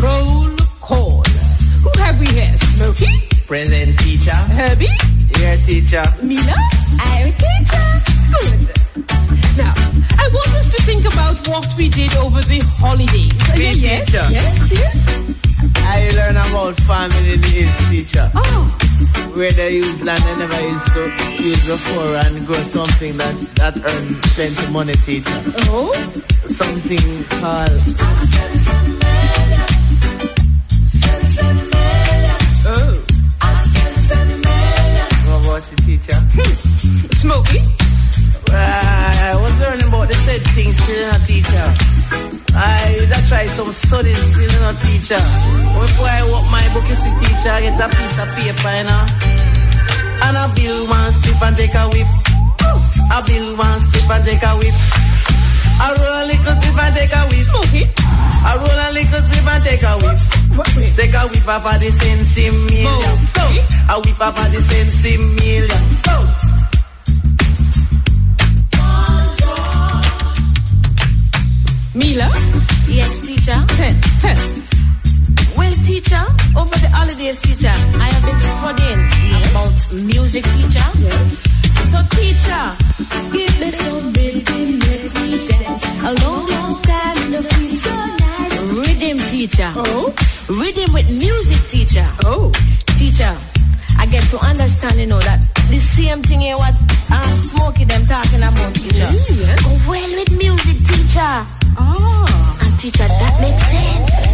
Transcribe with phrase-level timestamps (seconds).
[0.00, 1.22] roll call.
[1.82, 2.56] Who have we here?
[2.56, 3.12] Smokey?
[3.46, 4.34] Present teacher.
[4.56, 4.90] Herbie?
[5.36, 6.04] Here teacher.
[6.22, 6.54] Mila?
[7.00, 7.86] I'm teacher.
[8.32, 8.60] Good.
[9.56, 9.72] Now,
[10.18, 13.32] I want us to think about what we did over the holidays.
[13.58, 14.26] Me, yes, teacher.
[14.30, 15.32] yes, yes.
[15.78, 18.30] I learn about family in the teacher.
[18.34, 18.76] Oh,
[19.34, 23.76] Where they use land they never used to use before and grow something that, that
[23.78, 25.42] earn plenty money, teacher.
[25.70, 25.92] oh.
[26.46, 27.78] Something called
[36.06, 37.14] the teacher?
[37.14, 37.60] Smokey?
[38.52, 41.66] I was learning about the said things still in a teacher.
[42.54, 45.20] I that try some studies still in a teacher.
[45.76, 48.86] Before I walk my book, you see teacher, I get a piece of paper, you
[48.86, 49.02] know.
[50.24, 52.08] And I build one strip and take a whip.
[53.10, 55.15] I build one strip and take a whip.
[55.78, 57.46] I roll a little strip and take a whip.
[57.46, 57.84] Smokey?
[58.44, 60.18] I roll a little strip and take a whip.
[60.56, 60.68] What?
[60.76, 60.92] Wait.
[60.96, 63.16] Take a whip off of the sensi million.
[63.36, 63.44] Go.
[63.92, 65.82] A whip off of the sensi million.
[66.02, 66.16] Go.
[71.94, 72.28] Mila?
[72.88, 73.58] Yes, teacher.
[73.76, 74.00] Ten.
[74.20, 74.36] Ten.
[75.56, 76.24] Well, teacher,
[76.56, 79.08] over the holidays, teacher, I have been studying
[79.48, 80.84] about music, teacher.
[81.00, 81.36] Yes.
[81.88, 82.64] So, teacher,
[83.32, 84.85] give me some rhythm, let me dance.
[86.06, 87.16] A long, long time,
[87.74, 88.60] so nice.
[88.78, 89.72] Rhythm, teacher.
[89.74, 90.14] Oh.
[90.48, 92.06] Rhythm with music, teacher.
[92.22, 92.52] Oh.
[92.96, 93.36] Teacher,
[93.98, 96.78] I get to understand, you know, that the same thing here what
[97.10, 99.02] um, Smokey them talking about, teacher.
[99.02, 99.64] Mm, yes.
[99.64, 101.34] Go well with music, teacher.
[101.76, 102.58] Ah.
[102.62, 103.66] And teacher, that makes.
[103.66, 104.25] Sense.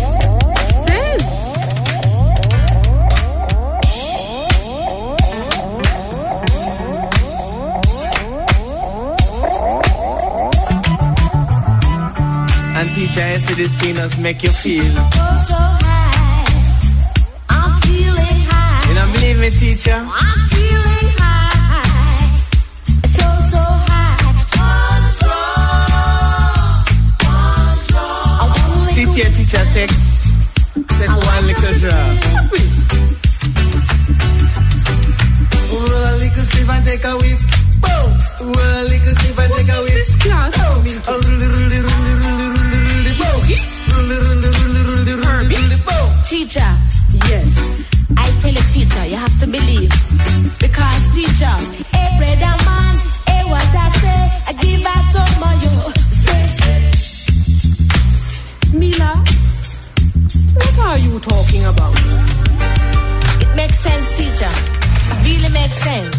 [13.15, 14.85] And teacher, I see these things make you feel.
[14.85, 14.93] So,
[15.49, 15.55] so
[15.85, 16.47] high.
[17.51, 18.89] I'm feeling high.
[18.89, 19.93] You don't believe me, teacher?
[20.01, 22.41] I'm feeling high.
[23.13, 24.17] So, so high.
[28.41, 29.93] I wanna Sit go- here, teacher, take,
[30.97, 32.09] take one little drop.
[35.69, 37.41] Roll a little sleeve and take a whiff.
[37.83, 38.11] Boom!
[38.41, 39.93] Roll a little sleeve and take a whiff.
[39.93, 40.09] What is whiff.
[40.09, 42.62] this class coming A
[46.29, 46.73] Teacher,
[47.29, 47.85] Yes.
[48.17, 49.91] I tell you, teacher, you have to believe.
[50.59, 51.57] Because, teacher,
[51.93, 52.95] hey, brother man,
[53.29, 55.75] hey, what I say, I give us some of you.
[56.25, 56.45] Say,
[58.79, 59.13] Mila?
[60.55, 61.95] What are you talking about?
[63.43, 64.53] It makes sense, teacher.
[65.23, 66.19] Really makes sense.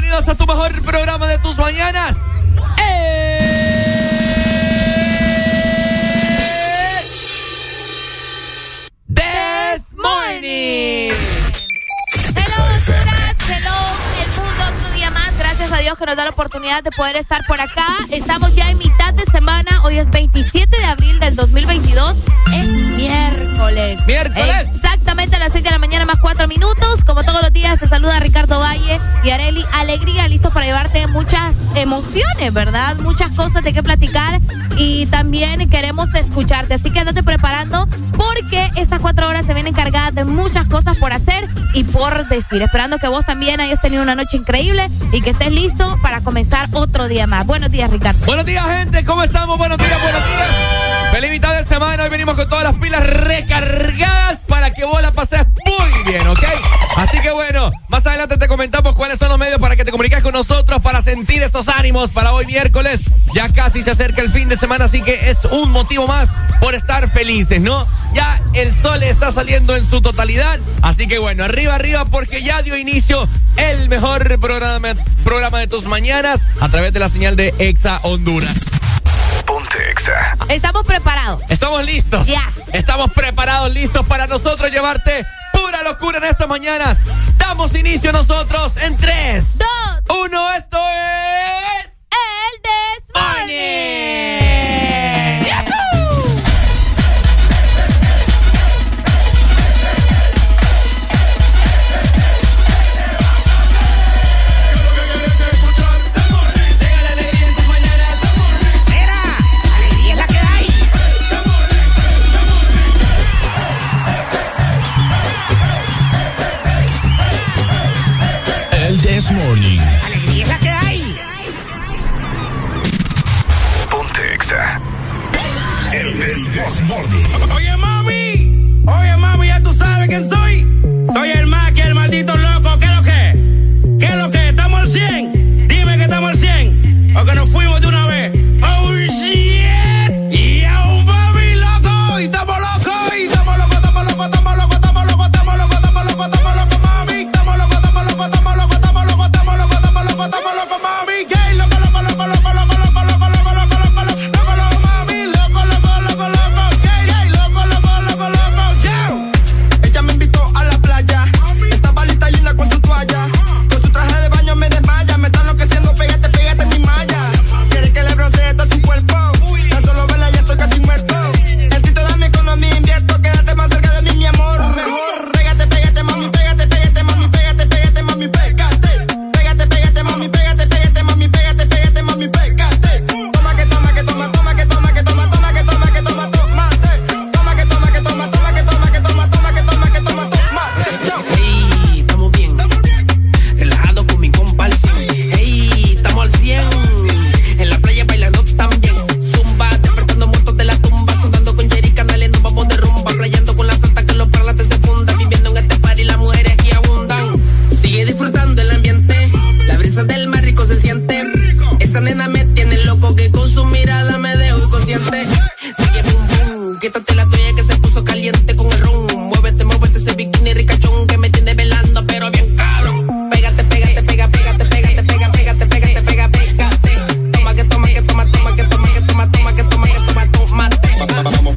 [0.00, 2.16] Bienvenidos a tu mejor programa de tus mañanas.
[9.08, 11.12] This Morning.
[12.34, 13.36] Hello, Honduras.
[13.48, 13.76] Hello,
[14.22, 15.38] el mundo, otro día más.
[15.38, 17.86] Gracias a Dios que nos da la oportunidad de poder estar por acá.
[18.10, 19.82] Estamos ya en mitad de semana.
[19.82, 22.16] Hoy es 27 de abril del 2022.
[22.54, 22.66] Es
[22.98, 23.98] miércoles.
[24.06, 24.55] Miércoles.
[29.26, 29.64] Valle y Areli.
[29.72, 32.96] Alegría, listos para llevarte muchas emociones, ¿verdad?
[32.96, 34.40] Muchas cosas de qué platicar
[34.76, 36.74] y también queremos escucharte.
[36.74, 41.12] Así que andate preparando porque estas cuatro horas se vienen cargadas de muchas cosas por
[41.12, 42.62] hacer y por decir.
[42.62, 46.68] Esperando que vos también hayas tenido una noche increíble y que estés listo para comenzar
[46.72, 47.46] otro día más.
[47.46, 48.24] Buenos días, Ricardo.
[48.26, 49.04] Buenos días, gente.
[49.04, 49.58] ¿Cómo estamos?
[49.58, 50.48] Buenos días, buenos días.
[51.12, 52.04] Feliz mitad de semana.
[52.04, 56.44] Hoy venimos con todas las pilas recargadas para que vos la pases muy bien, ¿ok?
[61.16, 63.00] Sentir esos ánimos para hoy miércoles.
[63.34, 66.28] Ya casi se acerca el fin de semana, así que es un motivo más
[66.60, 67.88] por estar felices, ¿no?
[68.12, 72.60] Ya el sol está saliendo en su totalidad, así que bueno, arriba, arriba, porque ya
[72.60, 73.26] dio inicio
[73.56, 78.54] el mejor programa, programa de tus mañanas a través de la señal de Exa Honduras.
[79.46, 80.36] Ponte Exa.
[80.50, 81.42] Estamos preparados.
[81.48, 82.26] Estamos listos.
[82.26, 82.52] Ya.
[82.74, 85.24] Estamos preparados, listos para nosotros llevarte
[85.54, 86.98] pura locura en estas mañanas.
[87.38, 90.18] Damos inicio nosotros en 3, Dos.
[90.18, 90.52] 1.
[90.54, 90.75] Esto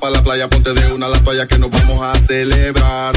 [0.09, 3.13] para la playa, ponte de una la toalla que nos vamos a celebrar.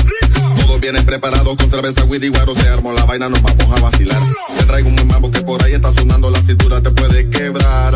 [0.67, 2.55] Todos vienen preparados con cerveza, weed y guaro.
[2.55, 4.21] Se armó la vaina, nos vamos a vacilar.
[4.59, 7.95] Te traigo un mambo que por ahí está sonando, la cintura te puede quebrar.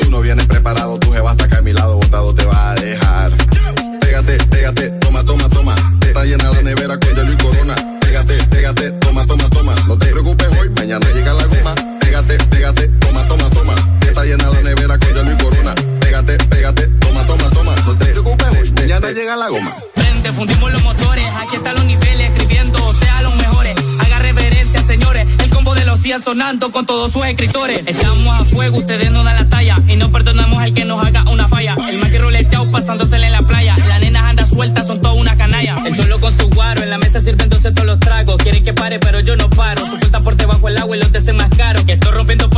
[0.00, 2.74] Tú no vienes preparado, tu jeva hasta acá a mi lado, botado te va a
[2.74, 3.32] dejar.
[4.00, 5.74] Pégate, pégate, toma, toma, toma.
[6.00, 7.74] Te está llena la nevera con hielo y corona.
[8.00, 9.74] Pégate, pégate, toma, toma, toma.
[9.86, 11.74] No te preocupes hoy, mañana llega la goma.
[12.00, 13.74] Pégate, pégate, toma, toma, toma.
[14.00, 14.63] Te está llena la
[19.24, 19.74] llega la goma.
[19.96, 23.74] Vente, fundimos los motores, aquí están los niveles, escribiendo, o sea, los mejores.
[24.00, 27.80] Haga reverencia, señores, el combo de los 100 sonando con todos sus escritores.
[27.86, 31.22] Estamos a fuego, ustedes no dan la talla, y no perdonamos al que nos haga
[31.30, 31.74] una falla.
[31.88, 35.38] El más que roleteado pasándosele en la playa, las nenas andan sueltas, son todas una
[35.38, 35.76] canalla.
[35.86, 38.36] El solo con su guaro, en la mesa sirven entonces todos los tragos.
[38.36, 39.86] Quieren que pare, pero yo no paro.
[39.86, 41.84] Su pasaporte bajo el agua y los te más caros.
[41.84, 42.50] Que estoy rompiendo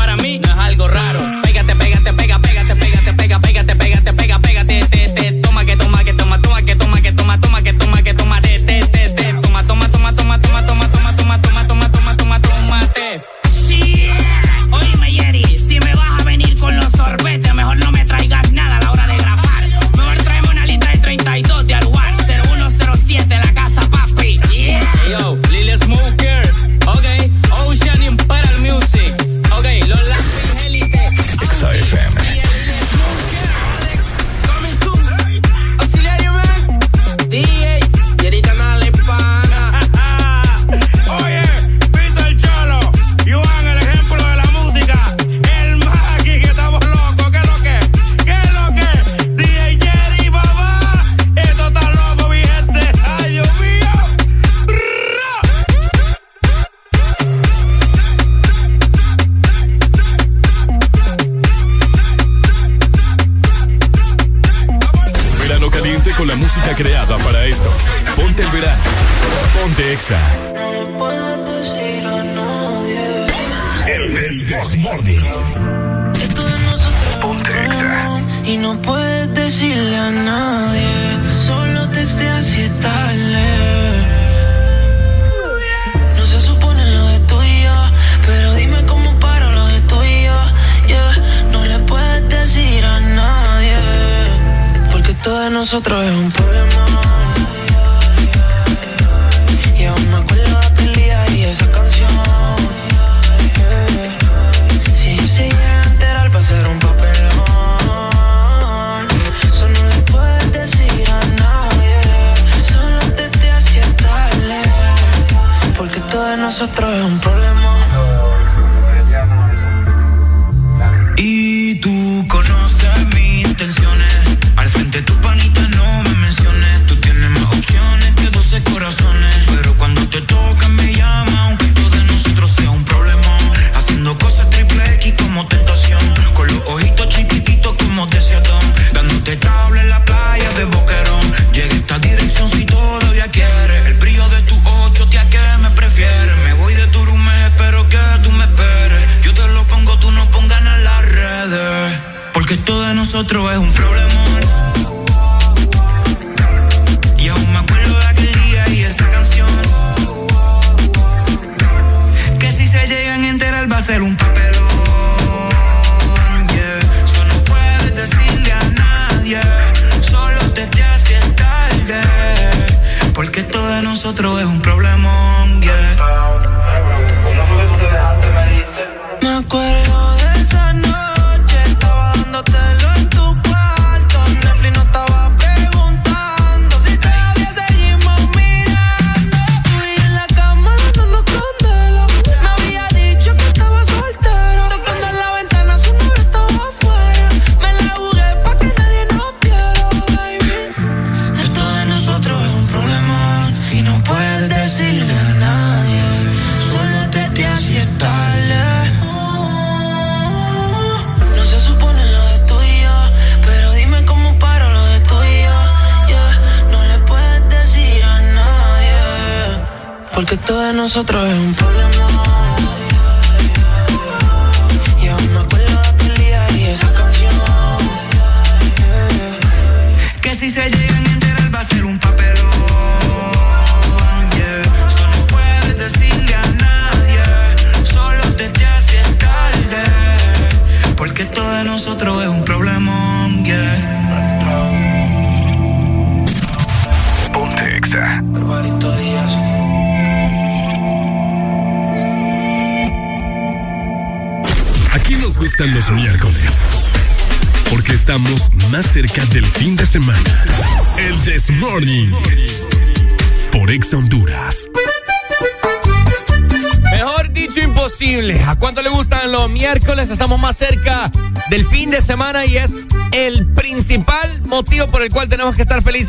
[95.87, 96.36] patrão.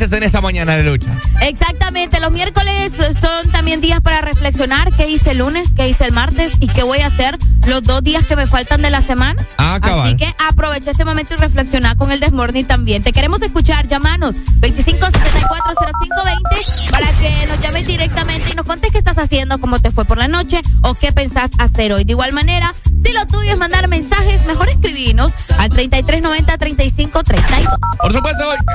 [0.00, 1.08] En esta mañana de lucha.
[1.42, 6.12] Exactamente, los miércoles son también días para reflexionar qué hice el lunes, qué hice el
[6.12, 7.36] martes y qué voy a hacer
[7.66, 9.44] los dos días que me faltan de la semana.
[9.58, 10.06] Ah, cabal.
[10.06, 13.02] Así que aprovecha este momento y reflexiona con el Desmorning también.
[13.02, 19.18] Te queremos escuchar, llamanos 25640520 para que nos llames directamente y nos contes qué estás
[19.18, 22.04] haciendo, cómo te fue por la noche o qué pensás hacer hoy.
[22.04, 22.72] De igual manera,
[23.04, 27.78] si lo tuyo es mandar mensajes, mejor escribinos al 3390-3532.
[28.00, 28.67] Por supuesto, escribinos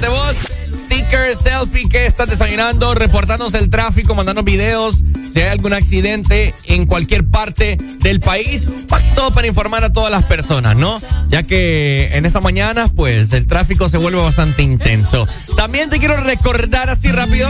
[0.00, 0.36] de voz,
[0.78, 5.02] sticker, selfie, que estás desayunando, reportarnos el tráfico, mandarnos videos,
[5.32, 10.10] si hay algún accidente en cualquier parte del país, pa- todo para informar a todas
[10.10, 11.00] las personas, ¿no?
[11.28, 15.26] Ya que en esta mañana, pues, el tráfico se vuelve bastante intenso.
[15.56, 17.48] También te quiero recordar así rápido.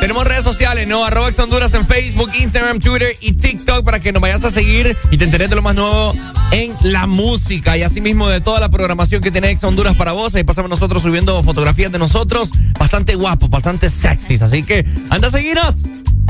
[0.00, 1.04] Tenemos redes sociales, ¿no?
[1.04, 5.16] Arroba Honduras en Facebook, Instagram, Twitter y TikTok para que nos vayas a seguir y
[5.18, 6.14] te enteres de lo más nuevo
[6.50, 10.34] en la música y asimismo de toda la programación que tiene Ex Honduras para vos.
[10.34, 14.42] Ahí pasamos nosotros subiendo fotografías de nosotros bastante guapos, bastante sexys.
[14.42, 15.74] Así que anda a seguirnos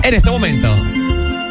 [0.02, 0.68] en este momento.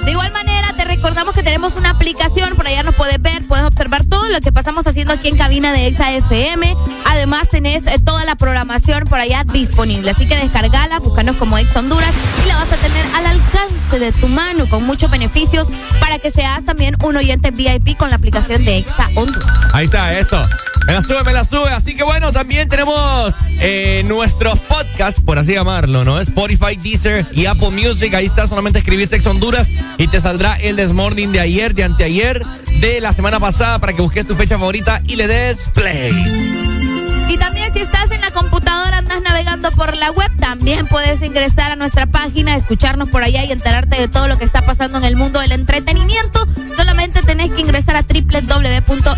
[0.05, 3.65] De igual manera, te recordamos que tenemos una aplicación, por allá nos puedes ver, puedes
[3.65, 6.75] observar todo lo que pasamos haciendo aquí en cabina de Exa FM.
[7.05, 10.11] Además, tenés eh, toda la programación por allá disponible.
[10.11, 14.11] Así que descargala, búscanos como Ex Honduras y la vas a tener al alcance de
[14.11, 18.65] tu mano con muchos beneficios para que seas también un oyente VIP con la aplicación
[18.65, 19.69] de Exa Honduras.
[19.73, 20.37] Ahí está, eso.
[20.85, 21.69] Me la sube, me la sube.
[21.69, 26.19] Así que bueno, también tenemos eh, nuestros podcasts, por así llamarlo, ¿no?
[26.19, 28.13] Spotify, Deezer y Apple Music.
[28.13, 32.45] Ahí está, solamente escribís Ex Honduras y te saldrá el Desmorning de ayer, de anteayer,
[32.79, 36.13] de la semana pasada para que busques tu fecha favorita y le des play.
[37.29, 38.96] Y también si estás en la computadora,
[39.37, 43.95] navegando por la web, también puedes ingresar a nuestra página, escucharnos por allá y enterarte
[43.95, 46.43] de todo lo que está pasando en el mundo del entretenimiento.
[46.75, 49.17] Solamente tenés que ingresar a www.exafm.hn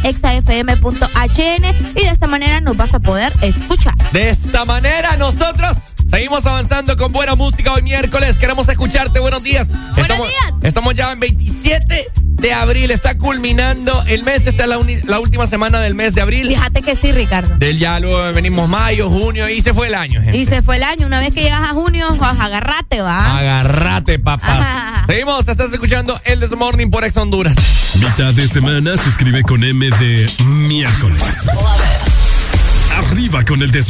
[1.96, 3.96] y de esta manera nos vas a poder escuchar.
[4.12, 5.78] De esta manera nosotros
[6.10, 8.38] seguimos avanzando con buena música hoy miércoles.
[8.38, 9.22] Queremos escucharte.
[9.22, 9.70] Buenos días.
[9.70, 10.54] Buenos estamos, días.
[10.64, 12.92] Estamos ya en 27 de abril.
[12.92, 14.48] Está culminando el mes.
[14.48, 14.70] Esta es
[15.06, 16.48] la, última semana del mes de abril.
[16.48, 17.58] Fíjate que sí, Ricardo.
[17.58, 20.38] Del ya luego venimos mayo, junio y se fue el año, gente.
[20.38, 21.08] Y se fue el año.
[21.08, 23.38] Una vez que llegas a junio, pues, agarrate, va.
[23.38, 24.48] Agárrate, papá.
[24.48, 25.06] Ajá.
[25.08, 27.56] Seguimos, estás escuchando el This Morning por Ex Honduras.
[27.96, 31.48] Mitad de semana se escribe con M de miércoles.
[32.96, 33.90] Arriba con el This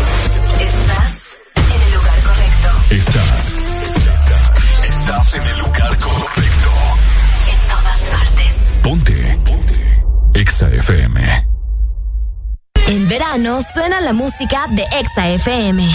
[13.63, 15.91] suena la música de Exa FM.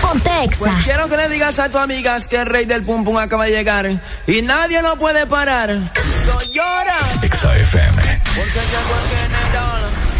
[0.00, 0.58] Ponte Exa.
[0.58, 3.44] Pues quiero que le digas a tus amigas que el rey del pum pum acaba
[3.44, 3.90] de llegar
[4.26, 5.70] y nadie lo puede parar.
[5.70, 6.96] ¡No llora!
[7.22, 8.02] Exa FM.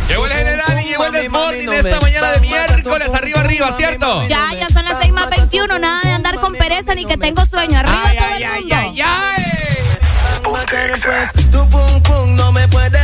[0.09, 4.27] Llegó el general y llegó el desmorning no esta mañana de miércoles, arriba, arriba, ¿cierto?
[4.29, 7.45] Ya, ya son las 6 más 21, nada de andar con pereza ni que tengo
[7.47, 8.77] sueño, arriba ay, todo ay, el mundo.
[8.77, 10.43] Ay, ay, ay, ay.
[10.43, 11.31] Ponte Exa.
[11.51, 13.02] Tu pum pum no me puede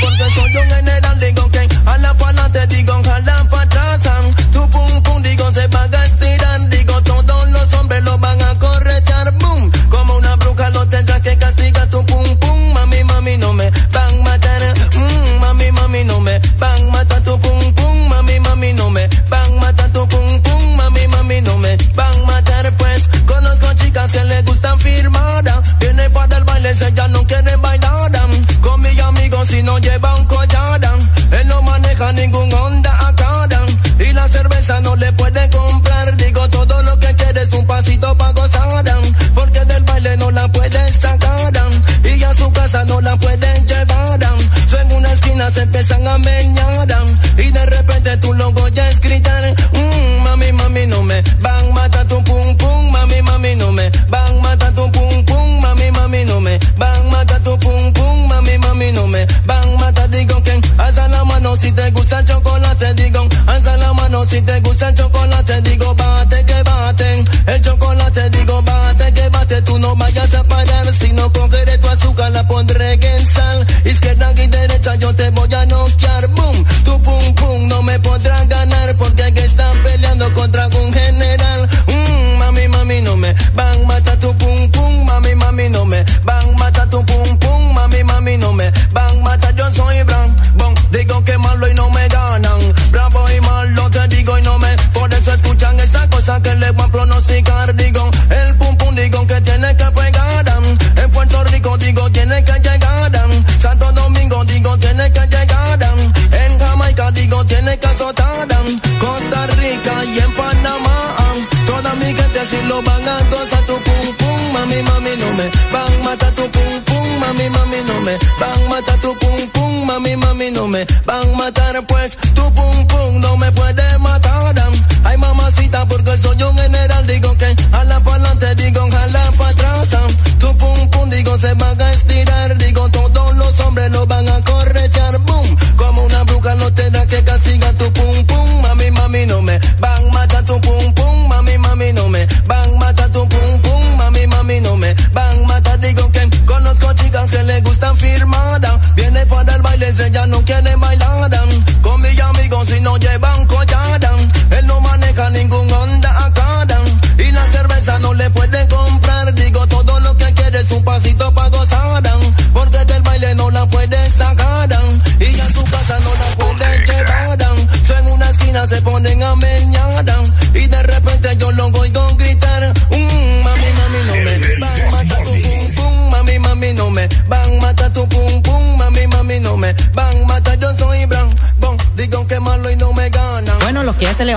[0.00, 2.97] porque soy un general, digo que a la pala te digo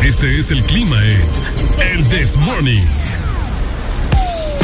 [0.00, 1.20] Este es el clima en
[1.80, 2.84] El This Morning.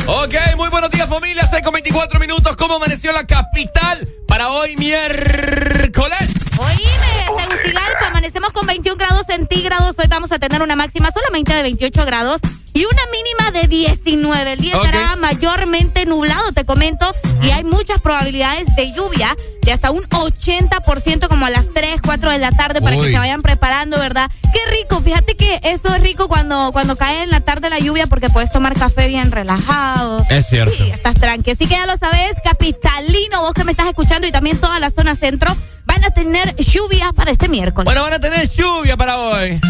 [0.06, 2.54] Ok, muy buenos días familia, 6 con 24 minutos.
[2.56, 6.28] ¿Cómo amaneció la capital para hoy miércoles?
[6.58, 9.96] Oíme, Tegucigalpa, amanecemos con 21 grados centígrados.
[9.98, 12.40] Hoy vamos a tener una máxima solamente de 28 grados
[12.74, 14.52] y una mínima de 19.
[14.52, 14.84] El día Ok.
[14.84, 17.12] estará mayormente nublado, te comento,
[17.42, 22.30] y hay muchas probabilidades de lluvia de hasta un 80% como a las 3, 4
[22.30, 23.06] de la tarde para Uy.
[23.06, 24.30] que se vayan preparando, ¿verdad?
[24.54, 28.06] Qué rico, fíjate que eso es rico cuando, cuando cae en la tarde la lluvia
[28.06, 30.24] porque puedes tomar café bien relajado.
[30.30, 30.72] Es cierto.
[30.76, 31.50] Sí, estás tranqui.
[31.50, 34.90] Así que ya lo sabes, capitalino, vos que me estás escuchando y también toda la
[34.90, 35.54] zona centro,
[35.86, 37.84] van a tener lluvia para este miércoles.
[37.84, 39.60] Bueno, van a tener lluvia para hoy.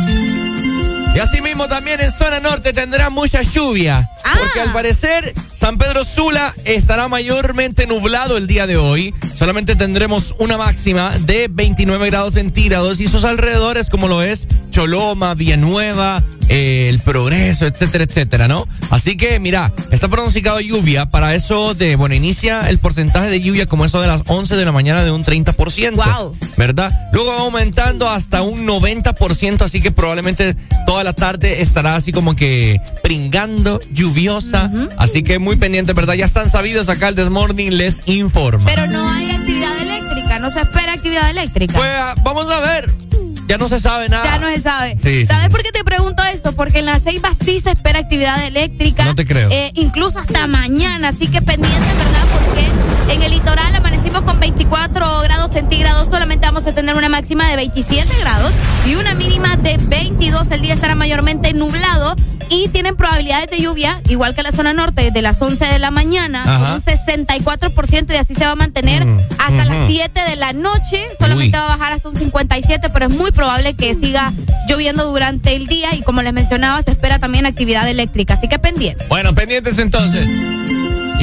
[1.14, 4.11] Y así mismo también en zona norte tendrá mucha lluvia.
[4.37, 9.14] Porque al parecer San Pedro Sula estará mayormente nublado el día de hoy.
[9.37, 15.35] Solamente tendremos una máxima de 29 grados centígrados y sus alrededores como lo es Choloma,
[15.35, 18.67] Villanueva, eh, El Progreso, etcétera, etcétera, ¿no?
[18.91, 23.67] Así que mira, está pronosticado lluvia para eso de, bueno, inicia el porcentaje de lluvia
[23.67, 25.95] como eso de las 11 de la mañana de un 30%.
[25.95, 26.37] Wow.
[26.57, 26.91] ¿Verdad?
[27.13, 30.57] Luego va aumentando hasta un 90%, así que probablemente
[30.87, 34.73] toda la tarde estará así como que pringando, lluviosa.
[34.97, 36.15] Así que muy pendiente, ¿verdad?
[36.15, 38.65] Ya están sabidos acá el Desmorning les informa.
[38.65, 41.75] Pero no hay actividad eléctrica, no se espera actividad eléctrica.
[41.75, 43.04] Pues ah, vamos a ver.
[43.46, 44.24] Ya no se sabe nada.
[44.24, 44.96] Ya no se sabe.
[45.02, 46.52] Sí, sí, ¿Sabes por qué te pregunto esto?
[46.52, 49.04] Porque en la ceiba sí se espera actividad eléctrica.
[49.04, 49.50] No te creo.
[49.50, 51.09] Eh, incluso hasta mañana.
[51.09, 52.24] Así que pendiente, ¿verdad?
[52.33, 56.09] Porque en el litoral amanecimos con 24 grados centígrados.
[56.09, 58.52] Solamente vamos a tener una máxima de 27 grados
[58.87, 60.50] y una mínima de 22.
[60.50, 62.14] El día estará mayormente nublado
[62.48, 65.90] y tienen probabilidades de lluvia, igual que la zona norte, desde las 11 de la
[65.90, 66.59] mañana, Ajá.
[66.59, 69.07] con un 64% y así se va a mantener
[69.38, 69.87] hasta las ujú.
[69.88, 71.07] 7 de la noche.
[71.18, 71.62] Solamente Uy.
[71.62, 74.33] va a bajar hasta un 57, pero es muy probable que siga
[74.68, 78.59] lloviendo durante el día y como les mencionaba, se espera también actividad eléctrica, así que
[78.59, 79.04] pendiente.
[79.09, 80.28] Bueno, pendientes entonces.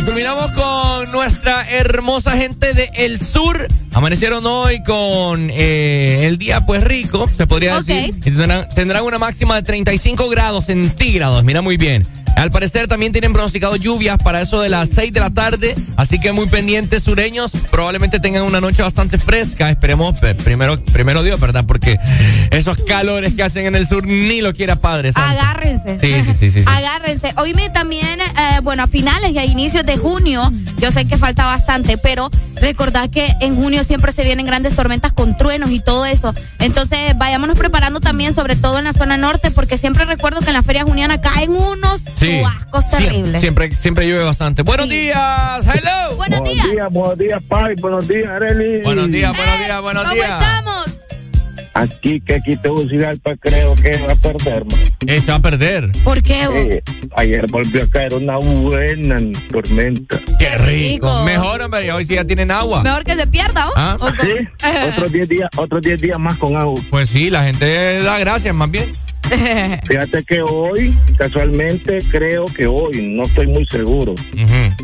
[0.02, 3.68] Y culminamos con nuestra hermosa gente de El Sur.
[3.94, 8.16] Amanecieron hoy con eh, el día pues rico, se podría decir.
[8.16, 11.44] Y tendrán, tendrán una máxima de 35 grados centígrados.
[11.44, 12.08] Mira muy bien.
[12.36, 15.76] Al parecer también tienen pronosticado lluvias para eso de las 6 de la tarde.
[15.96, 17.52] Así que muy pendientes sureños.
[17.70, 19.70] Probablemente tengan una noche bastante fresca.
[19.70, 21.65] Esperemos pe- primero, primero Dios, ¿verdad?
[21.67, 22.00] Porque
[22.50, 25.13] esos calores que hacen en el sur ni lo quiera padre.
[25.13, 25.30] santo.
[25.30, 26.00] Agárrense.
[26.00, 26.65] Sí, sí, sí, sí, sí.
[26.67, 27.34] Agárrense.
[27.38, 31.46] Oíme también, eh, bueno, a finales y a inicios de junio, yo sé que falta
[31.46, 36.06] bastante, pero recordad que en junio siempre se vienen grandes tormentas con truenos y todo
[36.06, 36.34] eso.
[36.60, 40.54] Entonces, vayámonos preparando también, sobre todo en la zona norte, porque siempre recuerdo que en
[40.54, 42.38] la feria juniana caen unos Sí.
[42.39, 43.41] chubascos Siem- terribles.
[43.41, 44.62] Siempre, siempre llueve bastante.
[44.62, 45.17] Buenos días,
[45.75, 46.15] hello.
[46.17, 46.67] Buenos días.
[46.91, 47.75] Buenos días, Pai.
[47.75, 48.81] Buenos días, Arely.
[48.84, 50.29] Buenos días, buenos días, buenos ¿Cómo días.
[50.41, 50.86] estamos?
[51.73, 54.79] Aquí, que aquí Tegucigalpa creo que va a perder, man.
[55.07, 55.89] Eh, se va a perder.
[56.03, 56.43] ¿Por qué?
[56.53, 56.84] Eh,
[57.15, 60.19] ayer volvió a caer una buena tormenta.
[60.38, 61.23] Qué rico.
[61.23, 62.84] Mejor, hombre, hoy sí ya tienen agua.
[62.84, 63.73] Mejor que se pierda, ¿o?
[63.75, 63.97] Ah.
[64.21, 64.47] Sí,
[64.97, 66.81] otros 10 días, otros 10 días más con agua.
[66.89, 68.91] Pues sí, la gente da gracias, más bien.
[69.88, 74.13] Fíjate que hoy, casualmente, creo que hoy, no estoy muy seguro,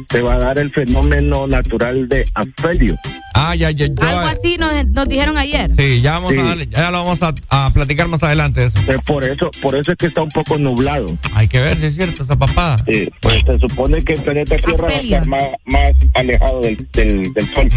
[0.10, 2.96] se va a dar el fenómeno natural de afelio.
[3.34, 4.10] Ah, ya, ya, ya.
[4.10, 5.70] Algo así nos, nos dijeron ayer.
[5.78, 6.40] Sí, ya vamos Sí.
[6.40, 8.80] a darle, ya ya lo vamos a, platicar más adelante eso.
[8.88, 11.18] Eh, por eso, por eso es que está un poco nublado.
[11.34, 12.78] Hay que ver si es cierto esa papada.
[12.86, 17.54] Sí, pues se supone que el planeta Tierra va a estar más, alejado del, del,
[17.54, 17.70] sol.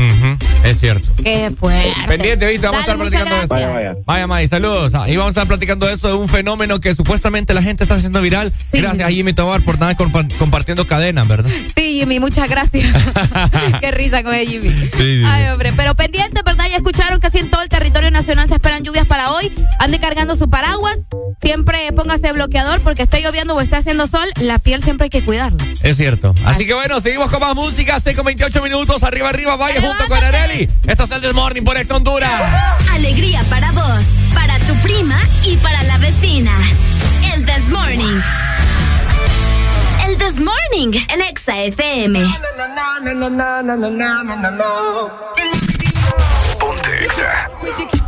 [0.64, 1.08] Es cierto.
[1.22, 1.94] Qué fuerte.
[2.06, 2.66] Pendiente, ¿viste?
[2.66, 3.46] Vamos a estar platicando eso.
[3.48, 3.96] Vaya, vaya.
[4.04, 4.92] Vaya, May, saludos.
[5.06, 8.20] Y vamos a estar platicando eso, de un fenómeno que supuestamente la gente está haciendo
[8.20, 8.52] viral.
[8.70, 11.50] Gracias a Jimmy Tobar por estar compartiendo cadenas, ¿verdad?
[11.74, 12.94] Sí, Jimmy, muchas gracias.
[13.80, 14.90] Qué risa con el Jimmy.
[15.26, 16.66] Ay, hombre, pero pendiente, ¿verdad?
[16.68, 19.54] Ya escucharon que así en todo el territorio nacional se esperan lluvias para hoy.
[19.78, 20.98] Ande cargando su paraguas.
[21.40, 24.28] Siempre póngase bloqueador porque está lloviendo o está haciendo sol.
[24.36, 25.64] La piel siempre hay que cuidarla.
[25.82, 26.34] Es cierto.
[26.44, 28.00] Así, que bueno, seguimos con más música.
[28.00, 29.02] 6 con 28 minutos.
[29.04, 30.68] Arriba, arriba, vaya junto con Areli.
[30.86, 32.30] Esto es el Desmorning por Ex Honduras.
[32.92, 36.52] Alegría para vos, para tu prima y para la vecina.
[37.32, 38.22] El Desmorning.
[40.06, 42.18] El This Morning, el Exa FM.
[46.58, 47.99] Ponte Exa.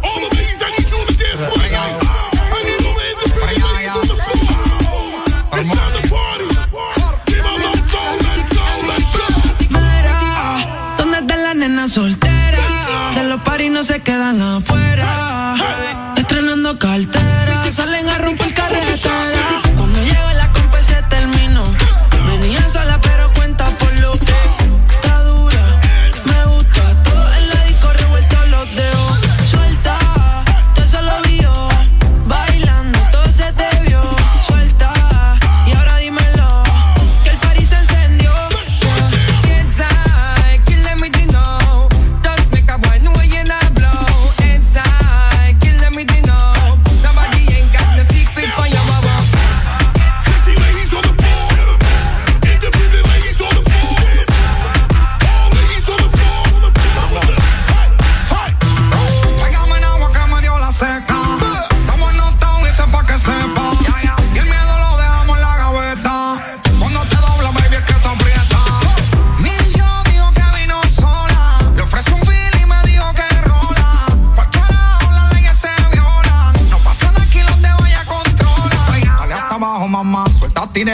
[9.70, 13.12] Mira, ¿dónde está la nena soltera?
[13.14, 14.91] De los paris no se quedan afuera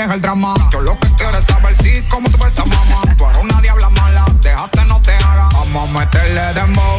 [0.09, 0.55] maneja el drama.
[0.73, 3.03] Yo lo que quiero es saber si, cómo tú ves a mamá.
[3.17, 5.49] Tú eres una diabla mala, déjate no te haga.
[5.53, 6.98] Vamos a meterle de modo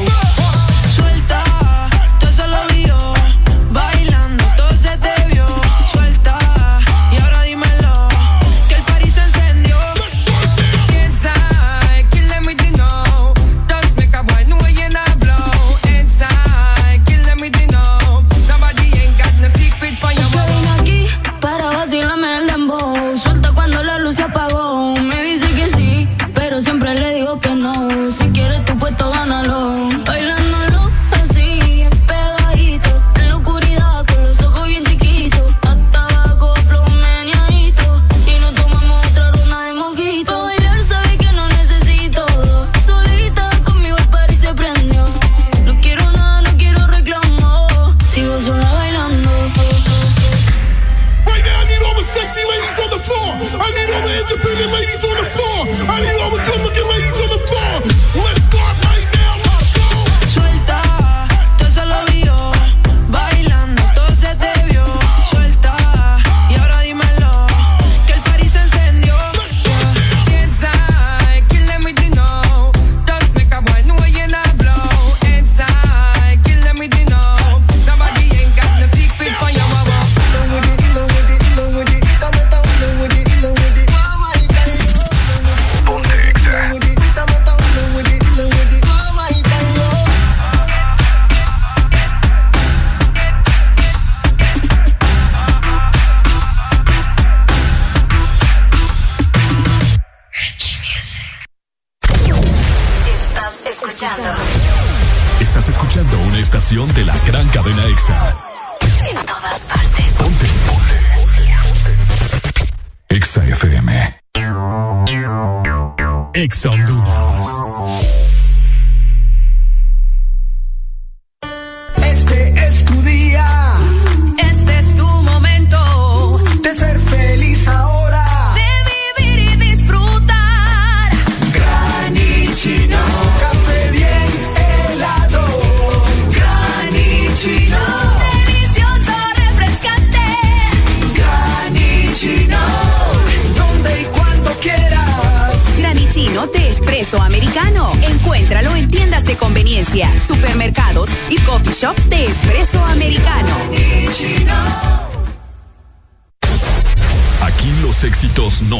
[116.40, 117.18] Ex Honduras.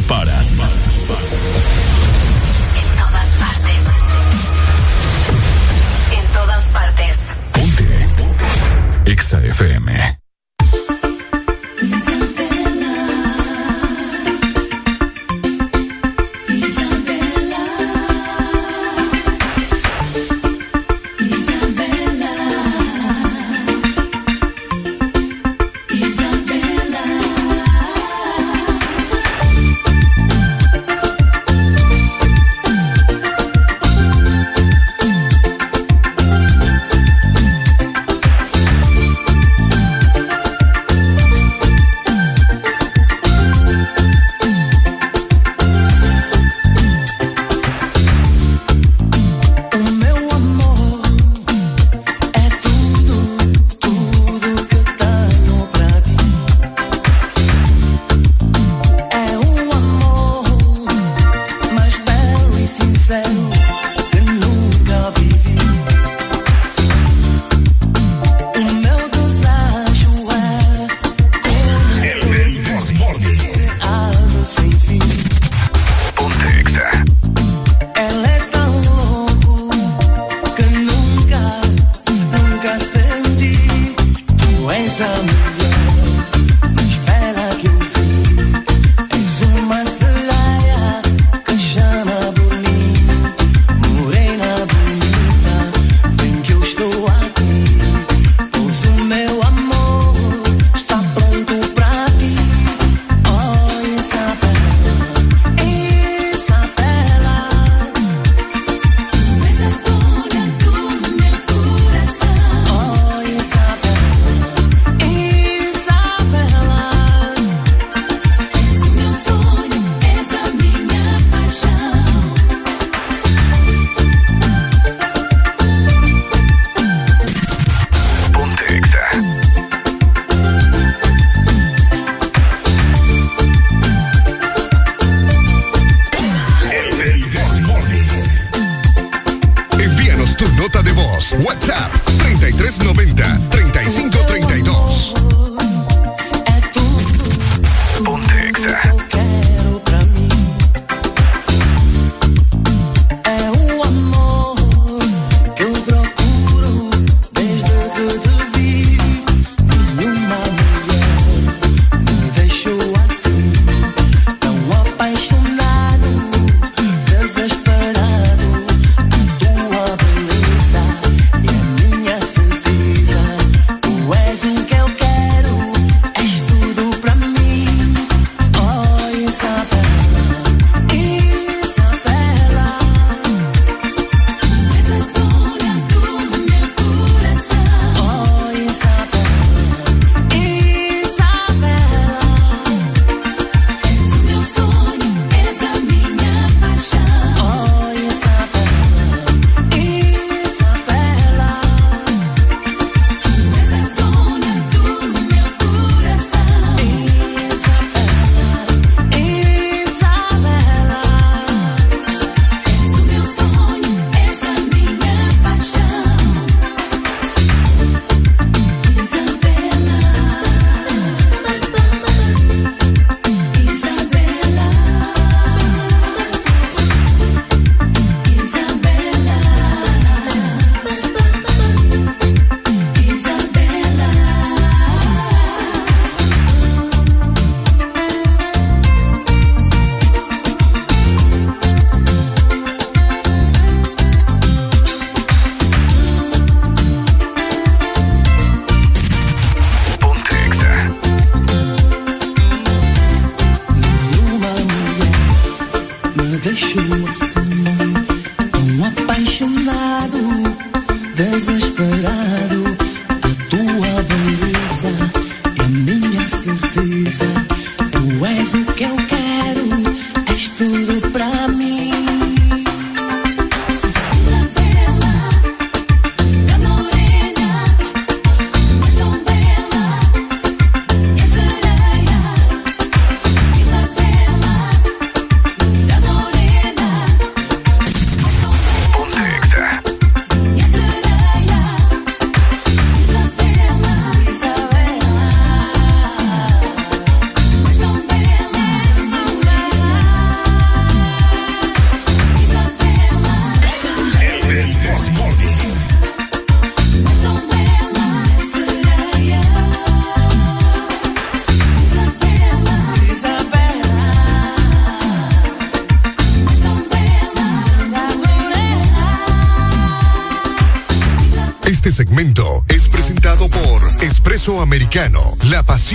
[0.10, 0.39] para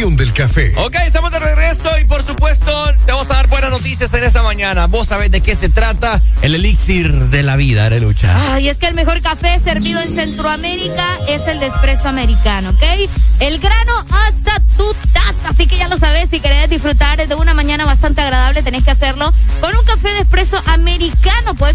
[0.04, 0.72] pasión del café.
[0.76, 4.42] Ok, estamos de regreso y por supuesto te vamos a dar buenas noticias en esta
[4.42, 4.86] mañana.
[4.86, 8.54] Vos sabés de qué se trata el elixir de la vida, Arelucha.
[8.54, 13.10] Ay, es que el mejor café servido en Centroamérica es el de espresso americano, ¿ok?
[13.40, 13.92] El grano
[14.26, 15.48] hasta tu taza.
[15.50, 17.53] Así que ya lo sabes, si querés disfrutar de una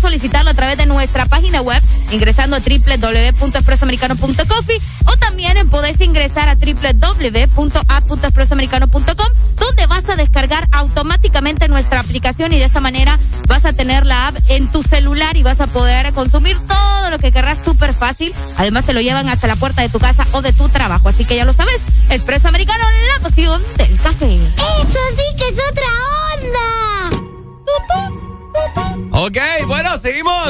[0.10, 1.80] solicitarlo a través de nuestra página web
[2.12, 9.28] ingresando a www.expresoamericano.coffee o también podés ingresar a www.app.expresoamericano.com
[9.60, 14.30] donde vas a descargar automáticamente nuestra aplicación y de esta manera vas a tener la
[14.30, 18.34] app en tu celular y vas a poder consumir todo lo que querrás súper fácil.
[18.58, 21.10] Además te lo llevan hasta la puerta de tu casa o de tu trabajo.
[21.10, 22.84] Así que ya lo sabes, Expreso Americano,
[23.16, 24.40] la pasión del café.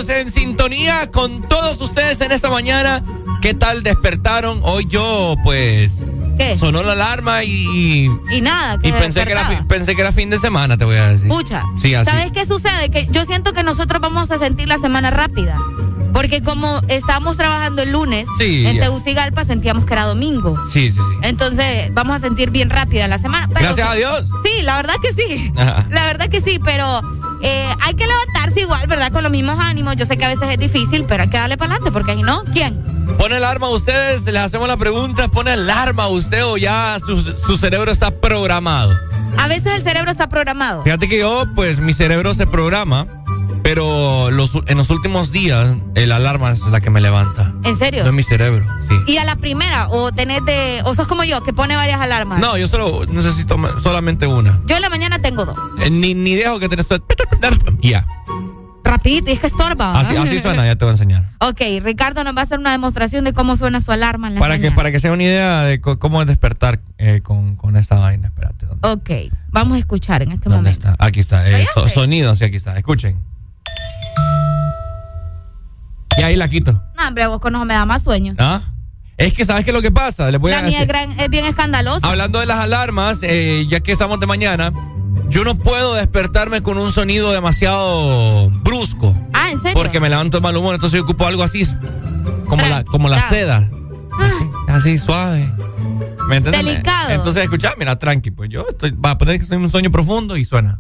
[0.10, 3.04] En sintonía con todos ustedes en esta mañana.
[3.42, 4.60] ¿Qué tal despertaron?
[4.64, 6.04] Hoy yo, pues.
[6.38, 6.58] ¿Qué?
[6.58, 8.10] Sonó la alarma y.
[8.32, 10.96] Y nada, Y que pensé que, era, pensé que era fin de semana, te voy
[10.98, 11.28] a decir.
[11.28, 11.64] Pucha.
[11.82, 12.10] Sí, así.
[12.10, 12.90] ¿Sabes qué sucede?
[12.90, 15.58] Que yo siento que nosotros vamos a sentir la semana rápida.
[16.14, 18.80] Porque como estábamos trabajando el lunes Sí, en.
[18.80, 20.58] Tegucigalpa, sentíamos que era domingo.
[20.70, 21.18] Sí, sí, sí.
[21.22, 23.48] Entonces vamos a sentir bien rápida la semana.
[23.48, 24.28] Pero- Gracias a Dios.
[24.44, 25.52] Sí, la verdad que sí.
[25.56, 25.86] Ajá.
[25.92, 27.02] La verdad que sí, pero
[27.44, 28.08] eh, hay que
[28.50, 29.12] levantarse igual, ¿verdad?
[29.12, 29.96] Con los mismos ánimos.
[29.96, 32.24] Yo sé que a veces es difícil, pero hay que darle para adelante, porque si
[32.24, 32.84] no, ¿quién?
[33.18, 34.24] ¿Pone alarma ustedes?
[34.26, 35.28] Les hacemos la pregunta.
[35.28, 38.98] ¿Pone alarma usted o ya su, su cerebro está programado?
[39.38, 40.84] A veces el cerebro está programado.
[40.84, 43.08] Fíjate que yo, pues mi cerebro se programa,
[43.64, 47.54] pero los, en los últimos días el alarma es la que me levanta.
[47.64, 48.04] ¿En serio?
[48.04, 48.96] No es mi cerebro, sí.
[49.14, 50.82] Y a la primera, o tenés de.
[50.86, 52.40] O sos como yo, que pone varias alarmas.
[52.40, 54.60] No, yo solo necesito solamente una.
[54.66, 55.58] Yo en la mañana tengo dos.
[55.80, 56.88] Eh, ni, ni dejo que tenés...
[57.82, 58.06] Ya.
[59.10, 60.00] Rapidito, y es que estorba.
[60.00, 61.30] Así, así suena, ya te voy a enseñar.
[61.40, 64.40] Ok, Ricardo nos va a hacer una demostración de cómo suena su alarma en la
[64.40, 68.28] Para que, para que sea una idea de cómo despertar eh, con, con esta vaina.
[68.28, 68.66] Espérate.
[68.68, 70.90] ¿dónde, Ok, vamos a escuchar en este dónde momento.
[70.92, 71.06] está?
[71.06, 71.50] Aquí está.
[71.50, 72.78] eh, so- sonido, sí, aquí está.
[72.78, 73.20] Escuchen.
[76.18, 76.74] Y ahí la quito.
[76.98, 78.36] No, hombre, vos con eso me da más sueño.
[78.38, 78.62] ¿Ah?
[79.18, 80.30] Es que, ¿sabes qué es lo que pasa?
[80.32, 80.88] Les voy la a mía es, decir.
[80.88, 82.06] gran- es bien escandalosa.
[82.08, 84.72] Hablando de las alarmas, eh, ya que estamos de mañana,
[85.30, 88.89] yo no puedo despertarme con un sonido demasiado brusco.
[89.60, 89.84] Ah, ¿en serio?
[89.84, 91.66] Porque me levanto de mal humor, entonces yo ocupo algo así,
[92.48, 93.70] como la, como la seda.
[94.20, 95.52] Así, así, suave.
[96.28, 96.66] ¿Me entiendes?
[96.66, 97.10] Delicado.
[97.12, 100.38] Entonces, escucha, mira, tranqui, pues yo estoy, va a poner que en un sueño profundo
[100.38, 100.80] y suena.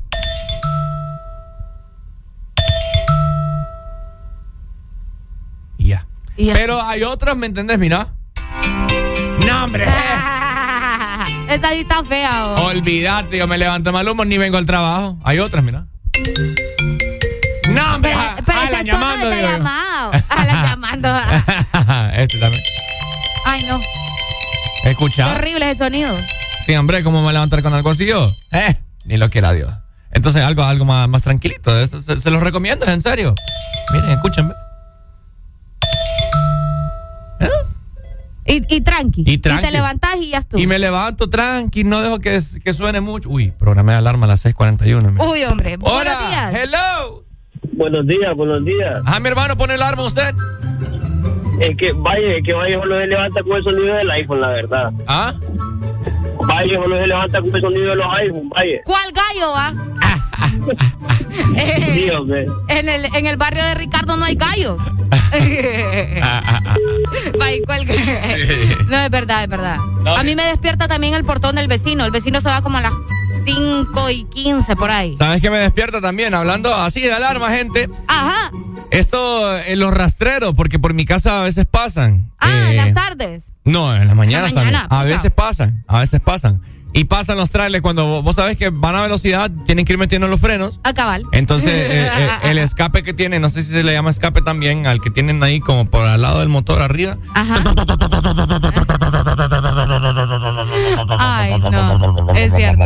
[5.77, 6.07] Y ya.
[6.37, 6.53] Y ya.
[6.53, 7.79] Pero hay otras, ¿me entendés?
[7.79, 8.09] Mira.
[9.47, 9.85] No, hombre.
[11.49, 12.43] Esta sí está fea.
[12.43, 12.61] vos.
[12.61, 15.17] Olvídate, yo me levanto mal humor ni vengo al trabajo.
[15.23, 15.78] Hay otras, mira.
[25.15, 26.15] Qué horrible ese sonido.
[26.65, 28.31] Sí, hombre, ¿cómo me voy a levantar con algo así yo?
[28.51, 29.71] Eh, ni lo quiera Dios.
[30.11, 31.79] Entonces, algo, algo más, más tranquilito.
[31.79, 33.35] Eso se, se los recomiendo, en serio.
[33.93, 34.53] Miren, escúchenme.
[38.45, 39.23] Y, y tranqui.
[39.27, 39.63] Y tranqui.
[39.63, 40.59] te levantás y ya estuvo.
[40.59, 43.29] Y me levanto tranqui, no dejo que, que suene mucho.
[43.29, 45.11] Uy, programé alarma a las 6:41.
[45.11, 45.23] mira.
[45.23, 45.77] Uy, hombre.
[45.77, 46.55] Buenos Hola, días.
[46.55, 47.25] hello.
[47.73, 49.01] Buenos días, buenos días.
[49.05, 50.33] Ah, mi hermano, pone alarma usted.
[51.59, 54.47] Es que vaya, es que vaya solo se levanta con el sonido del iPhone, la
[54.49, 54.91] verdad.
[55.07, 55.33] ¿Ah?
[56.47, 58.77] Vaya solo se levanta con el sonido de los iPhone, vaya.
[58.85, 59.73] ¿Cuál gallo va?
[61.57, 62.45] Eh, Sí, hombre.
[62.69, 64.77] en, el, en el barrio de Ricardo no hay gallo.
[67.39, 69.77] Vaya, ¿cuál ga- no, es verdad, es verdad.
[70.03, 72.05] No, a mí me despierta también el portón del vecino.
[72.05, 72.93] El vecino se va como a las
[73.45, 75.15] 5 y 15 por ahí.
[75.17, 76.33] ¿Sabes qué me despierta también?
[76.33, 77.89] Hablando así de alarma, gente.
[78.07, 78.51] Ajá.
[78.91, 82.31] Esto, en los rastreros, porque por mi casa a veces pasan.
[82.39, 83.43] Ah, en Eh, las tardes.
[83.63, 84.99] No, en las mañanas la mañana, también.
[85.01, 86.61] A veces pasan, a veces pasan.
[86.91, 90.27] Y pasan los trailers cuando vos- sabés que van a velocidad, tienen que ir metiendo
[90.27, 90.79] los frenos.
[90.83, 91.23] A cabal.
[91.31, 94.87] Entonces, eh, eh, el escape que tiene, no sé si se le llama escape también,
[94.87, 97.17] al que tienen ahí como por al lado del motor arriba.
[97.35, 97.63] Ajá.
[101.19, 102.33] Ay, no.
[102.35, 102.85] Es cierto.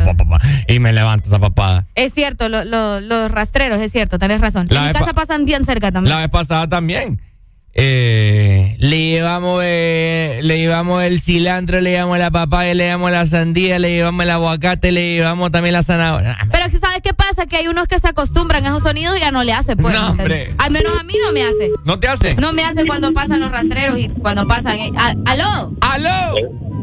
[0.68, 1.88] Y me levanta esa papada.
[1.96, 4.68] Es cierto, lo- lo- los rastreros, es cierto, tenés razón.
[4.70, 6.14] La en mi casa pa- pasan bien cerca también.
[6.14, 7.22] La vez pasada también.
[7.76, 13.26] Eh, le llevamos eh, le llevamos el cilantro, le llevamos la papaya, le llevamos la
[13.26, 16.38] sandía, le llevamos el aguacate, le llevamos también la zanahoria.
[16.52, 17.48] Pero es que ¿sabes qué pasa?
[17.48, 19.96] Que hay unos que se acostumbran a esos sonidos y ya no le hace, pues.
[19.96, 20.54] No, hombre.
[20.60, 21.72] Al menos a mí no me hace.
[21.84, 22.36] ¿No te hace?
[22.36, 24.78] No me hace cuando pasan los rastreros y cuando pasan.
[24.78, 24.92] eh,
[25.26, 25.74] ¿Aló?
[25.82, 26.36] ¡Aló!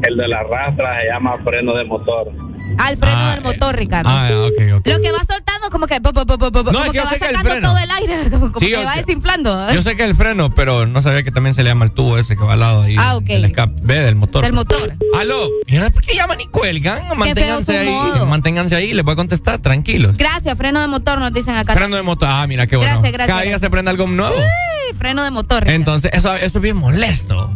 [0.03, 2.33] El de la rastra se llama freno de motor.
[2.79, 4.09] Al freno del motor, Ricardo.
[4.11, 4.87] Ah, ok, ok.
[4.87, 6.91] Lo que va soltando como que, po, po, po, po, po, No, como es que
[6.93, 7.69] que yo va sé que el sacando freno.
[7.69, 9.73] todo el aire, como, como Sí, que yo- va desinflando.
[9.73, 11.91] Yo sé que es el freno, pero no sabía que también se le llama el
[11.93, 12.97] tubo ese que va al lado ahí.
[12.99, 13.25] Ah, ok.
[13.29, 14.43] El escape ve, del motor.
[14.45, 14.95] Del motor.
[15.19, 15.49] Aló.
[15.67, 17.03] ¿Y ahora por qué llaman y cuelgan?
[17.17, 17.89] Manténganse ahí.
[17.89, 18.27] modo.
[18.27, 20.17] Manténganse ahí, les voy a contestar, tranquilos.
[20.17, 21.75] Gracias, freno de motor nos dicen acá.
[21.75, 22.29] Freno de motor.
[22.31, 22.93] Ah, mira qué bueno.
[22.93, 24.35] Gracias, gracias, Cada día se prende algo nuevo.
[24.37, 25.61] Uy, freno de motor.
[25.63, 25.77] Ricardo.
[25.77, 27.53] Entonces, eso, eso es bien molesto.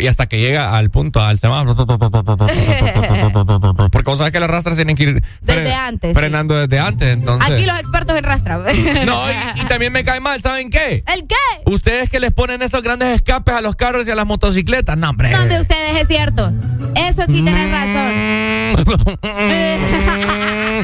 [0.00, 1.86] Y hasta que llega al punto, al semáforo.
[3.90, 6.14] Porque vos sabés que las rastras tienen que ir Desde antes, sí.
[6.14, 7.08] frenando desde antes.
[7.08, 7.50] Entonces.
[7.50, 8.58] Aquí los expertos en rastra.
[9.04, 11.04] No, y, y también me cae mal, ¿saben qué?
[11.12, 11.34] ¿El qué?
[11.66, 14.96] Ustedes que les ponen esos grandes escapes a los carros y a las motocicletas.
[14.96, 15.30] No, hombre.
[15.30, 16.52] No, de ustedes es cierto.
[16.94, 18.12] Eso sí tenés razón.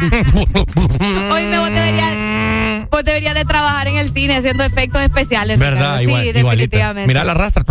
[0.01, 5.59] Hoy me vos deberías, vos deberías de trabajar en el cine haciendo efectos especiales.
[5.59, 5.99] ¿Verdad?
[5.99, 6.03] Ricardo.
[6.03, 6.77] Igual, sí, igualita.
[6.77, 7.07] definitivamente.
[7.09, 7.65] Mira la rastra.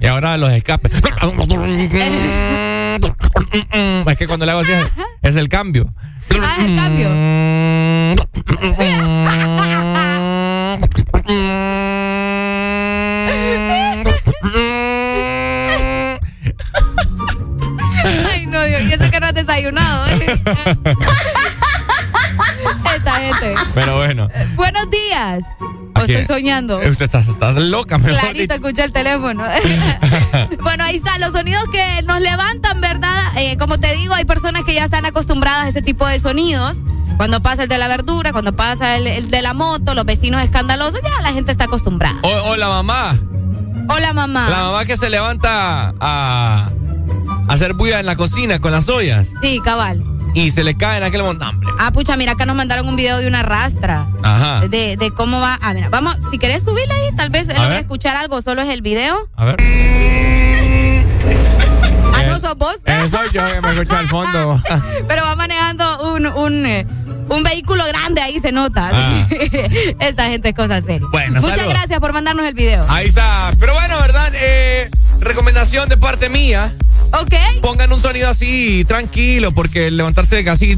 [0.00, 0.92] y ahora los escapes.
[4.06, 4.90] es que cuando le hago así es,
[5.22, 5.92] es el cambio.
[6.30, 7.10] Ah, es el cambio.
[19.50, 20.06] desayunado.
[20.06, 20.42] ¿eh?
[22.96, 23.54] Esta gente.
[23.74, 24.28] Pero bueno.
[24.54, 25.42] Buenos días.
[25.94, 26.78] O estoy soñando.
[26.78, 29.44] Usted está, está loca, mejor Clarito escuché el teléfono.
[30.62, 33.32] bueno, ahí está, los sonidos que nos levantan, ¿verdad?
[33.36, 36.78] Eh, como te digo, hay personas que ya están acostumbradas a ese tipo de sonidos.
[37.16, 40.42] Cuando pasa el de la verdura, cuando pasa el, el de la moto, los vecinos
[40.42, 42.16] escandalosos, ya la gente está acostumbrada.
[42.22, 43.18] O, o la mamá.
[43.88, 44.48] Hola, mamá.
[44.48, 46.70] La mamá que se levanta a, a
[47.50, 50.02] hacer bulla en la cocina con las ollas Sí, cabal.
[50.34, 51.48] y se le cae en aquel montón.
[51.48, 51.68] Hombre.
[51.78, 54.06] Ah, pucha, mira, acá nos mandaron un video de una rastra.
[54.22, 54.60] Ajá.
[54.68, 55.58] De, de cómo va.
[55.60, 57.78] Ah, mira, vamos, si querés subirla ahí, tal vez logre ver.
[57.80, 59.28] escuchar algo, solo es el video.
[59.36, 59.56] A ver.
[62.14, 62.76] Ah, no sos vos.
[62.84, 64.62] Eso yo que me escucho al fondo.
[65.08, 66.86] Pero va manejando un, un, eh,
[67.30, 68.90] un vehículo grande, ahí se nota.
[68.92, 69.28] Ah.
[70.00, 71.06] Esta gente es cosa seria.
[71.10, 71.74] Bueno, Muchas saludos.
[71.74, 72.84] gracias por mandarnos el video.
[72.88, 73.52] Ahí está.
[73.58, 74.32] Pero bueno, ¿verdad?
[74.34, 76.72] Eh, recomendación de parte mía.
[77.12, 77.34] Ok.
[77.60, 80.76] Pongan un sonido así tranquilo porque levantarse así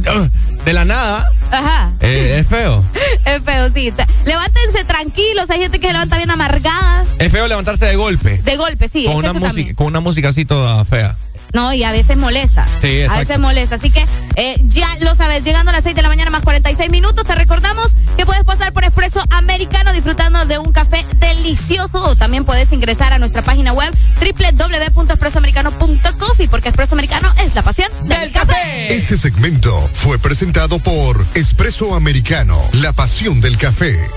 [0.65, 1.93] de la nada Ajá.
[2.01, 2.83] eh, es feo.
[3.25, 3.93] Es feo, sí.
[4.25, 5.49] Levántense tranquilos.
[5.51, 7.05] Hay gente que se levanta bien amargada.
[7.19, 8.39] Es feo levantarse de golpe.
[8.43, 9.05] De golpe, sí.
[9.05, 11.17] con, es una música, con una música así toda fea.
[11.53, 12.67] No, y a veces molesta.
[12.81, 13.21] Sí, A exacto.
[13.21, 13.75] veces molesta.
[13.77, 14.05] Así que
[14.37, 17.35] eh, ya lo sabes, llegando a las 6 de la mañana más 46 minutos, te
[17.35, 22.03] recordamos que puedes pasar por Expreso Americano disfrutando de un café delicioso.
[22.05, 27.91] O también puedes ingresar a nuestra página web www.expresoamericano.coffee porque Expreso Americano es la pasión
[28.09, 28.95] del café.
[28.95, 34.09] Este segmento fue presentado por Espresso Americano, la pasión del café.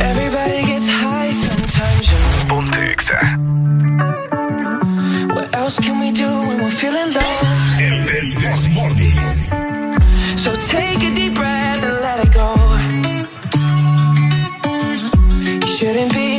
[0.00, 2.16] Everybody gets high sometimes, you
[2.48, 2.62] know.
[5.52, 7.36] What else can we do when we're feeling low?
[10.34, 12.54] So take a deep breath and let it go.
[15.60, 16.31] You shouldn't be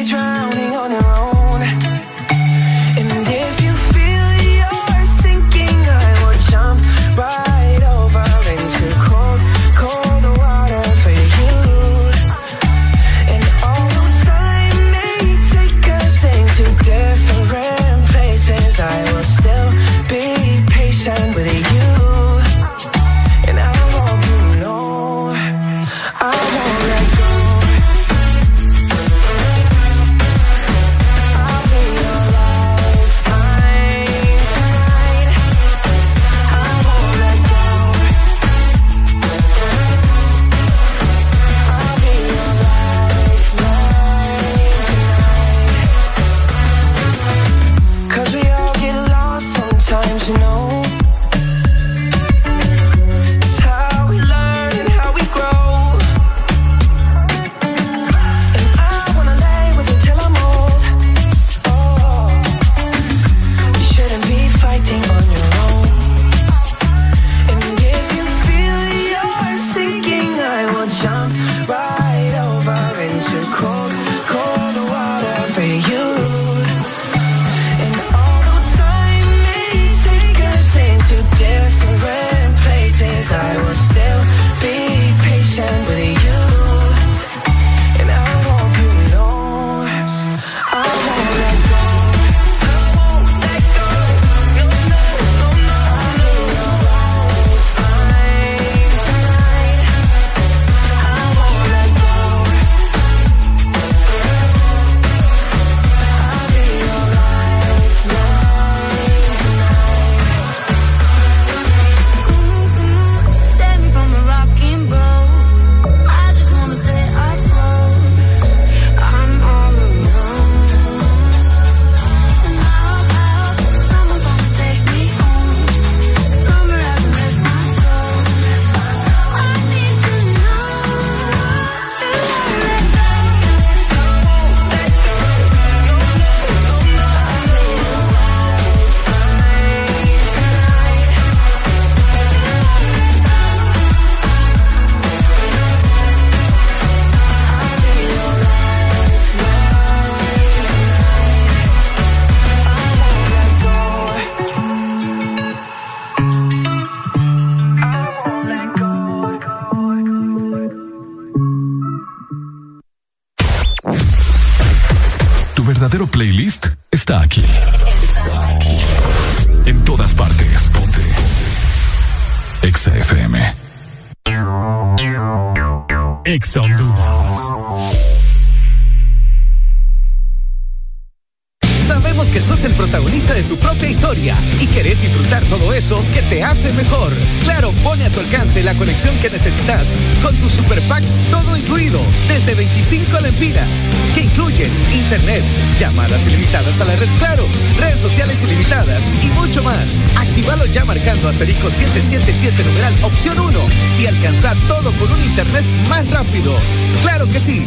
[190.73, 195.43] Super todo incluido desde 25 lempiras que incluyen internet,
[195.77, 197.45] llamadas ilimitadas a la red Claro,
[197.77, 200.01] redes sociales ilimitadas y mucho más.
[200.15, 203.59] Actívalo ya marcando asterisco 777 numeral opción 1
[203.99, 206.55] y alcanza todo con un internet más rápido.
[207.03, 207.63] Claro que sí.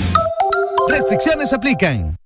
[0.89, 2.17] Restricciones aplican.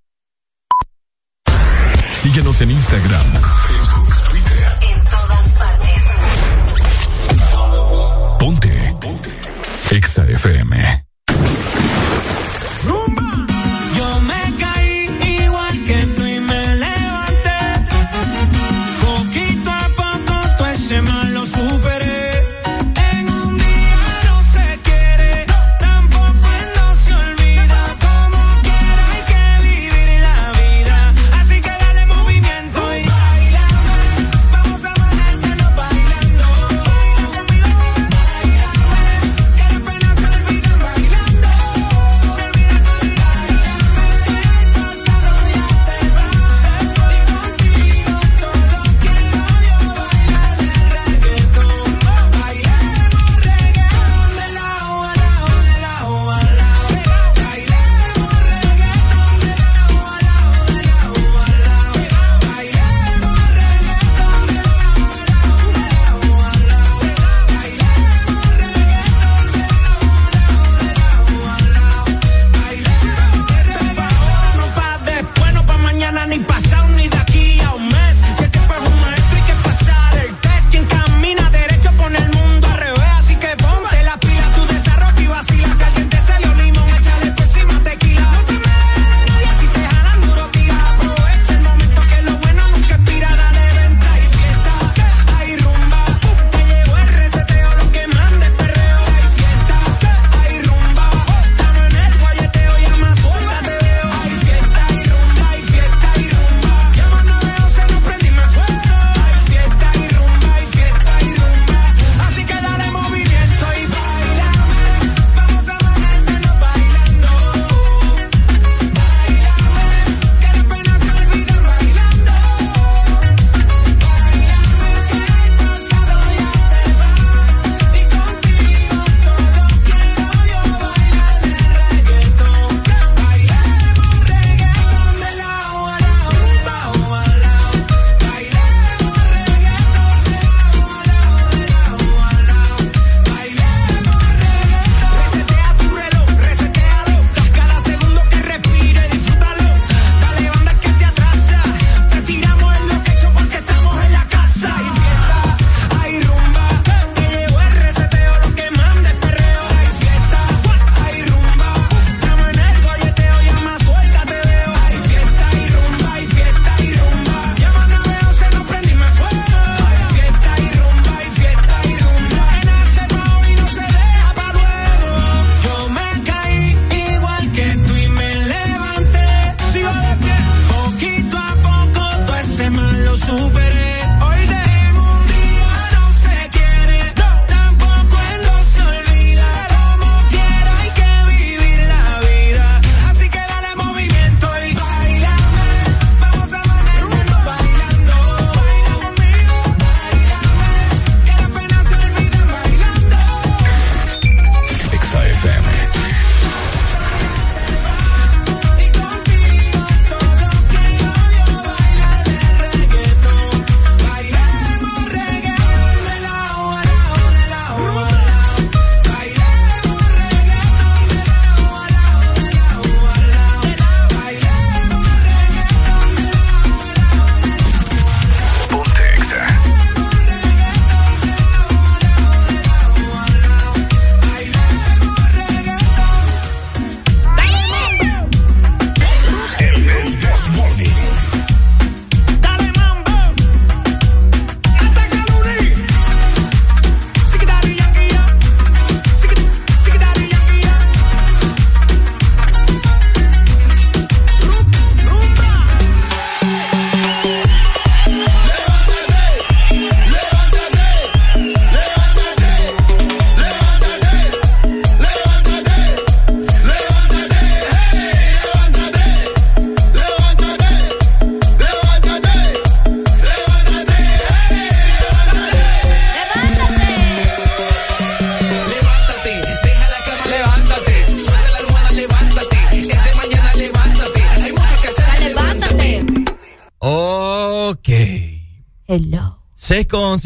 [2.13, 3.27] Síguenos en Instagram,
[9.91, 11.10] Exa FM.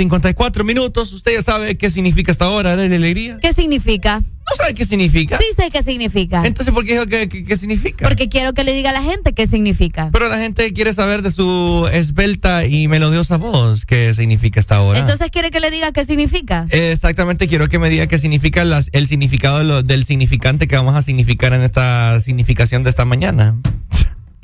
[0.09, 1.13] 54 minutos.
[1.13, 3.39] Usted ya sabe qué significa esta hora, la alegría.
[3.41, 4.21] ¿Qué significa?
[4.21, 5.39] ¿No sabe qué significa?
[5.39, 6.43] Sí sé qué significa.
[6.45, 8.07] Entonces, ¿por qué dijo que, que- qué significa?
[8.07, 10.11] Porque quiero que le diga a la gente qué significa.
[10.13, 14.99] Pero la gente quiere saber de su esbelta y melodiosa voz qué significa esta hora.
[14.99, 16.67] Entonces quiere que le diga qué significa.
[16.71, 20.77] Exactamente, quiero que me diga qué significa las- el significado de lo- del significante que
[20.77, 23.57] vamos a significar en esta significación de esta mañana.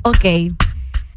[0.03, 0.25] Ok.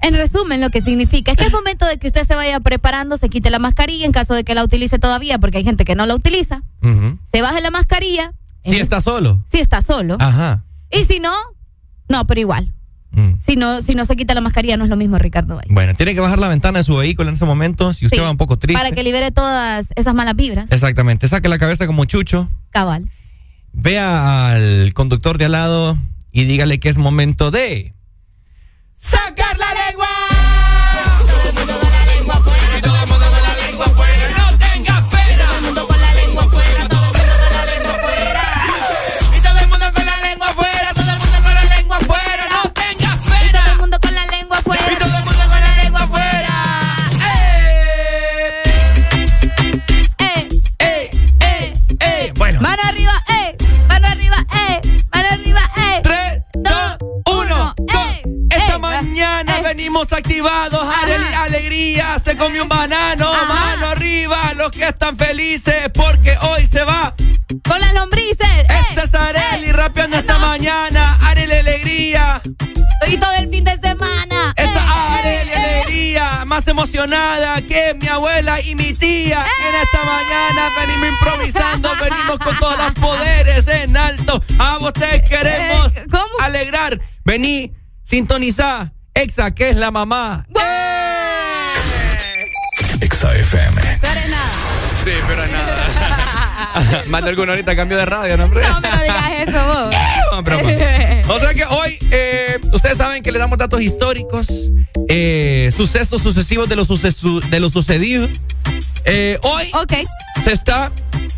[0.04, 3.16] En resumen, lo que significa es que es momento de que usted se vaya preparando,
[3.16, 5.94] se quite la mascarilla en caso de que la utilice todavía, porque hay gente que
[5.94, 6.62] no la utiliza.
[7.32, 8.34] Se baje la mascarilla.
[8.64, 9.44] Si está solo.
[9.50, 10.16] Si está solo.
[10.20, 10.64] Ajá.
[10.90, 11.32] Y si no,
[12.08, 12.74] no, pero igual.
[13.12, 13.34] Mm.
[13.46, 15.56] Si no, si no se quita la mascarilla, no es lo mismo, Ricardo.
[15.56, 15.68] Valle.
[15.72, 17.92] Bueno, tiene que bajar la ventana de su vehículo en ese momento.
[17.92, 18.80] Si usted Sí, va un poco triste.
[18.80, 20.66] Para que libere todas esas malas vibras.
[20.70, 21.28] Exactamente.
[21.28, 22.50] Saque la cabeza como chucho.
[22.70, 23.08] Cabal.
[23.72, 25.96] Vea al conductor de al lado
[26.32, 27.94] y dígale que es momento de.
[28.94, 29.53] ¡Sacar
[60.14, 66.66] activados, ale- alegría, se comió un banano, mano arriba, los que están felices porque hoy
[66.66, 67.14] se va.
[67.68, 68.48] Con las lombrices.
[68.88, 72.40] Este es Areli rapeando esta mañana, Areli alegría.
[73.06, 74.54] Y todo el fin de semana.
[74.56, 79.44] Esta Areli alegría, más emocionada que mi abuela y mi tía.
[79.68, 84.42] En esta mañana venimos improvisando, venimos con todos los poderes en alto.
[84.58, 85.92] A vos te queremos
[86.40, 87.00] alegrar.
[87.24, 88.93] Vení, sintonizá.
[89.14, 90.44] Exa, que es la mamá.
[93.00, 93.80] Exa FM.
[94.00, 94.63] Pero es nada.
[95.04, 97.04] Sí, pero nada.
[97.08, 98.62] Más de alguno ahorita cambio de radio, ¿no, hombre?
[98.68, 99.94] No me lo digas eso vos.
[100.32, 100.62] No, broma.
[101.28, 104.48] O sea que hoy, eh, ustedes saben que le damos datos históricos,
[105.08, 108.28] eh, sucesos sucesivos de lo, sucesu- de lo sucedido.
[109.06, 109.70] Eh, hoy
[110.44, 110.90] se está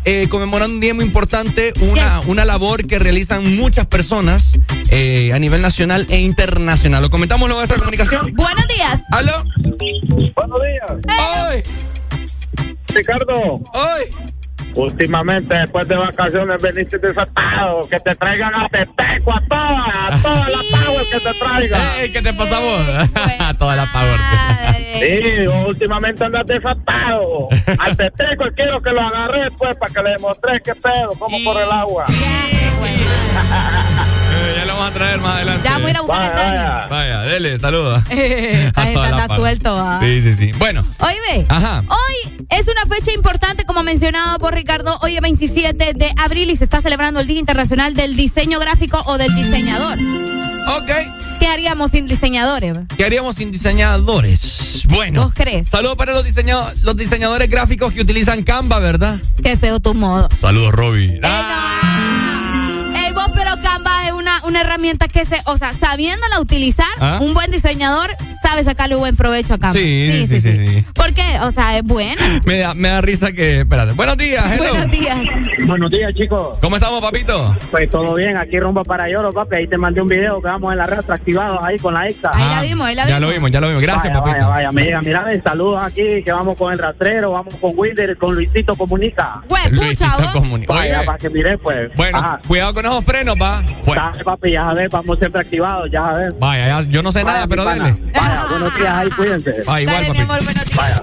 [0.03, 4.53] eh, conmemorando un día muy importante, una, una labor que realizan muchas personas
[4.89, 7.01] eh, a nivel nacional e internacional.
[7.01, 8.33] ¿Lo comentamos luego de esta comunicación?
[8.35, 8.99] Buenos días.
[9.11, 9.43] ¿Aló?
[10.35, 11.17] Buenos días.
[11.49, 11.63] ¡Hoy!
[12.87, 13.61] Ricardo.
[13.73, 14.05] ¡Hoy!
[14.75, 17.81] Últimamente, después de vacaciones, veniste desatado.
[17.89, 21.81] Que te traigan a Teteco, a todas, a todas las power que te traigan.
[22.13, 22.85] ¿Qué te pasa a vos?
[23.57, 24.19] Toda la power.
[24.99, 27.49] Sí, últimamente andas desatado.
[27.79, 31.63] Al Teteco quiero que lo agarre pues para que le demostré qué pedo, cómo corre
[31.63, 32.05] el agua.
[34.47, 35.61] Eh, ya lo vamos a traer más adelante.
[35.67, 36.57] Ya voy a ir a buscar Vaya, el Dani.
[36.57, 36.87] vaya.
[36.87, 38.03] Vaya, dele, saluda.
[38.09, 39.75] Esta A gente anda suelto.
[39.77, 39.99] ¿ah?
[40.01, 40.51] Sí, sí, sí.
[40.57, 40.85] Bueno.
[40.99, 41.45] Hoy ve.
[41.49, 41.83] Ajá.
[41.89, 44.97] Hoy es una fecha importante, como mencionado por Ricardo.
[45.01, 49.01] Hoy es 27 de abril y se está celebrando el Día Internacional del Diseño Gráfico
[49.05, 49.97] o del Diseñador.
[50.77, 50.91] Ok.
[51.39, 52.75] ¿Qué haríamos sin diseñadores?
[52.97, 54.85] ¿Qué haríamos sin diseñadores?
[54.89, 55.23] Bueno.
[55.23, 55.67] ¿Vos crees?
[55.69, 59.19] Saludos para los, diseñado- los diseñadores gráficos que utilizan Canva, ¿verdad?
[59.43, 60.29] Qué feo tu modo.
[60.41, 61.19] Saludos, Robbie.
[61.21, 61.31] Vos,
[63.35, 67.19] pero Canva es una, una herramienta que se, o sea, sabiéndola utilizar, ¿Ah?
[67.21, 68.09] un buen diseñador
[68.41, 69.73] sabe sacarle buen provecho a Canva.
[69.73, 70.85] Sí, sí, sí, sí.
[70.93, 71.39] ¿Por qué?
[71.41, 72.21] O sea, es buena.
[72.45, 73.61] Me, da, me da risa que.
[73.61, 73.91] Espérate.
[73.93, 74.69] Buenos días, hello.
[74.73, 75.17] Buenos días.
[75.65, 76.57] Buenos días, chicos.
[76.61, 77.55] ¿Cómo estamos, papito?
[77.71, 79.55] Pues todo bien, aquí rumbo para Lloro, papi.
[79.57, 82.31] Ahí te mandé un video que vamos en la red activados ahí con la extra.
[82.33, 83.21] Ahí la vimos, ahí la Ya vimos.
[83.21, 83.81] lo vimos, ya lo vimos.
[83.83, 84.49] Gracias, vaya, papito.
[84.49, 88.17] Vaya, vaya, amiga, mira, ven, saludos aquí, que vamos con el rastrero, vamos con Wilder,
[88.17, 89.41] con Luisito Comunica.
[89.71, 90.73] Luisito Comunica.
[90.73, 91.89] Vaya, para que mire, pues.
[91.95, 92.39] Bueno, Ajá.
[92.47, 93.61] cuidado con esos frenos, va.
[93.85, 96.33] Bueno, Dale, papi, ya sabes, vamos siempre activados, ya sabes.
[96.39, 97.83] vaya, ya- yo no sé nada, Vaya, pero pana.
[97.83, 98.11] dale.
[98.13, 99.51] Vaya, buenos días, ahí, cuídense.
[99.67, 100.19] Ah, igual, Dale, mi papi.
[100.21, 100.75] amor, buenos días.
[100.77, 101.01] Vaya.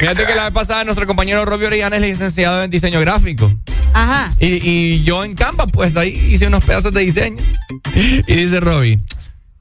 [0.00, 3.52] Fíjate que la vez pasada nuestro compañero Robbie Orellana es licenciado en diseño gráfico.
[3.92, 4.32] Ajá.
[4.38, 7.42] Y, y yo en Canva, pues ahí hice unos pedazos de diseño.
[7.94, 9.00] Y dice Robbie,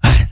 [0.02, 0.28] "Ay,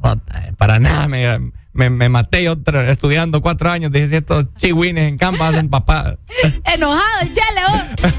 [0.00, 0.16] para,
[0.56, 2.56] para nada, me, me, me maté yo
[2.88, 3.92] estudiando cuatro años.
[3.92, 6.16] Dije, si estos chihuines en Canva hacen papá.
[6.74, 8.14] Enojado el Chele, vos.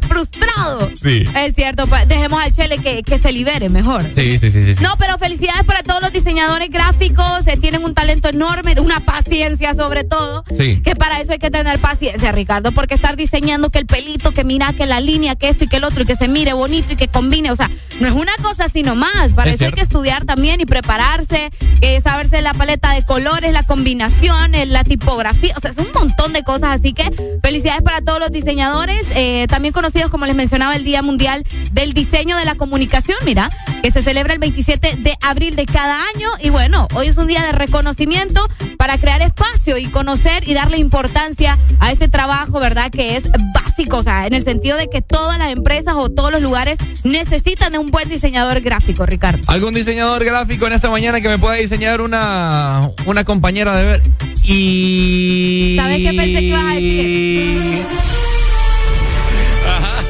[0.08, 0.90] Frustrado.
[1.00, 1.24] Sí.
[1.36, 4.10] Es cierto, pa- dejemos al Chele que, que se libere mejor.
[4.14, 4.74] Sí, sí, sí, sí.
[4.74, 4.82] sí.
[4.82, 7.46] No, pero felicidades para todos los diseñadores gráficos.
[7.46, 10.44] eh, tienen un talento enorme, una paciencia sobre todo.
[10.56, 10.80] Sí.
[10.82, 12.72] Que para eso hay que tener paciencia, Ricardo.
[12.72, 15.76] Porque estar diseñando que el pelito, que mira, que la línea, que esto y que
[15.76, 17.50] el otro, y que se mire bonito y que combine.
[17.50, 17.70] O sea,
[18.00, 19.32] no es una cosa sino más.
[19.34, 23.52] Para Es eso hay que estudiar también y prepararse, eh, saberse la paleta de colores,
[23.52, 25.54] la combinación, la tipografía.
[25.56, 26.80] O sea, es un montón de cosas.
[26.80, 31.02] Así que felicidades para todos los diseñadores, eh, también conocidos como les mencionaba el Día
[31.02, 33.50] Mundial del Diseño de la Comunicación, mira,
[33.82, 36.28] que se celebra el 27 de abril de cada año.
[36.40, 38.48] Y bueno, hoy es un día de reconocimiento
[38.78, 42.90] para crear espacio y conocer y darle importancia a este trabajo, ¿verdad?
[42.90, 46.30] Que es básico, o sea, en el sentido de que todas las empresas o todos
[46.30, 49.40] los lugares necesitan de un buen diseñador gráfico, Ricardo.
[49.48, 52.65] ¿Algún diseñador gráfico en esta mañana que me pueda diseñar una,
[53.06, 54.02] una compañera de ver?
[54.44, 55.76] Y.
[55.76, 57.82] ¿Sabes qué pensé que ibas a decir?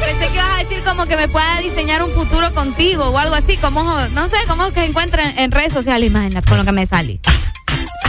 [0.04, 3.34] Pensé que ibas a decir como que me pueda diseñar un futuro contigo o algo
[3.34, 3.82] así, como,
[4.12, 7.20] no sé, como que encuentren en redes sociales, imagínate, con lo que me salí.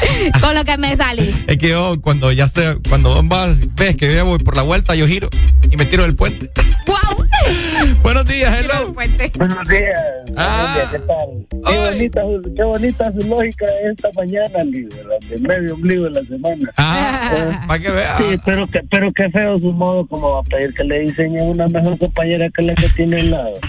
[0.42, 1.34] con lo que me salí.
[1.48, 4.96] Es que yo cuando ya sé, cuando vas, ves que yo voy por la vuelta,
[4.96, 5.30] yo giro
[5.70, 6.50] y me tiro del puente.
[6.86, 7.26] ¡Wow!
[8.04, 8.94] Buenos días, hello.
[8.94, 10.00] Buenos días.
[10.36, 10.76] Ah.
[10.76, 11.48] Buenos días, ¿qué tal?
[11.66, 12.22] Qué bonita,
[12.56, 16.72] qué bonita su lógica esta mañana, líder, de medio ombligo de la semana.
[16.78, 18.18] Ah, para que veas.
[18.18, 21.42] Sí, pero, que, pero qué feo su modo, como va a pedir que le diseñe
[21.42, 23.60] una mejor compañera que la que tiene al lado.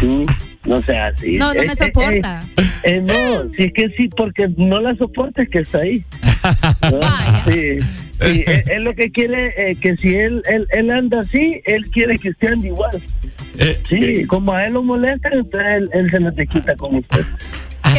[0.00, 0.24] Sí,
[0.66, 1.36] no sea así.
[1.38, 2.44] No, no me Eh, eh, soporta.
[2.56, 6.02] eh, eh, no, si es que sí, porque no la soportes que está ahí.
[6.90, 7.00] ¿no?
[7.50, 11.60] Sí, sí, eh, él lo que quiere eh, que si él, él él anda así,
[11.64, 13.02] él quiere que usted ande igual.
[13.58, 17.24] Eh, Sí, como a él lo molesta, entonces él, él se las desquita con usted.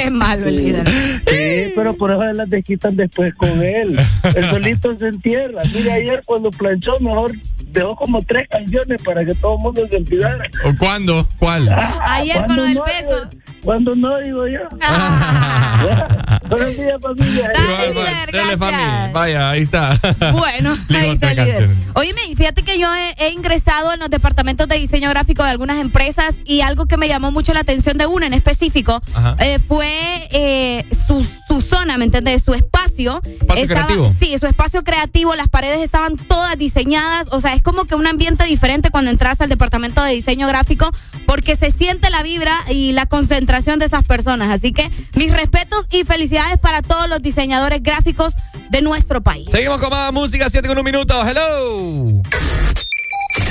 [0.03, 0.89] Qué malo el líder.
[0.89, 3.99] Sí, pero por eso las desquitan después con él.
[4.35, 5.61] El solito se entierra.
[5.73, 7.33] Mire, ayer cuando planchó, mejor
[7.71, 10.45] dejó como tres canciones para que todo el mundo se olvidara.
[10.65, 11.27] ¿O cuándo?
[11.37, 11.69] ¿Cuál?
[12.07, 12.83] Ayer con ¿Cuándo lo del no?
[12.83, 13.29] beso.
[13.63, 14.61] Cuando no, digo yo.
[16.49, 17.51] Buenos días, familia.
[17.53, 18.59] Dale, líder, Dale, gracias.
[18.59, 19.13] Fami.
[19.13, 19.99] Vaya, ahí está.
[20.31, 21.65] Bueno, ahí está el líder.
[21.67, 21.91] canción.
[21.95, 25.79] Óyeme, fíjate que yo he, he ingresado en los departamentos de diseño gráfico de algunas
[25.79, 29.01] empresas y algo que me llamó mucho la atención de una en específico
[29.39, 29.89] eh, fue
[30.31, 32.43] eh, su, su zona, ¿me entiendes?
[32.43, 33.21] Su espacio.
[33.23, 34.13] Espacio creativo.
[34.17, 38.07] Sí, su espacio creativo, las paredes estaban todas diseñadas, o sea, es como que un
[38.07, 40.89] ambiente diferente cuando entras al departamento de diseño gráfico
[41.25, 44.49] porque se siente la vibra y la concentración de esas personas.
[44.49, 48.33] Así que mis respetos y felicidades para todos los diseñadores gráficos
[48.69, 49.51] de nuestro país.
[49.51, 51.13] Seguimos con más música, 7 con un minuto.
[51.27, 52.21] Hello.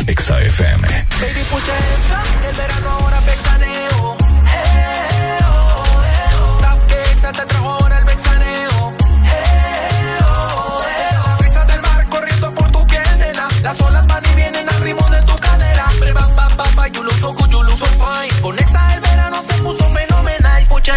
[0.06, 0.82] Exa FM.
[1.20, 4.16] Baby, put your hands up, que el verano ahora vexaneo.
[4.16, 6.58] Eh, oh, eh, oh.
[6.58, 8.94] Stop que Exa te trajo ahora el vexaneo.
[9.24, 11.28] Eh, oh, eh, oh.
[11.28, 13.48] La brisa del mar corriendo por tu piel, nena.
[13.62, 15.86] Las olas van y vienen al ritmo de tu cadera.
[16.00, 18.32] Bre, ba, ba, ba, ba, you look so good, you look so fine.
[18.40, 20.66] Con Exa el verano se puso fenomenal.
[20.88, 20.96] Your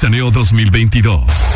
[0.00, 1.49] Vixaneo 2022.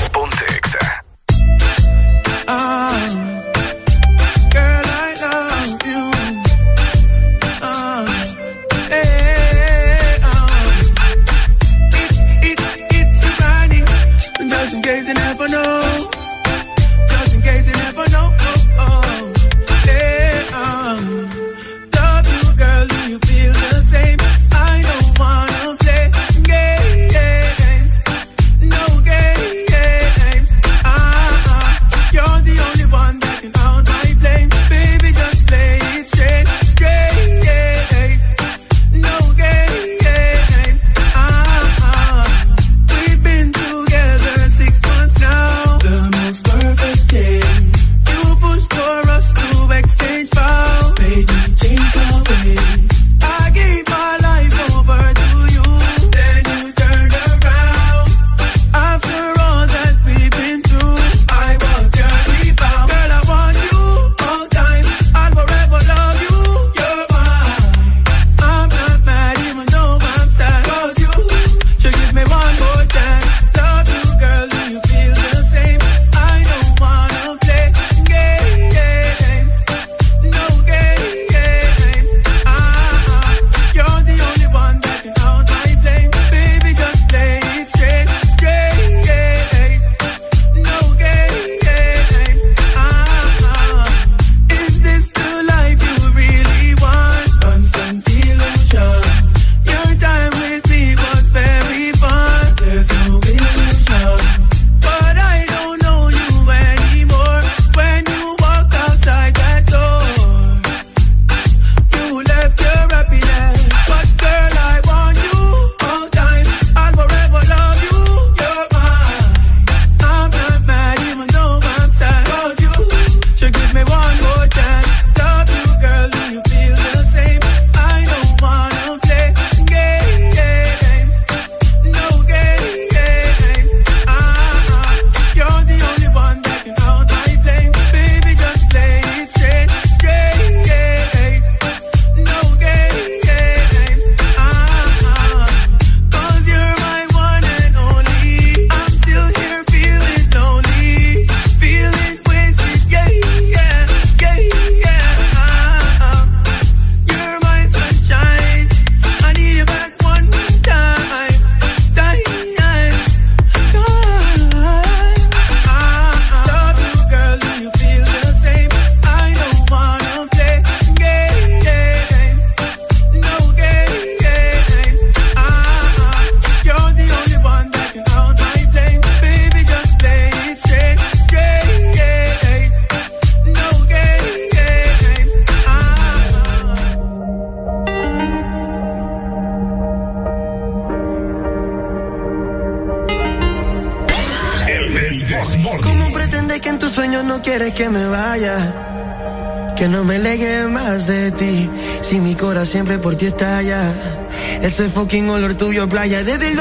[205.88, 206.22] Playa.
[206.24, 206.53] Desde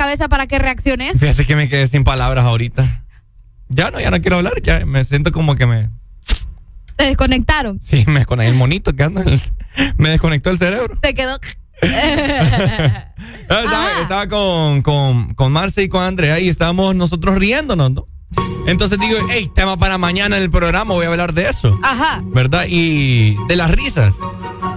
[0.00, 1.18] cabeza para que reacciones?
[1.20, 3.04] Fíjate que me quedé sin palabras ahorita.
[3.68, 5.90] Ya no, ya no quiero hablar, ya me siento como que me.
[6.96, 7.78] Te desconectaron.
[7.82, 9.22] Sí, me con el monito que anda.
[9.22, 9.40] el-
[9.98, 10.96] me desconectó el cerebro.
[11.00, 11.38] Te quedó.
[13.52, 18.06] Ah, Estaba, estaba con, con, con Marce y con Andrea y estábamos nosotros riéndonos, ¿no?
[18.66, 21.76] Entonces digo, hey, tema para mañana en el programa, voy a hablar de eso.
[21.82, 22.20] Ajá.
[22.26, 22.66] ¿Verdad?
[22.68, 24.14] Y de las risas.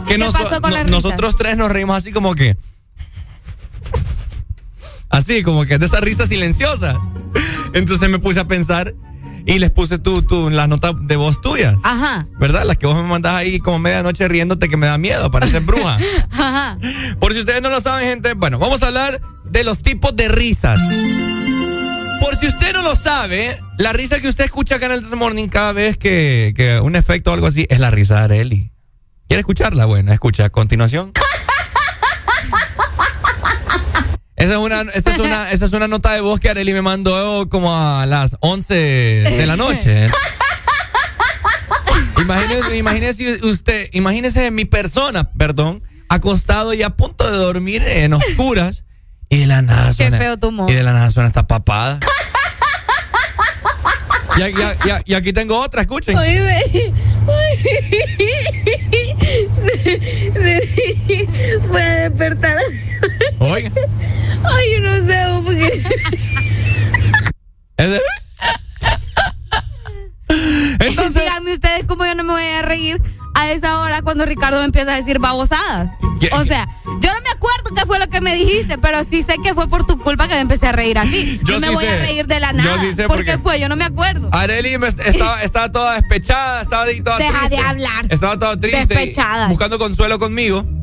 [0.08, 1.04] Que ¿Qué pasó con no- las risas?
[1.04, 2.58] nosotros tres nos reímos así como que.
[5.14, 6.98] Así, como que de esas risas silenciosas.
[7.74, 8.96] Entonces me puse a pensar
[9.46, 11.76] y les puse tú, tú, las notas de voz tuyas.
[11.84, 12.26] Ajá.
[12.40, 12.64] ¿Verdad?
[12.66, 16.00] Las que vos me mandás ahí como medianoche riéndote que me da miedo, pareces bruja.
[16.32, 16.80] Ajá.
[17.20, 20.30] Por si ustedes no lo saben, gente, bueno, vamos a hablar de los tipos de
[20.30, 20.80] risas.
[22.20, 25.14] Por si usted no lo sabe, la risa que usted escucha acá en el This
[25.14, 28.72] Morning cada vez que, que un efecto o algo así es la risa de Areli.
[29.28, 29.86] ¿Quiere escucharla?
[29.86, 31.12] Bueno, escucha a continuación.
[34.44, 36.82] Esa es una, esta es una, esta es una nota de voz que Areli me
[36.82, 40.10] mandó como a las 11 de la noche.
[42.20, 48.84] Imagínese, imagínese usted, imagínese mi persona, perdón, acostado y a punto de dormir en oscuras
[49.30, 50.70] y de la nada Qué suena, feo tu modo.
[50.70, 52.02] y de la nada suena esta papada.
[55.06, 56.18] Y, aquí tengo otra, escuchen.
[56.18, 56.66] Oíme.
[61.70, 62.58] Voy a despertar.
[63.40, 63.72] Oiga.
[64.46, 65.84] Ay, yo no sé, porque.
[67.78, 68.02] Es-
[70.80, 73.02] Entonces, díganme ustedes cómo yo no me voy a reír
[73.36, 75.90] a esa hora cuando Ricardo me empieza a decir babosadas.
[76.20, 79.24] ¿Qué- O sea, yo no me acuerdo qué fue lo que me dijiste, pero sí
[79.24, 81.40] sé que fue por tu culpa que me empecé a reír así.
[81.44, 81.92] Yo Yo, me sí voy sé.
[81.92, 82.80] a reír de la Yo nada.
[82.82, 83.60] sí sé ¿Por porque- qué fue?
[83.60, 84.30] Yo no me acuerdo.
[84.32, 87.56] Areli estaba, estaba toda despechada, estaba toda Deja triste.
[87.58, 88.06] de hablar.
[88.10, 88.80] Estaba toda triste.
[88.96, 89.48] Despechada.
[89.48, 90.64] Buscando consuelo conmigo.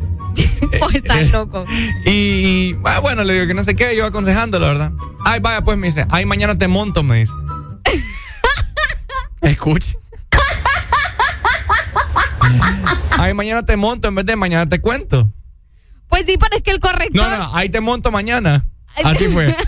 [0.79, 1.65] Pues estás loco.
[2.05, 4.93] Y, y, ah, bueno, le digo que no sé qué, yo aconsejándolo, ¿verdad?
[5.25, 7.33] Ay, vaya, pues me dice, ay, mañana te monto, me dice.
[9.41, 9.95] Escuche.
[13.21, 15.31] Ay, mañana te monto en vez de mañana te cuento.
[16.09, 17.29] Pues sí, pero es que el corrector.
[17.31, 18.65] No, no, ahí te monto mañana.
[19.05, 19.55] Así fue.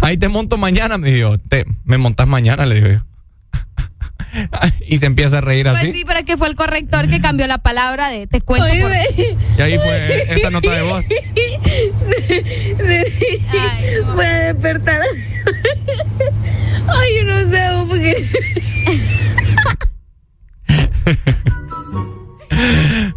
[0.00, 1.38] Ahí te monto mañana, me dijo.
[1.38, 3.00] Te, me montas mañana, le digo yo.
[4.86, 5.92] y se empieza a reír Pues así.
[5.92, 8.66] sí, pero es que fue el corrector que cambió la palabra de te cuento.
[8.80, 11.04] por- Y ahí fue esta nota de voz.
[14.14, 15.00] Voy a despertar.
[16.88, 18.28] Ay, yo no sé, porque.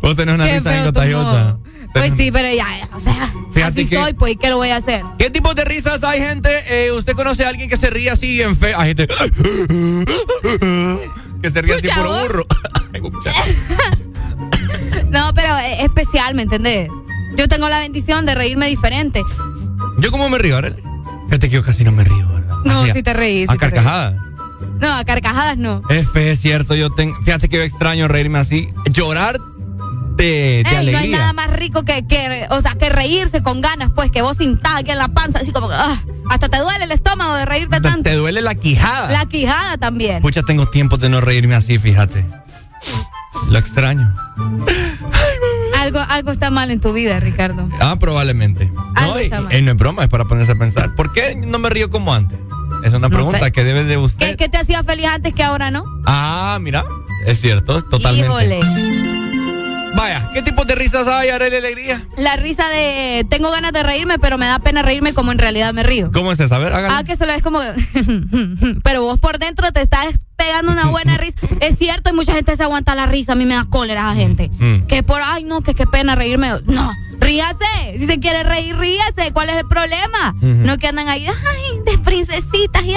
[0.05, 1.57] Vos tenés una Qué risa bien contagiosa.
[1.91, 4.69] Pues sí, pero ya, o sea, Fíjate así que- soy, pues, ¿y ¿qué lo voy
[4.69, 5.01] a hacer?
[5.17, 6.49] ¿Qué tipos de risas hay, gente?
[6.69, 8.77] Eh, ¿Usted conoce a alguien que se ríe así bien feo?
[8.79, 9.07] Hay gente
[11.41, 12.45] que se ríe así por burro.
[15.09, 16.89] No, pero es especial, ¿me entendés?
[17.37, 19.21] Yo tengo la bendición de reírme diferente.
[19.99, 20.83] ¿Yo cómo me río, Arely?
[21.27, 22.55] Fíjate que yo casi no me río, ¿verdad?
[22.65, 23.47] No, Así, si te reís.
[23.49, 23.59] A reís.
[23.61, 24.13] carcajadas.
[24.79, 25.81] No, a carcajadas no.
[25.89, 26.75] Es fe, es cierto.
[26.75, 28.67] Yo tengo, fíjate que yo extraño reírme así.
[28.91, 29.39] Llorar
[30.15, 33.61] de, de Ey, no hay nada más rico que, que, o sea, que reírse con
[33.61, 35.97] ganas, pues, que vos sintás aquí en la panza, así como que, ah,
[36.29, 38.03] hasta te duele el estómago de reírte te, tanto.
[38.03, 39.11] te duele la quijada.
[39.11, 40.21] La quijada también.
[40.21, 42.25] Pucha, tengo tiempo de no reírme así, fíjate.
[43.49, 44.13] Lo extraño.
[45.79, 47.67] Algo, algo está mal en tu vida, Ricardo.
[47.79, 48.71] Ah, probablemente.
[48.95, 49.55] Algo No, y, está mal.
[49.55, 50.95] y no es broma, es para ponerse a pensar.
[50.95, 52.39] ¿Por qué no me río como antes?
[52.83, 53.51] Es una No pregunta sé.
[53.51, 54.31] que debe de usted.
[54.31, 55.83] ¿Qué, qué te hacía feliz antes que ahora no?
[56.05, 56.85] Ah, mira,
[57.25, 58.27] es cierto, totalmente.
[58.27, 58.59] Híjole.
[59.95, 62.05] Vaya, ¿qué tipo de risas hay, Arely Alegría?
[62.17, 65.73] La risa de tengo ganas de reírme, pero me da pena reírme como en realidad
[65.73, 66.11] me río.
[66.11, 66.57] ¿Cómo es esa?
[66.57, 66.73] A ver.
[66.73, 67.59] Ah, que solo es como.
[68.83, 71.37] pero vos por dentro te estás pegando una buena risa.
[71.61, 73.31] Es cierto, hay mucha gente se aguanta la risa.
[73.31, 74.49] A mí me da cólera la gente.
[74.59, 74.87] Mm.
[74.87, 76.51] Que por, ay, no, que qué pena reírme.
[76.65, 77.97] No, ríase.
[77.97, 79.31] Si se quiere reír, ríase.
[79.31, 80.35] ¿Cuál es el problema?
[80.41, 82.83] No que andan ahí, ay, de princesitas.
[82.83, 82.95] Y,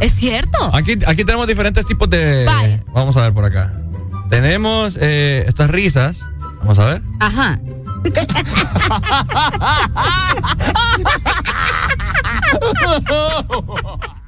[0.00, 0.74] es cierto.
[0.74, 2.46] Aquí, aquí tenemos diferentes tipos de.
[2.46, 2.80] Vaya.
[2.94, 3.81] Vamos a ver por acá.
[4.32, 6.20] Tenemos eh, estas risas.
[6.60, 7.02] Vamos a ver.
[7.20, 7.60] Ajá.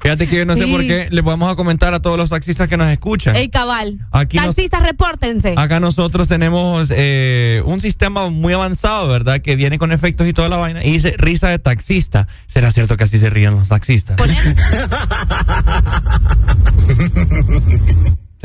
[0.01, 0.71] Fíjate que yo no sé Sí.
[0.71, 3.35] por qué le vamos a comentar a todos los taxistas que nos escuchan.
[3.35, 3.97] El cabal.
[4.11, 5.55] Aquí nos- Taxistas, repórtense.
[5.57, 9.39] Acá nosotros tenemos eh, un sistema muy avanzado, ¿verdad?
[9.41, 10.83] Que viene con efectos y toda la vaina.
[10.85, 12.27] Y dice risa de taxista.
[12.45, 14.17] ¿Será cierto que así se ríen los taxistas?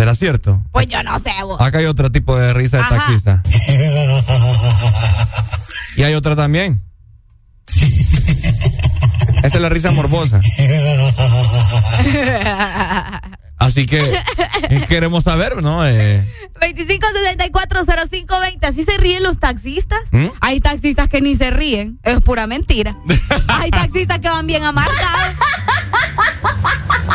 [0.00, 0.62] ¿Será cierto?
[0.72, 1.60] Pues yo no sé, vos.
[1.60, 2.96] Acá hay otro tipo de risa de Ajá.
[2.96, 3.42] taxista.
[5.96, 6.80] Y hay otra también.
[9.42, 10.40] Esa es la risa morbosa.
[13.60, 14.02] Así que
[14.88, 15.86] queremos saber, ¿no?
[15.86, 16.24] Eh,
[16.60, 20.00] 25640520, así se ríen los taxistas.
[20.10, 20.26] ¿Mm?
[20.40, 22.96] Hay taxistas que ni se ríen, es pura mentira.
[23.48, 25.34] Hay taxistas que van bien amargados.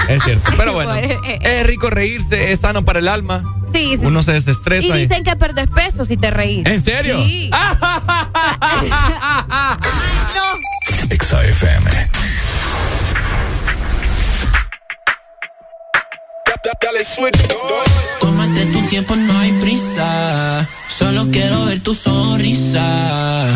[0.08, 0.52] es cierto.
[0.56, 3.44] Pero bueno, es rico reírse, es sano para el alma.
[3.74, 4.06] Sí, sí.
[4.06, 4.98] Uno se desestresa.
[4.98, 6.66] y- dicen que perdes peso si te reís.
[6.66, 7.18] ¿En serio?
[7.18, 7.50] Sí.
[8.62, 10.60] Ay, no.
[18.20, 20.68] Tómate tu tiempo, no hay prisa.
[20.88, 23.56] Solo quiero ver tu sonrisa.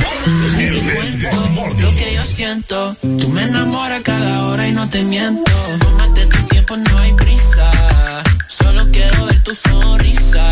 [0.58, 2.96] Te cuento lo que yo siento.
[3.02, 5.52] Tú me enamoras cada hora y no te miento.
[5.80, 7.72] Tómate tu tiempo, no hay prisa.
[8.48, 10.48] Solo quiero ver tu sonrisa.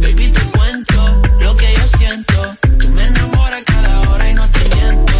[0.00, 2.56] Baby, te cuento lo que yo siento.
[2.80, 5.14] Tú me enamoras cada hora y no te miento.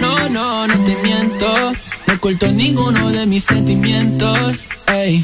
[0.00, 1.72] No, no, no te miento.
[2.06, 4.68] No oculto ninguno de mis sentimientos.
[4.86, 5.22] Ey,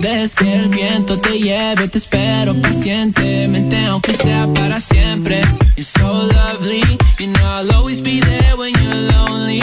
[0.00, 5.40] dejes que el viento te lleve, te espero pacientemente, aunque sea para siempre.
[5.76, 6.82] You're so lovely,
[7.18, 9.60] you know I'll always be there when you're lonely.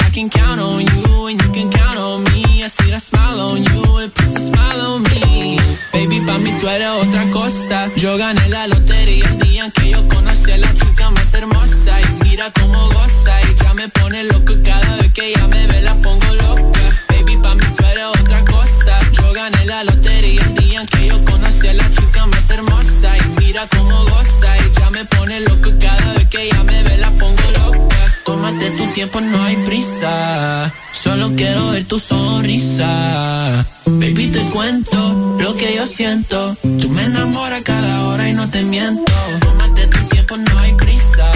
[0.00, 2.64] I can count on you and you can count on me.
[2.64, 5.58] I see that smile on you, it puts a smile on me.
[5.92, 7.88] Baby, pa' mí tú eres otra cosa.
[7.96, 10.91] Yo gané la lotería el día en que yo conocí a la chica
[11.34, 12.00] hermosa.
[12.00, 15.82] Y mira cómo goza y ya me pone loco cada vez que ella me ve
[15.82, 16.80] la pongo loca.
[17.08, 19.00] Baby, pa' mí tú eres otra cosa.
[19.12, 23.16] Yo gané la lotería el día en que yo conocí a la chica más hermosa.
[23.18, 26.96] Y mira cómo goza y ya me pone loco cada vez que ella me ve
[26.98, 27.96] la pongo loca.
[28.24, 30.72] Tómate tu tiempo, no hay prisa.
[30.92, 33.66] Solo quiero ver tu sonrisa.
[33.86, 36.56] Baby, te cuento lo que yo siento.
[36.62, 39.12] Tú me enamoras cada hora y no te miento.
[39.40, 41.32] Tómate tu tiempo, no hay prisa.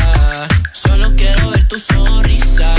[0.72, 2.74] Solo quiero ver tu sonrisa.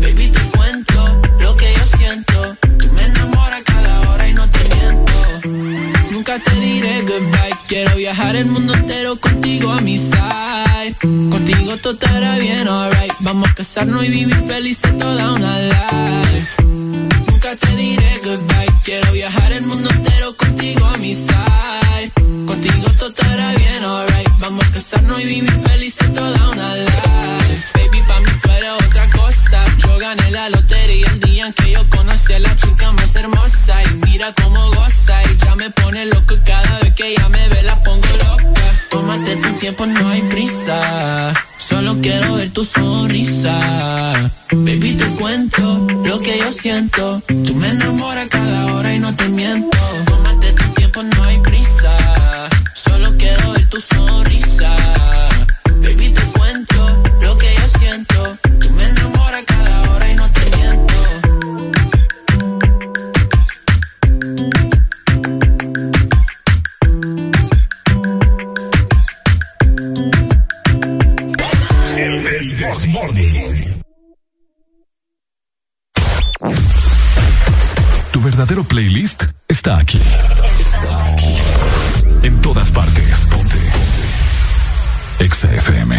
[0.00, 2.56] Baby, te cuento lo que yo siento.
[2.78, 6.10] Tú me enamoras cada hora y no te miento.
[6.12, 7.56] Nunca te diré goodbye.
[7.68, 10.96] Quiero viajar el mundo entero contigo a mi side.
[11.00, 13.12] Contigo todo estará bien, alright.
[13.20, 16.62] Vamos a casarnos y vivir felices toda una life.
[16.62, 18.72] Nunca te diré goodbye.
[18.84, 22.35] Quiero viajar el mundo entero contigo a mi side.
[22.98, 24.28] Todo estará bien, alright.
[24.40, 27.66] Vamos a casarnos y vivir felices toda una life.
[27.74, 29.64] Baby, pa' mí tú eres otra cosa.
[29.78, 33.74] Yo gané la lotería el día en que yo conocí a la chica más hermosa.
[33.84, 35.14] Y mira cómo goza.
[35.30, 38.62] Y ya me pone loco cada vez que ella me ve, la pongo loca.
[38.90, 41.34] Tómate tu tiempo, no hay prisa.
[41.58, 44.32] Solo quiero ver tu sonrisa.
[44.52, 47.22] Baby, te cuento lo que yo siento.
[47.26, 49.76] Tú me enamoras cada hora y no te miento.
[50.06, 51.35] Tómate tu tiempo, no hay
[53.76, 54.74] tu sonrisa.
[55.82, 58.38] Baby, te cuento lo que yo siento.
[58.58, 60.94] Tú me enamoras cada hora y no te miento.
[71.98, 73.82] El Morning.
[78.12, 80.00] Tu verdadero playlist está aquí.
[80.60, 81.36] Está aquí.
[82.22, 83.26] En todas partes.
[83.30, 83.65] Ponte.
[85.18, 85.92] Exa FM.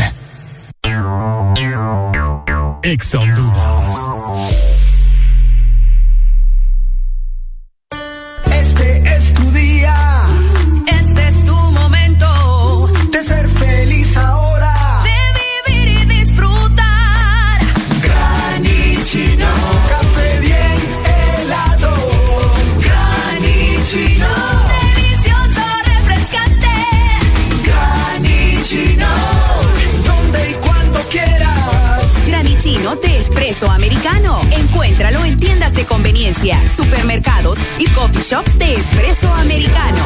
[33.57, 34.39] Espresso americano.
[34.51, 40.05] Encuéntralo en tiendas de conveniencia, supermercados y coffee shops de espresso americano.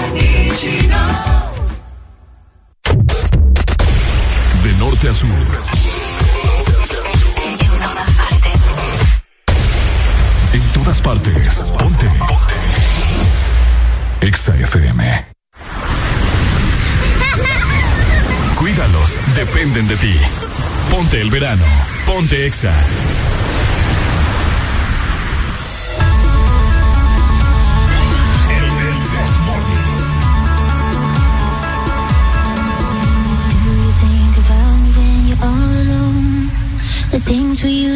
[4.63, 5.29] De norte a sur.
[10.53, 11.55] En todas partes.
[11.77, 12.09] Ponte.
[14.21, 15.03] Exa FM.
[18.55, 20.15] Cuídalos, dependen de ti.
[20.89, 21.65] Ponte el verano.
[22.05, 22.73] Ponte Exa.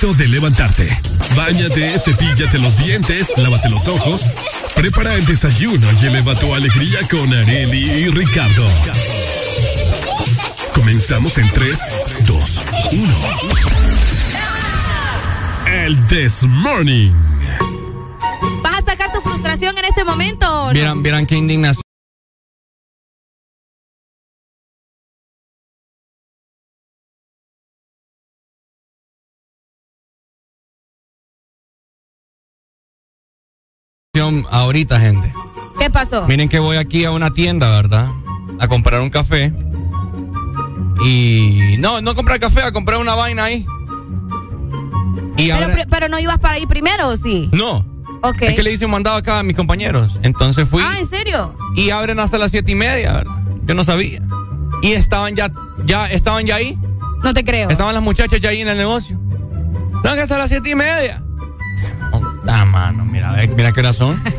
[0.00, 0.88] momento de levantarte.
[1.36, 4.24] Báñate, cepíllate los dientes, lávate los ojos.
[4.74, 8.66] Prepara el desayuno y eleva tu alegría con Areli y Ricardo.
[10.74, 11.80] Comenzamos en 3,
[12.26, 12.62] 2,
[12.92, 13.14] 1.
[15.84, 17.12] El This Morning.
[18.62, 20.72] ¿Vas a sacar tu frustración en este momento no?
[20.72, 21.89] Vieran, vieran qué indignación.
[34.50, 35.32] Ahorita, gente.
[35.78, 36.26] ¿Qué pasó?
[36.26, 38.08] Miren que voy aquí a una tienda, ¿verdad?
[38.58, 39.52] A comprar un café.
[41.04, 41.76] Y.
[41.78, 43.66] No, no comprar café, a comprar una vaina ahí.
[45.36, 47.48] Y Pero, ahora- pero no ibas para ahí primero, ¿o sí?
[47.52, 47.86] No.
[48.40, 50.20] Es que le hice un mandado acá a mis compañeros.
[50.22, 50.82] Entonces fui.
[50.84, 51.54] Ah, ¿en serio?
[51.74, 53.32] Y abren hasta las siete y media, ¿verdad?
[53.64, 54.20] Yo no sabía.
[54.82, 55.50] Y estaban ya,
[55.86, 56.78] ya, estaban ya ahí.
[57.24, 57.70] No te creo.
[57.70, 59.18] Estaban las muchachas ya ahí en el negocio.
[60.04, 61.22] No, que hasta las siete y media.
[62.46, 64.20] Ah, mano, mira, mira qué razón.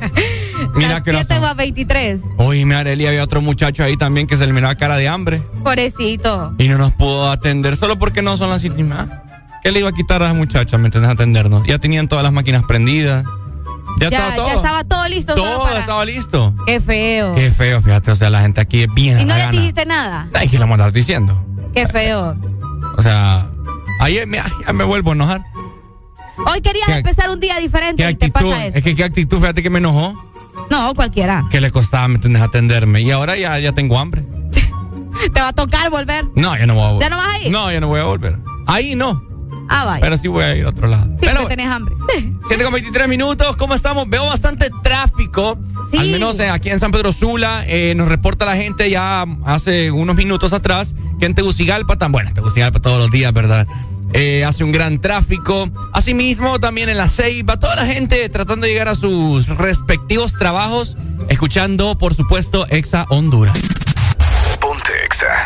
[0.75, 1.43] Mira Las qué 7 razón.
[1.43, 2.21] o a 23.
[2.37, 5.41] Oye, mi Arely, había otro muchacho ahí también que se le miraba cara de hambre.
[5.63, 6.53] Pobrecito.
[6.59, 9.23] Y no nos pudo atender solo porque no son las media.
[9.63, 11.63] ¿Qué le iba a quitar a las muchachas, me entendés, atendernos?
[11.67, 13.25] Ya tenían todas las máquinas prendidas.
[13.99, 14.47] Ya, Ya, estaba todo.
[14.47, 15.33] ya estaba todo listo.
[15.35, 16.55] todo para- estaba listo.
[16.67, 17.33] Qué feo.
[17.35, 20.27] Qué feo, fíjate, o sea, la gente aquí es bien ¿Y no le dijiste nada?
[20.33, 21.43] Ay, que lo vamos a andar diciendo.
[21.73, 22.35] Qué feo.
[22.97, 23.47] O sea,
[23.99, 25.41] ayer me, ya me vuelvo a enojar.
[26.45, 28.49] Hoy querías ¿Qué- empezar un día diferente ¿Qué y te actitud?
[28.51, 28.77] pasa eso.
[28.77, 30.13] Es que qué actitud, fíjate que me enojó.
[30.69, 31.45] No, cualquiera.
[31.49, 32.41] Que le costaba, ¿me entiendes?
[32.41, 33.01] Atenderme.
[33.01, 34.25] Y ahora ya, ya tengo hambre.
[35.33, 36.25] Te va a tocar volver.
[36.35, 37.03] No, ya no voy a volver.
[37.03, 37.51] ¿Ya no vas a ir?
[37.51, 38.37] No, ya no voy a volver.
[38.67, 39.23] Ahí no.
[39.69, 40.01] Ah, vaya.
[40.01, 41.05] Pero sí voy a ir a otro lado.
[41.21, 41.95] Sí, porque tenés hambre.
[42.47, 44.09] 7 con 23 minutos, ¿cómo estamos?
[44.09, 45.57] Veo bastante tráfico.
[45.91, 45.97] Sí.
[45.97, 47.63] Al menos eh, aquí en San Pedro Sula.
[47.67, 52.29] eh, nos reporta la gente ya hace unos minutos atrás que en Tegucigalpa, tan bueno,
[52.29, 53.65] en Tegucigalpa todos los días, ¿verdad?
[54.13, 55.69] Eh, hace un gran tráfico.
[55.93, 60.97] Asimismo, también en la Ceiba, toda la gente tratando de llegar a sus respectivos trabajos,
[61.29, 63.57] escuchando, por supuesto, Exa Honduras.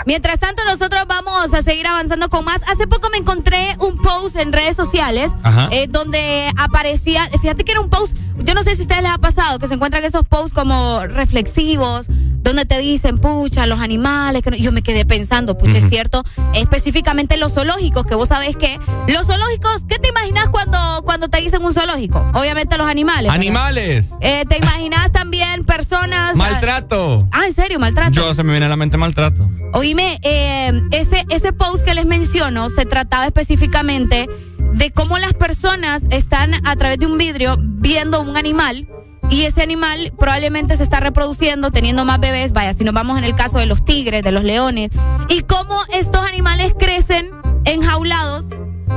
[0.05, 2.61] Mientras tanto, nosotros vamos a seguir avanzando con más.
[2.71, 5.31] Hace poco me encontré un post en redes sociales
[5.71, 9.11] eh, donde aparecía, fíjate que era un post, yo no sé si a ustedes les
[9.11, 14.43] ha pasado, que se encuentran esos posts como reflexivos, donde te dicen, pucha, los animales,
[14.43, 16.23] que no- yo me quedé pensando, pucha, es cierto,
[16.53, 21.39] específicamente los zoológicos, que vos sabés que los zoológicos, ¿qué te imaginas cuando, cuando te
[21.41, 22.19] dicen un zoológico?
[22.33, 23.31] Obviamente los animales.
[23.31, 24.05] Animales.
[24.21, 26.35] Eh, ¿Te imaginas también personas?
[26.35, 27.27] Maltrato.
[27.31, 27.79] Ah, ¿en serio?
[27.79, 28.11] Maltrato.
[28.11, 29.49] Yo se me viene a la mente maltrato.
[29.85, 34.27] Oíme, eh, ese, ese post que les menciono se trataba específicamente
[34.73, 38.89] de cómo las personas están a través de un vidrio viendo un animal
[39.29, 43.25] y ese animal probablemente se está reproduciendo, teniendo más bebés, vaya, si nos vamos en
[43.25, 44.89] el caso de los tigres, de los leones,
[45.29, 47.29] y cómo estos animales crecen
[47.65, 48.45] enjaulados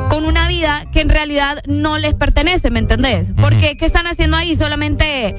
[0.09, 3.28] con una vida que en realidad no les pertenece, ¿me entendés?
[3.40, 4.56] Porque ¿qué están haciendo ahí?
[4.56, 5.35] Solamente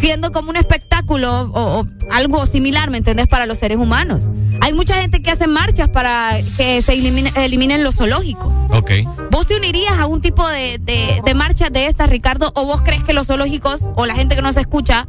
[0.00, 3.26] siendo como un espectáculo o, o algo similar, ¿me entendés?
[3.26, 4.20] Para los seres humanos.
[4.60, 8.52] Hay mucha gente que hace marchas para que se elimine- eliminen los zoológicos.
[8.70, 8.90] Ok.
[9.30, 12.50] ¿Vos te unirías a un tipo de, de, de marchas de estas, Ricardo?
[12.54, 15.06] ¿O vos crees que los zoológicos o la gente que nos escucha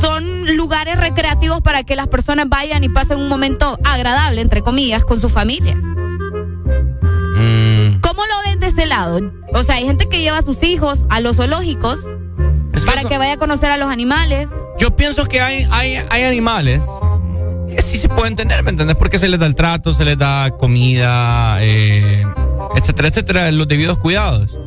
[0.00, 5.04] son lugares recreativos para que las personas vayan y pasen un momento agradable, entre comillas,
[5.04, 5.76] con su familia?
[8.16, 9.20] ¿Cómo lo ven de este lado?
[9.52, 11.98] O sea, hay gente que lleva a sus hijos a los zoológicos
[12.86, 14.48] para que vaya a conocer a los animales.
[14.78, 16.80] Yo pienso que hay, hay, hay animales
[17.68, 18.96] que sí se pueden tener, ¿me entiendes?
[18.96, 22.24] Porque se les da el trato, se les da comida, eh,
[22.74, 24.58] etcétera, etcétera, los debidos cuidados.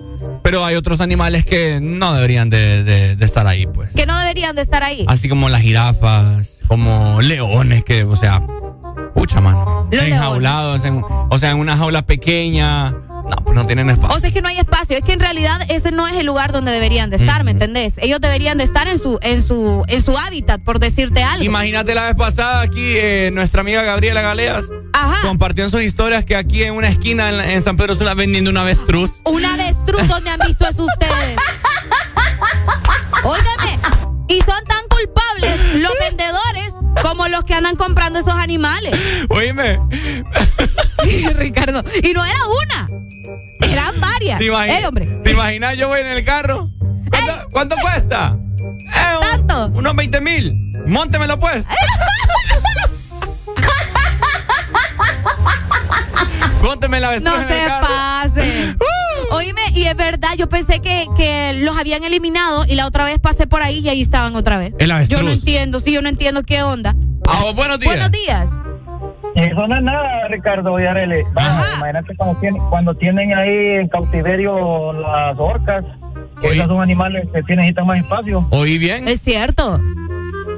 [0.43, 3.93] Pero hay otros animales que no deberían de, de- de estar ahí, pues.
[3.95, 5.05] Que no deberían de estar ahí.
[5.07, 8.41] Así como las jirafas, como leones, que, o sea,
[9.15, 9.87] pucha mano.
[9.91, 12.95] Los enjaulados, en- o sea, en una jaula pequeña.
[13.29, 14.15] No, pues no tienen espacio.
[14.15, 14.97] O sea, es que no hay espacio.
[14.97, 17.93] Es que en realidad ese no es el lugar donde deberían de estar, ¿me entendés?
[17.97, 21.43] Ellos deberían de estar en su, en su, en su hábitat, por decirte algo.
[21.43, 25.21] Imagínate la vez pasada aquí, eh, nuestra amiga Gabriela Galeas Ajá.
[25.21, 28.49] compartió en sus historias que aquí en una esquina en, en San Pedro Sula vendiendo
[28.49, 29.21] un avestruz.
[29.25, 31.37] Un avestruz donde han visto eso ustedes.
[33.23, 33.79] Óigame,
[34.27, 38.97] y son tan culpables los vendedores como los que andan comprando esos animales.
[39.29, 39.79] Oíme,
[41.35, 41.83] Ricardo.
[42.03, 42.98] Y no era una.
[43.61, 44.39] Eran varias.
[44.39, 45.05] ¿te, imagi- Ey, hombre.
[45.23, 46.69] ¿te imaginas yo voy en el carro?
[47.09, 48.37] ¿Cuánto, cuánto cuesta?
[48.59, 49.67] Eh, un- ¿Tanto?
[49.79, 50.53] unos 20 mil.
[50.87, 51.65] Móntemelo pues.
[56.61, 58.75] Mónteme la No se pase.
[59.31, 63.19] Oíme, y es verdad, yo pensé que, que los habían eliminado y la otra vez
[63.19, 64.73] pasé por ahí y ahí estaban otra vez.
[64.79, 65.19] El avestruz.
[65.21, 66.95] Yo no entiendo, sí, yo no entiendo qué onda.
[67.27, 67.93] Ah, buenos días.
[67.93, 68.45] Buenos días.
[69.35, 71.23] Eso no es nada, Ricardo y Arely.
[71.33, 75.85] Vamos, imagínate cuando tienen, cuando tienen ahí en cautiverio las orcas,
[76.41, 78.45] que esos son animales que necesitan más espacio.
[78.51, 79.07] ¿Oí bien?
[79.07, 79.79] Es cierto.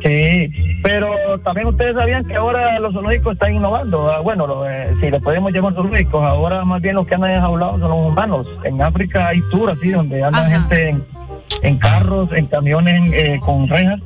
[0.03, 4.11] Sí, pero también ustedes sabían que ahora los zoológicos están innovando.
[4.11, 7.31] Ah, Bueno, lo, eh, si le podemos llamar zoológicos, ahora más bien los que andan
[7.31, 8.47] enjaulados son los humanos.
[8.63, 11.05] En África hay tours así donde andan gente en,
[11.61, 13.99] en carros, en camiones eh, con rejas.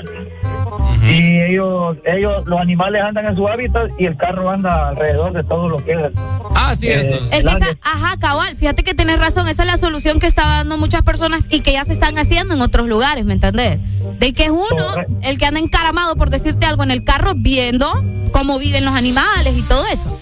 [1.03, 5.43] Y ellos, ellos, los animales andan en su hábitat y el carro anda alrededor de
[5.43, 6.11] todo lo que es.
[6.55, 7.26] Ah, sí, eh, eso.
[7.31, 10.47] Es que esa, ajá, cabal, fíjate que tienes razón, esa es la solución que están
[10.47, 13.80] dando muchas personas y que ya se están haciendo en otros lugares, ¿me entendés?
[14.19, 17.91] De que es uno el que anda encaramado, por decirte algo, en el carro viendo
[18.31, 20.19] cómo viven los animales y todo eso.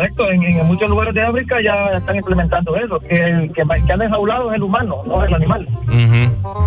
[0.00, 3.92] Correcto, en, en muchos lugares de África ya están implementando eso, que el que, que
[3.92, 5.68] anda enjaulado es el humano, no el animal.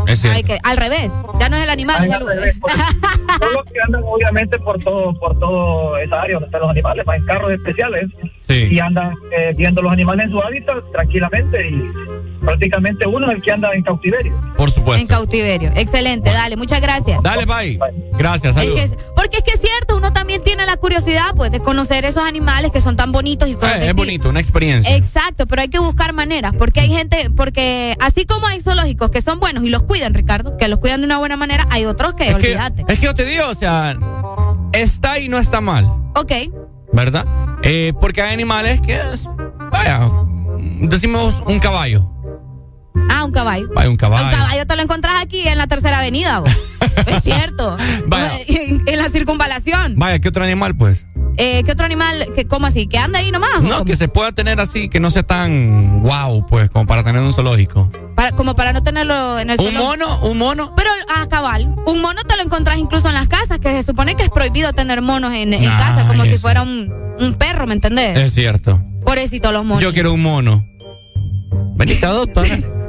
[0.08, 0.38] Es cierto.
[0.38, 2.54] Ay, que, al revés, ya no es el animal, Ay, es el
[3.74, 7.26] que andan obviamente por todo, por todo esa área donde están los animales, van en
[7.26, 8.06] carros especiales
[8.50, 11.92] y andan eh, viendo los animales en su hábitat tranquilamente y
[12.46, 14.34] prácticamente uno es el que anda en cautiverio.
[14.56, 15.08] Por En supuesto.
[15.08, 15.72] cautiverio.
[15.76, 17.20] Excelente, dale, muchas gracias.
[17.24, 17.80] Dale, bye.
[18.16, 18.92] Gracias, Es saludos.
[18.92, 19.93] que porque es que es cierto,
[20.24, 23.82] también tiene la curiosidad pues de conocer esos animales que son tan bonitos y cosas
[23.82, 24.96] Eh, es bonito, una experiencia.
[24.96, 29.22] Exacto, pero hay que buscar maneras, porque hay gente, porque así como hay zoológicos que
[29.22, 32.14] son buenos y los cuidan, Ricardo, que los cuidan de una buena manera, hay otros
[32.14, 32.86] que, es, que, olvídate.
[32.88, 33.98] es que yo te digo, o sea,
[34.72, 35.84] está y no está mal,
[36.16, 36.32] Ok,
[36.94, 37.26] ¿verdad?
[37.64, 39.28] Eh, porque hay animales que, es-
[39.72, 40.00] vaya,
[40.80, 42.10] decimos un caballo.
[43.10, 43.68] Ah, un caballo.
[43.74, 44.26] Vaya, un caballo.
[44.26, 46.52] Un caballo te lo encontrás aquí en la tercera avenida, vos.
[47.08, 47.78] es cierto.
[48.08, 48.32] Vaya.
[48.48, 49.96] En, en la circunvalación.
[49.98, 51.06] Vaya, ¿qué otro animal, pues?
[51.38, 53.62] Eh, ¿Qué otro animal, que, cómo así, que anda ahí nomás?
[53.62, 53.86] No, cómo?
[53.86, 57.34] que se pueda tener así, que no sea tan wow, pues, como para tener un
[57.34, 57.90] zoológico.
[58.16, 59.84] Para- como para no tenerlo en el ¿Un zoológico.
[60.06, 60.20] mono?
[60.30, 60.74] ¿Un mono?
[60.76, 64.14] Pero, ah, cabal, un mono te lo encontrás incluso en las casas, que se supone
[64.16, 67.66] que es prohibido tener monos en, en Ah, casa, como si fuera un, un perro,
[67.66, 68.16] ¿me entendés?
[68.20, 68.80] Es cierto.
[69.04, 69.82] Pobrecito los monos.
[69.84, 70.64] Yo quiero un mono.
[71.76, 72.60] Benita, doctora.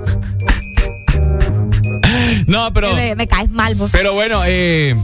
[2.47, 2.95] no, pero.
[2.95, 3.91] Me, me caes mal, vos.
[3.93, 4.95] Pero bueno, eh,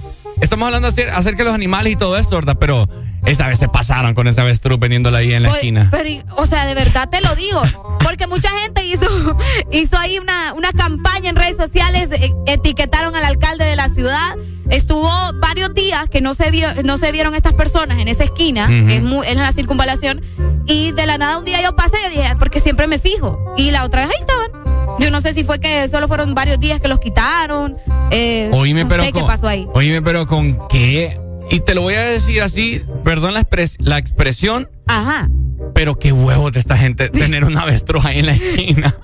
[0.41, 2.57] estamos hablando acer- acerca de los animales y todo eso, ¿verdad?
[2.59, 2.89] Pero
[3.27, 5.89] esa vez se pasaron con esa avestruz vendiéndola ahí en la Pues, esquina.
[5.91, 7.63] Pero, o sea, de verdad te lo digo.
[8.03, 9.07] Porque mucha gente hizo,
[9.73, 14.35] hizo ahí una, una campaña en redes sociales, eh, etiquetaron al alcalde de la ciudad.
[14.71, 15.11] Estuvo
[15.41, 18.87] varios días que no se vio, no se vieron estas personas en esa esquina, Ujú.
[18.89, 20.23] que es muy, en la circunvalación.
[20.67, 22.99] Y de la nada un día yo pasé y yo dije, "Ah, porque siempre me
[23.01, 23.39] fijo.
[23.57, 24.60] Y la otra vez ahí estaban.
[24.99, 27.77] Yo no sé si fue que solo fueron varios días que los quitaron.
[28.11, 29.67] Eh, Oíme, no pero sé con, qué pasó ahí.
[29.75, 31.19] Oíme, pero con qué.
[31.51, 35.29] Y te lo voy a decir así, perdón la, expres- la expresión, Ajá.
[35.75, 38.95] pero qué huevos de esta gente tener una avestruz ahí en la esquina.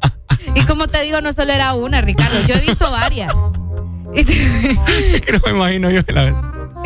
[0.54, 2.40] Y como te digo, no solo era una, Ricardo.
[2.46, 3.32] Yo he visto varias.
[4.14, 6.24] Que no me imagino yo la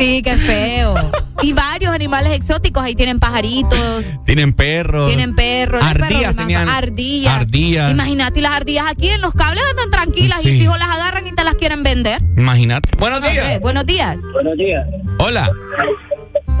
[0.01, 0.95] Sí, qué feo.
[1.43, 2.81] Y varios animales exóticos.
[2.81, 5.07] Ahí tienen pajaritos, Tienen perros.
[5.07, 5.83] tienen perros.
[5.83, 6.67] Ardillas tenían.
[6.67, 7.33] Ardillas.
[7.35, 7.91] Ardillas.
[7.91, 10.49] Imagínate, y las ardillas aquí en los cables andan tranquilas Sí.
[10.55, 12.19] y fijo las agarran y te las quieren vender.
[12.35, 12.89] Imagínate.
[12.97, 13.59] Buenos días.
[13.61, 14.17] buenos días.
[14.33, 14.87] Buenos días.
[15.19, 15.47] Hola.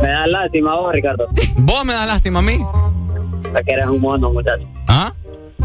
[0.01, 1.27] Me da lástima vos, Ricardo.
[1.57, 2.59] Vos me das lástima a mí.
[3.53, 4.67] Ya que eres un mono, muchacho.
[4.87, 5.11] ¿Ah?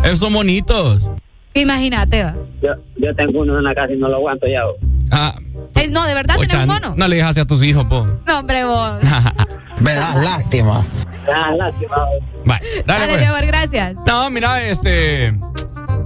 [0.02, 1.06] Esos son bonitos.
[1.52, 2.24] Imagínate.
[2.24, 2.34] va.
[2.62, 4.64] Yo, yo tengo uno en la casa y no lo aguanto ya.
[4.64, 4.76] vos.
[5.10, 5.34] Ah,
[5.74, 6.94] Eh, no, de verdad, pocha, tenemos mono.
[6.96, 8.06] no le dejas a tus hijos, po.
[8.26, 8.94] No, hombre, vos.
[9.80, 10.84] me das lástima.
[11.26, 12.22] Me da lástima vos.
[12.86, 13.46] Dale, Dale, pues.
[13.46, 13.94] gracias.
[14.06, 15.34] No, mira, este.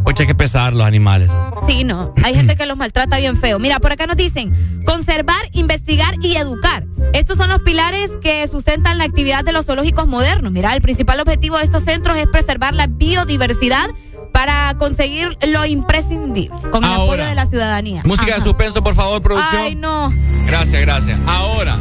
[0.05, 1.31] Oye, hay que pesar los animales.
[1.68, 2.14] Sí, no.
[2.24, 3.59] Hay gente que los maltrata bien feo.
[3.59, 6.85] Mira, por acá nos dicen conservar, investigar y educar.
[7.12, 10.51] Estos son los pilares que sustentan la actividad de los zoológicos modernos.
[10.52, 13.89] Mira, el principal objetivo de estos centros es preservar la biodiversidad
[14.32, 18.02] para conseguir lo imprescindible con el apoyo de la ciudadanía.
[18.05, 19.62] Música de suspenso, por favor, producción.
[19.62, 20.12] Ay, no.
[20.47, 21.19] Gracias, gracias.
[21.27, 21.77] Ahora,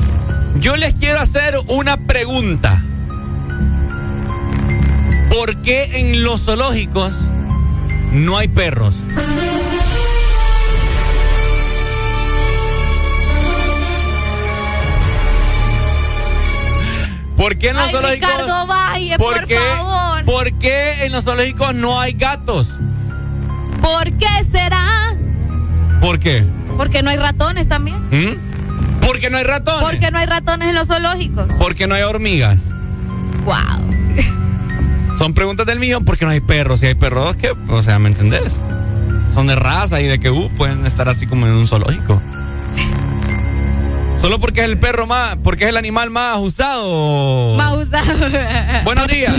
[0.60, 2.84] yo les quiero hacer una pregunta.
[5.30, 7.16] ¿Por qué en los zoológicos
[8.12, 8.96] no hay perros?
[17.40, 18.30] ¿Por qué en los Ay, zoológicos?
[18.30, 20.26] Ricardo Valle, ¿Por por qué, favor.
[20.26, 22.68] ¿Por qué en los zoológicos no hay gatos?
[23.82, 25.16] ¿Por qué será?
[26.02, 26.44] ¿Por qué?
[26.76, 27.98] Porque no hay ratones también.
[28.12, 29.00] ¿Mm?
[29.00, 29.90] Porque no hay ratones.
[29.90, 31.48] Porque no hay ratones en los zoológicos.
[31.58, 32.58] Porque no hay hormigas.
[33.46, 35.16] Wow.
[35.18, 36.82] Son preguntas del millón porque no hay perros.
[36.82, 38.58] Si hay perros, que, o sea, ¿me entendés?
[39.34, 42.22] Son de raza y de que uh, pueden estar así como en un zoológico.
[44.22, 47.56] Solo porque es el perro más, porque es el animal más usado.
[47.56, 48.14] Más usado.
[48.84, 49.36] Buenos días.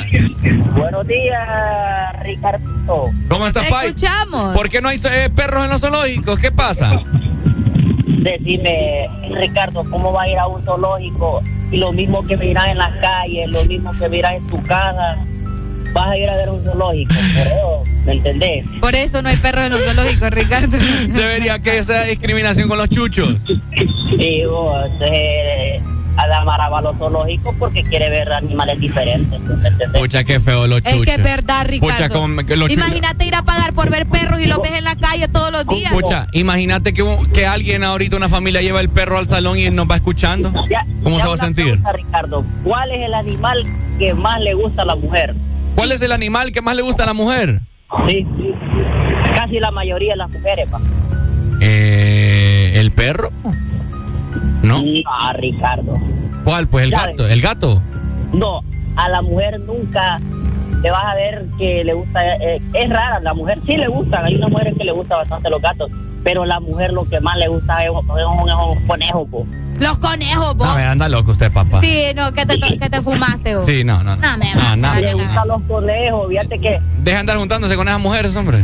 [0.75, 3.11] Buenos días, Ricardo.
[3.29, 3.89] ¿Cómo estás, Te Pai?
[3.89, 4.57] escuchamos.
[4.57, 6.39] ¿Por qué no hay eh, perros en los zoológicos?
[6.39, 7.03] ¿Qué pasa?
[8.23, 11.43] decime, Ricardo, ¿cómo va a ir a un zoológico?
[11.71, 15.17] Y lo mismo que miras en las calles, lo mismo que miras en tu casa,
[15.93, 18.65] vas a ir a ver un zoológico, pero, ¿me entendés?
[18.81, 20.77] Por eso no hay perros en los zoológicos, Ricardo.
[21.09, 23.37] Debería que esa discriminación con los chuchos.
[24.19, 25.81] Y vos, eh,
[26.17, 29.41] Adamara va a los zoológicos porque quiere ver animales diferentes.
[29.95, 31.07] Pucha, qué feo los Es chuchos.
[31.07, 32.25] que es verdad, Ricardo.
[32.27, 35.29] Pucha, los Imagínate ir a pagar por ver perros y los ves en la calle
[35.29, 35.93] todos los días.
[35.93, 39.89] Pucha, imagínate que, que alguien ahorita, una familia, lleva el perro al salón y nos
[39.91, 40.53] va escuchando.
[40.69, 41.65] Ya- ¿Cómo ya se va a sentir?
[41.67, 43.65] pregunta, Ricardo, ¿cuál es el animal
[43.99, 45.35] que más le gusta a la mujer?
[45.81, 47.63] ¿Cuál es el animal que más le gusta a la mujer?
[48.07, 48.27] Sí,
[49.35, 50.79] casi la mayoría de las mujeres, pa.
[51.59, 53.31] Eh, ¿El perro?
[54.63, 54.83] ¿No?
[55.11, 55.95] Ah, Ricardo.
[56.45, 56.69] ¿Cuál?
[56.69, 57.17] Pues el ¿Sabes?
[57.17, 57.29] gato.
[57.31, 57.83] ¿El gato?
[58.35, 58.61] No,
[58.97, 60.21] a la mujer nunca
[60.83, 62.21] le vas a ver que le gusta.
[62.37, 64.27] eh, es rara, la mujer sí le gustan.
[64.27, 65.91] Hay unas mujeres que le gustan bastante los gatos,
[66.23, 69.47] pero la mujer lo que más le gusta es un conejo, po.
[69.81, 70.69] Los conejos, vos.
[70.69, 71.81] No, me anda loco usted, papá.
[71.81, 73.67] Sí, no, que te, to- que te fumaste, vos.
[73.67, 74.15] Sí, no, no.
[74.17, 75.19] No, No, me no, no, le no.
[75.25, 78.59] gustan los conejos, fíjate que Deja de andar juntándose con esas mujeres, hombre.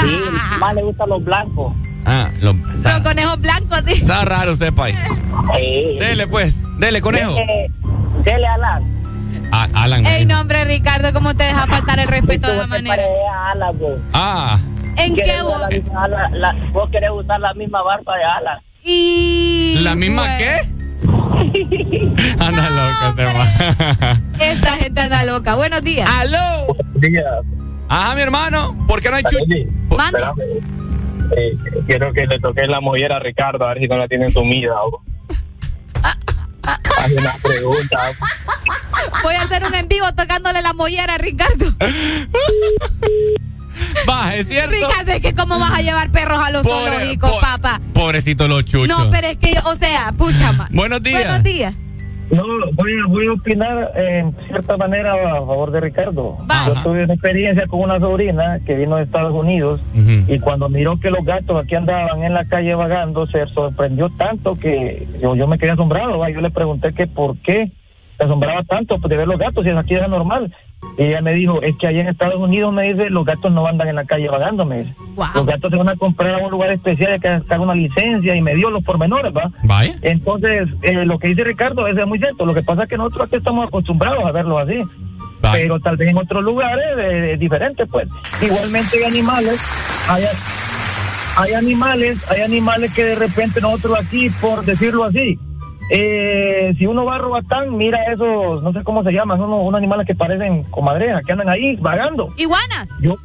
[0.00, 0.16] sí,
[0.60, 1.72] más le gustan los blancos.
[2.04, 3.92] Ah, lo, Los conejos blancos, sí.
[3.94, 4.92] está raro usted, pay.
[4.94, 5.98] Sí.
[6.00, 6.56] Dele, pues.
[6.78, 7.32] Dele, conejo.
[7.34, 7.70] Dele,
[8.24, 8.82] dele Alan.
[9.52, 10.04] Ah, Alan.
[10.06, 13.02] Ey, no, hombre, Ricardo, ¿cómo te deja faltar el respeto de esa manera?
[13.02, 13.92] a Alan, vos.
[14.12, 14.58] Ah.
[14.96, 15.58] ¿En ¿Querés qué vos?
[16.10, 18.58] la la- vos querés usar la misma barba de Alan.
[18.84, 19.78] Y.
[19.82, 20.60] ¿La misma bueno, qué?
[22.38, 23.48] Anda loca, este man.
[24.40, 25.54] Esta gente anda loca.
[25.54, 26.08] Buenos días.
[26.10, 26.76] ¡Aló!
[26.94, 27.24] Días.
[27.88, 28.76] Ajá, mi hermano.
[28.86, 29.44] ¿Por qué no hay chucho?
[29.96, 30.22] Mande.
[31.36, 31.56] Eh,
[31.86, 34.74] quiero que le toques la mollera a Ricardo, a ver si no la tienen sumida.
[34.82, 35.02] o-
[36.62, 37.98] Haz una pregunta.
[39.24, 41.74] Voy a hacer un en vivo tocándole la mollera a Ricardo.
[44.08, 44.70] Va, es cierto.
[44.72, 47.80] Ricardo, es que cómo vas a llevar perros a los Pobre- zoológicos, po- papá.
[47.94, 48.88] Pobrecito los chuchos.
[48.88, 50.68] No, pero es que, yo- o sea, pucha, ma.
[50.72, 51.22] Buenos días.
[51.24, 51.74] Buenos días.
[52.30, 52.42] No,
[52.72, 56.38] voy, a- voy a opinar eh, en cierta manera a favor de Ricardo.
[56.66, 60.98] Yo tuve una experiencia con una sobrina que vino de Estados Unidos y cuando miró
[60.98, 65.46] que los gatos aquí andaban en la calle vagando, se sorprendió tanto que yo, yo
[65.46, 66.18] me quedé asombrado.
[66.18, 66.30] ¿va?
[66.30, 67.70] Yo le pregunté que por qué
[68.22, 70.54] se asombraba tanto de ver los gatos, si aquí era normal.
[70.96, 73.66] Y ella me dijo, es que allá en Estados Unidos, me dice, los gatos no
[73.66, 74.94] andan en la calle vagando, me dice.
[75.34, 78.42] Los gatos se van a comprar a un lugar especial que sacar una licencia y
[78.42, 79.50] me dio los pormenores, ¿va?
[80.02, 82.46] Entonces, eh, lo que dice Ricardo eso es muy cierto.
[82.46, 84.82] Lo que pasa es que nosotros aquí estamos acostumbrados a verlo así.
[85.40, 88.08] Pero tal vez en otros lugares eh, es diferente, pues.
[88.40, 89.60] Igualmente hay animales,
[90.08, 90.22] hay,
[91.36, 95.38] hay animales, hay animales que de repente nosotros aquí, por decirlo así,
[95.94, 99.78] eh, si uno va a Robatán, mira esos, no sé cómo se llaman, unos, unos
[99.78, 102.32] animales que parecen comadrejas, que andan ahí vagando.
[102.38, 102.88] ¿Iguanas?
[103.00, 103.18] Yo,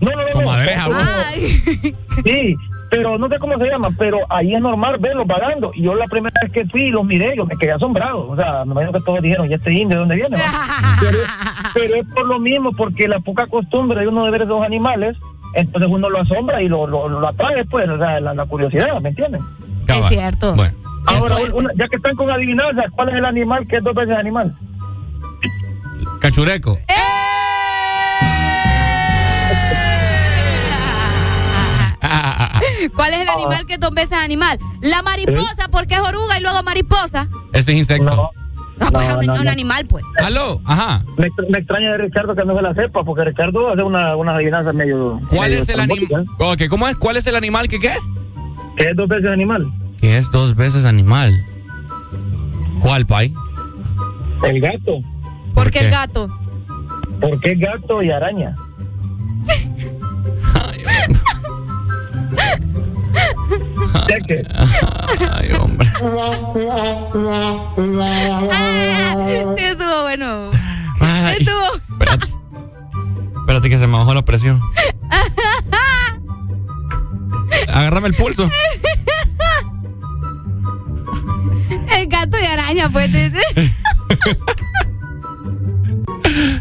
[0.00, 0.30] no, no, no.
[0.32, 1.04] Comadreja, no, vos.
[2.26, 2.56] Sí,
[2.90, 5.70] pero no sé cómo se llaman, pero ahí es normal verlos vagando.
[5.74, 8.28] Y yo la primera vez que fui y los miré, yo me quedé asombrado.
[8.28, 10.36] O sea, me imagino que todos dijeron, ¿y este indio de dónde viene?
[10.36, 11.18] va?" pero,
[11.72, 15.16] pero es por lo mismo, porque la poca costumbre de uno de ver esos animales,
[15.54, 19.00] entonces uno lo asombra y lo, lo, lo atrae, pues, o sea, la, la curiosidad,
[19.00, 19.40] ¿me entienden?
[19.88, 20.54] Es cierto.
[20.54, 20.89] Bueno.
[21.06, 24.16] Ahora, una- ya que están con adivinanzas, ¿cuál es el animal que es dos veces
[24.16, 24.56] animal?
[26.20, 26.78] Cachureco.
[32.96, 34.58] ¿Cuál es el animal que dos veces animal?
[34.80, 37.28] La mariposa, porque es oruga y luego mariposa.
[37.52, 38.04] Este es insecto.
[38.04, 38.30] No.
[38.78, 39.50] No, pues es un, no, un no.
[39.50, 40.02] animal, pues.
[40.24, 40.58] ¿Aló?
[40.64, 41.04] Ajá.
[41.18, 44.16] Me, extra- me extraña de Ricardo que no se la sepa, porque Ricardo hace una,
[44.16, 45.20] unas adivinanzas medio...
[45.28, 46.02] ¿Cuál medio es el animal?
[46.02, 46.68] estrambóticas.
[46.70, 46.96] ¿Cómo es?
[46.96, 47.94] ¿Cuál es el animal que qué?
[48.78, 49.70] Que es dos veces animal.
[50.00, 51.44] Que es dos veces animal.
[52.80, 53.32] ¿Cuál, pay?
[54.44, 55.00] El gato.
[55.54, 56.28] ¿Por qué el gato?
[57.20, 58.54] Porque es gato y araña.
[64.08, 64.42] Cheque.
[65.32, 65.86] Ay, hombre.
[69.56, 70.50] Sí, estuvo bueno.
[71.00, 71.74] Ay, Estuvo.
[71.92, 72.26] espérate.
[73.40, 74.60] Espérate que se me bajó la presión.
[77.72, 78.50] Agárrame el pulso.
[81.90, 83.10] El gato y araña, pues.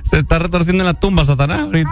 [0.09, 1.91] Se está retorciendo en la tumba, Satanás, ahorita.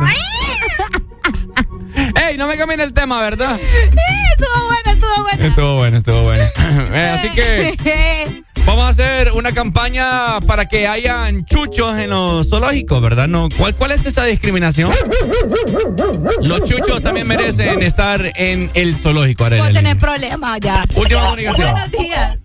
[2.30, 2.38] ¡Ey!
[2.38, 3.60] No me cambien el tema, ¿verdad?
[3.60, 5.46] estuvo bueno, estuvo bueno.
[5.46, 6.44] Estuvo bueno, estuvo bueno.
[6.94, 13.02] Eh, así que vamos a hacer una campaña para que hayan chuchos en los zoológicos,
[13.02, 13.28] ¿verdad?
[13.28, 14.92] No, ¿cuál, ¿Cuál es esa discriminación?
[16.42, 19.74] Los chuchos también merecen estar en el zoológico, Arely.
[19.74, 20.84] tener problemas ya.
[20.96, 21.72] Última comunicación.
[21.72, 22.38] Buenos días.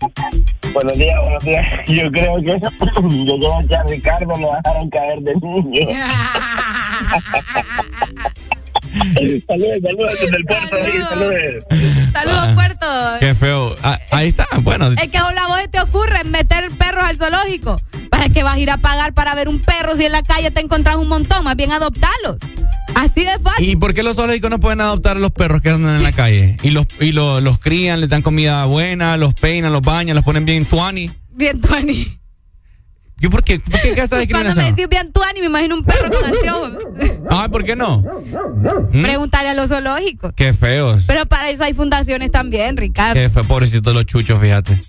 [0.72, 1.66] Buenos días, buenos días.
[1.88, 5.88] Yo creo que yo creo que a Ricardo lo dejaron caer de niño.
[9.46, 10.76] saludos, saludos desde el puerto.
[11.08, 11.64] Saludos.
[12.12, 12.86] Saludos, Puerto.
[13.20, 13.76] Qué feo.
[13.82, 14.88] Ah, ahí está, bueno.
[14.92, 17.80] Es que a la voz te ocurre meter perros al zoológico.
[18.10, 20.50] ¿Para qué vas a ir a pagar para ver un perro si en la calle
[20.50, 21.44] te encontrás un montón?
[21.44, 22.36] Más bien adoptarlos.
[22.94, 23.68] Así de fácil.
[23.70, 26.12] ¿Y por qué los zoológicos no pueden adoptar a los perros que andan en la
[26.12, 26.58] calle?
[26.62, 30.24] Y los y lo- los crían, les dan comida buena, los peinan, los bañan, los
[30.24, 31.10] ponen bien tuani.
[31.30, 32.18] Bien tuani.
[33.22, 33.60] ¿Yo por qué?
[33.60, 36.72] ¿Por qué esa Cuando me decís bien tuani, me imagino un perro con anteojos.
[37.30, 37.98] Ay, ¿por qué no?
[38.92, 39.00] ¿Mm?
[39.00, 40.32] Preguntarle a los zoológicos.
[40.34, 41.04] Qué feos.
[41.06, 43.14] Pero para eso hay fundaciones también, Ricardo.
[43.14, 44.80] Qué feo, pobrecitos los chuchos, fíjate.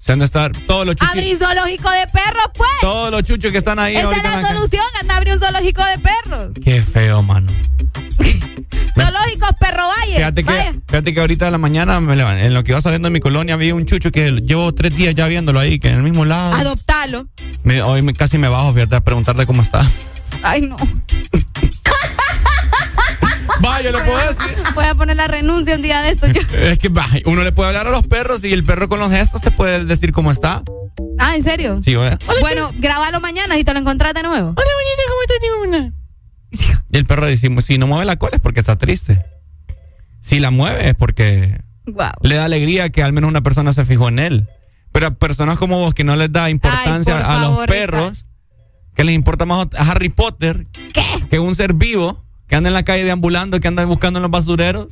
[0.00, 1.14] Se han de estar todos los chuchos.
[1.14, 2.70] Abrir zoológico de perros, pues.
[2.80, 5.84] Todos los chuchos que están ahí Esa es la solución, anda a abrir un zoológico
[5.84, 6.50] de perros.
[6.64, 7.52] Qué feo, mano.
[8.96, 10.16] Zoológicos Perro Valle.
[10.16, 13.20] Fíjate que, fíjate que ahorita de la mañana, en lo que iba saliendo de mi
[13.20, 16.24] colonia, había un chucho que llevo tres días ya viéndolo ahí, que en el mismo
[16.24, 16.52] lado.
[16.54, 17.28] Adoptalo.
[17.64, 19.84] Me- hoy me- casi me bajo, fíjate, a preguntarle cómo está.
[20.42, 20.76] Ay, no.
[23.60, 24.56] Vaya, lo puedo decir.
[24.74, 26.40] Voy a poner la renuncia un día de esto yo.
[26.52, 29.10] Es que va, uno le puede hablar a los perros y el perro con los
[29.10, 30.62] gestos te puede decir cómo está.
[31.18, 31.80] Ah, ¿en serio?
[31.82, 32.16] Sí, oye.
[32.40, 34.48] Bueno, grábalo mañana y te lo encontrás de nuevo.
[34.56, 35.96] Hola, mañana, ¿cómo estás,
[36.90, 39.24] Y el perro dice, si no mueve la cola es porque está triste.
[40.20, 42.10] Si la mueve es porque Wow.
[42.22, 44.48] le da alegría que al menos una persona se fijó en él.
[44.92, 48.24] Pero a personas como vos que no les da importancia Ay, a los perros,
[48.94, 50.66] que les importa más a Harry Potter
[51.30, 54.30] que un ser vivo que anda en la calle deambulando, que anda buscando en los
[54.30, 54.88] basureros.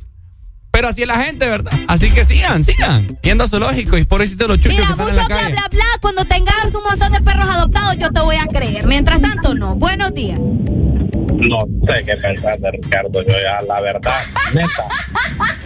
[0.71, 1.71] Pero así es la gente, ¿verdad?
[1.87, 3.17] Así que sigan, sigan.
[3.23, 5.51] Yendo a zoológico y pobrecito los chuchos Mira, que están mucho en la bla, calle.
[5.53, 5.85] bla, bla.
[6.01, 8.85] Cuando tengas un montón de perros adoptados, yo te voy a creer.
[8.85, 9.75] Mientras tanto, no.
[9.75, 10.37] Buenos días.
[11.49, 14.15] No sé qué pensar de Ricardo, yo ya, la verdad,
[14.53, 14.87] neta,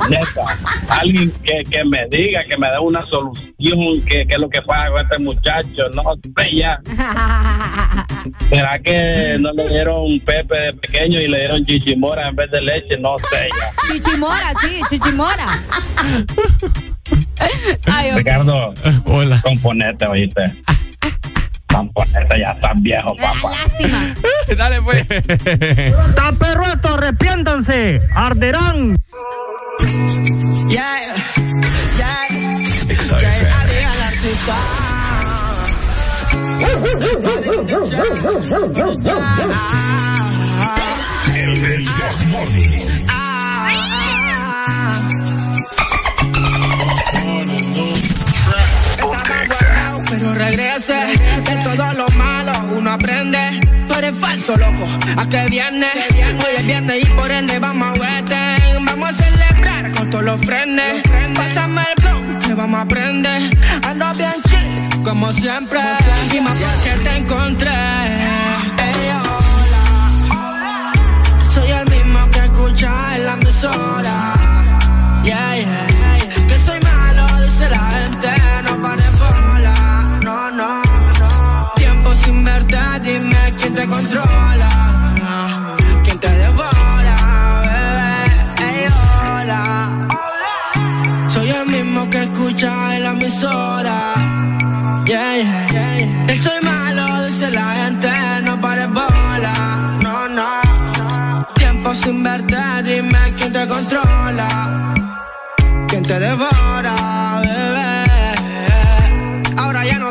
[0.10, 0.46] neta,
[0.90, 4.62] alguien que, que me diga, que me dé una solución, que, que es lo que
[4.62, 6.80] pasa con este muchacho, no sé ya.
[8.50, 12.62] ¿Será que no le dieron Pepe de pequeño y le dieron chichimora en vez de
[12.62, 12.98] leche?
[13.00, 13.94] No sé ya.
[13.94, 15.46] Chichimora, sí, chichimora.
[17.86, 18.12] Ay.
[18.16, 18.74] Ricardo,
[19.06, 19.40] hola.
[19.42, 20.42] Componete, oíste.
[21.80, 23.52] Componete, ya estás viejo, papá.
[23.52, 24.16] Lástima.
[24.58, 25.10] Dale, pues.
[25.10, 26.94] ¡Está perro esto!
[26.96, 28.02] ¡Arrepiéntanse!
[28.14, 28.98] ¡Arderán!
[30.68, 31.20] Yeah, yeah.
[50.20, 50.96] Pero regrese
[51.46, 53.62] de todo lo malo, uno aprende.
[53.88, 54.86] Tú eres falso, loco.
[55.16, 55.88] ¿A qué viene?
[56.12, 58.86] Hoy es viernes y por ende vamos a Western.
[58.86, 61.04] Vamos a celebrar con todos los frenes.
[61.36, 63.58] Pásame el blog que vamos a aprender.
[63.88, 65.80] Ando bien chill, como siempre.
[66.34, 67.72] Y más porque te encontré.
[67.72, 70.94] Ey, hola.
[71.50, 74.39] Soy el mismo que escucha en la emisora.
[83.80, 84.70] Te controla.
[86.04, 87.18] Quién te devora,
[87.68, 88.68] bebé.
[88.68, 88.86] Ey,
[89.24, 89.66] hola.
[91.30, 93.98] Soy el mismo que escucha en la emisora.
[95.06, 96.26] Yeah, yeah.
[96.28, 98.10] Que soy malo, dice la gente.
[98.44, 99.56] No pares bola.
[100.06, 100.52] No, no.
[101.56, 104.94] Tiempo sin verte, dime quién te controla.
[105.88, 106.96] Quién te devora,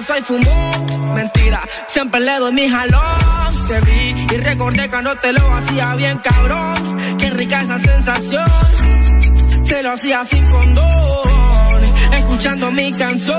[0.09, 1.61] soy fumú, mentira.
[1.87, 3.51] Siempre le doy mi jalón.
[3.69, 6.97] Te vi y recordé cuando te lo hacía bien, cabrón.
[7.19, 8.45] Qué rica esa sensación.
[9.67, 11.81] Te lo hacía sin condón.
[12.15, 13.39] Escuchando mi canción.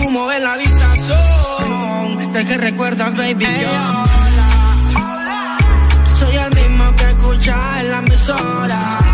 [0.00, 2.32] Humo en la habitación.
[2.32, 3.46] De que recuerdas, baby.
[3.62, 4.04] yo.
[6.14, 9.05] Soy el mismo que escucha en la emisora.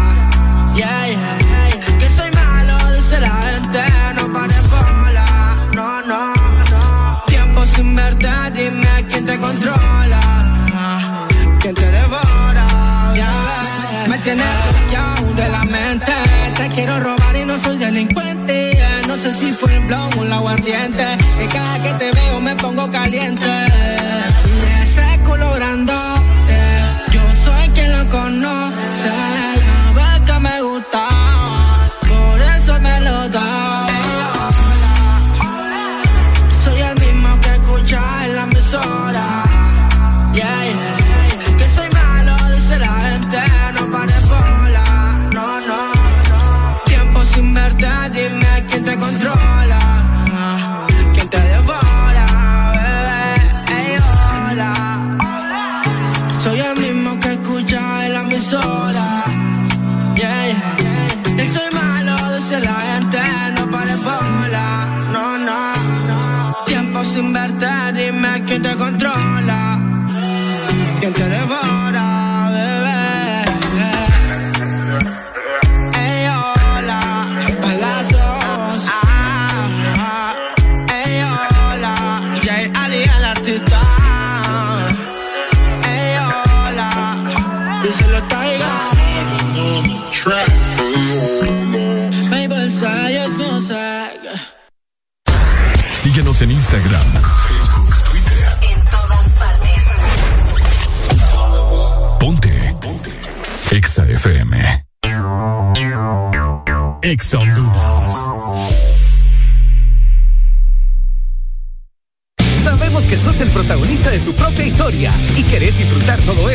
[9.53, 11.29] Controla.
[11.61, 12.67] Quién te devora.
[14.09, 16.13] Me tienes bloqueado de la mente.
[16.57, 18.79] Te quiero robar y no soy delincuente.
[19.07, 21.05] No sé si fue el blog o el aguardiente.
[21.39, 23.72] Que cada que te veo me pongo caliente.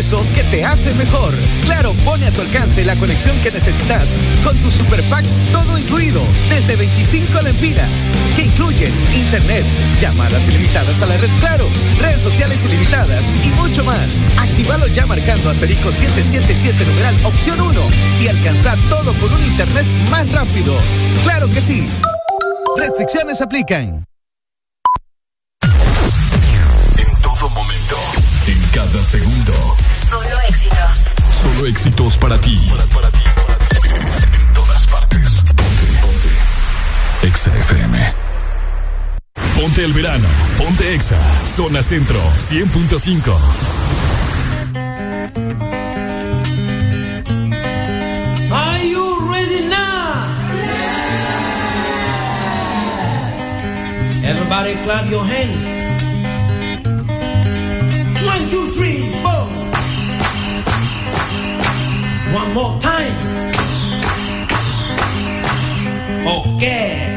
[0.08, 1.34] Que te hace mejor.
[1.66, 6.22] Claro, pone a tu alcance la conexión que necesitas con tus super packs todo incluido
[6.50, 9.66] desde 25 lempiras que incluyen internet,
[10.00, 11.68] llamadas ilimitadas a la red Claro,
[12.00, 14.24] redes sociales ilimitadas y mucho más.
[14.38, 17.82] Actívalo ya marcando asterisco 777 numeral opción 1
[18.22, 20.78] y alcanza todo con un internet más rápido.
[21.24, 21.86] Claro que sí.
[22.78, 24.06] Restricciones aplican.
[26.98, 27.98] En todo momento.
[28.48, 29.54] En cada segundo.
[30.10, 30.98] Solo éxitos.
[31.32, 32.58] Solo éxitos para ti.
[32.94, 33.24] Para, ti,
[34.34, 35.44] En todas partes.
[35.44, 35.88] Ponte.
[36.02, 37.28] Ponte.
[37.28, 38.14] Exa FM.
[39.60, 40.28] Ponte el verano.
[40.58, 41.18] Ponte Exa.
[41.46, 43.36] Zona Centro 100.5.
[48.52, 50.28] Are you ready now?
[54.24, 55.64] Everybody clap your hands.
[58.26, 59.67] One, two, three, four.
[62.38, 63.18] One more time.
[66.28, 67.17] Okay.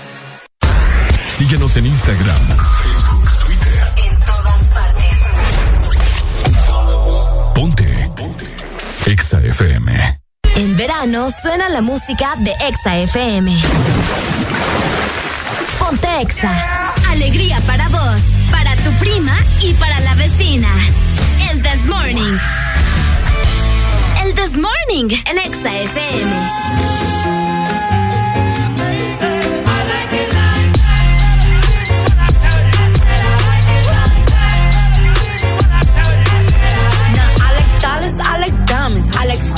[1.41, 2.41] Síguenos en Instagram,
[3.97, 5.17] En todas partes.
[7.55, 8.11] Ponte.
[8.15, 8.55] Ponte.
[9.07, 10.19] Exa FM.
[10.55, 13.59] En verano suena la música de Exa FM.
[15.79, 16.93] Ponte Exa.
[17.09, 20.69] Alegría para vos, para tu prima y para la vecina.
[21.49, 22.37] El This Morning.
[24.23, 27.40] El This Morning en Exa FM.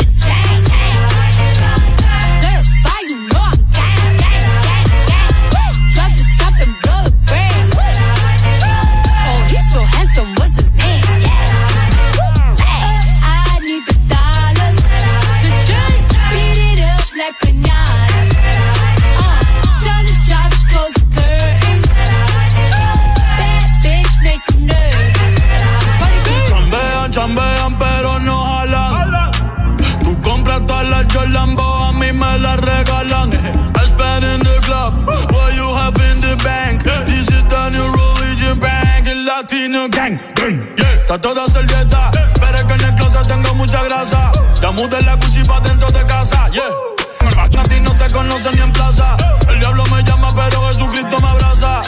[41.11, 42.09] Está toda servieta,
[42.39, 44.31] pero es que en el closet tengo mucha grasa.
[44.61, 47.43] Ya mudé la Gucci pa' dentro de casa, yeah.
[47.43, 49.17] A ti no te conocen ni en plaza.
[49.49, 51.81] El diablo me llama, pero Jesucristo me abraza.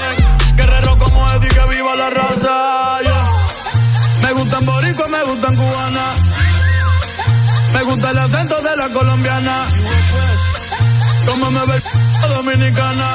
[0.57, 2.99] Guerrero como Eddie, que viva la raza.
[4.23, 6.05] Me gustan boricua, me gustan cubana.
[7.71, 9.55] Me gusta el acento de la colombiana.
[11.25, 11.81] Como me ve
[12.27, 13.09] dominicana.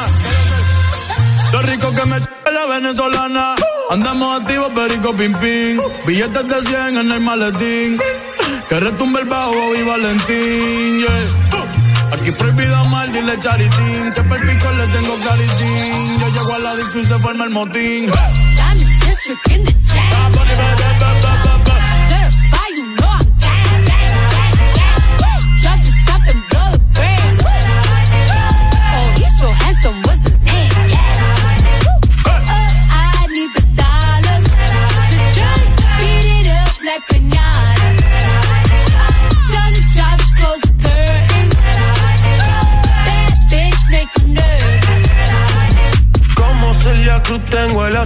[1.52, 2.37] Lo rico que me
[2.68, 3.54] venezolana.
[3.90, 5.80] Andamos activos, perico pim pim.
[6.06, 7.98] Billetes de 100 en el maletín.
[8.68, 12.12] Que retumbe el bajo y Valentín, yeah.
[12.12, 14.12] Aquí prohibido mal, dile charitín.
[14.14, 16.20] Que per pico le tengo claritín.
[16.20, 18.10] Yo llego a la disco y se forma el motín.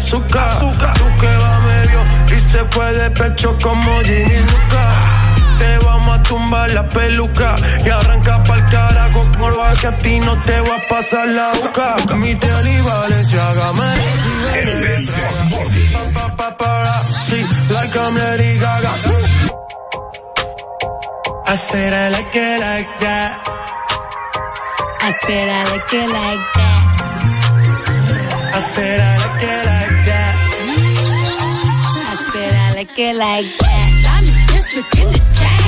[0.09, 0.99] El azúcar.
[0.99, 2.01] Tú que va medio
[2.37, 4.85] y se fue de pecho como Ginny Luca.
[5.59, 10.37] Te vamos a tumbar la peluca y arranca pa'l carajo corva que a ti no
[10.43, 11.97] te va a pasar la boca.
[12.17, 15.07] Mi tele y Valenciaga me reciben
[16.15, 18.93] Pa, pa, pa, sí, like I'm Lady Gaga.
[21.47, 23.31] I said I like it like that.
[25.01, 26.72] I said I like it like that.
[28.63, 30.35] I said I like it like that.
[32.07, 33.91] I said I like it like that.
[34.05, 35.62] Diamond district in the chain.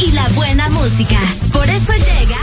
[0.00, 1.18] Y la buena música.
[1.52, 2.36] Por eso llega.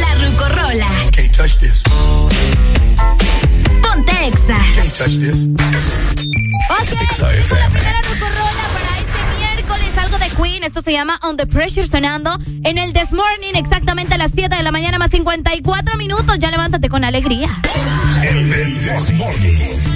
[0.00, 0.88] La Rucorola.
[1.12, 1.82] Can't touch this.
[3.82, 4.58] Ponte Exa.
[4.74, 5.46] Can't touch this.
[6.70, 10.64] Ok, Exa esta es la primera Rucorola para este miércoles, algo de Queen.
[10.64, 14.56] Esto se llama On the Pressure sonando en el This Morning, exactamente a las 7
[14.56, 16.38] de la mañana, más 54 minutos.
[16.38, 17.48] Ya levántate con alegría.
[18.22, 19.95] El This Morning.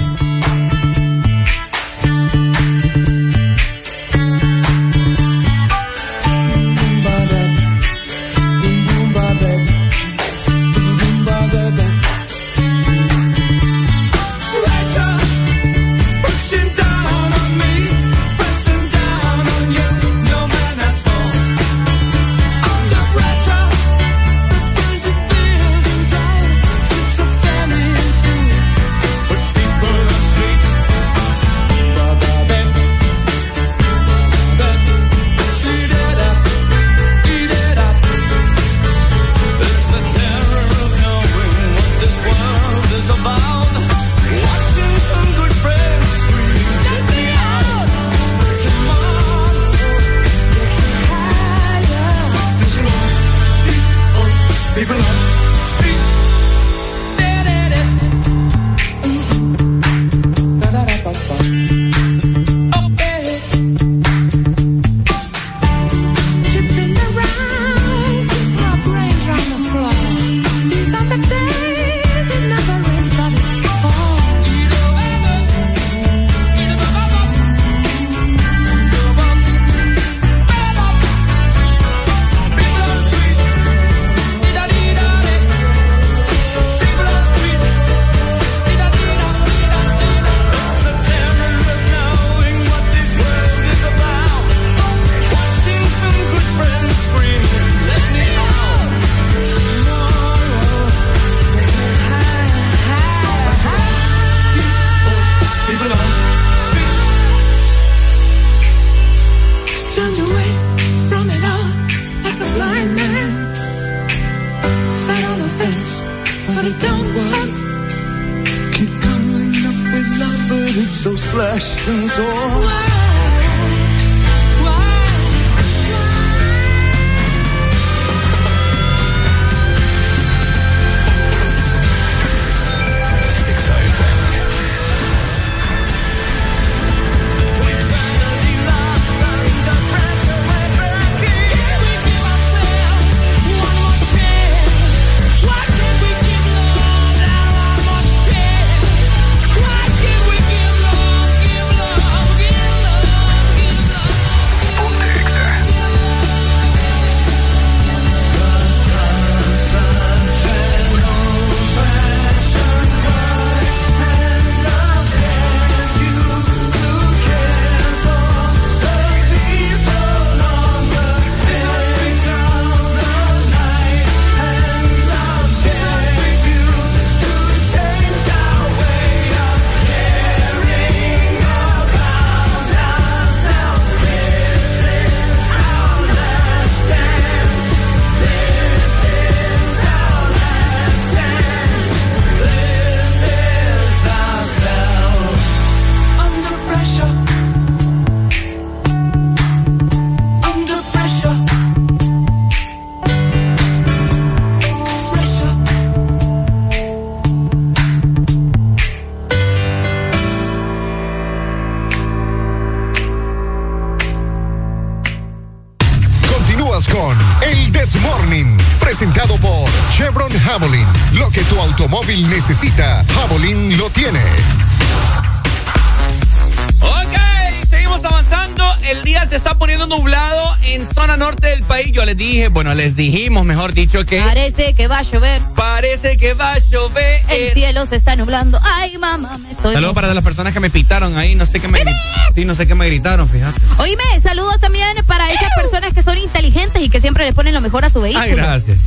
[232.73, 235.41] Bueno, les dijimos, mejor dicho, que Parece que va a llover.
[235.55, 237.21] parece que va a llover.
[237.29, 238.59] El cielo se está nublando.
[238.63, 239.73] Ay, mamá, me estoy.
[239.73, 241.95] Saludos para las personas que me pitaron ahí, no sé qué me gri-
[242.33, 243.59] Sí, no sé qué me gritaron, fíjate.
[243.79, 247.61] Oíme, saludos también para esas personas que son inteligentes y que siempre le ponen lo
[247.61, 248.23] mejor a su vehículo.
[248.23, 248.77] Ay, gracias.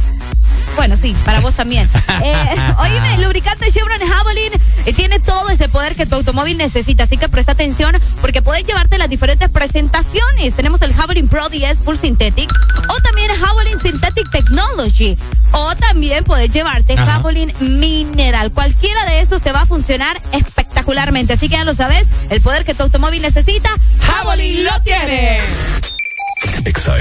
[0.77, 1.89] Bueno, sí, para vos también.
[2.25, 4.53] Eh, oíme, lubricante Chevron Javelin
[4.87, 8.65] eh, tiene todo ese poder que tu automóvil necesita, así que presta atención porque puedes
[8.65, 10.55] llevarte las diferentes presentaciones.
[10.55, 12.51] Tenemos el Javelin Pro 10 Full Synthetic
[12.89, 15.19] o también Javelin Synthetic Technology
[15.53, 17.15] o también puedes llevarte Ajá.
[17.15, 18.53] Javelin Mineral.
[18.53, 22.65] Cualquiera de esos te va a funcionar espectacularmente, así que ya lo sabes, el poder
[22.65, 23.71] que tu automóvil necesita,
[24.01, 25.41] Javelin lo tiene.
[26.65, 26.95] Exa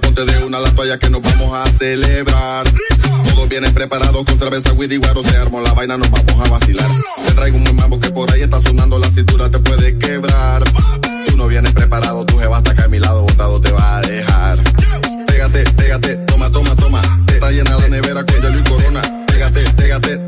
[0.00, 2.66] Ponte de una la toalla que nos vamos a celebrar.
[3.34, 5.22] Todos vienen preparados con cerveza, weed y guaro.
[5.22, 6.88] Se armó la vaina, nos vamos a vacilar.
[7.26, 10.62] Te traigo un buen mambo que por ahí está sonando, la cintura te puede quebrar.
[11.26, 14.00] Tú no vienes preparado, tu jeva hasta acá a mi lado, botado te va a
[14.02, 14.58] dejar.
[15.26, 17.02] Pégate, pégate, toma, toma, toma.
[17.28, 19.02] Está llena la nevera con hielo y corona.
[19.26, 20.18] Pégate, pégate,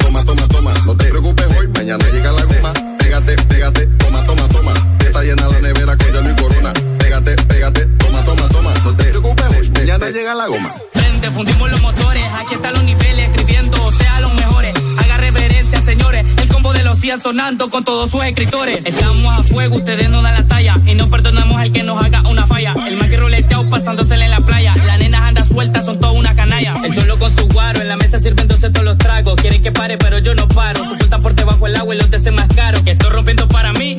[10.31, 10.75] llega la goma.
[10.95, 12.25] Vente, fundimos los motores.
[12.39, 14.75] Aquí están los niveles, escribiendo, sea los mejores.
[14.99, 16.25] Haga reverencia, señores.
[16.41, 18.81] El combo de los CIA sonando con todos sus escritores.
[18.85, 20.81] Estamos a fuego, ustedes no dan la talla.
[20.87, 22.75] Y no perdonamos al que nos haga una falla.
[22.87, 24.75] El más que roleteado pasándosele en la playa.
[24.87, 26.75] Las nenas andan sueltas, son todas una canalla.
[26.85, 29.35] El cholo con su guaro, en la mesa sirviéndose todos los tragos.
[29.37, 30.85] Quieren que pare, pero yo no paro.
[30.85, 32.83] Su puta por debajo el agua y los te más caro.
[32.85, 33.97] Que estoy rompiendo para mí,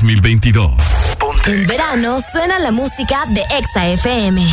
[0.00, 0.72] 2022.
[1.18, 1.52] Ponte.
[1.52, 4.46] En verano suena la música de Exa FM.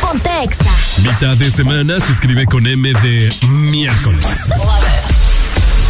[0.00, 0.74] Ponte Exa.
[1.02, 4.50] Mitad de semana se escribe con M de miércoles.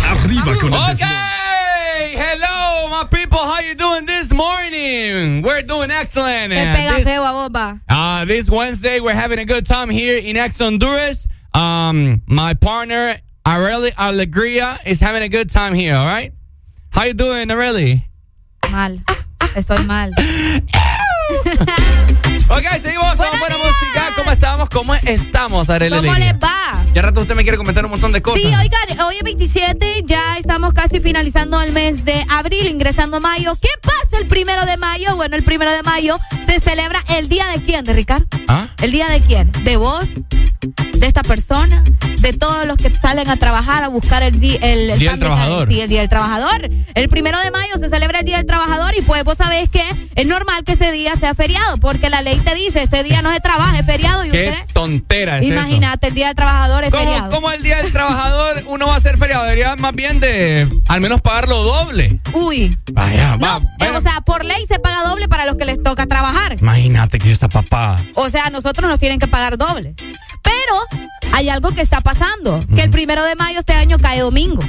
[0.08, 5.42] Arriba con el Okay, hello my people, how you doing this morning?
[5.42, 6.50] We're doing excellent.
[6.52, 7.06] This,
[7.88, 11.26] uh, this Wednesday we're having a good time here in Ex Honduras.
[11.54, 16.32] Um, my partner Arely Alegría is having a good time here, all right?
[16.92, 18.02] How you doing, Areli?
[18.70, 19.02] Mal.
[19.54, 20.12] Estoy mal.
[22.48, 24.11] Ok, seguimos con buena música.
[24.22, 24.68] ¿Cómo estamos?
[24.68, 25.96] ¿Cómo estamos, Areli?
[25.96, 26.80] ¿Cómo les va?
[26.94, 28.40] Ya rato usted me quiere comentar un montón de cosas.
[28.40, 33.20] Sí, oigan, hoy es 27, ya estamos casi finalizando el mes de abril, ingresando a
[33.20, 33.52] mayo.
[33.60, 35.16] ¿Qué pasa el primero de mayo?
[35.16, 38.26] Bueno, el primero de mayo se celebra el día de quién, de Ricardo.
[38.46, 38.68] ¿Ah?
[38.80, 39.50] ¿El día de quién?
[39.64, 40.04] ¿De vos?
[40.94, 41.82] ¿De esta persona?
[42.20, 45.66] ¿De todos los que salen a trabajar a buscar el, di- el, Día del Trabajador.
[45.66, 46.70] Sí, el Día del Trabajador.
[46.94, 49.82] El primero de mayo se celebra el Día del Trabajador y pues vos sabés que
[50.14, 53.32] es normal que ese día sea feriado porque la ley te dice ese día no
[53.32, 54.72] se trabaja, es feriado y Qué usted...
[54.72, 55.52] tontera es eso.
[55.54, 57.30] Imagínate, el Día del Trabajador es ¿Cómo, feriado.
[57.30, 59.44] cómo el Día del Trabajador uno va a ser feriado?
[59.44, 62.20] Debería más bien de al menos pagarlo doble.
[62.34, 62.76] Uy.
[62.92, 63.60] Vaya, va.
[63.80, 66.56] Eh, O sea, por ley se paga doble para los que les toca trabajar.
[66.60, 68.02] Imagínate que esa papá.
[68.14, 69.94] O sea, a nosotros nos tienen que pagar doble.
[70.42, 71.02] Pero
[71.32, 74.62] hay algo que está pasando, que el primero de mayo este año cae domingo.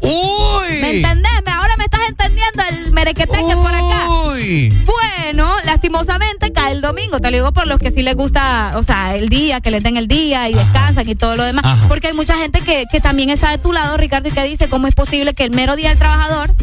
[0.00, 0.80] ¡Uy!
[0.80, 1.32] ¿Me entendés?
[1.46, 4.08] Ahora me estás entendiendo el merequeteque por acá.
[4.28, 4.84] ¡Uy!
[4.84, 7.20] Bueno, lastimosamente cae el domingo.
[7.20, 9.82] Te lo digo por los que sí les gusta, o sea, el día, que les
[9.82, 11.64] den el día y descansan y todo lo demás.
[11.64, 11.88] Ajá.
[11.88, 14.68] Porque hay mucha gente que, que también está de tu lado, Ricardo, y que dice,
[14.68, 16.54] ¿cómo es posible que el mero día del trabajador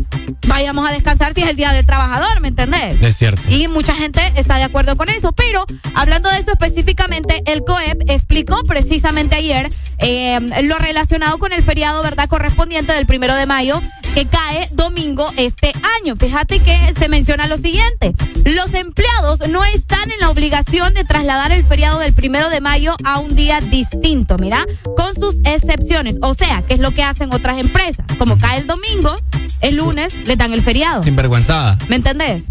[0.48, 2.40] vayamos a descansar si es el día del trabajador?
[2.40, 3.02] ¿Me entendés?
[3.02, 3.41] Es cierto.
[3.49, 5.34] Y mucha gente está de acuerdo con eso.
[5.34, 5.65] Pero
[5.95, 9.70] hablando de eso específicamente, el COEP explicó precisamente ayer
[10.00, 12.28] eh, lo relacionado con el feriado, ¿verdad?
[12.28, 13.82] Correspondiente del primero de mayo,
[14.14, 16.16] que cae domingo este año.
[16.16, 18.14] Fíjate que se menciona lo siguiente.
[18.44, 22.96] Los empleados no están en la obligación de trasladar el feriado del primero de mayo
[23.04, 24.66] a un día distinto, mira,
[24.98, 26.18] con sus excepciones.
[26.22, 28.06] O sea, que es lo que hacen otras empresas.
[28.20, 29.16] Como cae el domingo,
[29.62, 31.04] el lunes les dan el feriado.
[31.04, 31.78] Sinvergüenzada.
[31.88, 32.44] ¿Me entendés?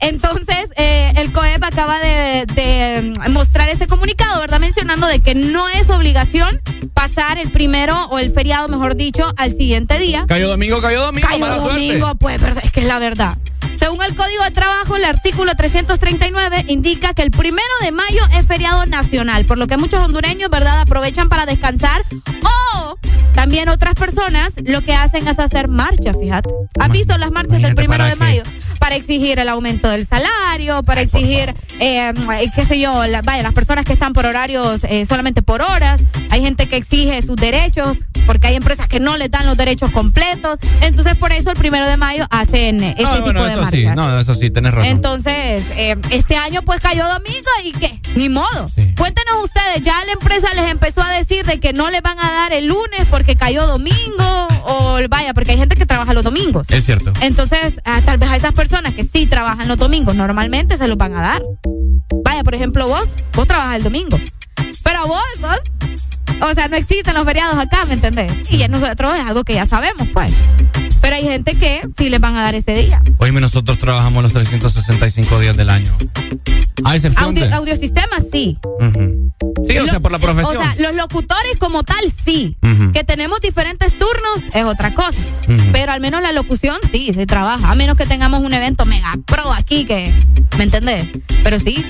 [0.00, 4.60] Entonces, eh, el COEP acaba de, de, mostrar este comunicado, ¿verdad?
[4.60, 6.60] Mencionando de que no es obligación
[6.94, 10.24] pasar el primero o el feriado, mejor dicho, al siguiente día.
[10.28, 12.18] Cayó domingo, cayó domingo, Cayó mala domingo, suerte.
[12.20, 13.36] pues, pero es que es la verdad.
[13.76, 18.46] Según el Código de Trabajo, el artículo 339 indica que el primero de mayo es
[18.46, 22.02] feriado nacional, por lo que muchos hondureños, ¿verdad?, aprovechan para descansar
[22.42, 22.96] o
[23.34, 26.50] también otras personas lo que hacen es hacer marchas, fíjate.
[26.78, 28.16] ¿Has visto las marchas del primero de qué.
[28.16, 28.42] mayo?
[28.78, 32.12] Para exigir el aumento del salario, para exigir, eh,
[32.54, 36.02] qué sé yo, la- vaya, las personas que están por horarios eh, solamente por horas.
[36.30, 39.90] Hay gente que exige sus derechos, porque hay empresas que no les dan los derechos
[39.92, 40.58] completos.
[40.80, 43.70] Entonces, por eso el primero de mayo hacen eh, este No, tipo bueno, de eso
[43.70, 44.90] sí, no, eso sí, tenés razón.
[44.90, 48.66] Entonces, eh, este año pues cayó domingo y qué, ni modo.
[48.96, 52.32] Cuéntenos ustedes, ya la empresa les empezó a decir de que no les van a
[52.32, 56.68] dar el lunes porque cayó domingo o vaya, porque hay gente que trabaja los domingos.
[56.70, 57.12] es cierto.
[57.20, 60.96] Entonces, ah, tal vez a esas personas que sí trabajan los domingos, normalmente se los
[60.96, 61.42] van a dar.
[62.24, 64.18] Vaya, por ejemplo, vos, vos trabajas el domingo.
[64.92, 68.30] Pero vos, vos, o sea, no existen los feriados acá, ¿me entendés?
[68.50, 70.34] Y ya nosotros es algo que ya sabemos, pues.
[71.00, 73.02] Pero hay gente que sí les van a dar ese día.
[73.16, 75.96] Oíme, nosotros trabajamos los 365 días del año.
[76.84, 77.54] A excepción Audio, de...
[77.54, 78.58] audiosistemas, sí.
[79.66, 80.58] Sí, o sea, por la profesión.
[80.58, 82.58] O sea, los locutores como tal, sí.
[82.92, 85.18] Que tenemos diferentes turnos es otra cosa.
[85.72, 87.70] Pero al menos la locución sí, se trabaja.
[87.70, 90.12] A menos que tengamos un evento mega pro aquí que.
[90.58, 91.08] ¿Me entendés?
[91.42, 91.82] Pero sí,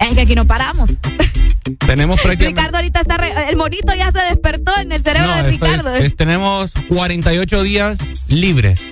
[0.00, 0.90] es que aquí no paramos.
[1.86, 2.60] Tenemos prácticamente...
[2.60, 3.16] Ricardo ahorita está.
[3.16, 5.94] re- el monito ya se despertó en el cerebro No, de esto es- Ricardo.
[5.96, 8.82] es- tenemos 48 días libres.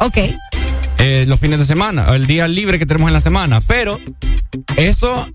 [0.00, 0.18] Ok.
[0.98, 3.60] eh, los fines de semana, el día libre que tenemos en la semana.
[3.60, 4.00] Pero
[4.76, 5.28] eso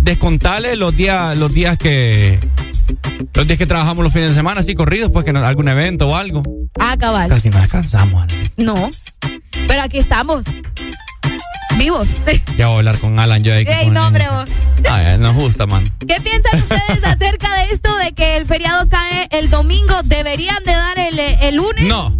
[0.00, 2.38] descontale los días, los días que
[3.34, 6.08] los días que trabajamos los fines de semana, así corridos, pues que no- algún evento
[6.08, 6.42] o algo.
[6.78, 7.28] Ah, cabal.
[7.28, 8.22] Casi no descansamos.
[8.22, 8.34] Ana.
[8.56, 8.90] No.
[9.68, 10.44] Pero aquí estamos.
[11.80, 12.08] Vivos.
[12.58, 14.26] Ya voy a hablar con Alan yo ahí Ey, no, hombre.
[14.90, 15.88] Ay, gusta, man.
[16.06, 19.94] ¿Qué piensan ustedes acerca de esto de que el feriado cae el domingo?
[20.04, 21.84] ¿Deberían de dar el, el lunes?
[21.84, 22.14] No,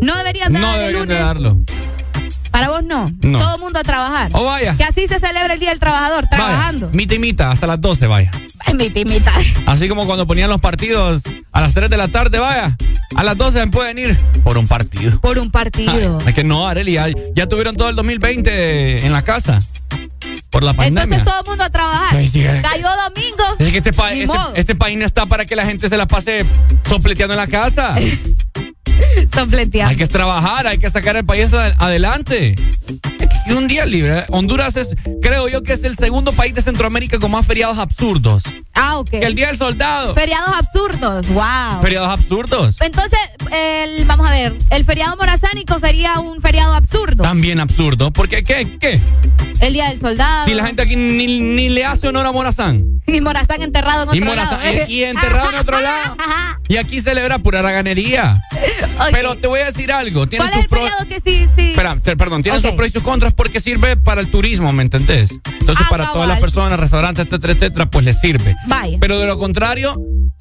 [0.00, 1.26] No deberían de no dar el deberían de lunes.
[1.26, 1.60] darlo.
[2.62, 3.10] Para vos no.
[3.22, 3.38] No.
[3.40, 4.30] Todo el mundo a trabajar.
[4.34, 4.76] Oh, vaya.
[4.76, 6.86] Que así se celebra el Día del Trabajador, trabajando.
[6.86, 8.30] Vaya, mita y mita, hasta las 12, vaya.
[8.60, 9.32] Ay, mita y mita.
[9.66, 12.76] Así como cuando ponían los partidos a las 3 de la tarde, vaya.
[13.16, 15.20] A las 12 pueden ir por un partido.
[15.20, 16.18] Por un partido.
[16.24, 19.58] Es que no, Areli, ya, ya tuvieron todo el 2020 en la casa.
[20.50, 21.02] Por la pandemia.
[21.02, 22.16] Entonces todo el mundo a trabajar.
[22.16, 22.30] Ay,
[22.62, 23.44] Cayó domingo.
[23.58, 26.06] Es que este, pa- este, este país no está para que la gente se la
[26.06, 26.46] pase
[26.86, 27.96] sopleteando en la casa.
[29.88, 32.54] Hay que trabajar, hay que sacar el país ad- adelante.
[33.46, 34.24] Y un día libre.
[34.28, 38.44] Honduras es, creo yo que es el segundo país de Centroamérica con más feriados absurdos.
[38.74, 39.10] Ah, ok.
[39.10, 40.14] Que el Día del Soldado.
[40.14, 41.82] Feriados absurdos, wow.
[41.82, 42.76] Feriados absurdos.
[42.80, 43.18] Entonces,
[43.52, 47.22] el, vamos a ver, el feriado morazánico sería un feriado absurdo.
[47.24, 48.12] También absurdo.
[48.12, 48.78] Porque, ¿qué?
[48.78, 49.00] ¿Qué?
[49.60, 50.46] El Día del Soldado.
[50.46, 52.84] Si la gente aquí ni, ni le hace honor a Morazán.
[53.06, 54.62] Y Morazán enterrado en otro Y, Morazán- lado.
[54.64, 56.16] eh, y enterrado en otro lado.
[56.68, 58.40] Y aquí celebra pura raganería.
[59.10, 60.26] Pero te voy a decir algo.
[60.26, 61.70] Tiene ¿Cuál sus es el feriado que sí, sí?
[61.72, 65.30] Espera, perdón, tiene sus pros y sus contras porque sirve para el turismo, ¿me entendés?
[65.60, 66.14] Entonces, Ah, para cabal.
[66.14, 68.56] todas las personas, restaurantes, etcétera, etcétera, pues les sirve.
[68.66, 68.98] Vaya.
[69.00, 69.94] Pero de lo contrario,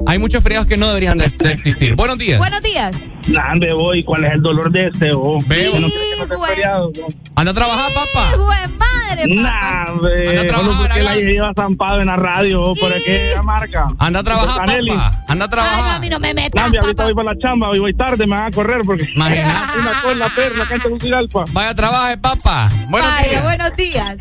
[0.08, 1.96] hay muchos feriados que no deberían de, de existir.
[1.96, 2.40] Buenos días.
[2.40, 2.92] Buenos días.
[3.28, 4.04] ¿Dónde voy?
[4.04, 5.12] ¿Cuál es el dolor de este?
[5.14, 5.40] Oh?
[5.46, 5.80] Veo.
[5.80, 6.28] ¿No crees que
[6.66, 6.92] no?
[7.36, 8.30] Anda a trabajar, papá.
[8.34, 10.08] Hijo de madre, Nah, papá.
[10.30, 12.74] Anda a trabajar, Solo porque la lleva zampado en la radio.
[12.80, 13.88] ¿Por qué la marca?
[14.00, 15.24] Anda a trabajar, Por papá.
[15.28, 15.84] Anda a Ay, trabajar.
[15.94, 18.46] mami, no me metas, Nambi, ahorita voy para la chamba, hoy voy tarde, me van
[18.46, 19.80] a correr porque Imagínate.
[19.80, 21.46] una cola, perla, cancha de Tegucigalpa.
[21.52, 22.72] Vaya, trabaje, papá.
[22.90, 23.44] Buenos Vaya, días.
[23.44, 24.18] buenos días.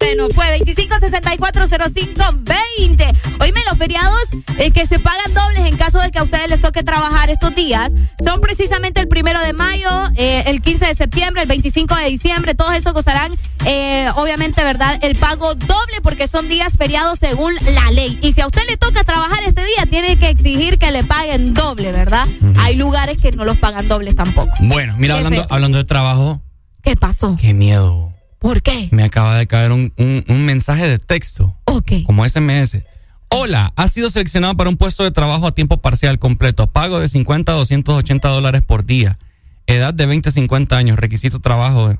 [0.00, 3.12] Se nos fue 25640520.
[3.40, 4.20] Oíme, los feriados
[4.58, 7.54] eh, que se pagan dobles en caso de que a ustedes les toque trabajar estos
[7.54, 7.90] días
[8.24, 12.54] son precisamente el primero de mayo, eh, el 15 de septiembre, el 25 de diciembre.
[12.54, 13.32] Todos estos gozarán,
[13.64, 14.98] eh, obviamente, ¿verdad?
[15.02, 18.18] El pago doble porque son días feriados según la ley.
[18.22, 21.54] Y si a usted le toca trabajar este día, tiene que exigir que le paguen
[21.54, 22.28] doble, ¿verdad?
[22.58, 24.52] Hay lugares que no los pagan dobles tampoco.
[24.60, 26.42] Bueno, mira, hablando, hablando de trabajo,
[26.84, 27.36] ¿Qué pasó?
[27.40, 28.12] qué miedo.
[28.38, 28.88] ¿Por qué?
[28.92, 31.56] Me acaba de caer un, un- un mensaje de texto.
[31.64, 31.92] Ok.
[32.04, 32.84] Como SMS.
[33.30, 36.66] Hola, has sido seleccionado para un puesto de trabajo a tiempo parcial completo.
[36.68, 39.18] Pago de 50 a 280 dólares por día.
[39.66, 40.98] Edad de 20 a 50 años.
[40.98, 41.96] Requisito trabajo.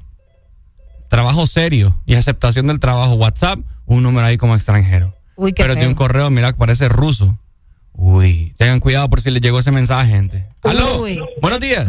[1.09, 3.15] Trabajo serio y aceptación del trabajo.
[3.15, 5.15] WhatsApp, un número ahí como extranjero.
[5.37, 5.81] Uy, qué Pero feo.
[5.81, 7.39] tiene un correo, mira, que parece ruso.
[7.95, 10.47] Uy, tengan cuidado por si les llegó ese mensaje, gente.
[10.63, 11.01] ¡Aló!
[11.03, 11.21] Uy.
[11.41, 11.87] Buenos días.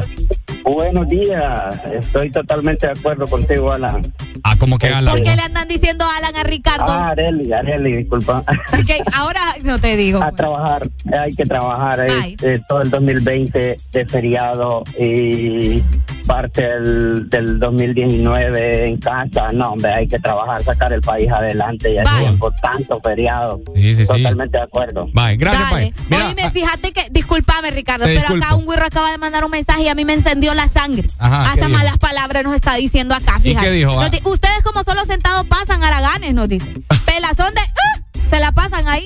[0.66, 4.02] Buenos días, estoy totalmente de acuerdo contigo, Alan.
[4.44, 5.14] Ah, como que Alan.
[5.14, 6.86] ¿Por qué le andan diciendo Alan a Ricardo?
[6.88, 8.44] Ah, Areli, Areli, disculpa.
[8.72, 10.24] Así que ahora no te digo.
[10.24, 10.88] A trabajar,
[11.20, 15.84] hay que trabajar es, eh, todo el 2020 de feriado y
[16.26, 19.52] parte del, del 2019 en casa.
[19.54, 22.20] No, hombre, hay que trabajar, sacar el país adelante y Vaya.
[22.22, 23.62] tiempo, tanto feriado.
[23.76, 24.08] Sí, sí, sí.
[24.08, 25.06] Totalmente de acuerdo.
[25.14, 25.92] Bye, gracias, Dale.
[25.92, 26.06] Pai.
[26.10, 28.46] Mira, Oíme, fíjate que, discúlpame Ricardo, Te pero disculpo.
[28.46, 31.08] acá un güiro acaba de mandar un mensaje y a mí me encendió la sangre.
[31.20, 31.78] Ajá, ¿qué Hasta dijo?
[31.78, 33.66] malas palabras nos está diciendo acá, ¿Y fíjate.
[33.66, 34.00] qué dijo?
[34.02, 34.10] Ah.
[34.24, 36.66] Ustedes como solo sentados pasan haraganes, nos dice.
[37.06, 37.62] Pelazón de...
[37.62, 38.02] ¡ah!
[38.30, 39.06] Se la pasan ahí.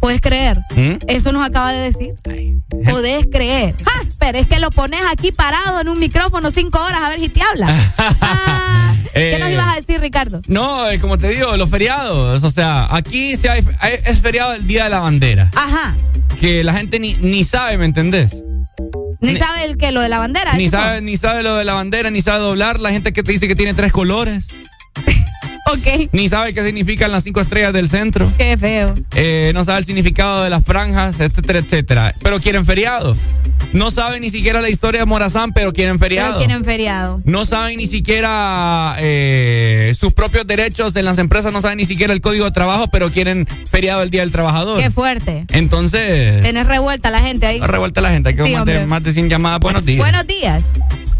[0.00, 0.58] ¿Puedes creer?
[0.74, 0.94] ¿Mm?
[1.06, 2.14] Eso nos acaba de decir.
[2.88, 3.74] Podés creer.
[3.86, 4.02] ¡Ah!
[4.18, 7.28] Pero es que lo pones aquí parado en un micrófono cinco horas a ver si
[7.28, 7.66] te habla.
[8.20, 10.40] Ah, ¿Qué Eh, nos ibas a decir, Ricardo?
[10.48, 12.42] No, eh, como te digo, los feriados.
[12.42, 13.64] O sea, aquí se hay-
[14.04, 15.50] es feriado el Día de la Bandera.
[15.54, 15.94] Ajá.
[16.40, 18.42] Que la gente ni, ni sabe, ¿me entendés?
[19.24, 20.54] Ni, sabe el que lo de la bandera.
[20.54, 22.80] Ni sabe, ni sabe lo de la bandera, ni sabe doblar.
[22.80, 24.48] La gente que te dice que tiene tres colores.
[25.66, 26.10] Ok.
[26.12, 28.30] Ni sabe qué significan las cinco estrellas del centro.
[28.36, 28.94] Qué feo.
[29.14, 32.14] Eh, no sabe el significado de las franjas, etcétera, etcétera.
[32.22, 33.16] Pero quieren feriado.
[33.72, 36.34] No saben ni siquiera la historia de Morazán, pero quieren feriado.
[36.34, 37.20] Pero tienen feriado.
[37.24, 42.12] No saben ni siquiera eh, sus propios derechos en las empresas, no saben ni siquiera
[42.12, 44.80] el código de trabajo, pero quieren feriado el Día del Trabajador.
[44.80, 45.44] Qué fuerte.
[45.50, 47.60] Entonces, Tenés revuelta la gente ahí.
[47.60, 48.86] revuelta la gente, hay que Sí, más, de, hombre.
[48.86, 49.60] más de 100 llamadas.
[49.60, 49.98] Buenos días.
[49.98, 50.62] Buenos días.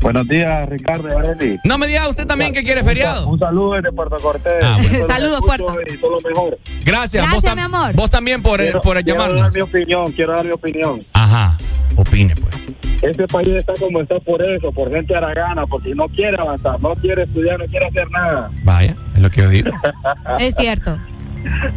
[0.00, 1.58] Buenos días, Ricardo Areli.
[1.64, 3.26] No me diga usted también que quiere feriado.
[3.26, 4.52] Un saludo desde Puerto Cortés.
[4.62, 5.06] Ah, bueno.
[5.08, 5.74] Saludos, Puerto.
[5.92, 6.58] Y todo lo mejor.
[6.84, 7.94] Gracias, Gracias, vos, mi amor.
[7.94, 9.42] vos también por, Quiero- por quiero llamarnos.
[9.42, 10.98] dar mi opinión, quiero dar mi opinión.
[11.14, 11.56] Ajá,
[11.96, 13.02] opine pues.
[13.02, 16.94] Este país está como está por eso, por gente aragana, porque no quiere avanzar, no
[16.94, 18.50] quiere estudiar, no quiere hacer nada.
[18.62, 19.70] Vaya, es lo que yo digo.
[20.38, 20.98] Es cierto.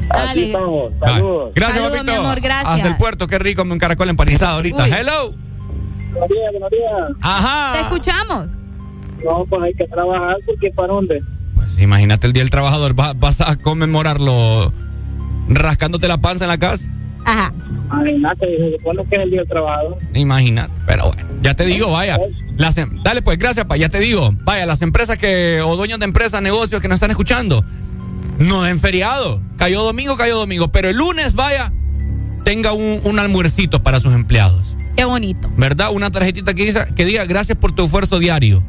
[0.09, 1.51] Aquí estamos, saludos.
[1.53, 2.13] Gracias, Saludos, papito.
[2.21, 2.71] mi amor, gracias.
[2.73, 4.83] Hasta el puerto, qué rico, un caracol empanizado ahorita.
[4.85, 4.89] Uy.
[4.91, 5.33] Hello.
[6.11, 7.07] Buenos días, buenos días.
[7.09, 7.79] Te Ajá.
[7.81, 8.47] escuchamos.
[9.25, 11.21] No, pues hay que trabajar, porque ¿para dónde?
[11.55, 14.71] Pues imagínate el Día del Trabajador, va- vas a conmemorarlo
[15.49, 16.87] rascándote la panza en la casa.
[17.27, 17.53] Ajá.
[17.91, 19.97] Imagínate, se supone que es el día del trabajador.
[20.13, 22.17] Imagínate, pero bueno, ya te digo, vaya.
[22.55, 24.31] Las em- dale pues, gracias, pa, ya te digo.
[24.43, 27.65] Vaya, las empresas que, o dueños de empresas, negocios que nos están escuchando,
[28.39, 29.41] no den feriado.
[29.57, 31.73] Cayó domingo, cayó domingo, pero el lunes, vaya,
[32.45, 34.77] tenga un, un almuercito para sus empleados.
[34.95, 35.51] Qué bonito.
[35.57, 35.91] ¿Verdad?
[35.91, 38.63] Una tarjetita que, dice, que diga gracias por tu esfuerzo diario.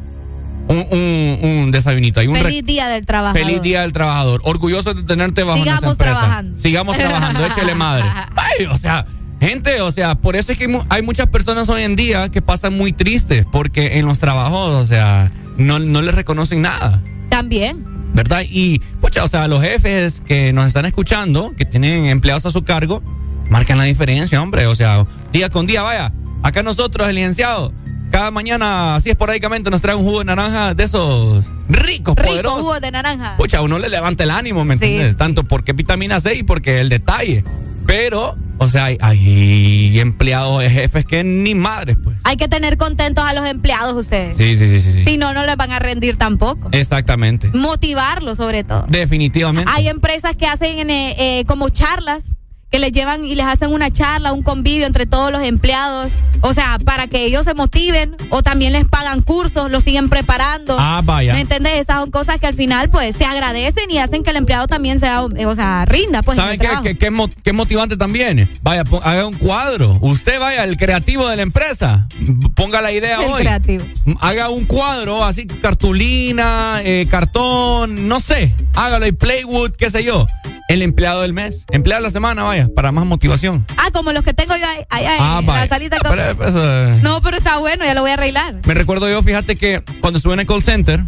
[0.69, 3.41] Un, un, un desayunito ahí, un Feliz día del trabajador.
[3.41, 4.39] Feliz Día del Trabajador.
[4.43, 6.19] Orgulloso de tenerte bajo Sigamos nuestra empresa.
[6.21, 6.61] trabajando.
[6.61, 8.05] Sigamos trabajando, échele madre.
[8.35, 9.05] Ay, o sea,
[9.41, 12.43] gente, o sea, por eso es que hay hay muchas personas hoy en día que
[12.43, 17.01] pasan muy tristes porque en los trabajos, o sea, no, no les reconocen nada.
[17.29, 17.83] También.
[18.13, 18.43] ¿Verdad?
[18.47, 22.63] Y, pucha, o sea, los jefes que nos están escuchando, que tienen empleados a su
[22.63, 23.01] cargo,
[23.49, 24.67] marcan la diferencia, hombre.
[24.67, 26.13] O sea, día con día, vaya.
[26.43, 27.73] Acá nosotros, el licenciado,
[28.09, 32.61] cada mañana, así esporádicamente, nos trae un jugo de naranja de esos ricos, Rico poderosos.
[32.61, 33.37] jugo de naranja.
[33.37, 35.17] Pucha, a uno le levanta el ánimo, ¿me entiendes?
[35.17, 37.43] Tanto porque vitamina C y porque el detalle.
[37.85, 42.17] Pero, o sea, hay, hay empleados, jefes que ni madres, pues.
[42.23, 44.37] Hay que tener contentos a los empleados ustedes.
[44.37, 44.91] Sí, sí, sí, sí.
[44.93, 45.05] sí.
[45.05, 46.69] Si no, no les van a rendir tampoco.
[46.71, 47.49] Exactamente.
[47.53, 48.85] Motivarlos sobre todo.
[48.89, 49.71] Definitivamente.
[49.75, 52.23] Hay empresas que hacen eh, eh, como charlas,
[52.71, 56.11] que les llevan y les hacen una charla, un convivio entre todos los empleados.
[56.41, 60.75] O sea, para que ellos se motiven o también les pagan cursos, los siguen preparando.
[60.79, 61.33] Ah, vaya.
[61.33, 61.73] ¿Me entendés?
[61.75, 64.99] Esas son cosas que al final pues se agradecen y hacen que el empleado también
[64.99, 66.37] sea, o sea, rinda pues.
[66.37, 67.11] en ¿Saben qué, qué,
[67.43, 68.49] qué motivante también?
[68.61, 69.97] Vaya, haga un cuadro.
[70.01, 72.07] Usted vaya, el creativo de la empresa.
[72.55, 73.41] Ponga la idea El hoy.
[73.41, 73.85] creativo.
[74.19, 78.53] Haga un cuadro, así, cartulina, eh, cartón, no sé.
[78.73, 80.27] Hágalo y playwood, qué sé yo.
[80.67, 81.65] El empleado del mes.
[81.71, 83.65] Empleado de la semana, vaya, para más motivación.
[83.77, 85.97] Ah, como los que tengo yo ahí, ahí, ahí, Ah, la salita.
[86.03, 86.99] Ah, pero eso, eh.
[87.01, 88.55] No, pero está bueno, ya lo voy a arreglar.
[88.65, 91.03] Me recuerdo yo, fíjate que cuando estuve en el call center,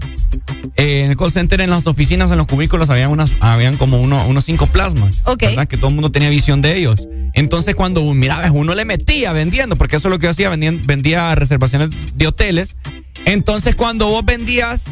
[0.78, 4.00] eh, en el call center, en las oficinas, en los cubículos, habían, unas, habían como
[4.00, 5.22] uno- unos cinco plasmas.
[5.26, 5.42] Ok.
[5.42, 5.68] ¿verdad?
[5.68, 7.08] Que todo el mundo tenía visión de ellos.
[7.34, 10.74] Entonces, cuando mirabas, uno le metía vendiendo, porque eso es lo que yo hacía, vendía,
[10.86, 12.76] vendía reservaciones de hoteles.
[13.26, 14.86] Entonces, cuando vos vendías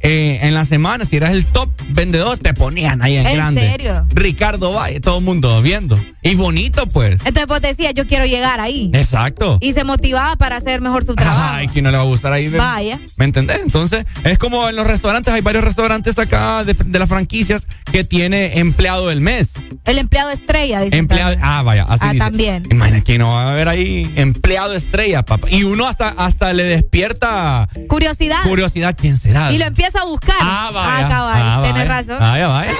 [0.00, 3.60] eh, en la semana, si eras el top vendedor, te ponían ahí en, ¿En grande.
[3.70, 4.06] serio?
[4.10, 5.98] Ricardo Valle, todo el mundo viendo.
[6.22, 7.14] Y bonito, pues.
[7.24, 8.90] Entonces vos decías, yo quiero llegar ahí.
[8.92, 9.58] Exacto.
[9.60, 11.40] Y se motivaba para hacer mejor su trabajo.
[11.54, 12.48] Ay, ¿quién no le va a gustar ahí?
[12.48, 13.00] Vaya.
[13.16, 13.60] ¿Me entendés?
[13.62, 18.04] Entonces, es como en los restaurantes, hay varios restaurantes acá de, de las franquicias que
[18.04, 19.52] tiene empleado del mes.
[19.84, 20.96] El empleado estrella, dice.
[20.98, 22.24] Empleado, ah, vaya, así Ah, dice.
[22.24, 22.64] también.
[22.70, 25.48] Imagina que no va a haber ahí empleado estrella, papá.
[25.50, 28.42] Y uno hasta, hasta le despierta Curiosidad.
[28.44, 29.50] curiosidad, ¿quién será?
[29.52, 30.36] Y lo empieza a buscar.
[30.40, 31.06] Ah, vaya.
[31.06, 32.02] Ah, cabal, Ah, tenés vaya.
[32.02, 32.18] razón.
[32.20, 32.72] Vaya, vaya.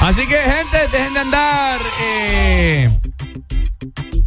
[0.00, 2.98] Así que, gente, dejen de andar eh,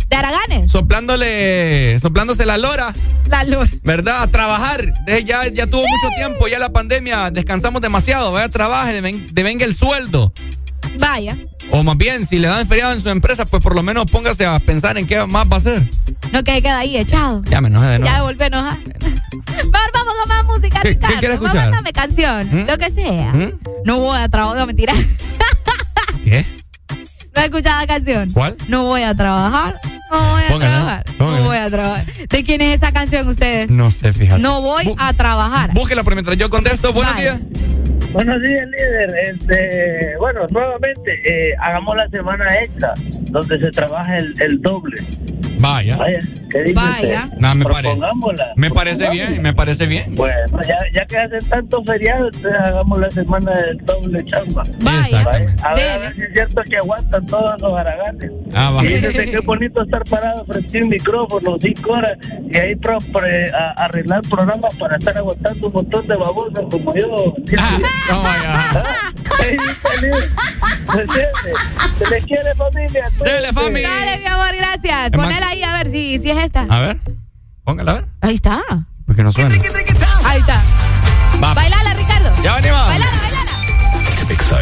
[0.07, 0.71] De Araganes.
[0.71, 2.93] soplándole, soplándose la lora.
[3.27, 3.69] La lora.
[3.83, 4.21] ¿Verdad?
[4.21, 4.85] A trabajar.
[5.05, 8.31] Deje- Ya, ya tuvo mucho tiempo, ya la pandemia, descansamos demasiado.
[8.31, 10.31] Vaya, trabaje, deven- devenga el sueldo.
[10.99, 11.37] Vaya.
[11.71, 14.45] O más bien, si le dan feriado en su empresa, pues por lo menos póngase
[14.45, 15.89] a pensar en qué más va a hacer.
[16.31, 17.43] No que queda ahí echado.
[17.49, 18.25] Ya me enojé de Ya nuevo.
[18.25, 18.77] volví a enojar.
[19.45, 21.21] Vamos, vamos con más música, ¿Qué- qué Ricardo.
[21.21, 21.55] Vamos, escuchar?
[21.71, 22.67] Mándame canción, ¿Mm?
[22.67, 23.33] lo que sea.
[23.33, 23.51] ¿Mm?
[23.85, 24.93] No voy a trabajar, no mentira.
[26.23, 26.45] ¿Qué?
[27.35, 28.29] ¿No has escuchado la canción?
[28.31, 28.55] ¿Cuál?
[28.67, 29.75] No voy a trabajar.
[30.11, 30.71] No voy a Póngala,
[31.03, 31.05] trabajar.
[31.17, 31.37] póngala.
[31.39, 32.05] No voy a trabajar.
[32.29, 33.69] ¿De quién es esa canción ustedes?
[33.69, 34.41] No sé, fíjate.
[34.41, 35.71] No voy a trabajar.
[35.73, 36.93] Búsquela por mientras yo contesto.
[36.93, 37.41] Buenos días.
[38.13, 39.13] Buenos días, líder.
[39.27, 45.03] Este, bueno, nuevamente, eh, hagamos la semana extra, donde se trabaja el, el doble.
[45.59, 45.97] Vaya.
[45.97, 46.19] Vaya,
[46.51, 47.23] ¿qué dice Vaya.
[47.25, 47.37] usted?
[47.39, 47.81] Nah, me parece.
[47.83, 48.53] Propongámosla.
[48.55, 50.15] Me parece bien, me parece bien.
[50.15, 50.35] Bueno,
[50.67, 54.63] ya, ya que hacen tantos feriados, entonces hagamos la semana del doble chamba.
[54.79, 55.05] Vaya.
[55.17, 55.61] Exactamente.
[55.63, 58.31] A ver, a ver si es cierto que aguantan todos los haraganes.
[58.53, 58.89] Ah, vaya.
[58.89, 62.13] dice que es bonito estar parado frente a un micrófono cinco horas
[62.51, 66.95] y ahí pro- pre- a- arreglar programas para estar aguantando un montón de babosas como
[66.95, 67.33] yo.
[67.57, 68.83] Ah, no, vaya.
[69.43, 70.29] Ahí dice, líder.
[70.95, 71.29] ¿Me entiende?
[71.97, 73.09] Se les quiere familia.
[73.23, 73.53] Dele, cuídense.
[73.53, 73.81] fami.
[73.81, 75.11] Dale, mi amor, gracias.
[75.45, 76.61] Ahí a ver si, si es esta.
[76.69, 76.99] A ver.
[77.63, 78.05] Póngala a ver.
[78.21, 78.61] Ahí está.
[79.05, 79.55] Porque no suena.
[80.23, 80.61] Ahí está.
[81.43, 81.53] Va.
[81.53, 82.31] Bailala, Ricardo.
[82.43, 82.85] Ya venimos.
[82.85, 83.51] Bailala, bailala.
[84.29, 84.59] Exa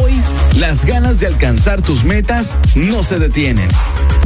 [0.00, 0.12] Hoy,
[0.56, 3.68] las ganas de alcanzar tus metas no se detienen.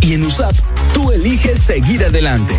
[0.00, 0.54] Y en USAP,
[0.92, 2.58] tú eliges seguir adelante.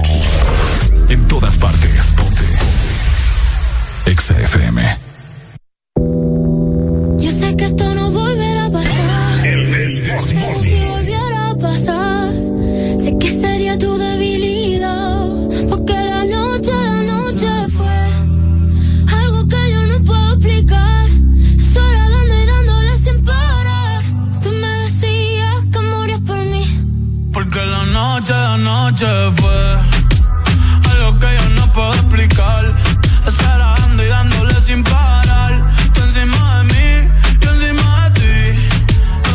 [1.11, 2.13] En todas partes.
[2.15, 2.45] Ponte.
[4.05, 4.81] Exa FM.
[7.19, 9.41] Yo sé que esto no volverá a pasar.
[9.43, 10.21] Pero
[10.61, 12.31] si volviera a pasar,
[12.97, 15.25] sé que sería tu debilidad.
[15.69, 17.97] Porque la noche, la noche fue
[19.19, 21.07] algo que yo no puedo explicar.
[21.73, 24.01] Sola dando y dándole sin parar.
[24.41, 26.63] Tú me decías que morías por mí.
[27.33, 29.40] Porque la noche, la noche fue
[34.71, 35.53] sin parar.
[35.93, 38.35] Tú encima de mí, yo encima de ti.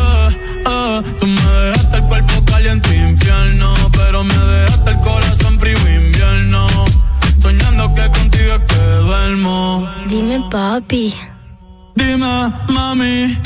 [0.01, 0.29] Eh,
[0.65, 6.67] eh, tú me dejaste el cuerpo caliente infierno, pero me dejaste el corazón frío invierno.
[7.39, 9.87] Soñando que contigo es que duermo.
[10.07, 11.13] Dime, papi.
[11.95, 13.37] Dime, mami,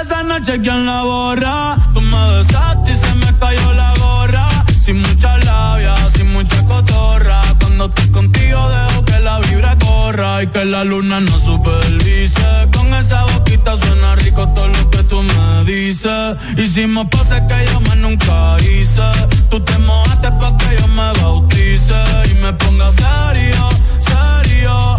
[0.00, 1.76] esa noche quién la borra.
[1.94, 4.46] Tú me besaste y se me cayó la gorra.
[4.84, 7.40] Sin mucha labia, sin mucha cotorra.
[7.78, 12.42] Cuando estoy contigo dejo que la vibra corra y que la luna no supervise.
[12.72, 16.36] Con esa boquita suena rico todo lo que tú me dices.
[16.56, 19.00] Hicimos poses que yo más nunca hice.
[19.48, 21.94] Tú te mojaste pa' que yo me bautice
[22.32, 23.68] y me ponga serio,
[24.00, 24.96] serio.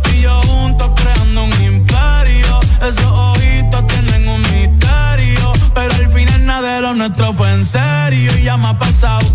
[0.00, 2.60] Tú y yo juntos creando un imperio.
[2.80, 5.52] Esos ojitos tienen un misterio.
[5.74, 8.38] Pero al final nada de lo nuestro fue en serio.
[8.38, 9.26] Y ya me ha pasado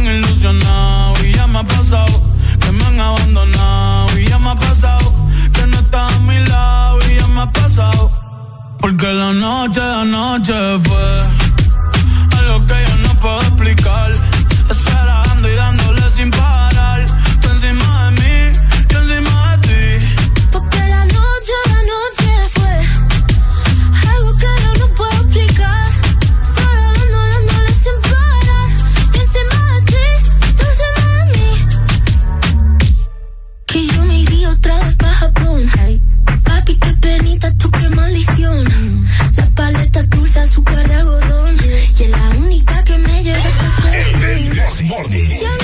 [0.00, 1.24] ilusionado.
[1.24, 2.22] Y ya me ha pasado
[2.60, 4.18] que me han abandonado.
[4.18, 5.12] Y ya me ha pasado
[5.52, 6.98] que no estás a mi lado.
[7.10, 8.10] Y ya me ha pasado.
[8.78, 11.06] Porque la noche, la noche fue
[12.38, 14.12] algo que yo no puedo explicar.
[14.70, 16.53] Estar dando y dándole sin parar.
[37.34, 38.68] Penita, tú qué maldición.
[39.36, 41.56] La paleta dulce, azúcar de algodón.
[41.98, 43.38] Y es la única que me lleva
[43.84, 45.63] a este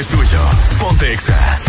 [0.00, 0.40] es tuyo.
[0.78, 1.59] Ponte Exa.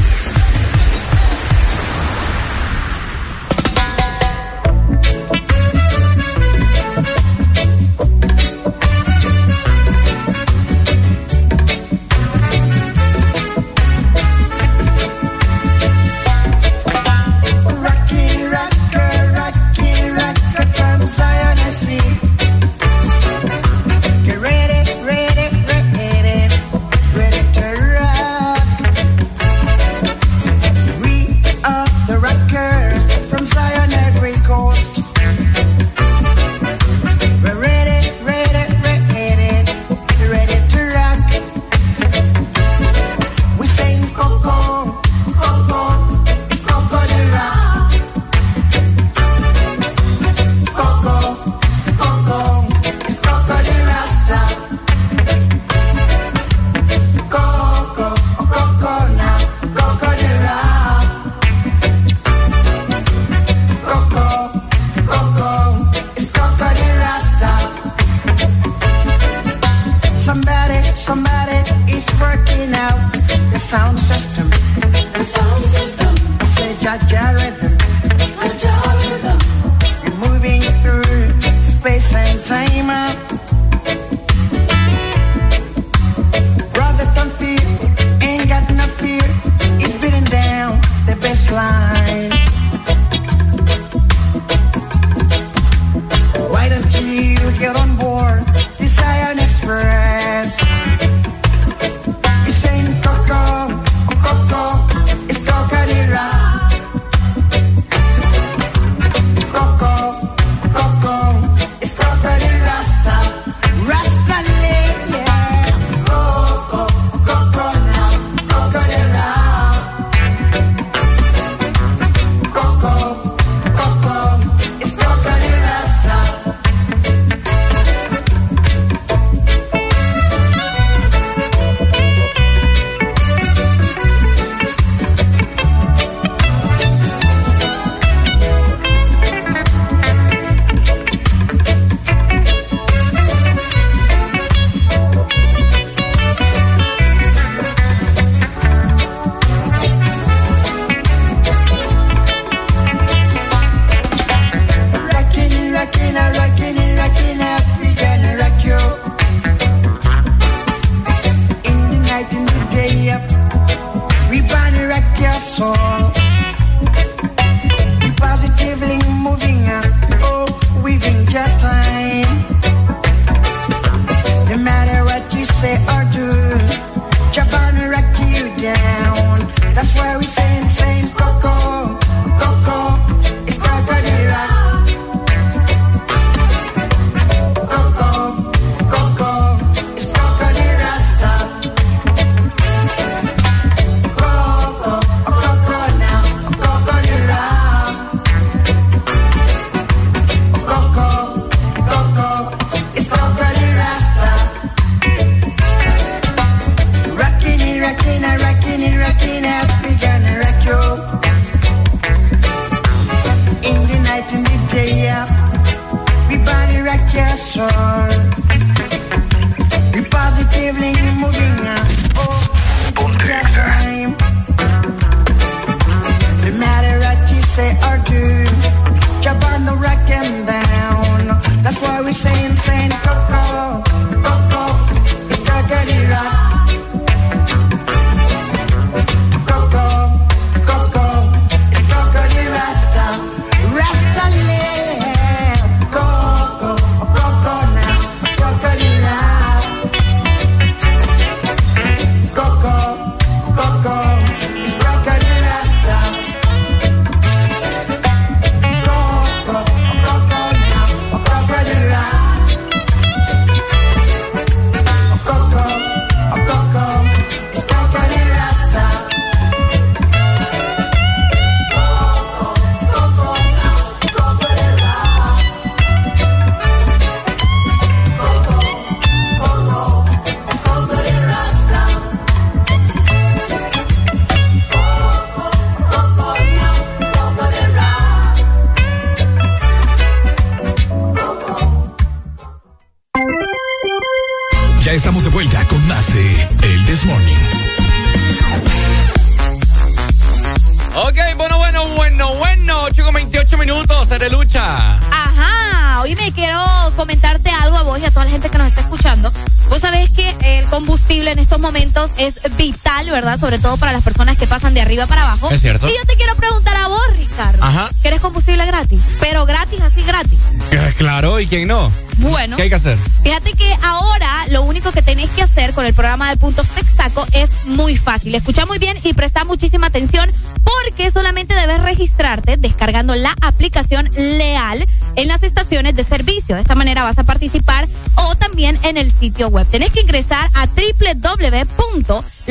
[301.85, 302.81] Bueno, bueno, bueno, bueno.
[302.83, 304.97] 8 con 28 minutos, de lucha.
[304.97, 306.59] Ajá, hoy me quiero
[306.95, 309.31] comentarte algo a vos y a toda la gente que nos está escuchando.
[309.69, 313.39] Vos sabés que el combustible en estos momentos es vital, ¿verdad?
[313.39, 315.49] Sobre todo para las personas que pasan de arriba para abajo.
[315.51, 315.87] Es cierto.
[315.87, 317.63] Y yo te quiero preguntar a vos, Ricardo.
[317.63, 317.89] Ajá.
[318.01, 319.01] ¿Querés combustible gratis?
[319.19, 320.39] Pero gratis, así gratis.
[320.71, 321.91] Eh, Claro, ¿y quién no?
[322.21, 322.55] Bueno.
[322.55, 322.97] ¿Qué hay que hacer?
[323.23, 327.25] Fíjate que ahora lo único que tenéis que hacer con el programa de Puntos Texaco
[327.33, 328.35] es muy fácil.
[328.35, 330.31] Escucha muy bien y presta muchísima atención
[330.63, 336.55] porque solamente debes registrarte descargando la aplicación Leal en las estaciones de servicio.
[336.55, 339.67] De esta manera vas a participar o también en el sitio web.
[339.67, 340.67] Tenés que ingresar a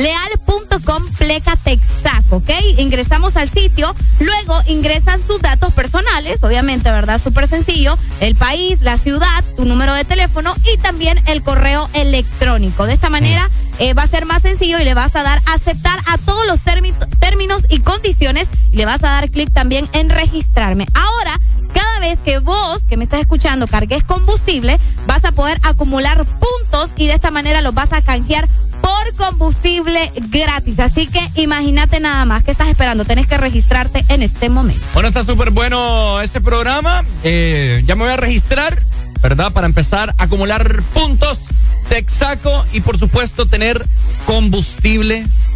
[0.01, 2.49] www.leal.com pleca Texaco, ¿ok?
[2.77, 7.21] Ingresamos al sitio, luego ingresan sus datos personales, obviamente, ¿verdad?
[7.21, 12.85] Súper sencillo, el país, la ciudad, tu número de teléfono y también el correo electrónico.
[12.85, 13.49] De esta manera
[13.79, 16.61] eh, va a ser más sencillo y le vas a dar aceptar a todos los
[16.63, 20.87] térmi- términos y condiciones y le vas a dar clic también en registrarme.
[20.93, 21.39] Ahora,
[21.73, 26.91] cada vez que vos, que me estás escuchando, cargues combustible, vas a poder acumular puntos
[26.97, 28.47] y de esta manera los vas a canjear
[28.81, 30.79] por combustible gratis.
[30.79, 32.43] Así que imagínate nada más.
[32.43, 33.05] ¿Qué estás esperando?
[33.05, 34.83] Tenés que registrarte en este momento.
[34.93, 37.03] Bueno, está súper bueno este programa.
[37.23, 38.81] Eh, ya me voy a registrar,
[39.21, 39.51] ¿verdad?
[39.53, 41.45] Para empezar a acumular puntos,
[41.89, 43.85] Texaco y por supuesto tener
[44.25, 45.50] combustible Gratis.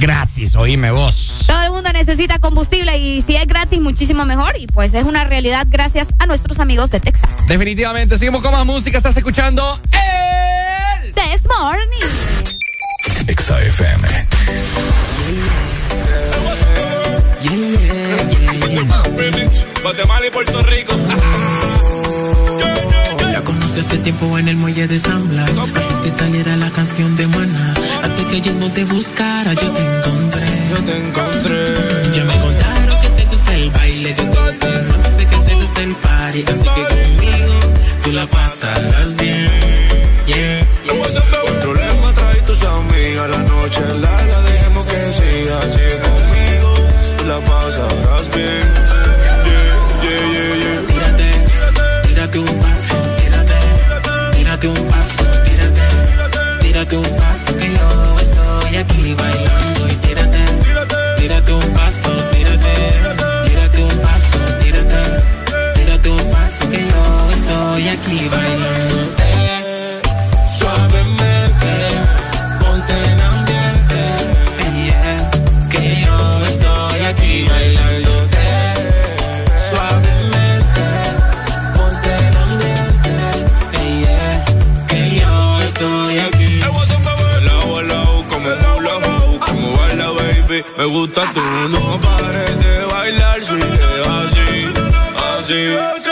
[0.00, 0.54] Gratis.
[0.56, 1.44] Oíme vos.
[1.46, 4.56] Todo el mundo necesita combustible y si es gratis, muchísimo mejor.
[4.58, 7.30] Y pues es una realidad gracias a nuestros amigos de Texas.
[7.48, 8.18] Definitivamente.
[8.18, 8.96] Seguimos con más música.
[8.96, 12.06] Estás escuchando el This Morning.
[13.26, 14.08] Exa FM.
[19.82, 20.94] Guatemala y Puerto Rico.
[23.42, 25.58] La conocí hace tiempo en el muelle de San Blas.
[25.58, 27.74] Antes que saliera la canción de Maná.
[28.04, 30.46] Antes que yo no te buscara, yo te encontré.
[30.70, 32.12] Yo te encontré.
[32.14, 35.54] Ya me contaron que te gusta el baile, que te gusta el roce, que te
[35.56, 36.44] gusta el party.
[36.46, 37.60] Así que conmigo
[38.04, 39.50] tú la pasarás bien.
[40.26, 40.60] Yeah.
[40.60, 46.74] El problema trae tus amigas, la noche larga, dejemos que siga así conmigo,
[47.18, 48.91] tú la pasarás bien.
[68.02, 69.30] Aquí bailándote
[70.58, 71.72] suavemente,
[72.58, 74.00] ponte en ambiente,
[74.74, 75.30] yeah,
[75.70, 76.16] que yo
[76.46, 78.46] estoy aquí bailándote.
[79.70, 80.86] Suavemente,
[81.76, 83.14] ponte en ambiente,
[84.00, 84.44] yeah,
[84.88, 86.60] que yo estoy aquí.
[87.30, 93.62] Volao, volao, como hoop, como baila baby, me gusta tú, no pares de bailar, sigue
[94.20, 94.72] así,
[95.96, 96.11] así.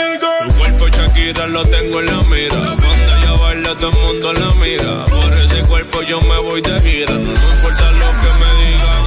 [1.31, 5.61] Lo tengo en la mira, cuando ella baila todo el mundo la mira, por ese
[5.63, 9.03] cuerpo yo me voy de gira, no importa lo que me digan.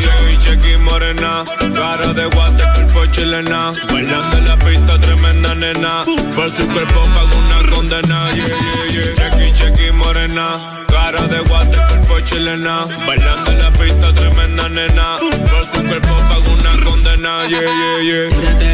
[0.00, 1.42] Chequi, chequi, morena,
[1.74, 6.02] cara de guate, cuerpo chilena, bailando en la pista tremenda nena,
[6.36, 9.14] por su cuerpo pago una condena, yeah, yeah, yeah.
[9.14, 15.66] Chequi, chequi, morena, cara de guate, cuerpo chilena, bailando en la pista tremenda nena, por
[15.66, 18.28] su cuerpo pago una condena, yeah, yeah, yeah.
[18.28, 18.72] Tírate,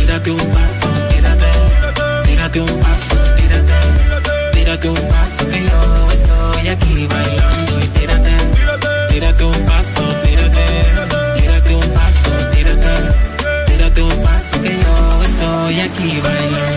[0.00, 0.79] tírate un paso,
[2.50, 7.80] tírate un paso, tírate, tírate un paso que yo estoy aquí bailando.
[7.80, 8.30] Y tírate,
[9.08, 10.66] tírate un paso, tírate,
[11.36, 12.92] tírate un paso, tírate,
[13.66, 16.69] tírate un paso que yo estoy aquí bailándote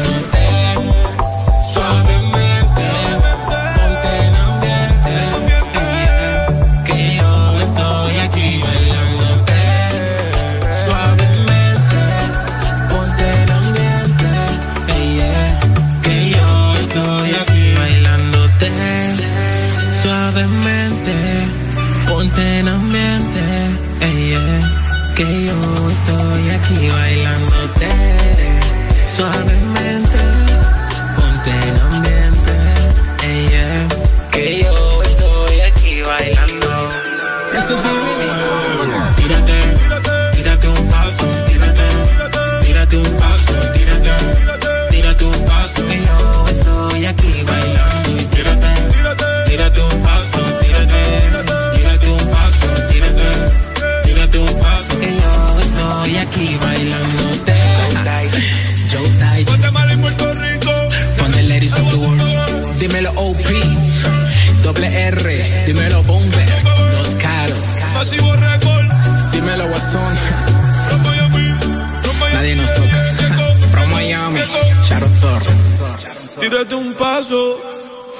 [76.44, 77.58] Tírate un paso.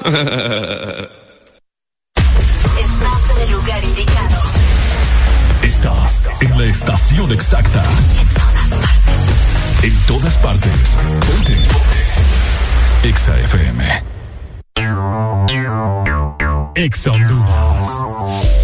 [0.02, 0.22] Estás
[3.36, 4.40] en el lugar indicado.
[5.62, 7.84] Estás en la estación exacta.
[9.82, 10.96] En todas partes.
[11.26, 11.58] Ponte.
[13.06, 14.02] Exa FM.
[16.76, 18.63] Exa Honduras.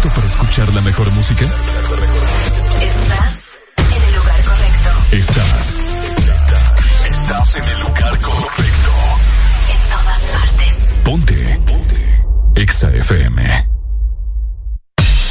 [0.00, 1.44] listo para escuchar la mejor música?
[2.80, 4.90] Estás en el lugar correcto.
[5.12, 5.76] Estás.
[7.04, 8.90] Estás en el lugar correcto.
[9.68, 10.78] En todas partes.
[11.04, 11.60] Ponte.
[11.66, 12.24] Ponte.
[12.56, 13.68] Exa FM.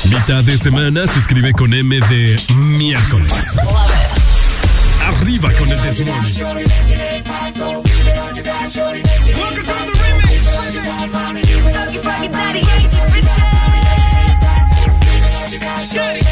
[0.06, 3.58] Mitad de semana se escribe con M de miércoles.
[5.08, 6.44] Arriba con el desmorning.
[9.36, 9.94] Welcome to the
[13.24, 13.59] remix.
[15.86, 16.30] Se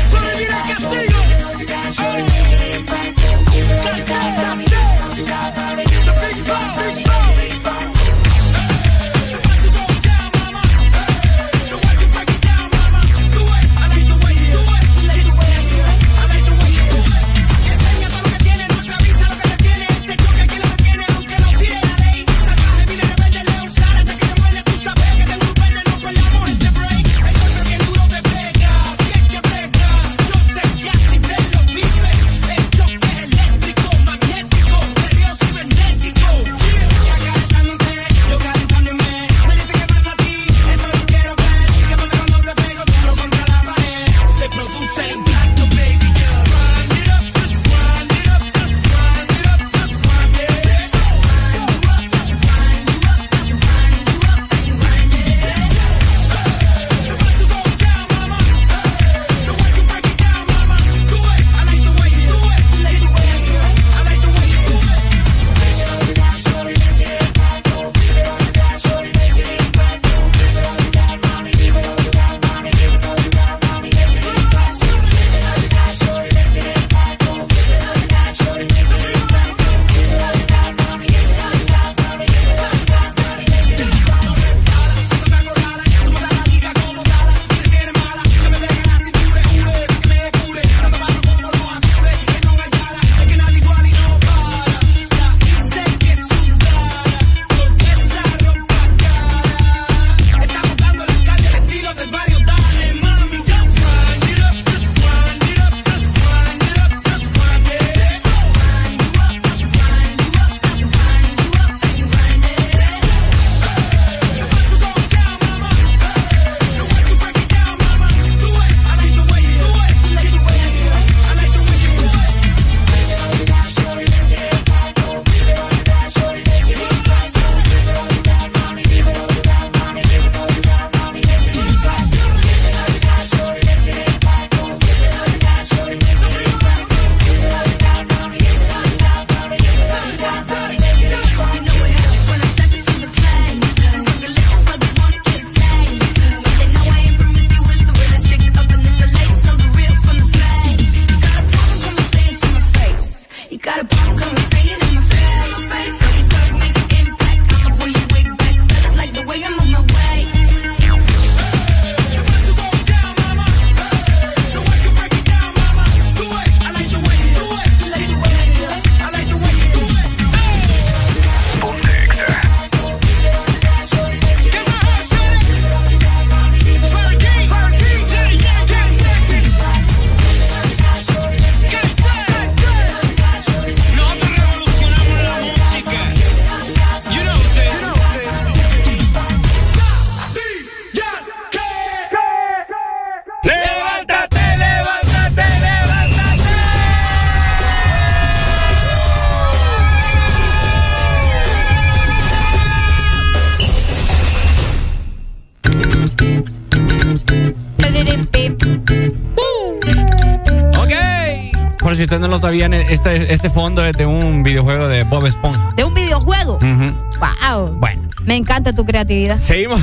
[212.37, 215.73] no sabían, este, este fondo es de un videojuego de Bob Esponja.
[215.75, 216.59] ¿De un videojuego?
[216.59, 217.77] ¡Wow!
[217.79, 218.03] Bueno.
[218.25, 219.39] Me encanta tu creatividad.
[219.39, 219.81] Seguimos,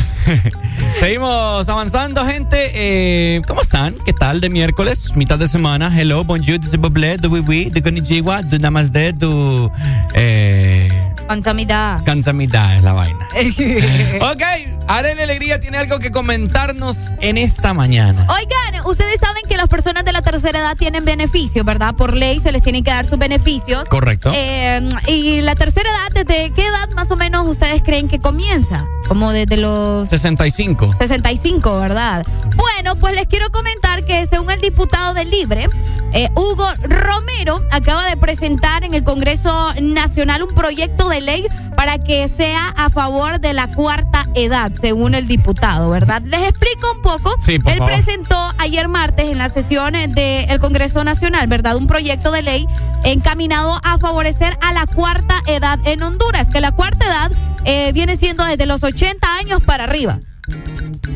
[1.00, 2.70] seguimos avanzando, gente.
[2.74, 3.96] Eh, ¿Cómo están?
[4.04, 5.16] ¿Qué tal de miércoles?
[5.16, 5.90] Mitad de semana.
[5.98, 9.70] Hello, bonjour, de buble, de wiwi, de konnichiwa, de namaste, de...
[10.14, 11.04] Eh.
[11.26, 13.28] Kansamida es la vaina.
[14.20, 14.42] ok,
[14.86, 18.28] Arely Alegría tiene algo que comentarnos en esta mañana.
[18.28, 21.94] Oigan, ustedes saben que las personas de la tercera edad tienen beneficios, ¿verdad?
[21.94, 23.88] Por ley se les tienen que dar sus beneficios.
[23.88, 24.32] Correcto.
[24.34, 28.84] Eh, y la tercera edad, ¿desde qué edad más o menos ustedes creen que comienza?
[29.06, 30.96] Como desde los 65.
[30.98, 32.26] 65, ¿verdad?
[32.56, 35.68] Bueno, pues les quiero comentar que según el diputado del Libre,
[36.14, 41.98] eh, Hugo Romero acaba de presentar en el Congreso Nacional un proyecto de ley para
[41.98, 46.22] que sea a favor de la cuarta edad, según el diputado, ¿verdad?
[46.22, 47.34] Les explico un poco.
[47.38, 47.92] Sí, por Él favor.
[47.94, 51.76] presentó ayer martes en las sesiones del Congreso Nacional, ¿verdad?
[51.76, 52.66] Un proyecto de ley
[53.02, 57.32] encaminado a favorecer a la cuarta edad en Honduras, que la cuarta edad
[57.64, 60.20] eh, viene siendo desde los 80 años para arriba.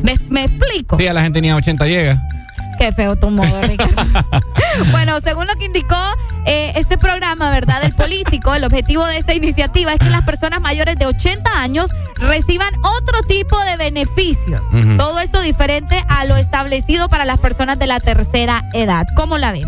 [0.03, 0.97] ¿Me, me explico?
[0.97, 2.21] Sí, a la gente ni a 80 llega.
[2.79, 3.93] Qué feo tu modo, Ricardo.
[4.91, 5.97] bueno, según lo que indicó
[6.45, 7.81] eh, este programa, ¿verdad?
[7.81, 11.89] Del político, el objetivo de esta iniciativa es que las personas mayores de 80 años
[12.15, 14.61] reciban otro tipo de beneficios.
[14.97, 19.05] Todo esto diferente a lo establecido para las personas de la tercera edad.
[19.15, 19.67] ¿Cómo la ven?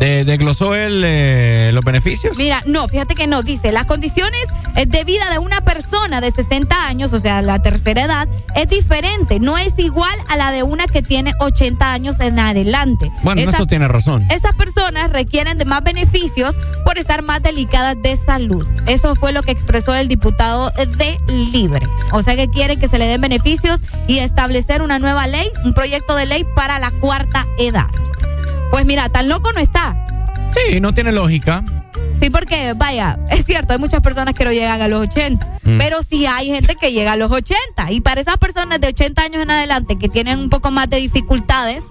[0.00, 2.36] De- ¿Desglosó él eh, los beneficios?
[2.36, 3.42] Mira, no, fíjate que no.
[3.42, 4.42] Dice, las condiciones
[4.76, 8.68] eh, de vida de una persona de 60 años, o sea, la tercera edad, es
[8.68, 9.38] diferente.
[9.40, 13.12] No es igual a la de una que tiene 80 años en adelante.
[13.22, 14.26] Bueno, eso tiene razón.
[14.30, 18.66] Estas personas requieren de más beneficios por estar más delicadas de salud.
[18.86, 21.86] Eso fue lo que expresó el diputado de Libre.
[22.12, 25.74] O sea que quieren que se le den beneficios y establecer una nueva ley, un
[25.74, 27.88] proyecto de ley para la cuarta edad.
[28.70, 29.96] Pues mira, tan loco no está.
[30.50, 31.62] Sí, no tiene lógica.
[32.20, 35.78] Sí, porque vaya, es cierto, hay muchas personas que no llegan a los 80, Mm.
[35.78, 37.92] pero sí hay gente que llega a los 80.
[37.92, 40.96] Y para esas personas de 80 años en adelante que tienen un poco más de
[40.96, 41.84] dificultades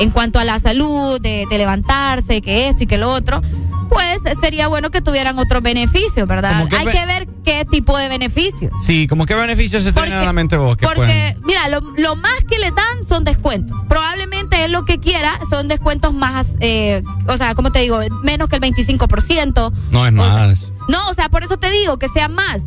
[0.00, 3.40] en cuanto a la salud, de, de levantarse, que esto y que lo otro,
[3.88, 6.52] pues sería bueno que tuvieran otros beneficios, ¿verdad?
[6.58, 8.70] ¿Cómo qué Hay be- que ver qué tipo de beneficios.
[8.84, 10.76] Sí, como qué beneficios se tienen a la mente vos?
[10.76, 13.74] que Porque, pueden- mira, lo, lo más que le dan son descuentos.
[13.88, 18.48] Probablemente él lo que quiera son descuentos más, eh, o sea, como te digo, menos
[18.50, 19.47] que el 25%.
[19.90, 20.72] No es más.
[20.88, 22.62] No, o sea, por eso te digo que sea más.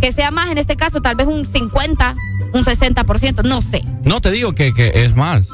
[0.00, 2.14] Que sea más, en este caso, tal vez un 50,
[2.52, 3.84] un 60%, no sé.
[4.04, 5.48] No te digo que, que es más.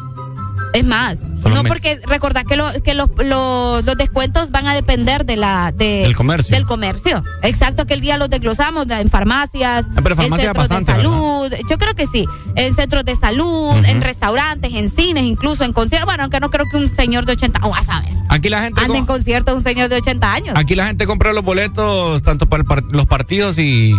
[0.72, 1.18] Es más.
[1.42, 5.36] Solo no, porque recordad que, lo- que los, los, los descuentos van a depender de
[5.36, 6.54] la, de- Del comercio.
[6.54, 7.22] Del comercio.
[7.42, 11.52] Exacto, que el día los desglosamos en farmacias, Ah, pero en centros bastante, de salud.
[11.68, 12.26] Yo creo que sí.
[12.54, 16.06] En centros de salud, en restaurantes, en cines, incluso en conciertos.
[16.06, 18.10] Bueno, aunque no creo que un señor de 80, oh, a ver.
[18.28, 20.54] Aquí la gente Anda en co- concierto un señor de 80 años.
[20.56, 23.94] aquí la gente compra los boletos tanto para par- los partidos y,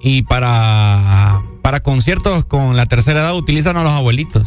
[0.00, 4.46] y para, para conciertos con la tercera edad utilizan a los abuelitos.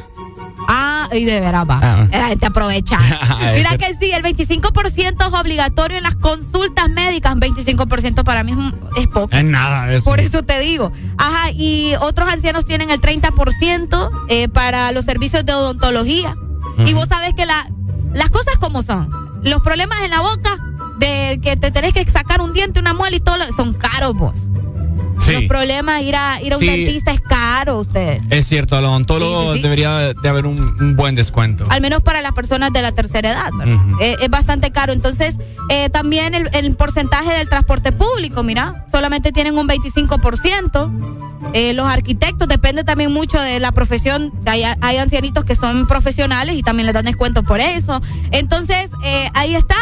[0.67, 1.79] Ah, y de veras va.
[1.81, 2.07] Ah.
[2.11, 2.97] La gente aprovecha.
[3.45, 7.35] Es Mira que sí, el 25% es obligatorio en las consultas médicas.
[7.35, 8.53] 25% para mí
[8.97, 9.29] es, poco.
[9.31, 10.05] Es nada de eso.
[10.05, 10.91] Por eso te digo.
[11.17, 16.35] Ajá, y otros ancianos tienen el 30% eh, para los servicios de odontología.
[16.85, 17.65] Y vos sabés que la,
[18.13, 19.09] las cosas como son.
[19.43, 20.57] Los problemas en la boca,
[20.97, 24.13] de que te tenés que sacar un diente, una muela y todo, lo- son caros
[24.15, 24.33] vos.
[25.15, 26.67] Los problemas, ir a, ir a un Sí.
[26.67, 28.19] dentista es caro, usted.
[28.29, 31.65] es cierto, al odontólogo Sí, debería de haber un, un buen descuento.
[31.69, 33.49] Al menos para las personas de la tercera edad.
[34.01, 34.93] Eh, es bastante caro.
[34.93, 35.35] Entonces,
[35.69, 40.91] eh, también el, el porcentaje del transporte público, mira, solamente tienen un 25%.
[41.53, 44.33] Eh, los arquitectos depende también mucho de la profesión.
[44.45, 48.01] Hay, hay ancianitos que son profesionales y también les dan descuento por eso.
[48.31, 49.75] Entonces, eh, ahí está.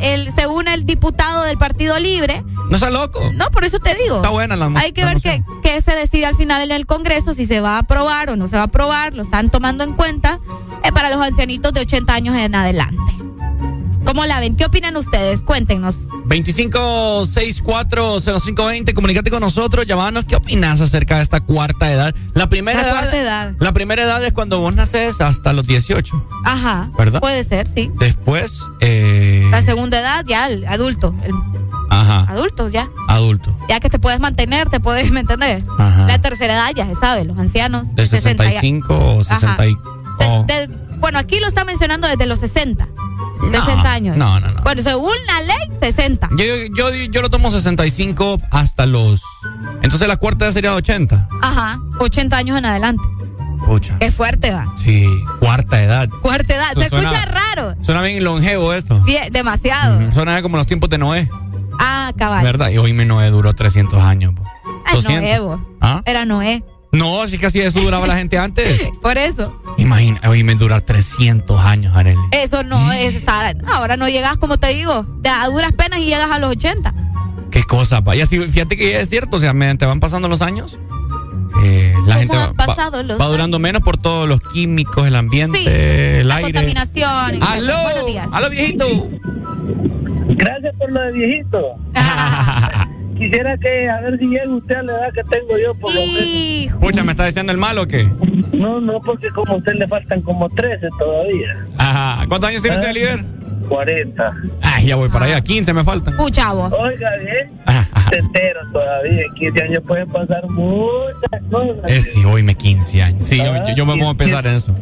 [0.00, 2.44] El, según el diputado del Partido Libre.
[2.70, 3.20] No está loco.
[3.34, 4.16] No, por eso te digo.
[4.16, 6.86] Está buena la Hay que la ver qué, qué se decide al final en el
[6.86, 9.14] Congreso, si se va a aprobar o no se va a aprobar.
[9.14, 10.40] Lo están tomando en cuenta
[10.82, 13.14] eh, para los ancianitos de 80 años en adelante.
[14.04, 14.56] ¿Cómo la ven?
[14.56, 15.42] ¿Qué opinan ustedes?
[15.42, 16.08] Cuéntenos.
[16.26, 20.24] 25640520, comunícate con nosotros, llamanos.
[20.24, 22.14] ¿Qué opinas acerca de esta cuarta edad?
[22.34, 23.52] La primera La edad, cuarta edad.
[23.58, 26.26] La primera edad es cuando vos naces hasta los 18.
[26.44, 26.90] Ajá.
[26.98, 27.20] ¿Verdad?
[27.20, 27.90] Puede ser, sí.
[27.98, 31.14] Después, eh, La segunda edad, ya, el adulto.
[31.24, 31.32] El
[31.90, 32.88] ajá, adulto, ya.
[33.08, 33.56] adulto.
[33.68, 35.64] Ya que te puedes mantener, te puedes, ¿me entendés?
[35.78, 36.06] Ajá.
[36.06, 37.94] La tercera edad ya se sabe, los ancianos.
[37.94, 38.50] De 60 ya.
[38.50, 39.76] 65 o 60 y...
[40.20, 40.44] oh.
[40.46, 40.68] De-
[41.04, 42.88] bueno, aquí lo está mencionando desde los 60.
[43.52, 44.16] 60 años.
[44.16, 44.62] no, no, no.
[44.62, 46.30] Bueno, según la ley, 60.
[46.30, 49.20] Yo, yo, yo, lo tomo 65 hasta los...
[49.82, 51.28] Entonces la cuarta edad sería 80.
[51.42, 53.02] Ajá, 80 años en adelante.
[53.66, 53.98] Pucha.
[53.98, 54.72] Qué fuerte va.
[54.76, 55.06] Sí,
[55.40, 56.08] cuarta edad.
[56.22, 56.72] Cuarta edad.
[56.74, 57.74] Se suena- escucha raro.
[57.82, 58.98] Suena bien longevo eso.
[59.00, 60.10] Bien, demasiado.
[60.10, 61.28] Suena como los tiempos de Noé,
[61.78, 62.42] Ah, cabal.
[62.44, 62.70] ¿verdad?
[62.70, 64.32] Y hoy mi Noé duró 300 años.
[64.90, 65.58] 200.
[65.58, 65.58] Noé.
[65.82, 66.00] ¿Ah?
[66.06, 66.64] Era Noé.
[66.94, 68.90] No, sí que así eso duraba la gente antes.
[69.02, 69.60] Por eso.
[69.76, 72.20] Imagina, hoy me dura 300 años, Arely.
[72.30, 73.56] Eso no es estar.
[73.66, 76.94] Ahora no llegas, como te digo, de a duras penas y llegas a los 80.
[77.50, 78.26] Qué cosa, vaya.
[78.26, 80.78] Sí, fíjate que es cierto, o sea, mediante van pasando los años,
[81.62, 85.14] eh, la gente va, han pasado los va durando menos por todos los químicos, el
[85.16, 86.52] ambiente, Sí, el La aire.
[86.52, 87.42] contaminación.
[87.42, 87.82] ¡Aló!
[87.82, 88.28] Buenos días.
[88.32, 89.08] ¡Aló, viejito!
[90.36, 91.58] Gracias por lo de viejito.
[93.16, 96.00] Quisiera que, a ver si llega usted a la edad que tengo yo, por lo
[96.00, 96.80] menos.
[96.80, 98.04] Pucha, ¿me está diciendo el malo o qué?
[98.52, 101.66] No, no, porque como a usted le faltan como 13 todavía.
[101.78, 102.26] Ajá.
[102.28, 103.24] ¿Cuántos años tiene usted, líder?
[103.68, 104.32] 40.
[104.60, 106.16] Ay, ya voy para allá, 15 me faltan.
[106.16, 106.64] Puchavo.
[106.76, 107.50] Oiga, bien.
[108.10, 109.22] Se entero todavía.
[109.22, 111.76] En 15 años pueden pasar muchas cosas.
[111.86, 113.24] Es sí, hoy me 15 años.
[113.24, 114.74] Sí, yo, yo- yo me pongo a pensar en eso.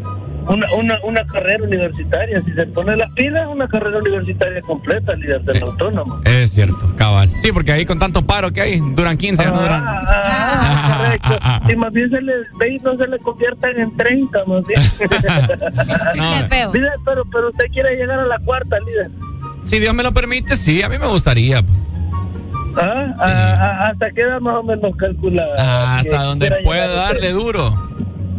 [0.48, 2.42] Una, una, una carrera universitaria.
[2.44, 6.20] Si se pone las pilas, una carrera universitaria completa, líder del autónomo.
[6.24, 7.28] Es cierto, cabal.
[7.40, 9.60] Sí, porque ahí con tanto paro que hay, duran 15 años.
[9.60, 9.82] duran...
[9.86, 11.38] Ah, ah, correcto.
[11.72, 14.80] Y más bien se le ve y no se le conviertan en 30, más bien.
[14.98, 16.72] Qué feo.
[16.72, 19.10] Líder, pero, pero usted quiere llegar a la cuarta, líder.
[19.64, 21.60] Si Dios me lo permite, sí, a mí me gustaría.
[22.76, 23.14] ¿Ah?
[23.18, 25.54] A- a- ¿Hasta qué edad más o menos calculada?
[25.58, 27.72] Ah, hasta donde pueda darle duro.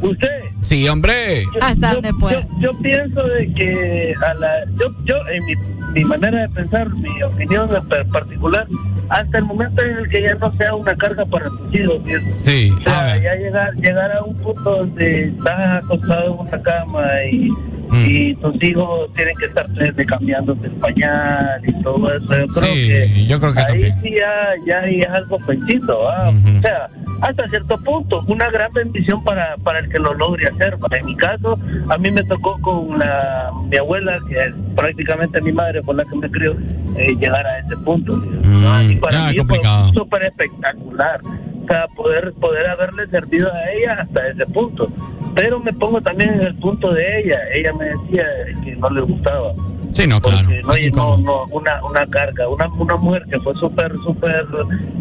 [0.04, 0.44] ¿Usted?
[0.62, 1.46] Sí, hombre.
[1.62, 2.42] Hasta yo, donde pueda.
[2.42, 5.56] Yo, yo pienso de que a la, yo, yo en mi,
[5.94, 8.68] mi manera de pensar, mi opinión en particular,
[9.10, 12.28] hasta el momento en el que ya no sea una carga para tus hijos, ¿cierto?
[12.40, 17.04] Sí, O sea, ya llegar, llegar a un punto donde estás acostado en una cama
[17.32, 17.50] y,
[17.90, 18.06] Mm.
[18.08, 22.26] y tus hijos tienen que estar desde cambiándose el pañal y todo eso.
[22.26, 24.02] Yo creo Sí, que yo creo que ahí también.
[24.02, 24.34] sí ya,
[24.66, 26.30] ya ahí es algo fencito, ¿va?
[26.30, 26.90] O sea,
[27.22, 30.78] hasta cierto punto, una gran bendición para, para el que lo logre hacer.
[30.92, 31.58] En mi caso,
[31.90, 36.04] a mí me tocó con la, mi abuela, que es prácticamente mi madre fue la
[36.06, 36.56] que me crió,
[36.98, 38.16] eh, llegar a ese punto.
[38.18, 38.84] ¿no?
[38.84, 39.84] Y para ya, mí complicado.
[39.86, 41.22] fue súper espectacular.
[41.64, 44.90] O sea, poder, poder haberle servido a ella hasta ese punto.
[45.34, 47.40] Pero me pongo también en el punto de ella.
[47.54, 48.26] Ella me decía
[48.64, 49.54] que no le gustaba.
[49.94, 50.50] Sí, no, claro.
[50.66, 54.46] Porque, no, no, no, una, una carga, una, una mujer que fue súper, súper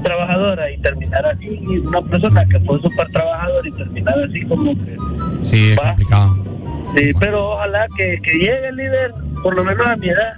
[0.02, 4.74] trabajadora y terminar así, y una persona que fue súper trabajadora y terminar así como
[4.74, 4.96] que...
[5.44, 6.36] Sí, es complicado.
[6.94, 10.34] Sí, pero ojalá que, que llegue el líder, por lo menos a mi edad.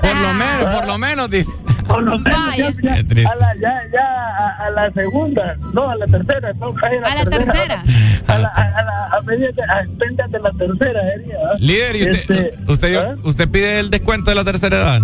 [0.00, 1.52] Por lo menos, por lo menos, dice.
[1.88, 2.94] Menos, ya, ya,
[3.30, 7.14] a la, ya, ya a, a la segunda, no, a la tercera, no, Jair, A
[7.14, 7.82] la tercera.
[8.26, 11.56] A la, a, a la, a medida de, a de la tercera, sería, ¿ah?
[11.58, 13.14] Líder, ¿y usted, Este, usted, ¿ah?
[13.24, 15.00] usted pide el descuento de la tercera edad?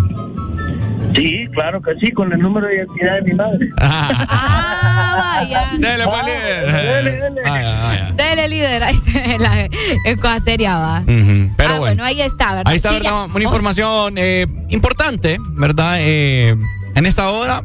[1.15, 3.69] Sí, claro que sí, con el número de identidad de mi madre.
[3.81, 5.69] Ah, vaya.
[5.79, 6.73] Dele, pues, líder.
[6.73, 7.41] Dele, dele.
[7.45, 8.13] Vaya, vaya.
[8.17, 8.83] Dele, líder.
[8.85, 9.65] Ahí está, la-
[10.05, 11.03] Es cosa seria, va.
[11.07, 12.05] Pero ah, bueno.
[12.05, 12.71] ahí está, ¿verdad?
[12.71, 13.11] Ahí está, Sí, ¿verdad?
[13.29, 13.35] ya.
[13.35, 15.97] Una información eh, importante, ¿verdad?
[16.01, 16.57] Eh,
[16.95, 17.63] en esta hora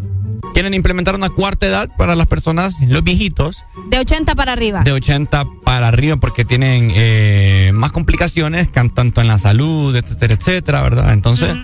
[0.53, 4.81] quieren implementar una cuarta edad para las personas, los viejitos, De 80 para arriba.
[4.83, 10.81] de 80 para arriba, porque tienen eh, más complicaciones, tanto en la salud, etcétera, etcétera,
[10.81, 11.13] ¿verdad?
[11.13, 11.55] Entonces,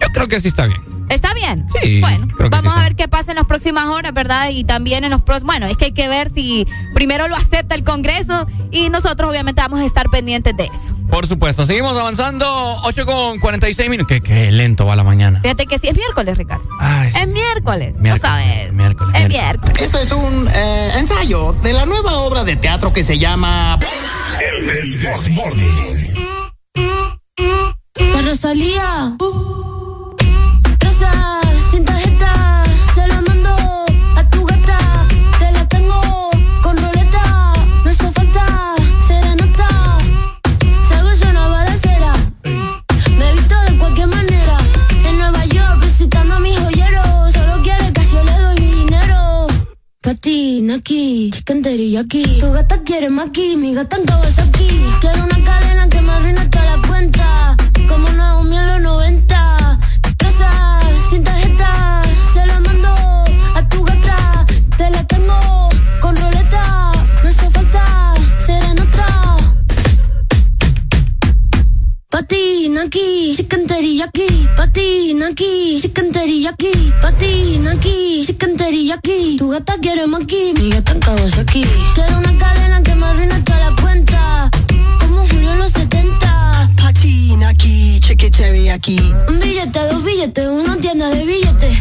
[0.00, 0.80] yo creo que sí está bien.
[1.08, 1.66] ¿Está bien?
[1.82, 4.48] Sí, Bueno, vamos sí a ver qué pasa en las próximas horas, ¿verdad?
[4.50, 5.54] Y también en los próximos.
[5.54, 9.60] Bueno, es que hay que ver si primero lo acepta el Congreso y nosotros, obviamente,
[9.62, 10.96] vamos a estar pendientes de eso.
[11.10, 12.46] Por supuesto, seguimos avanzando,
[12.84, 14.08] 8 con 46 minutos.
[14.08, 15.40] Qué, qué lento va la mañana.
[15.42, 16.64] Fíjate que sí es miércoles, Ricardo.
[16.80, 17.18] Ay, sí.
[17.20, 17.94] Es miércoles.
[17.98, 18.72] Miércoles, ¿No sabes?
[18.72, 19.82] miércoles, Es miércoles.
[19.82, 23.78] Esto es un eh, ensayo de la nueva obra de teatro que se llama
[27.96, 29.16] La Rosalía.
[50.74, 52.40] Aquí, chicken teriyaki.
[52.40, 54.68] Tu gata quiere maki, mi gata en Kawasaki.
[55.00, 57.56] Quiero una cadena que me arruine toda la cuenta.
[57.88, 59.53] Como Naomi en los 90.
[72.76, 74.48] Aquí, chicken teriyaki.
[74.56, 76.92] Patina aquí, chicken teriyaki.
[77.00, 79.36] Patina aquí, chicken teriyaki.
[79.38, 81.64] Tu gata quiere maki, mi gata en Kawasaki.
[81.94, 84.50] Quiero una cadena que me arruine toda la cuenta.
[85.00, 86.70] Como Julio en los 70.
[86.76, 88.98] Patina aquí, chicken teriyaki.
[89.28, 91.78] Un billete, dos billetes, una tienda de billetes.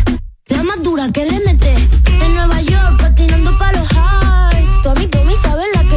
[0.47, 1.73] La más dura que le mete.
[2.21, 4.81] En Nueva York, patinando pa' los highs.
[4.83, 5.92] Tu amigo Tommy sabe la que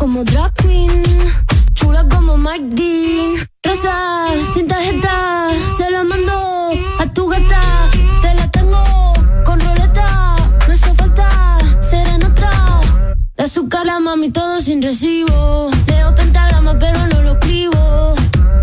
[0.00, 1.04] como drag queen.
[1.74, 3.34] Chula como Mike Dean.
[3.62, 7.62] Rosa, sin tarjeta, se la mando a tu gata.
[8.22, 8.82] Te la tengo
[9.44, 10.36] con roleta.
[10.66, 12.80] No hizo falta serenata.
[13.36, 15.70] De azúcar la mami todo sin recibo.
[15.86, 18.14] Leo pentagrama pero no lo escribo.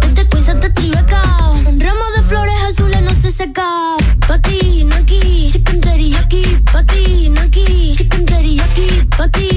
[0.08, 1.22] Este quiz te tribeca.
[1.70, 3.96] Un ramo de flores azules no se seca.
[4.28, 6.44] Patina aquí, chicken teriyaki.
[6.74, 8.88] Patina aquí, chicken teriyaki.
[9.16, 9.57] Patina aquí,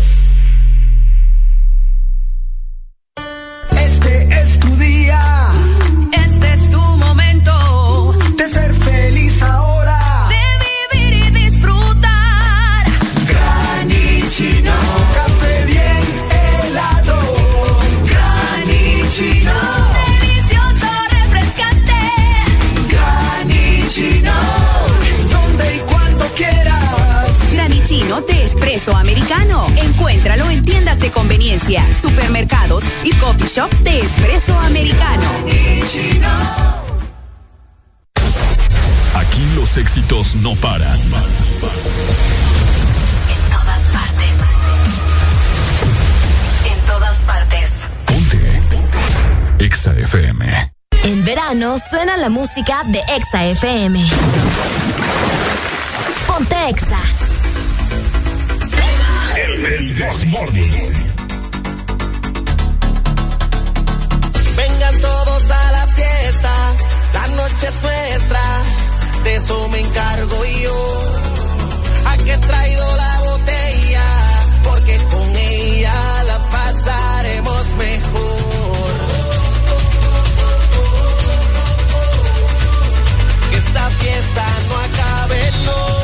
[28.81, 29.67] Espresso americano.
[29.75, 35.23] Encuéntralo en tiendas de conveniencia, supermercados y coffee shops de espresso americano.
[39.13, 40.99] Aquí los éxitos no paran.
[40.99, 41.09] En
[43.51, 44.31] todas partes.
[46.65, 47.69] En todas partes.
[49.59, 50.71] Exa FM.
[51.03, 54.03] En verano suena la música de Exa FM.
[56.25, 56.99] Ponte Exa.
[64.55, 66.53] Vengan todos a la fiesta,
[67.13, 68.41] la noche es nuestra,
[69.23, 71.01] de eso me encargo yo.
[72.07, 74.03] ¿A qué traído la botella?
[74.63, 78.93] Porque con ella la pasaremos mejor.
[83.51, 86.00] Que esta fiesta no acabe, no.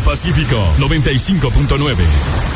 [0.00, 2.47] Pacífico 95.9.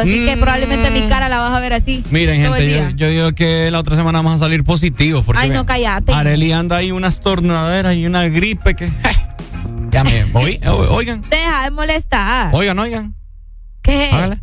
[0.00, 2.04] así que probablemente mi cara la vas a ver así.
[2.10, 2.94] Miren, gente.
[2.96, 5.24] Yo, digo que la otra semana vamos a salir positivos.
[5.34, 6.12] Ay, no, cállate.
[6.12, 8.90] Areli anda ahí unas tornaderas y una gripe que.
[9.90, 10.58] ya me voy.
[10.62, 11.22] Eh, oigan.
[11.28, 12.54] Deja de molestar.
[12.54, 13.14] Oigan, oigan.
[13.82, 14.10] ¿Qué?
[14.12, 14.38] Hágale.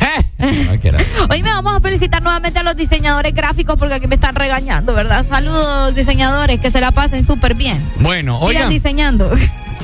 [0.00, 0.24] ¿Eh?
[1.30, 4.94] Hoy me vamos a felicitar nuevamente a los diseñadores gráficos porque aquí me están regañando,
[4.94, 5.24] ¿verdad?
[5.24, 7.78] Saludos, diseñadores, que se la pasen súper bien.
[7.98, 8.62] Bueno, oigan.
[8.62, 9.30] Sigan diseñando.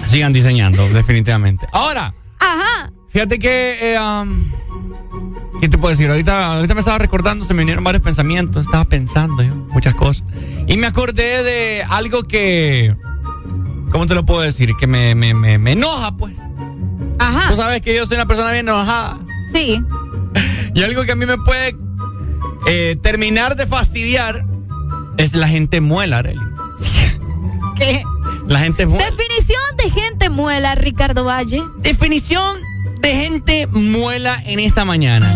[0.09, 1.67] Sigan diseñando, definitivamente.
[1.73, 2.15] Ahora.
[2.39, 2.91] Ajá.
[3.17, 3.95] Fíjate que.
[3.95, 3.99] Eh,
[5.63, 6.11] ¿Qué te puedo decir?
[6.11, 8.67] Ahorita, me estaba recordando, se me vinieron varios pensamientos.
[8.67, 10.23] Estaba pensando yo, muchas cosas.
[10.67, 12.95] Y me acordé de algo que.
[13.91, 14.75] ¿Cómo te lo puedo decir?
[14.79, 16.37] Que me, me, me, enoja, pues.
[17.19, 17.49] Ajá.
[17.49, 19.19] Tú sabes que yo soy una persona bien enojada.
[19.55, 19.83] Sí.
[20.75, 21.75] Y algo que a mí me puede
[22.67, 24.45] eh, terminar de fastidiar
[25.17, 26.39] es la gente muela, Arely.
[27.77, 28.05] ¿Qué?
[28.47, 29.11] La gente muela.
[29.11, 31.63] Definición de gente muela, Ricardo Valle.
[31.79, 32.61] Definición
[33.01, 35.33] de gente muela en esta mañana.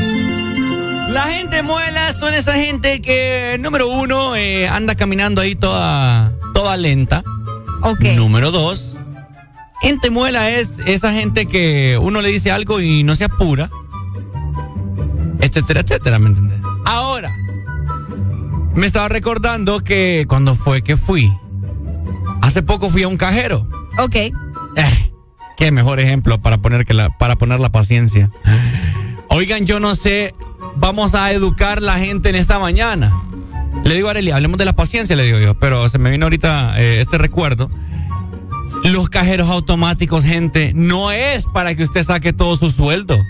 [1.11, 6.77] La gente muela son esa gente que, número uno, eh, anda caminando ahí toda, toda
[6.77, 7.25] lenta.
[7.83, 8.05] Ok.
[8.15, 8.97] Número dos,
[9.83, 13.71] gente muela es esa gente que uno le dice algo y no se apura.
[15.41, 16.61] Etcétera, etcétera, ¿me entiendes?
[16.85, 17.35] Ahora,
[18.75, 21.33] me estaba recordando que cuando fue que fui,
[22.43, 23.67] hace poco fui a un cajero.
[23.99, 24.15] Ok.
[24.15, 25.10] Eh,
[25.61, 28.31] qué mejor ejemplo para poner, que la, para poner la paciencia.
[29.29, 30.35] Oigan, yo no sé,
[30.77, 33.13] vamos a educar la gente en esta mañana.
[33.85, 36.25] Le digo a Arely, hablemos de la paciencia, le digo yo, pero se me vino
[36.25, 37.71] ahorita eh, este recuerdo.
[38.85, 43.23] Los cajeros automáticos, gente, no es para que usted saque todo su sueldo.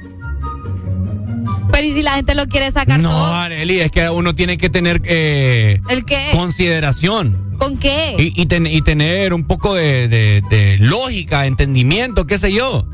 [1.80, 3.34] Pero ¿y si la gente lo quiere sacar No, todo?
[3.36, 6.28] Arely, es que uno tiene que tener eh, ¿El qué?
[6.32, 7.54] consideración.
[7.56, 8.16] ¿Con qué?
[8.18, 12.84] Y, y ten- y tener un poco de, de- de lógica, entendimiento, qué sé yo.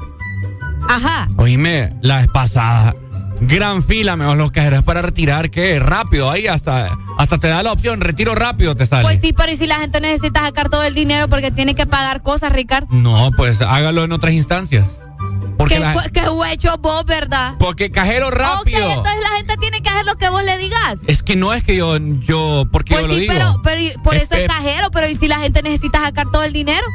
[0.88, 1.28] Ajá.
[1.36, 2.94] Oíme, la vez pasada,
[3.40, 7.72] gran fila, mejor los cajeros para retirar, que rápido, ahí hasta, hasta te da la
[7.72, 9.02] opción, retiro rápido te sale.
[9.02, 11.86] Pues sí, pero ¿y si la gente necesita sacar todo el dinero porque tiene que
[11.86, 12.86] pagar cosas, Ricardo?
[12.92, 15.00] No, pues hágalo en otras instancias.
[15.66, 17.54] Porque, ¿Qué, la- qué huecho vos, ¿verdad?
[17.58, 18.78] porque cajero rápido.
[18.86, 21.00] Ok, entonces la gente tiene que hacer lo que vos le digas.
[21.08, 23.32] Es que no es que yo, yo, porque Pues yo lo sí, digo.
[23.34, 26.30] pero, pero por Es eso es que- cajero, pero ¿y si la gente necesita sacar
[26.30, 26.86] todo el dinero?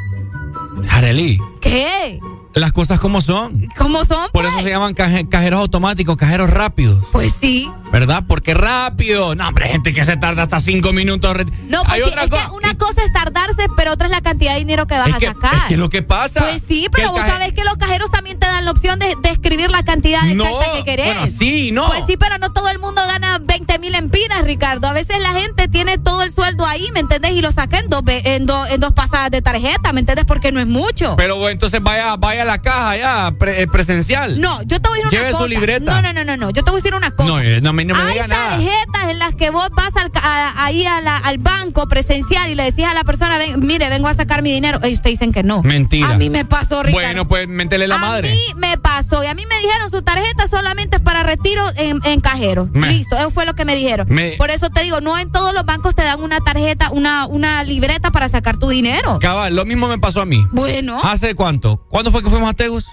[0.90, 2.18] Arely, ¿Qué?
[2.54, 3.68] las cosas como son.
[3.76, 4.28] ¿Cómo son?
[4.32, 7.04] Por eso se llaman caje- cajeros automáticos, cajeros rápidos.
[7.12, 7.70] Pues sí.
[7.92, 8.24] ¿Verdad?
[8.26, 9.34] Porque rápido.
[9.34, 11.36] No, hombre, gente que se tarda hasta cinco minutos.
[11.68, 14.54] No, pues Hay otra es que una cosa es tardarse, pero otra es la cantidad
[14.54, 15.54] de dinero que vas Es a que, sacar.
[15.54, 16.40] es que lo que pasa.
[16.40, 19.28] Pues sí, pero vos sabés que los cajeros también te dan la opción de, de
[19.28, 21.06] escribir la cantidad No, exacta que querés.
[21.06, 21.86] bueno, sí, no.
[21.88, 24.88] Pues sí, pero no todo el mundo gana 20 mil empiras, Ricardo.
[24.88, 27.32] A veces la gente tiene todo el sueldo ahí, ¿me entendés?
[27.32, 30.24] Y lo saca en dos, en dos, en dos pasadas de tarjeta, ¿me entendés?
[30.24, 31.14] Porque no es mucho.
[31.16, 34.40] Pero entonces vaya, vaya a la caja ya, pre- eh, presencial.
[34.40, 35.48] no, yo te voy a decir Lleve una su cosa.
[35.50, 35.92] libreta.
[36.00, 36.50] No, no, no, no, no.
[36.50, 37.28] Yo te voy a decir una cosa.
[37.28, 38.48] No, eh, no, me- no me Hay nada.
[38.50, 42.54] tarjetas en las que vos vas al, a- ahí a la- al banco presencial y
[42.54, 44.78] le decís a la persona, ven, mire, vengo a sacar mi dinero.
[44.82, 45.62] Ellos te dicen que no.
[45.62, 46.08] Mentira.
[46.10, 47.06] A mí me pasó, Ricardo.
[47.06, 48.30] Bueno, pues métele la a madre.
[48.32, 52.00] mí me pasó y a mí me dijeron su tarjeta solamente es para retiro en,
[52.04, 52.68] en cajero.
[52.72, 54.06] Me- Listo, eso fue lo que me dijeron.
[54.10, 57.26] Me- Por eso te digo, no en todos los bancos te dan una tarjeta, una,
[57.26, 59.18] una libreta para sacar tu dinero.
[59.20, 60.44] Cabal, lo mismo me pasó a mí.
[60.52, 61.78] Bueno, ¿Hace cuánto?
[61.88, 62.86] ¿Cuándo fue que fuimos a Tegus?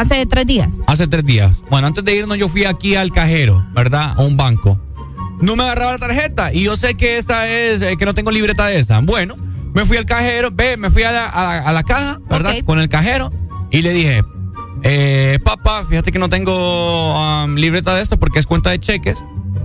[0.00, 0.68] Hace tres días.
[0.86, 1.62] Hace tres días.
[1.70, 4.14] Bueno, antes de irnos yo fui aquí al cajero, ¿verdad?
[4.16, 4.80] A un banco.
[5.40, 8.30] No me agarraba la tarjeta y yo sé que esa es, eh, que no tengo
[8.30, 9.00] libreta de esa.
[9.00, 9.36] Bueno,
[9.74, 12.54] me fui al cajero, ve, me fui a la, a la- a la caja, ¿verdad?
[12.64, 13.32] Con el cajero
[13.70, 14.22] y le dije,
[14.82, 19.16] eh, papá, fíjate que no tengo um, libreta de esto porque es cuenta de cheques,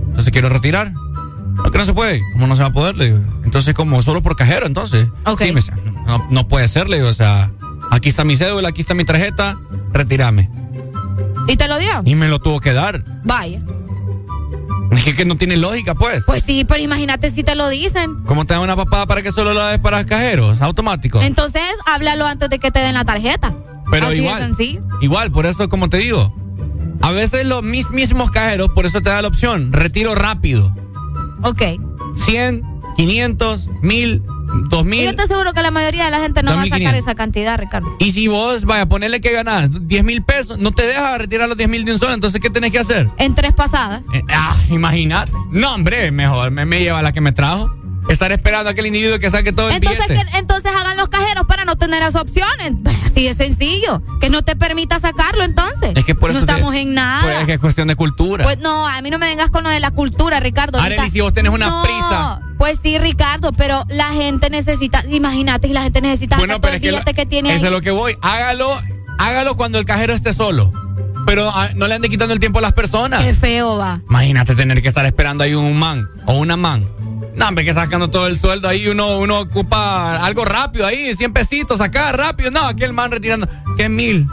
[0.08, 0.92] entonces quiero retirar.
[0.92, 2.20] No, que no se puede.
[2.34, 2.96] ¿Cómo no se va a poder?
[2.96, 3.18] Le digo.
[3.42, 5.08] Entonces, como solo por cajero, entonces.
[5.24, 5.40] Ok.
[5.42, 5.60] Sí, me
[6.06, 7.50] no, no puede ser, le digo, o sea,
[7.90, 9.58] aquí está mi cédula, aquí está mi tarjeta,
[9.92, 10.50] retírame.
[11.48, 12.02] ¿Y te lo dio?
[12.04, 13.04] Y me lo tuvo que dar.
[13.24, 13.60] Vaya.
[14.90, 16.24] Es que, no tiene lógica, pues.
[16.24, 18.22] Pues sí, pero imagínate si te lo dicen.
[18.24, 20.60] ¿Cómo te dan una papada para que solo la des para cajeros?
[20.62, 21.20] Automático.
[21.22, 23.52] Entonces, háblalo antes de que te den la tarjeta.
[23.90, 24.50] Pero Así igual.
[25.00, 26.34] Igual, por eso, como te digo.
[27.02, 30.74] A veces los mis- mismos cajeros, por eso te da la opción, retiro rápido.
[31.42, 31.62] Ok.
[32.14, 32.62] 100,
[32.96, 34.35] 500, 1000, Y
[34.68, 35.04] 2000.
[35.04, 37.04] yo te aseguro que la mayoría de la gente no va a sacar 2500.
[37.06, 37.96] esa cantidad, Ricardo.
[37.98, 41.56] Y si vos, vaya, ponerle que ganás 10 mil pesos, no te deja retirar los
[41.56, 43.08] 10 mil de un solo, entonces, ¿qué tenés que hacer?
[43.18, 44.02] En tres pasadas.
[44.12, 45.32] Eh, ah, imagínate.
[45.50, 47.70] No, hombre, mejor me, me lleva la que me trajo.
[48.08, 50.30] Estar esperando a aquel individuo que saque todo el Entonces, billete.
[50.30, 52.72] que, entonces hagan los cajeros para no tener esas opciones.
[53.04, 54.00] Así de sencillo.
[54.20, 55.90] Que no te permita sacarlo entonces.
[55.96, 57.22] Es que por no eso te- estamos en nada.
[57.24, 58.44] Pues es que es cuestión de cultura.
[58.44, 60.78] Pues no, a mí no me vengas con lo de la cultura, Ricardo.
[60.80, 62.40] Arely, si vos tenés una No, prisa.
[62.58, 66.76] Pues sí, Ricardo, pero la gente necesita, imagínate, y la gente necesita bueno, todo el
[66.76, 67.66] es que, billete lo- que tiene eso ahí.
[67.66, 68.16] es lo que voy.
[68.22, 68.68] Hágalo,
[69.18, 70.72] hágalo cuando el cajero esté solo.
[71.26, 73.24] Pero ah, no le ande quitando el tiempo a las personas.
[73.24, 74.00] Qué feo va.
[74.08, 76.88] Imagínate tener que estar esperando ahí un man o una man.
[77.36, 81.32] No, hombre, que sacando todo el sueldo ahí, uno, uno ocupa algo rápido ahí, 100
[81.34, 82.50] pesitos, sacar rápido.
[82.50, 84.26] No, aquí el man retirando, que mil,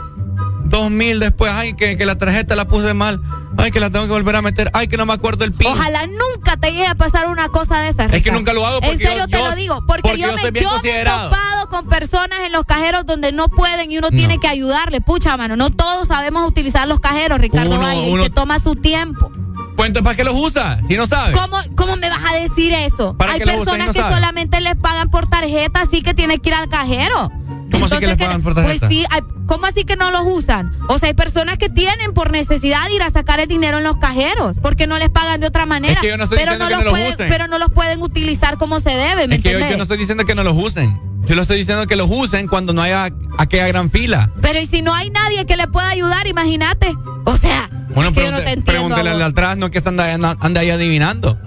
[0.64, 3.20] dos mil después, ay, que, que la tarjeta la puse mal,
[3.58, 5.68] ay, que la tengo que volver a meter, ay, que no me acuerdo el pin.
[5.68, 8.06] Ojalá nunca te llegue a pasar una cosa de esas.
[8.06, 8.38] Es que Ricardo.
[8.38, 10.34] nunca lo hago porque En serio yo- te yo- lo digo, porque, porque yo, yo
[10.36, 14.10] me, yo me he topado con personas en los cajeros donde no pueden y uno
[14.10, 15.00] tiene que ayudarle.
[15.00, 18.58] Pucha, mano, no todos sabemos utilizar los cajeros, Ricardo Uno- Valle, uno- y se toma
[18.60, 19.30] su tiempo.
[19.76, 20.78] Pues entonces, ¿para qué los usa?
[20.86, 21.32] Si no sabe.
[21.32, 23.16] ¿Cómo, ¿Cómo me vas a decir eso?
[23.16, 24.14] ¿Para Hay personas no que sabe?
[24.14, 27.32] solamente les pagan por tarjeta, así que tienen que ir al cajero.
[27.74, 30.22] ¿Cómo así que les Entonces, pagan por Pues sí, hay- ¿cómo así que no los
[30.26, 30.72] usan?
[30.88, 33.96] O sea, hay personas que tienen por necesidad ir a sacar el dinero en los
[33.98, 35.94] cajeros porque no les pagan de otra manera.
[35.94, 37.28] Es que yo no estoy pero diciendo no que los no los pueden, usen.
[37.28, 40.24] Pero no los pueden utilizar como se debe, ¿me Es que yo, no estoy diciendo
[40.24, 41.00] que no los usen.
[41.26, 44.30] Yo lo estoy diciendo que los usen cuando no haya aquella gran fila.
[44.42, 46.94] Pero y si no hay nadie que le pueda ayudar, imagínate.
[47.24, 48.64] O sea, Bueno, es que yo no te entiendo.
[48.70, 51.38] pregúntele al de atrás, no que anda, anda- anda ahí adivinando.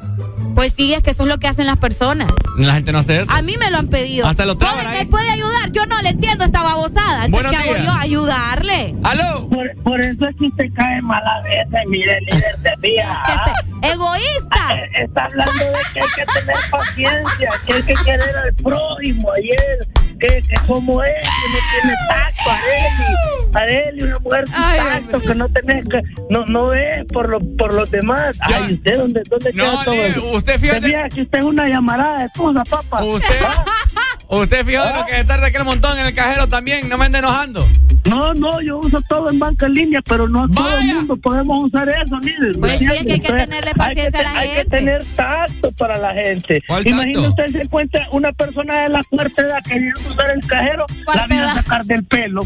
[0.57, 2.31] Pues sí, es que eso es lo que hacen las personas.
[2.57, 3.31] La gente no hace eso.
[3.31, 4.25] A mí me lo han pedido.
[4.25, 5.71] Hasta lo traban ¿me puede ayudar?
[5.71, 7.25] Yo no le entiendo esta babosada.
[7.25, 7.91] Entonces, Buenos ¿qué hago yo?
[7.91, 8.95] Ayudarle.
[9.03, 9.47] ¡Aló!
[9.49, 13.21] Por, por eso es que usted cae mal a veces, mire, líder de día.
[13.83, 14.81] ¡Egoísta!
[14.99, 19.31] Está hablando de que hay que tener paciencia, que hay que querer al prójimo.
[19.33, 19.87] Ayer,
[20.19, 23.15] que, que como es, que no tiene tacto, Areli.
[23.53, 27.73] Areli, una mujer sin tacto, que no tenés que, no, no ve por, lo, por
[27.73, 28.37] los demás.
[28.41, 30.25] Ay, ¿usted dónde, dónde No, queda todo líder, eso?
[30.31, 33.03] usted fíjate- fija que usted es una llamarada de cosa, papá.
[33.03, 33.35] Usted,
[34.29, 34.99] usted fíjate Ah.
[34.99, 37.67] lo que está de aquel montón en el cajero también, no me ande enojando.
[38.05, 41.65] No, no, yo uso todo en banca en línea, pero no todo el mundo podemos
[41.65, 42.57] usar eso, líder.
[42.57, 44.55] Pues sí, es que hay que tenerle hay que paciencia a la te- Hay que
[44.55, 44.77] gente.
[44.77, 46.63] tener tacto para la gente.
[46.67, 50.85] ¿Cuál Imagínese usted se encuentra una persona de la fuerte edad queriendo usar el cajero,
[51.13, 52.41] la viene a sacar del pelo.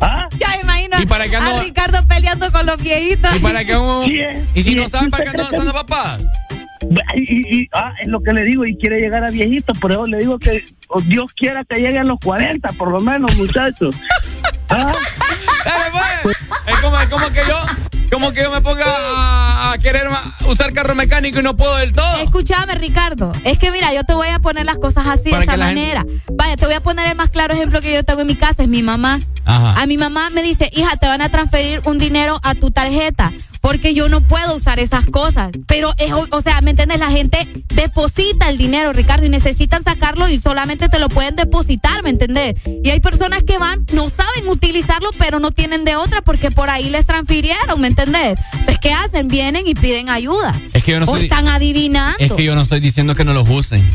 [0.00, 0.26] ¿Ah?
[0.38, 3.36] Ya me imagino ¿Y para qué a Ricardo peleando con los viejitos.
[3.36, 4.10] ¿Y para qué un-.
[4.54, 6.18] ¿Y si no saben ¿Y para qué no cree que- están papá?
[7.16, 10.18] Y, ah, es lo que le digo, y quiere llegar a viejito, por eso le
[10.18, 10.64] digo que
[11.06, 13.94] Dios quiera que llegue a los 40, por lo menos, muchachos.
[14.68, 14.92] ¿Ah?
[15.64, 15.90] Dale,
[16.22, 16.36] pues.
[16.66, 17.60] Es como, como que yo,
[18.10, 18.84] como que yo me ponga
[19.72, 20.08] a querer
[20.46, 22.16] usar carro mecánico y no puedo del todo.
[22.16, 23.32] Escúchame, Ricardo.
[23.44, 26.04] Es que mira, yo te voy a poner las cosas así, de esta manera.
[26.32, 28.62] Vaya, te voy a poner el más claro ejemplo que yo tengo en mi casa,
[28.62, 29.20] es mi mamá.
[29.46, 29.80] Ajá.
[29.80, 33.32] A mi mamá me dice, hija, te van a transferir un dinero a tu tarjeta,
[33.60, 35.50] porque yo no puedo usar esas cosas.
[35.66, 36.98] Pero, es, o sea, ¿me entiendes?
[36.98, 37.38] La gente
[37.74, 42.54] deposita el dinero, Ricardo, y necesitan sacarlo y solamente te lo pueden depositar, ¿me entiendes?
[42.82, 46.70] Y hay personas que van, no saben utilizarlo, pero no tienen de otra porque por
[46.70, 48.38] ahí les transfirieron, ¿me entendés?
[48.52, 49.28] Entonces, ¿qué hacen?
[49.28, 50.60] Vienen y piden ayuda.
[50.72, 52.16] Es que yo no o estoy, están adivinando.
[52.18, 53.88] es que yo no estoy diciendo que no los usen.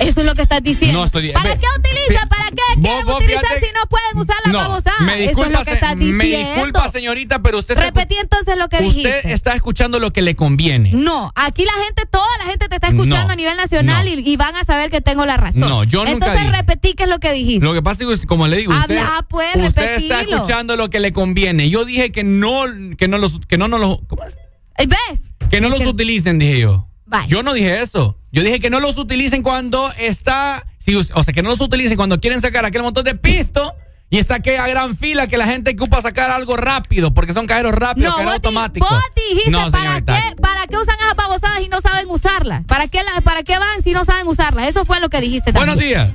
[0.00, 0.98] Eso es lo que estás diciendo.
[1.00, 2.28] No estoy- ¿Para ve- qué utilizan?
[2.28, 5.00] ¿Para qué Vos- quieren vos utilizar fíjate- si no pueden usar la No, babosada?
[5.00, 6.16] me Eso es lo que estás diciendo.
[6.16, 9.32] me disculpa, señorita, pero usted Repetí entonces lo que usted dijiste.
[9.32, 10.90] está escuchando lo que le conviene.
[10.92, 14.20] No, aquí la gente, toda la gente te está escuchando No, a nivel nacional y,
[14.28, 15.60] y van a saber que tengo la razón.
[15.60, 16.52] No, yo nunca Entonces dije.
[16.56, 17.64] repetí qué es lo que dijiste.
[17.64, 20.90] Lo que pasa es que, como le digo, usted, Habla, pues, usted está escuchando lo
[20.90, 21.68] que le conviene.
[21.70, 22.64] Yo dije que no,
[22.98, 24.34] que no los, que no, no los, ¿cómo es?
[24.78, 25.32] ¿Ves?
[25.50, 26.88] que no los utilicen, dije yo.
[27.28, 28.18] Yo no dije eso.
[28.32, 31.96] Yo dije que no los utilicen cuando está, si o sea, que no los utilicen
[31.96, 33.72] cuando quieren sacar aquel montón de pisto
[34.10, 37.72] y está aquella gran fila que la gente ocupa sacar algo rápido, porque son cajeros
[37.72, 38.88] rápidos, No, cajeros automáticos.
[38.90, 42.64] vos dijiste no, para qué, para qué usan esas babosadas y no saben usarlas.
[42.64, 44.68] ¿Para qué, la- ¿Para qué van si no saben usarlas?
[44.68, 45.90] Eso fue lo que dijiste Buenos también.
[45.90, 46.10] días.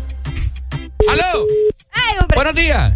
[1.09, 1.45] ¡Aló!
[1.93, 2.35] Ay, hombre.
[2.35, 2.93] Buenos días.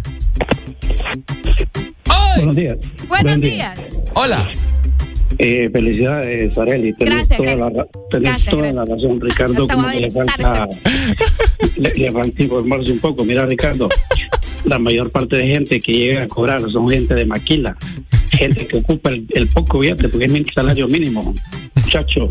[2.36, 2.76] Buenos días.
[3.08, 3.78] Buenos Buen días.
[4.14, 4.50] Hola.
[5.38, 6.92] Eh, felicidades, Areli.
[6.94, 7.74] Tenés Gracias, toda, gracias.
[7.74, 9.68] La, tenés Gracias, toda la razón, Ricardo.
[9.68, 10.68] Como que le falta,
[11.76, 13.24] le, le falta informarse un poco.
[13.24, 13.88] Mira, Ricardo,
[14.64, 17.76] la mayor parte de gente que llega a cobrar son gente de maquila.
[18.30, 21.34] Gente que ocupa el, el poco billete porque es mi salario mínimo.
[21.76, 22.26] Muchacho.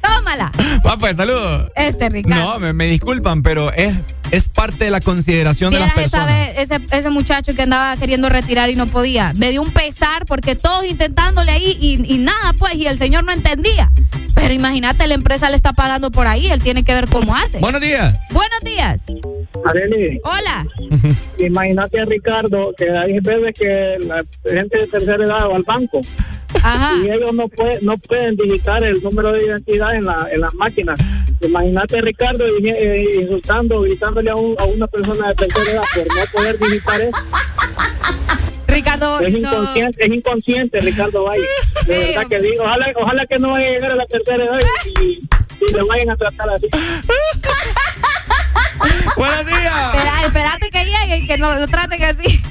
[0.00, 0.52] Tómala.
[0.86, 1.70] Va, pues, saludos.
[1.74, 2.54] Este, Ricardo.
[2.54, 3.98] No, me, me disculpan, pero es,
[4.30, 6.56] es parte de la consideración de las Vieras esa personas.
[6.56, 9.32] vez, ese, ese muchacho que andaba queriendo retirar y no podía.
[9.36, 13.24] Me dio un pesar porque todos intentándole ahí y, y nada, pues, y el señor
[13.24, 13.90] no entendía.
[14.34, 17.58] Pero imagínate, la empresa le está pagando por ahí, él tiene que ver cómo hace.
[17.58, 18.18] Buenos días.
[18.30, 19.00] Buenos días.
[19.64, 20.66] Areli, Hola.
[21.38, 26.00] imagínate a Ricardo que hay veces que la gente de tercera edad va al banco
[27.02, 30.54] y ellos no pueden no pueden digitar el número de identidad en la en las
[30.54, 30.98] máquinas.
[31.40, 35.82] Imagínate a Ricardo y- eh, insultando, gritándole a, un- a una persona de tercera edad
[35.94, 37.18] por no poder digitar eso.
[38.66, 39.38] Ricardo, es no.
[39.38, 41.42] inconsciente, es inconsciente Ricardo Valle.
[41.86, 44.58] De verdad que digo, ojalá, ojalá que no vaya a llegar a la tercera edad
[45.02, 46.66] y, y le vayan a tratar así.
[49.16, 49.94] Buenos días.
[49.94, 52.42] Espera, espérate que llegue y que no lo traten así.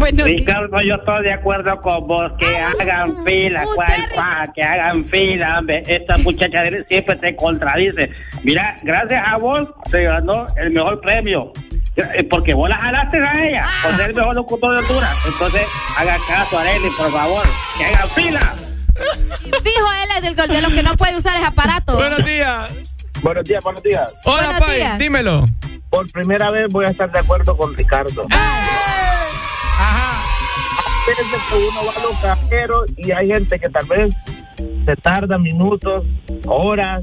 [0.00, 2.46] Bueno, Ricardo, yo estoy de acuerdo con vos, que
[2.80, 5.82] hagan fila, cual, que hagan fila, hombre.
[5.86, 8.10] Esta muchacha siempre te contradice.
[8.42, 11.52] Mira, gracias a vos se ganó el mejor premio.
[11.96, 15.10] Eh, Porque vos la jalaste a ella, por ser el mejor locutor de altura.
[15.26, 15.62] Entonces,
[15.98, 17.42] haga caso a Arely, por favor,
[17.76, 18.54] que hagan fila.
[19.42, 21.96] Fijo, él es del, de los que no puede usar ese aparato.
[21.96, 22.70] Buenos días.
[23.22, 24.14] Buenos días, buenos días.
[24.24, 24.98] Hola, Buenos Pai, días.
[24.98, 25.44] dímelo.
[25.90, 28.22] Por primera vez voy a estar de acuerdo con Ricardo.
[28.30, 29.09] Hay
[31.16, 34.14] veces que uno va a los cajeros y hay gente que tal vez
[34.84, 36.04] se tarda minutos,
[36.46, 37.02] horas.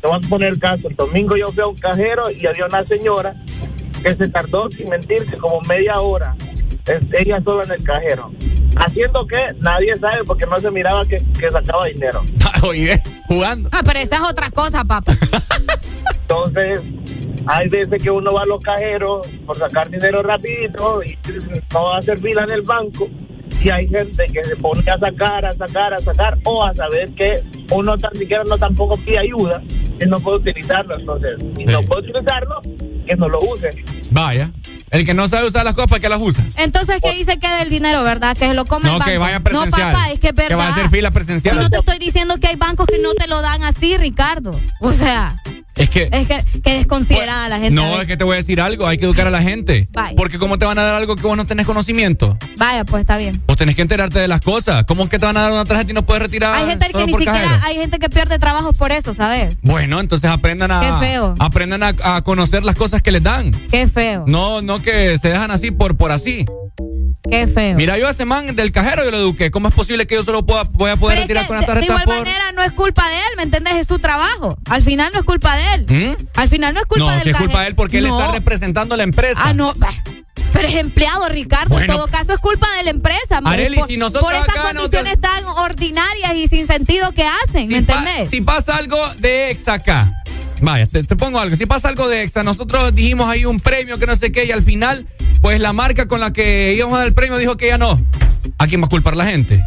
[0.00, 0.88] Te voy a poner caso.
[0.88, 3.34] El domingo yo fui a un cajero y había una señora
[4.02, 6.34] que se tardó, sin mentirse, como media hora.
[7.12, 8.30] ella sola en el cajero.
[8.78, 12.22] Haciendo que nadie sabe porque no se miraba que, que sacaba dinero.
[12.62, 13.68] Oye, jugando.
[13.72, 15.12] Ah, pero esa es otra cosa, papá.
[16.22, 16.80] Entonces,
[17.46, 21.18] hay veces que uno va a los cajeros por sacar dinero rapidito y
[21.72, 23.08] no va a hacer fila en el banco.
[23.62, 27.10] Y hay gente que se pone a sacar, a sacar, a sacar, o a saber
[27.14, 29.62] que uno tan siquiera no tampoco pide ayuda
[30.00, 30.94] y no puede utilizarlo.
[30.96, 32.60] Entonces, si no puede utilizarlo,
[33.06, 33.70] que no lo use.
[34.10, 34.50] Vaya.
[34.90, 36.44] El que no sabe usar las cosas, que las usa?
[36.56, 38.36] Entonces, ¿qué dice que del dinero, verdad?
[38.36, 39.10] Que se lo come No, el banco.
[39.10, 39.92] que vaya presencial.
[39.92, 40.48] No, papá, es que es verdad.
[40.48, 41.56] Que va a hacer fila presencial.
[41.56, 44.58] Y no te estoy diciendo que hay bancos que no te lo dan así, Ricardo.
[44.80, 45.36] O sea,
[45.78, 46.08] Es que.
[46.12, 47.70] es que, que desconsiderada la gente.
[47.70, 49.88] No, es que te voy a decir algo, hay que educar a la gente.
[49.92, 50.14] Vaya.
[50.16, 52.36] Porque ¿cómo te van a dar algo que vos no tenés conocimiento?
[52.56, 53.40] Vaya, pues está bien.
[53.46, 54.84] Vos tenés que enterarte de las cosas.
[54.84, 56.88] ¿Cómo es que te van a dar una tarjeta y no puedes retirar Hay gente
[56.90, 57.54] que ni siquiera, cajero?
[57.64, 59.56] hay gente que pierde trabajo por eso, ¿sabes?
[59.62, 61.34] Bueno, entonces aprendan a Qué feo.
[61.38, 63.52] aprendan a, a conocer las cosas que les dan.
[63.70, 66.44] Qué feo, No, no que se dejan así por por así.
[67.30, 67.76] qué feo.
[67.76, 69.50] Mira, yo a ese man del cajero yo lo eduqué.
[69.50, 71.56] ¿Cómo es posible que yo solo pueda, voy a poder Pero es retirar que con
[71.60, 73.74] de, la de tarjeta igual por manera no es culpa de él, ¿me entiendes?
[73.76, 74.56] Es su trabajo.
[74.66, 75.67] Al final no es culpa de él.
[75.88, 76.26] ¿Mm?
[76.34, 78.18] Al final no es culpa No, del si es culpa de él porque él No.
[78.20, 79.40] está representando a la empresa.
[79.44, 79.74] Ah, no.
[80.52, 81.70] Pero es empleado, Ricardo.
[81.74, 81.92] Bueno.
[81.92, 83.40] en todo caso es culpa de la empresa.
[83.44, 87.68] Arely, por, si nosotros por esas acá condiciones tan ordinarias y sin sentido que hacen,
[87.68, 88.30] ¿me si, pa- entendés?
[88.30, 90.12] si pasa algo de ex acá.
[90.60, 91.54] Vaya, te, te pongo algo.
[91.54, 94.50] Si pasa algo de exa, nosotros dijimos ahí un premio que no sé qué, y
[94.50, 95.06] al final,
[95.40, 98.00] pues la marca con la que íbamos a dar el premio dijo que ya no.
[98.58, 99.62] ¿A quién va a culpar la gente?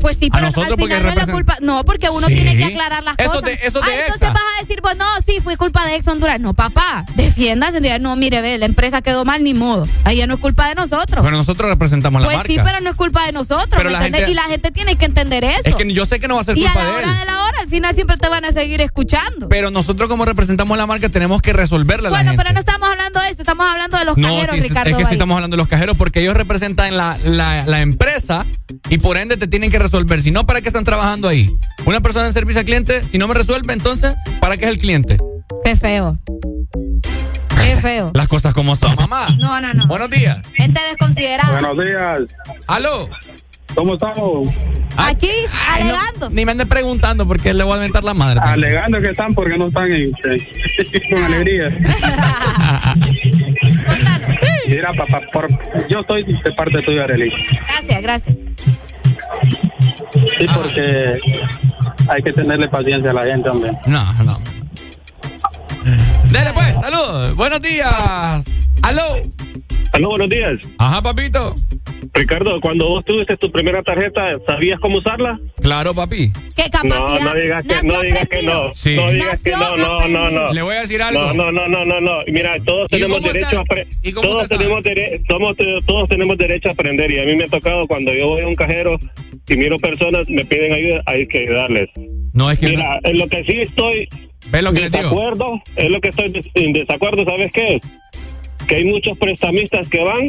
[0.00, 1.56] Pues sí, A pero nosotros al final no es la culpa.
[1.60, 2.34] No, porque uno Sí.
[2.34, 3.44] tiene que aclarar las Eso cosas.
[3.44, 6.08] de- eso de ah, entonces vas a decir, pues no, sí, fue culpa de Ex
[6.08, 6.40] Honduras.
[6.40, 7.80] No, papá, defiéndase.
[8.00, 9.86] No, mire, ve, la empresa quedó mal, ni modo.
[10.04, 11.24] Ahí ya no es culpa de nosotros.
[11.24, 12.52] Pero nosotros representamos la pues marca.
[12.52, 13.68] sí, pero no es culpa de nosotros.
[13.70, 15.60] Pero ¿me la gente- Y la gente tiene que entender eso.
[15.64, 17.08] Es que yo sé que no va a ser y a culpa la de él.
[17.08, 19.48] hora de la hora, al final siempre te van a seguir escuchando.
[19.48, 22.42] Pero nosotros como representamos la marca tenemos que resolverle a la bueno, gente.
[22.44, 24.90] pero no estamos hablando de eso, estamos hablando de los No, cajeros, sí, Ricardo.
[24.90, 28.46] es que sí estamos hablando de los cajeros porque ellos representan la, la, la empresa
[28.88, 29.89] y por ende te tienen que resolver.
[29.90, 31.50] Si no, ¿para qué están trabajando ahí?
[31.84, 34.78] Una persona en servicio al cliente, si no me resuelve, entonces, ¿para qué es el
[34.78, 35.16] cliente?
[35.64, 36.16] Qué feo.
[37.56, 38.12] Qué feo.
[38.14, 39.28] Las cosas como son, mamá.
[39.36, 39.86] No, no, no.
[39.88, 40.38] Buenos días.
[40.54, 41.60] Gente desconsiderada.
[41.60, 42.20] Buenos días.
[42.68, 43.08] ¿Aló?
[43.74, 44.48] ¿Cómo estamos?
[44.96, 45.30] Aquí,
[45.68, 46.30] Ay, no, alegando.
[46.30, 48.38] ni me ande preguntando porque le voy a aventar la madre.
[48.42, 50.12] Alegando que están porque no están en,
[51.14, 51.68] con alegría.
[54.68, 55.48] Mira, papá, por,
[55.88, 57.30] yo estoy de parte tuya, Arely.
[57.66, 58.36] Gracias, gracias.
[60.12, 61.18] Sí, porque
[62.08, 63.72] hay que tenerle paciencia a la gente, hombre.
[63.86, 64.40] No, no.
[66.30, 67.34] Dale pues, salud.
[67.36, 68.44] Buenos días.
[68.82, 69.02] Aló.
[69.92, 70.60] Aló, buenos días.
[70.78, 71.54] Ajá, papito.
[72.14, 75.38] Ricardo, cuando vos tuviste tu primera tarjeta, ¿sabías cómo usarla?
[75.60, 76.32] Claro, papi.
[76.56, 78.74] ¿Qué No, no digas que no, digas que no.
[78.74, 78.94] Sí.
[78.96, 80.52] No digas que no, no, no, no.
[80.52, 81.20] Le voy a decir algo.
[81.20, 82.12] No, no, no, no, no, no.
[82.28, 83.60] Mira, todos ¿Y tenemos cómo derecho está?
[83.60, 87.24] a apre- ¿Y cómo todos tenemos dere- somos- todos tenemos derecho a aprender y a
[87.24, 88.96] mí me ha tocado cuando yo voy a un cajero
[89.48, 91.88] y miro personas me piden ayuda, hay que ayudarles.
[92.32, 94.08] No es que Mira, en lo que sí estoy
[94.50, 95.02] ¿Ves lo que les digo?
[95.04, 97.82] desacuerdo, es lo que estoy en desacuerdo, ¿sabes qué es?
[98.70, 100.28] Que hay muchos prestamistas que van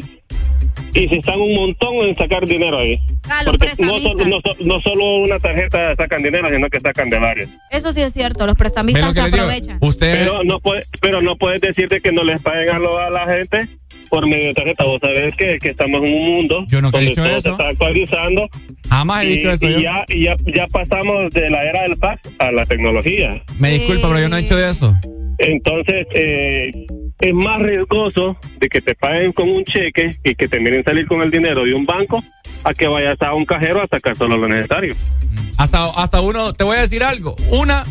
[0.93, 2.97] y se están un montón en sacar dinero ahí.
[3.29, 7.19] Ah, Porque no, no, so- no solo una tarjeta sacan dinero, sino que sacan de
[7.19, 7.49] varios.
[7.69, 9.79] Eso sí es cierto, los prestamistas se aprovechan.
[9.99, 13.11] Pero no, puede, pero no puedes decir de que no les paguen a, lo- a
[13.11, 13.69] la gente
[14.09, 14.85] por medio de tarjeta.
[14.85, 17.41] Vos sabés que, que estamos en un mundo Yo nunca he donde dicho todo eso.
[17.41, 18.49] se está actualizando.
[18.89, 19.79] Jamás he y, dicho eso y yo.
[19.81, 23.43] ya, y ya, ya pasamos de la era del fax a la tecnología.
[23.59, 24.93] Me disculpa, pero yo no he dicho eso.
[25.37, 26.71] Entonces, eh,
[27.21, 31.07] es más riesgoso de que te paguen con un cheque y que te miren salir
[31.07, 32.23] con el dinero de un banco
[32.63, 34.95] a que vayas a un cajero a sacar solo lo necesario.
[35.57, 37.35] Hasta, hasta uno, te voy a decir algo.
[37.49, 37.85] Una,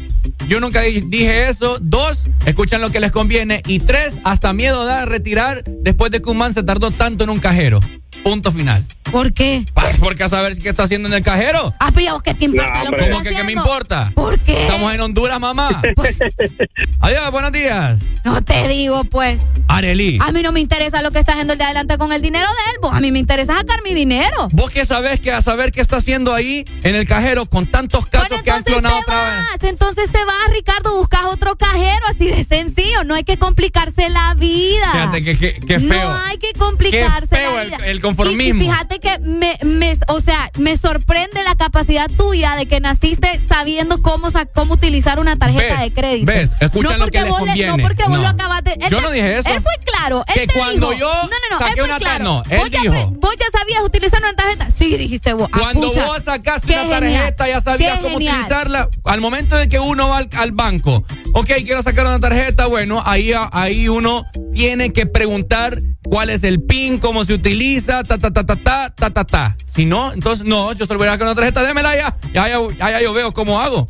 [0.48, 1.78] yo nunca di- dije eso.
[1.80, 3.62] Dos, escuchan lo que les conviene.
[3.66, 7.30] Y tres, hasta miedo da retirar después de que un man se tardó tanto en
[7.30, 7.80] un cajero.
[8.22, 8.84] Punto final.
[9.10, 9.64] ¿Por qué?
[9.98, 11.74] Porque a saber qué está haciendo en el cajero.
[11.80, 13.40] Ah, pero ¿y a vos qué te importa No, lo que ¿Cómo que qué me
[13.42, 13.62] haciendo?
[13.62, 14.12] importa?
[14.14, 14.62] ¿Por qué?
[14.62, 15.82] Estamos en Honduras, mamá.
[17.00, 17.98] Adiós, buenos días.
[18.24, 19.38] No te digo, pues.
[19.68, 20.18] Arely.
[20.20, 22.46] A mí no me interesa lo que está haciendo el de adelante con el dinero
[22.46, 22.76] de él.
[22.82, 22.92] vos.
[22.94, 24.48] A mí me interesa sacar mi dinero.
[24.52, 28.06] ¿Vos qué sabés que a saber qué está haciendo ahí en el cajero con tantos
[28.06, 29.44] casos que han clonado otra vez?
[29.60, 33.04] Vas, Entonces te vas, Ricardo, buscas otro cajero así de sencillo.
[33.04, 34.90] No hay que complicarse la vida.
[34.92, 36.08] Fíjate que, que, que feo.
[36.10, 37.86] No hay que complicarse Qué feo la el- vida.
[38.00, 38.62] El conformismo.
[38.62, 42.80] Y, y fíjate que me, me, o sea, me sorprende la capacidad tuya de que
[42.80, 45.80] naciste sabiendo cómo, cómo utilizar una tarjeta ¿Ves?
[45.80, 46.26] de crédito.
[46.26, 46.50] ¿Ves?
[46.60, 47.76] Escuchan no lo que les vos le- conviene.
[47.76, 48.22] no porque vos No.
[48.22, 49.48] lo acabas de te- él Yo te- no dije eso.
[49.48, 50.24] Él fue claro.
[50.28, 52.24] Él Que te cuando dijo- yo no, no, no, saqué él fue una claro.
[52.24, 54.68] no, él vos dijo- vos ya sabías utilizar una tarjeta.
[54.76, 55.48] Sí, dijiste vos.
[55.52, 58.34] Ah, Cuando vos sacaste una genial, tarjeta, ya sabías cómo genial.
[58.36, 58.88] utilizarla.
[59.04, 61.04] Al momento de que uno va al, al banco,
[61.34, 66.62] ok, quiero sacar una tarjeta, bueno, ahí, ahí uno tiene que preguntar cuál es el
[66.62, 69.56] PIN, cómo se utiliza, ta, ta, ta, ta, ta, ta, ta, ta.
[69.74, 72.16] Si no, entonces, no, yo solo voy a sacar una tarjeta, démela ya.
[72.32, 73.88] Ya, ya, ya, ya yo veo cómo hago.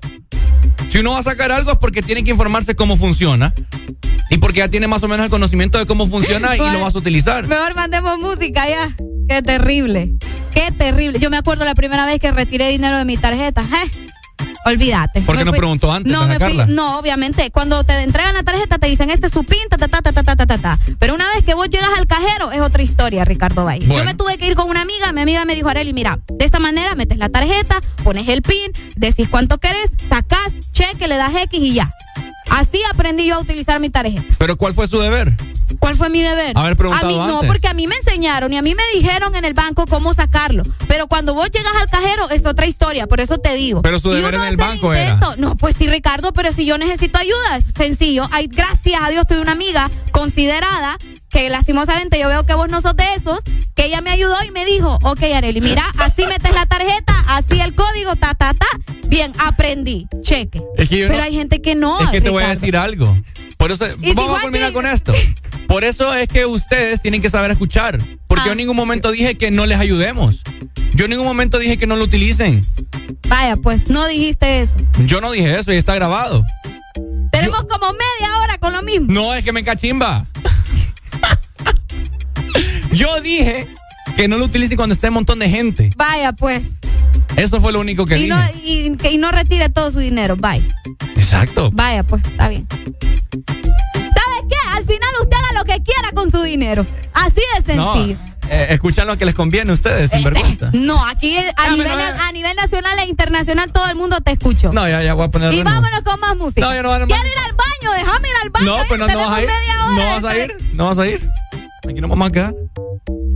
[0.89, 3.53] Si uno va a sacar algo es porque tiene que informarse cómo funciona.
[4.31, 6.81] Y porque ya tiene más o menos el conocimiento de cómo funciona y Bueno, lo
[6.81, 7.47] vas a utilizar.
[7.47, 8.97] Mejor mandemos música ya.
[9.29, 10.15] Qué terrible.
[10.55, 11.19] Qué terrible.
[11.19, 13.63] Yo me acuerdo la primera vez que retiré dinero de mi tarjeta.
[13.63, 14.10] ¿eh?
[14.65, 15.23] Olvídate.
[15.23, 16.13] ¿Por qué no preguntó antes?
[16.13, 16.27] No,
[16.67, 17.51] no, obviamente.
[17.51, 20.37] Cuando te entregan la tarjeta te dicen, este es su pinta, ta, ta, ta, ta,
[20.37, 23.87] ta, ta, Pero una vez que vos llegas al cajero, es otra historia, Ricardo Valle.
[23.87, 26.45] Yo me tuve que ir con una amiga, mi amiga me dijo, Areli, mira, de
[26.45, 31.33] esta manera metes la tarjeta, pones el pin, decís cuánto querés, sacás, cheque, le das
[31.35, 31.91] X y ya.
[32.51, 34.25] Así aprendí yo a utilizar mi tarjeta.
[34.39, 35.33] ¿Pero cuál fue su deber?
[35.81, 36.53] ¿Cuál fue mi deber?
[36.57, 39.35] Haber preguntado a mí no, porque a mí me enseñaron y a mí me dijeron
[39.35, 40.63] en el banco cómo sacarlo.
[40.87, 43.81] Pero cuando vos llegas al cajero es otra historia, por eso te digo.
[43.83, 45.15] Pero su deber en el banco era.
[45.15, 45.35] intento.
[45.39, 48.29] No, pues sí, Ricardo, pero si yo necesito ayuda, sencillo.
[48.31, 50.99] Ay, gracias a Dios tuve una amiga considerada
[51.31, 53.39] que lastimosamente yo veo que vos no sos de esos,
[53.75, 57.61] que ella me ayudó y me dijo, ok, Areli, mira, así metes la tarjeta, así
[57.61, 58.67] el código, ta, ta, ta.
[59.07, 60.61] Bien, aprendí, cheque.
[60.77, 62.01] Es que yo pero no- hay gente que no.
[62.01, 63.17] Es que te voy a decir algo.
[63.57, 65.13] Por eso, si vamos a llega- con esto.
[65.69, 67.99] Por eso es que ustedes tienen que saber escuchar.
[68.27, 68.47] Porque Ah.
[68.47, 70.43] yo en ningún momento dije que no les ayudemos.
[70.95, 72.65] Yo en ningún momento dije que no lo utilicen.
[73.29, 74.75] Vaya, pues no dijiste eso.
[75.07, 76.45] Yo no dije eso y está grabado.
[77.31, 79.07] Tenemos como media hora con lo mismo.
[79.13, 80.27] No, es que me cachimba.
[82.93, 83.67] Yo dije
[84.17, 85.91] que no lo utilicen cuando esté un montón de gente.
[85.97, 86.63] Vaya, pues.
[87.37, 88.35] Eso fue lo único que Y dije.
[88.35, 90.37] no, y, no retire todo su dinero.
[90.39, 90.65] Vaya.
[91.17, 91.71] Exacto.
[91.73, 92.67] Vaya, pues, está bien.
[92.71, 94.57] ¿Sabe qué?
[94.73, 96.85] Al final usted haga lo que quiera con su dinero.
[97.13, 98.17] Así de No, sencillo.
[98.49, 100.71] eh, escuchan lo que les conviene a ustedes, sin vergüenza.
[100.73, 104.73] No, aquí a nivel, a nivel nacional e internacional todo el mundo te escucho.
[104.73, 106.61] No, ya, ya voy a poner y vámonos con más música.
[106.67, 108.67] No, yo no voy a- Quiero ir al baño, déjame ir al baño.
[108.67, 109.49] No, ya pues no, no vas a ir.
[109.95, 110.57] No vas a ir.
[110.75, 111.29] No vas a ir.
[111.89, 112.55] Aquí no vamos a quedar.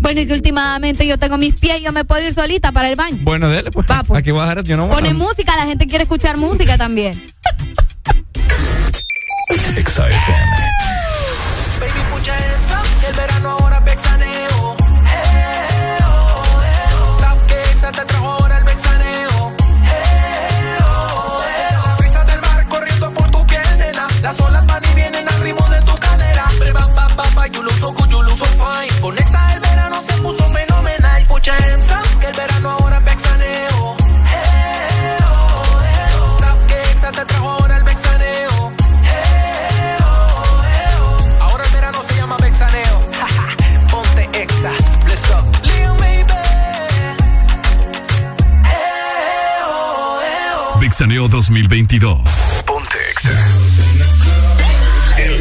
[0.01, 2.89] Bueno, y que últimamente yo tengo mis pies y yo me puedo ir solita para
[2.91, 3.19] el baño.
[3.23, 3.87] Bueno, dele, pues.
[4.15, 4.65] Aquí voy a dejar.
[4.65, 7.15] Yo no voy a- Pone música, la gente quiere escuchar música también.
[11.81, 12.01] Baby,
[12.71, 13.09] up.
[13.09, 13.81] El verano ahora
[50.95, 52.21] Mixaneo 2022.
[52.65, 53.31] Ponte Exa.
[55.19, 55.41] El,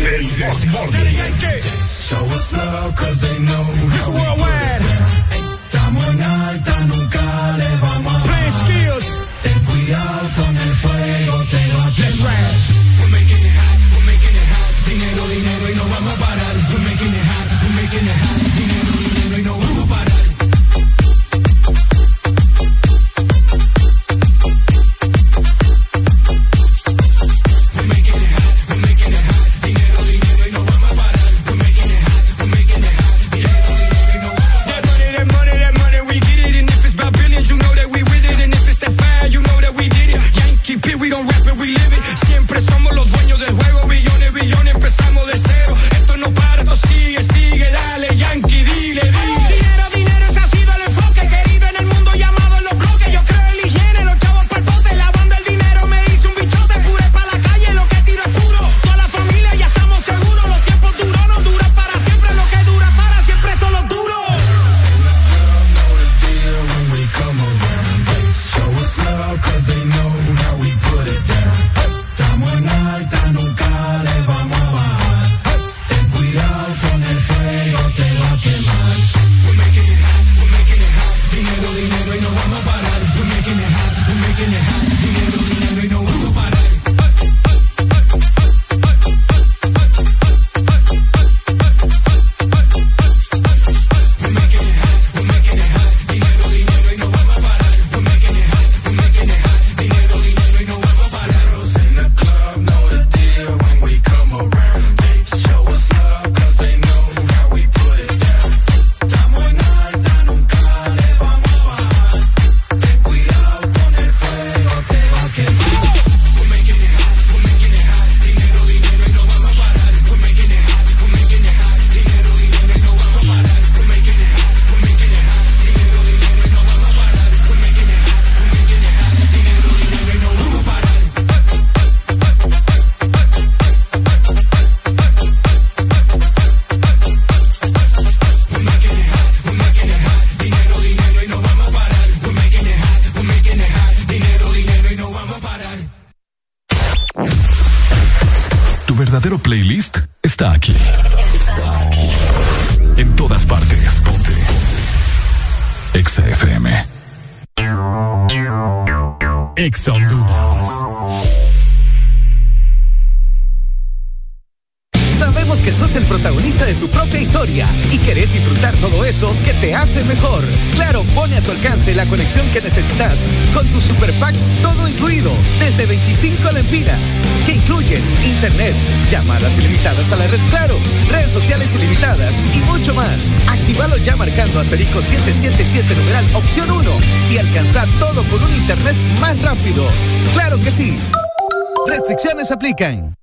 [192.64, 193.16] aplican.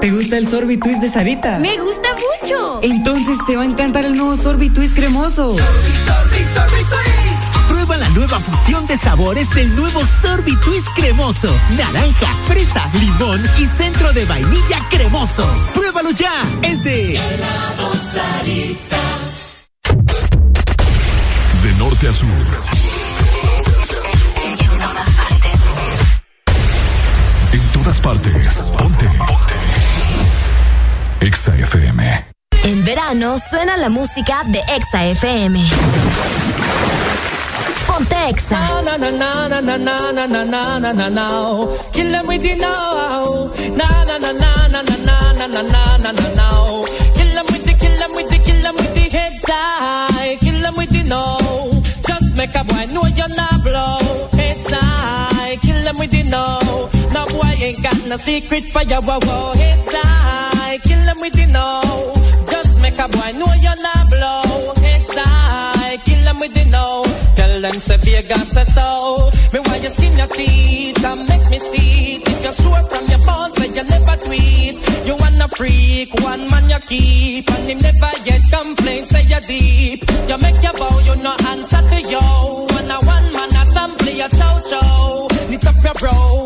[0.00, 1.58] ¿Te gusta el sorbitwist de Sarita?
[1.58, 2.80] Me gusta mucho.
[2.82, 5.56] Entonces te va a encantar el nuevo sorbitwist cremoso.
[7.68, 11.56] Prueba la nueva fusión de sabores del nuevo Sorbitwist cremoso.
[11.76, 15.50] Naranja, fresa, limón y centro de vainilla cremoso.
[15.72, 16.32] Pruébalo ya.
[16.62, 17.18] Es de
[21.62, 22.83] De norte a sur.
[28.04, 28.54] Partes.
[28.76, 29.08] Ponte.
[31.20, 32.00] Exa FM.
[32.64, 35.56] En verano suena la música de Exa FM.
[37.86, 38.58] Ponte Exa.
[38.84, 41.26] Na na na na na na na na na na na na.
[41.92, 43.50] Kill them with the now.
[43.80, 46.48] Na na na na na na na na na na na na na.
[47.16, 50.36] Kill them with the kill them with the kill them with the heads high.
[50.40, 51.24] Kill them with the no.
[52.08, 53.98] Just make a boy know you're not blow.
[54.38, 55.56] Heads high.
[55.62, 56.90] Kill them with the no.
[57.14, 59.52] No boy ain't got no secret for your wow wow.
[59.54, 60.78] Heads high.
[60.78, 61.70] Kill them with the no.
[62.50, 64.74] Just make a boy know you're not blow.
[64.82, 65.96] Heads high.
[66.04, 67.04] Kill them with the no.
[67.36, 69.30] Tell them say Vegas say so.
[69.52, 72.16] Me why you skin your teeth and make me see.
[72.16, 74.74] If you're sure from your bones that you never tweet.
[75.06, 77.50] You wanna freak, one man you keep.
[77.50, 80.02] And him never yet complain, say you're deep.
[80.28, 82.66] You make your bow, you no answer to yo.
[82.78, 85.28] And a one man a sample chow chow.
[85.48, 86.43] Knit up your bro, a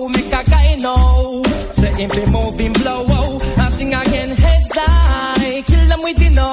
[0.88, 1.42] know.
[1.78, 3.62] Say him be moving blow, oh.
[3.62, 5.62] And sing again, heads high.
[5.70, 6.52] Kill them with the no.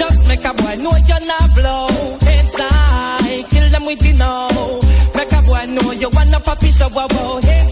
[0.00, 1.88] Just make a boy know you're not blow.
[2.28, 4.34] Heads high, kill them with the no.
[5.16, 7.40] Make a boy know you wanna puppy show, wow, wow.
[7.42, 7.69] Heads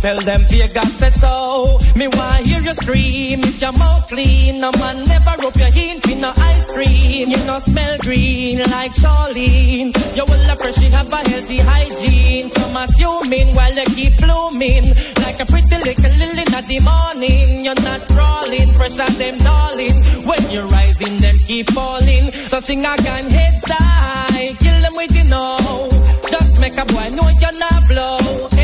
[0.00, 1.78] Tell them Vegas say so.
[1.94, 4.58] Me want hear you scream if your mouth clean.
[4.58, 7.30] No man never rub your hint in no ice cream.
[7.30, 9.92] You no smell green like Charlene.
[10.16, 12.48] You will appreciate have a healthy hygiene.
[12.48, 14.84] Some assuming while you keep blooming
[15.20, 17.64] like a pretty little lily in the morning.
[17.66, 19.96] You're not crawling, pressure them darling.
[20.24, 22.32] When you're rising, them keep falling.
[22.48, 25.88] So sing again, heads high, kill them with you know.
[26.26, 28.59] Just make a boy know you're not blow.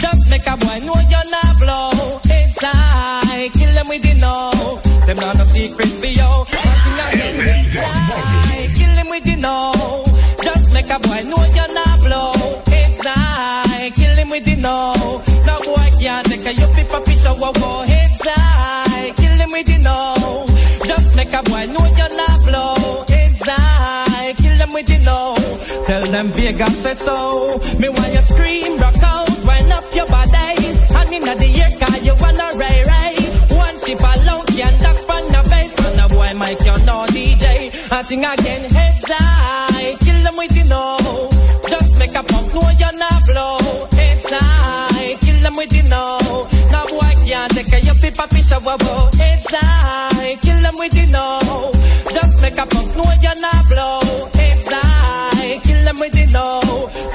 [0.00, 2.20] Just make a boy know you're not blow.
[2.30, 4.80] Heads high, kill them with the no.
[5.06, 6.30] Them not no secret for you.
[6.54, 10.04] Heads high, kill them with the no.
[10.42, 12.32] Just make a boy know you're not blow.
[12.72, 14.92] Heads high, kill him with the no.
[15.46, 17.89] No boy can't take a your paper piece of wow.
[26.30, 27.58] Them Vegas say so.
[27.78, 30.66] Me want you scream, rock out, wind up your body.
[30.98, 33.16] And inna the air car you wanna ray ray.
[33.56, 35.86] One chip alone can duck on the vape.
[35.86, 37.92] And a boy Mike you know DJ.
[37.92, 40.98] I sing again, heads high, kill them with the no.
[41.68, 43.88] Just make a pump, no you're not blow.
[43.92, 46.48] Heads high, kill them with you know.
[46.70, 49.10] Now boy can't take your piece of wow.
[49.14, 51.79] Heads high, kill them with you no.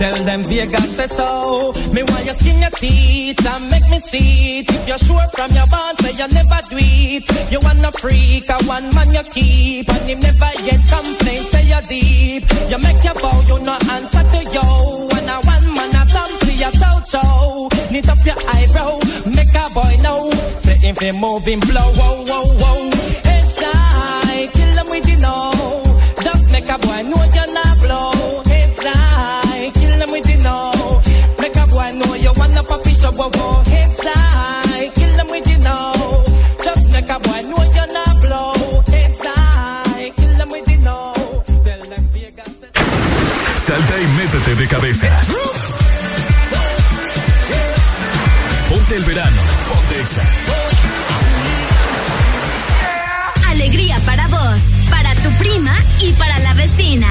[0.06, 1.74] Tell them Vegas say so.
[1.92, 4.70] Me want you skin your teeth and make me see it.
[4.70, 7.52] If you're sure from your bond, say you never do it.
[7.52, 9.90] You wanna freak, a one man you keep.
[9.90, 12.44] And him never yet complain, say you're deep.
[12.70, 14.66] You make your bow, you no answer to yo.
[15.18, 17.70] And a one man a sample your chow chow.
[17.90, 19.00] Knit up your eyebrow,
[19.38, 20.30] make a boy know.
[20.60, 22.92] Say if he moving blow, whoa, whoa, whoa.
[23.26, 25.75] Heads high, kill them with the.
[44.66, 45.14] de cabeza.
[48.70, 49.42] Ponte el verano.
[49.68, 50.24] Ponte Exa.
[53.50, 57.08] Alegría para vos, para tu prima y para la vecina.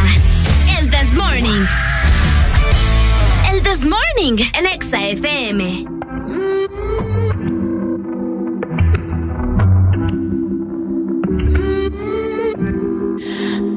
[0.79, 1.65] El This Morning.
[3.53, 5.87] El This Morning, el Exa FM.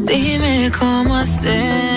[0.06, 1.97] Dime cómo hacer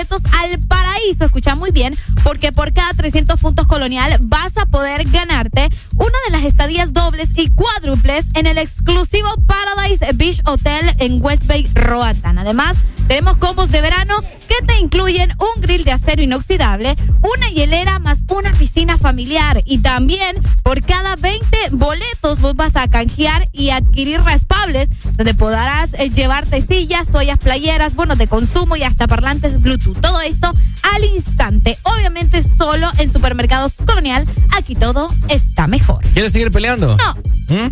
[0.00, 1.24] Al paraíso.
[1.24, 6.32] Escucha muy bien, porque por cada 300 puntos Colonial vas a poder ganarte una de
[6.32, 12.38] las estadías dobles y cuádruples en el exclusivo Paradise Beach Hotel en West Bay, Roatán.
[12.38, 12.76] Además,
[13.08, 14.14] tenemos combos de verano
[14.48, 19.62] que te incluyen un grill de acero inoxidable, una hielera más una piscina familiar.
[19.64, 24.88] Y también por cada 20 boletos vos vas a canjear y adquirir raspables
[25.20, 30.00] donde podrás eh, llevarte sillas, toallas playeras, bonos de consumo y hasta parlantes Bluetooth.
[30.00, 30.50] Todo esto
[30.94, 31.76] al instante.
[31.82, 34.26] Obviamente solo en Supermercados Colonial.
[34.56, 36.02] Aquí todo está mejor.
[36.14, 36.96] ¿Quieres seguir peleando?
[36.96, 37.14] No.
[37.54, 37.70] ¿Mm?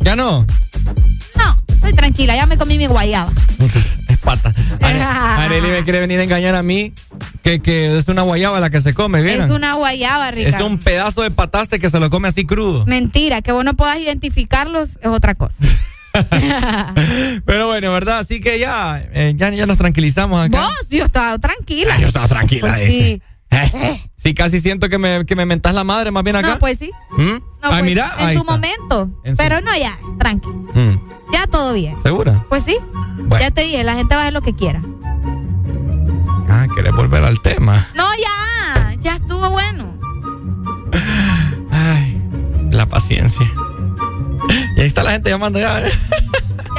[0.00, 0.44] ¿Ya no?
[1.36, 3.32] No, estoy tranquila, ya me comí mi guayaba.
[4.10, 4.52] Es pata.
[4.82, 6.92] Are- Arely me quiere venir a engañar a mí
[7.42, 9.46] que, que es una guayaba la que se come, ¿vieron?
[9.46, 10.66] Es una guayaba, Es Ricardo.
[10.66, 12.84] un pedazo de pataste que se lo come así crudo.
[12.84, 15.64] Mentira, que vos no puedas identificarlos es otra cosa.
[17.44, 18.18] Pero bueno, ¿verdad?
[18.20, 20.60] Así que ya, eh, ya, ya nos tranquilizamos acá.
[20.66, 21.94] Vos, yo estaba tranquila.
[21.96, 23.04] Ah, yo estaba tranquila, Pues dice.
[23.04, 23.22] sí.
[23.52, 26.50] Eh, Sí, casi siento que me, que me mentás la madre más bien acá.
[26.50, 26.90] No, pues sí.
[27.16, 27.22] ¿Mm?
[27.22, 28.52] No, ah, pues, mira, en su está.
[28.52, 29.10] momento.
[29.24, 30.46] En su- Pero no, ya, tranqui.
[30.48, 31.00] Mm,
[31.32, 31.96] Ya todo bien.
[32.02, 32.44] ¿Segura?
[32.48, 32.76] Pues sí.
[33.24, 33.38] Bueno.
[33.44, 34.82] Ya te dije, la gente va a hacer lo que quiera.
[36.48, 37.88] Ah, ¿querés volver al tema?
[37.94, 38.94] No, ya.
[39.00, 39.94] Ya estuvo bueno.
[41.72, 42.20] Ay,
[42.70, 43.46] la paciencia.
[44.76, 45.80] Y ahí está la gente llamando ya.
[45.86, 45.90] ¿eh?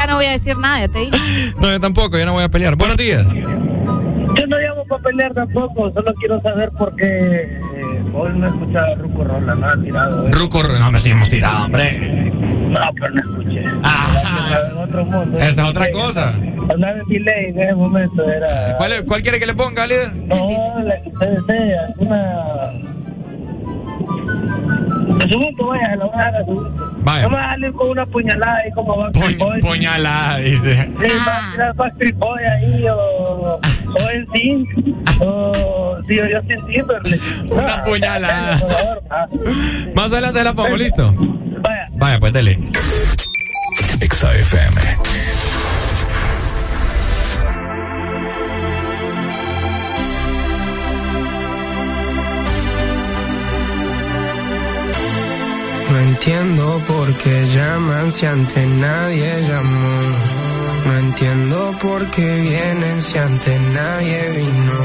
[0.02, 1.54] Ya no voy a decir nada, ya te dije.
[1.62, 2.76] No, yo tampoco, yo no voy a pelear.
[2.76, 3.24] Buenos días.
[3.28, 7.06] Yo no llamo para pelear tampoco, solo quiero saber por qué
[7.44, 10.28] eh, hoy no he escuchado a Ruco Rola, no ha tirado.
[10.28, 10.32] eh.
[10.32, 12.32] Ruco, no me sí hemos tirado, hombre.
[12.70, 13.60] No, pero no escuché.
[13.62, 15.38] En otro mundo.
[15.38, 16.30] Esa es otra cosa.
[16.30, 18.76] Andaba en delay en ese momento, era...
[18.78, 20.16] ¿Cuál, es- cuál quiere que le ponga, líder?
[20.16, 22.72] No, la que usted desea, una...
[25.32, 26.46] De su gusto, vaya, la voy a dejar.
[27.04, 27.22] Vaya.
[27.24, 29.66] No me va a salir con una puñalada ahí como Backstreet Boys.
[29.66, 30.76] Puñalada, dice.
[30.76, 34.66] Sí, va a tirar Backstreet Boy ahí o, o en sí,
[35.22, 37.22] o sí, o yo sin Timberlake.
[37.50, 38.62] Una puñalada.
[39.14, 39.28] Ah.
[39.94, 41.14] Más adelante la pongo, ¿listo?
[41.14, 41.90] Vaya.
[41.98, 42.58] Vaya, pues dele.
[44.00, 44.30] Exa
[55.92, 60.00] No entiendo por qué llaman si antes nadie llamó.
[60.86, 64.80] No entiendo por qué vienen si antes nadie vino.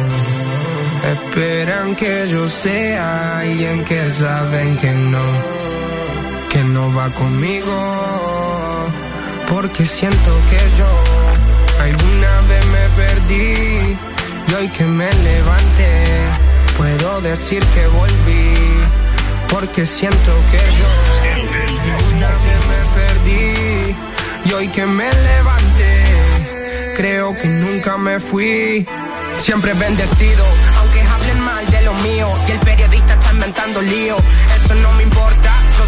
[1.14, 5.26] Esperan que yo sea alguien que saben que no,
[6.50, 7.76] que no va conmigo.
[9.48, 10.90] Porque siento que yo
[11.86, 13.96] alguna vez me perdí
[14.48, 15.92] y hoy que me levanté
[16.76, 19.05] puedo decir que volví.
[19.48, 20.86] Porque siento que yo
[21.94, 23.96] alguna vez me perdí
[24.44, 26.04] y hoy que me levanté
[26.96, 28.86] creo que nunca me fui.
[29.34, 30.44] Siempre bendecido,
[30.78, 34.16] aunque hablen mal de lo mío y el periodista está inventando lío.
[34.56, 35.52] Eso no me importa,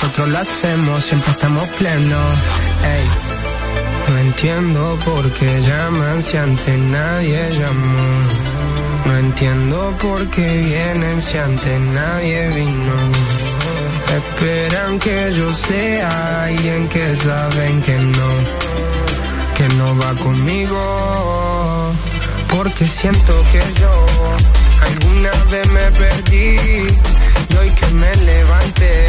[0.00, 2.38] Nosotros lo hacemos, siempre estamos plenos.
[2.84, 3.08] Ey.
[4.08, 8.08] No entiendo por qué llaman si antes nadie llamó.
[9.06, 12.94] No entiendo por qué vienen si antes nadie vino.
[14.18, 18.28] Esperan que yo sea alguien que saben que no,
[19.56, 21.92] que no va conmigo.
[22.56, 24.06] Porque siento que yo
[24.80, 26.56] alguna vez me perdí
[27.50, 29.08] y hoy que me levanté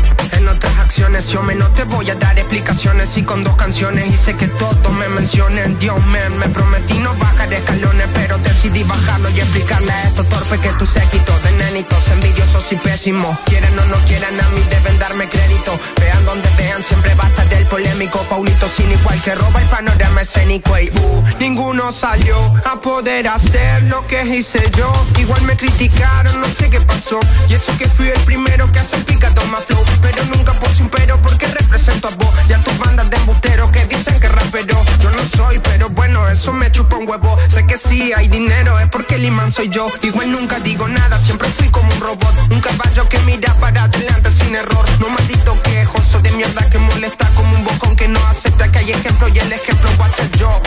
[0.33, 4.09] En otras acciones yo me no te voy a dar explicaciones y con dos canciones
[4.11, 5.77] hice que todos me mencionen.
[5.79, 10.59] Dios man, me prometí no bajar escalones, pero decidí bajarlo y explicarle a estos torpes
[10.59, 13.37] que tu séquito de nenitos envidiosos y pésimos.
[13.45, 15.77] Quieren o no quieran a mí deben darme crédito.
[15.99, 18.19] Vean donde vean, siempre va a estar el polémico.
[18.29, 20.77] Paulito sin igual que roba el panorama escénico.
[20.79, 24.91] Y uh, ninguno salió a poder hacer lo que hice yo.
[25.19, 27.19] Igual me criticaron, no sé qué pasó.
[27.49, 29.83] Y eso que fui el primero que hace picado más flow.
[30.01, 32.33] Pero nunca puse un pero porque represento a vos.
[32.47, 34.77] Y a tus bandas de embusteros que dicen que rapero.
[34.99, 37.37] Yo no soy, pero bueno, eso me chupa un huevo.
[37.47, 39.89] Sé que sí hay dinero, es porque el imán soy yo.
[40.01, 42.33] Igual nunca digo nada, siempre fui como un robot.
[42.51, 44.85] Un caballo que mira para adelante sin error.
[44.99, 48.91] No maldito quejoso de mierda que molesta como un bocón que no acepta que hay
[48.91, 50.61] ejemplo y el ejemplo va a ser yo.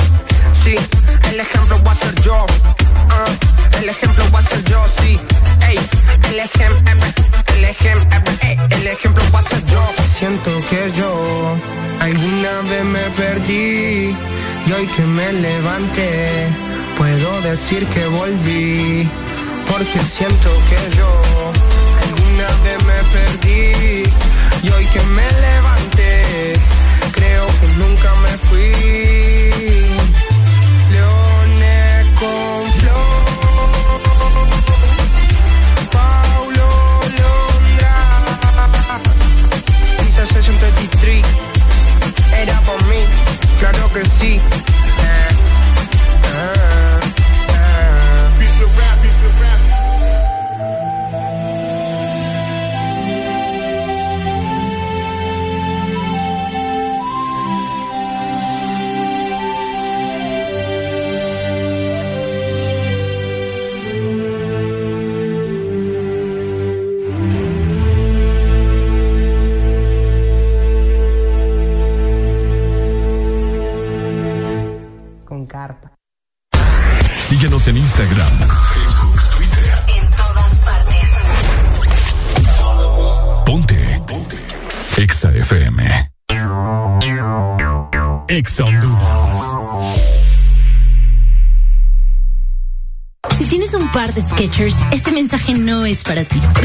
[0.63, 0.77] Sí,
[1.31, 2.47] el ejemplo va a ser yo.
[3.11, 3.25] Ah,
[3.81, 5.21] el ejemplo va a ser yo, sí.
[5.69, 5.79] Ey,
[6.31, 6.91] el ejemplo,
[7.57, 8.21] el ejemplo,
[8.71, 9.83] el ejemplo va a ser yo.
[10.19, 11.57] Siento que yo
[12.01, 14.17] alguna vez me perdí
[14.67, 16.49] y hoy que me levanté
[16.97, 19.09] puedo decir que volví.
[19.71, 21.09] Porque siento que yo
[22.05, 24.03] alguna vez me perdí
[24.63, 26.53] y hoy que me levanté
[27.13, 29.04] creo que nunca me fui.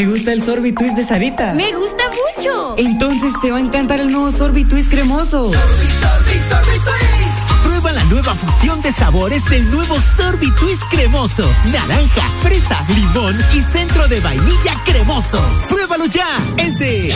[0.00, 1.52] ¿Te gusta el sorbitwist de Sarita?
[1.52, 2.74] ¡Me gusta mucho!
[2.78, 5.52] Entonces te va a encantar el nuevo sorbitwist cremoso.
[5.52, 7.62] Sorbi, sorbi, sorbitwist.
[7.62, 11.52] Prueba la nueva fusión de sabores del nuevo sorbitwist cremoso.
[11.66, 15.44] Naranja, fresa, limón y centro de vainilla cremoso.
[15.68, 16.38] ¡Pruébalo ya!
[16.56, 17.14] Es de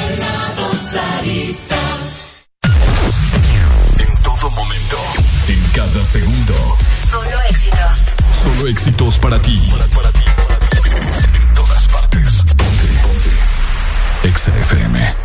[0.93, 1.77] Sarita.
[3.99, 4.99] En todo momento,
[5.49, 6.77] en cada segundo.
[7.11, 8.43] Solo éxitos.
[8.43, 9.73] Solo éxitos para ti.
[9.95, 10.34] para ti
[14.45, 15.24] XFM.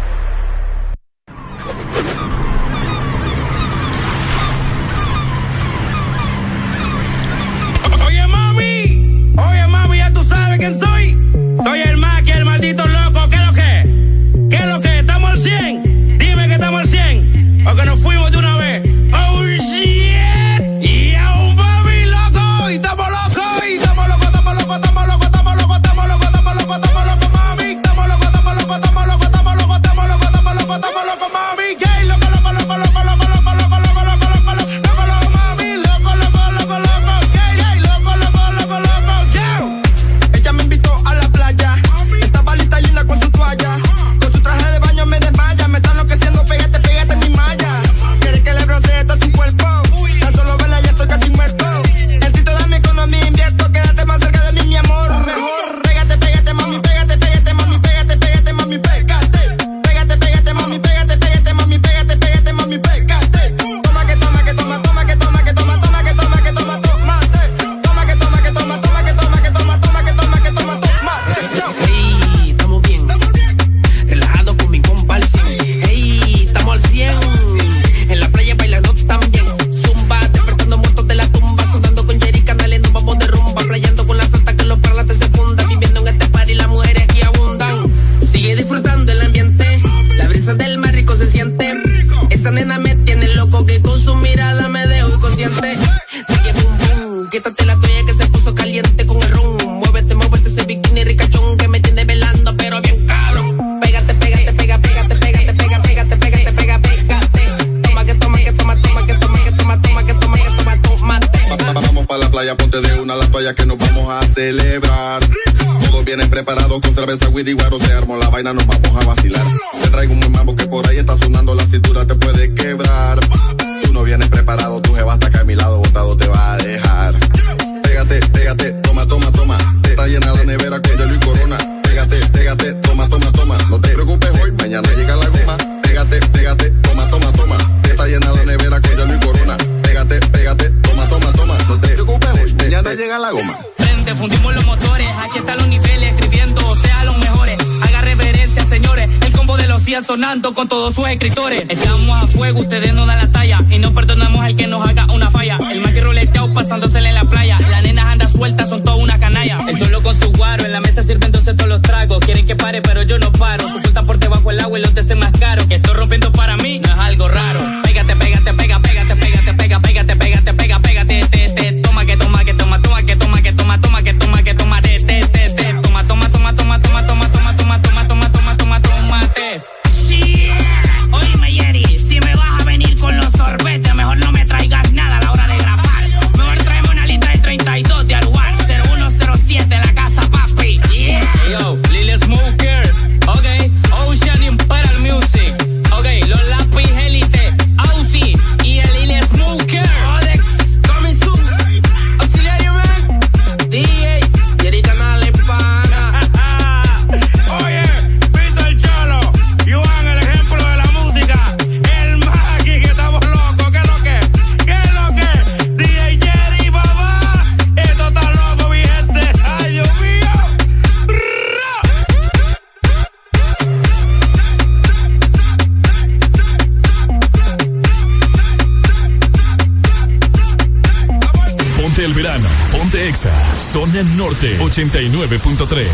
[234.87, 235.87] 89.3.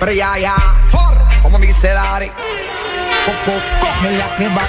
[0.00, 0.56] Pero ya, ya,
[0.90, 1.00] for,
[1.42, 2.26] como dice Dari.
[2.26, 4.62] Coco, coge la que va.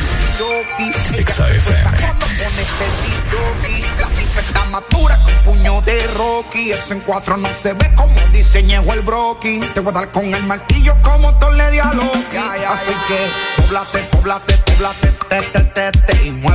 [6.90, 9.60] en 4 no se ve como diseñejo el broki.
[9.74, 14.00] Te voy a dar con el martillo como Thor le di a Así que poblate,
[14.12, 16.55] poblate, poblate, te, te, te, te, y mueve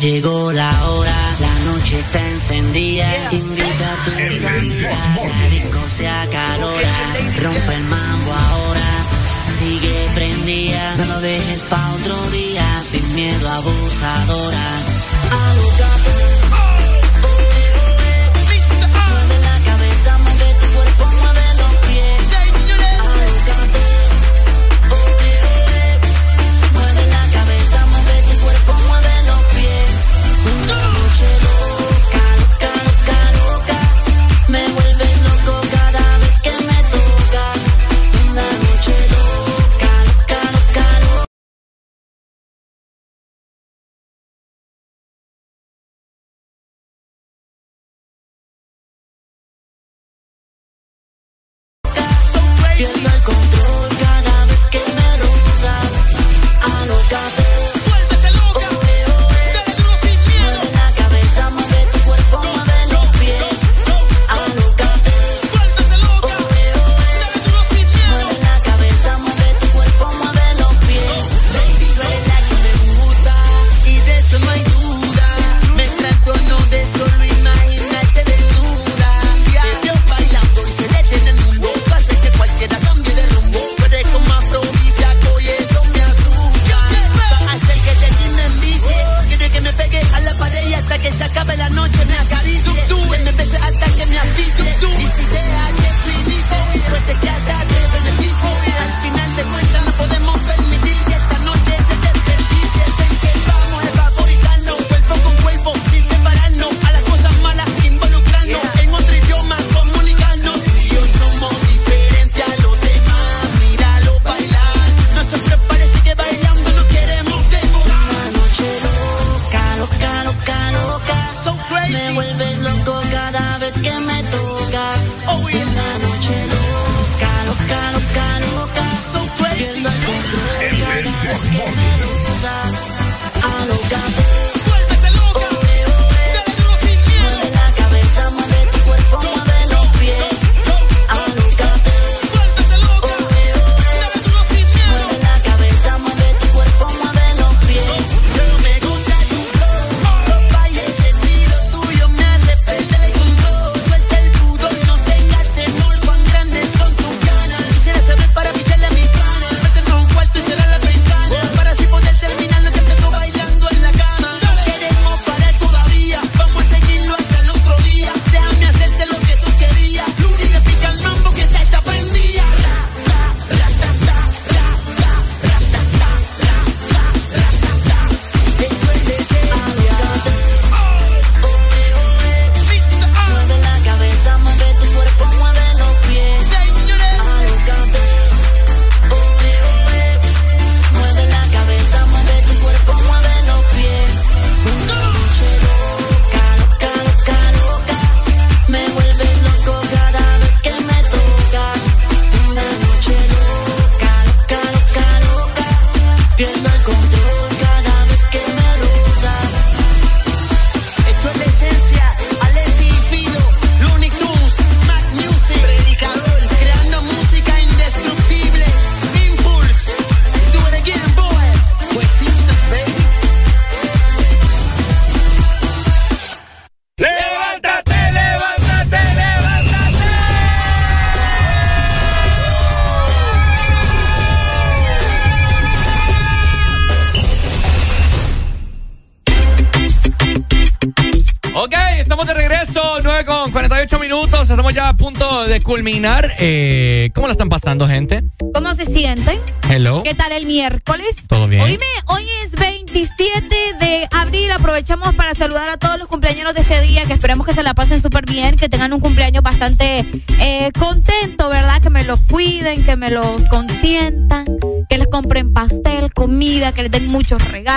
[0.00, 3.06] llegó la hora, la noche está encendida.
[3.32, 4.98] Invita a tu amigos,
[5.44, 6.92] el disco se acalora.
[7.42, 8.90] Rompe el mambo ahora,
[9.44, 10.96] sigue prendida.
[10.96, 14.68] No lo dejes pa' otro día, sin miedo abusadora.
[15.30, 16.69] A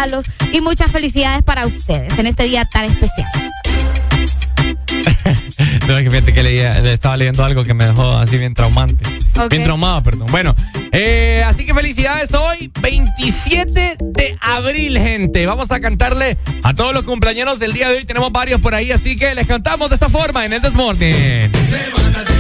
[0.04, 3.28] regalos y muchas felicidades para ustedes en este día tan especial.
[5.88, 9.06] No, es que fíjate que leía, estaba leyendo algo que me dejó así bien traumante.
[9.50, 10.28] Bien traumado, perdón.
[10.32, 10.56] Bueno,
[10.92, 15.46] eh, así que felicidades hoy, 27 de abril, gente.
[15.46, 18.06] Vamos a cantarle a todos los cumpleaños del día de hoy.
[18.06, 21.52] Tenemos varios por ahí, así que les cantamos de esta forma en el Desmorning.
[21.52, 22.33] Con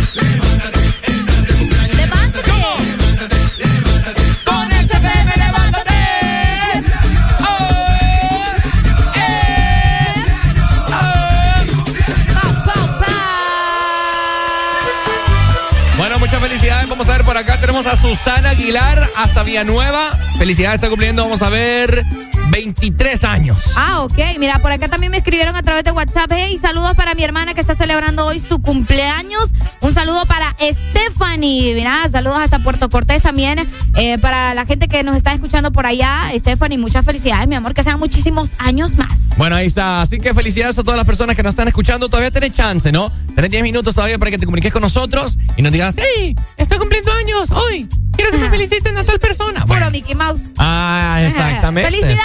[18.13, 20.15] Susana Aguilar hasta Villanueva.
[20.37, 21.23] Felicidades, está cumpliendo.
[21.23, 22.05] Vamos a ver
[22.51, 23.71] 23 años.
[23.75, 24.37] Ah, ok.
[24.37, 26.31] Mira, por acá también me escribieron a través de WhatsApp.
[26.31, 29.51] Hey, saludos para mi hermana que está celebrando hoy su cumpleaños.
[29.81, 31.73] Un saludo para Stephanie.
[31.73, 33.67] Mira, saludos hasta Puerto Cortés también.
[33.95, 37.73] Eh, para la gente que nos está escuchando por allá, Stephanie, muchas felicidades, mi amor.
[37.73, 39.29] Que sean muchísimos años más.
[39.37, 40.03] Bueno, ahí está.
[40.03, 42.09] Así que felicidades a todas las personas que nos están escuchando.
[42.09, 43.11] Todavía tenés chance, ¿no?
[43.33, 46.77] Tenés 10 minutos todavía para que te comuniques con nosotros y nos digas, hey, estoy
[46.77, 47.89] cumpliendo años hoy.
[48.23, 49.65] Quiero que me feliciten a tal persona.
[49.65, 50.53] Puro Mickey Mouse.
[50.57, 51.91] Ah, exactamente.
[51.91, 52.21] ¡Felicidades!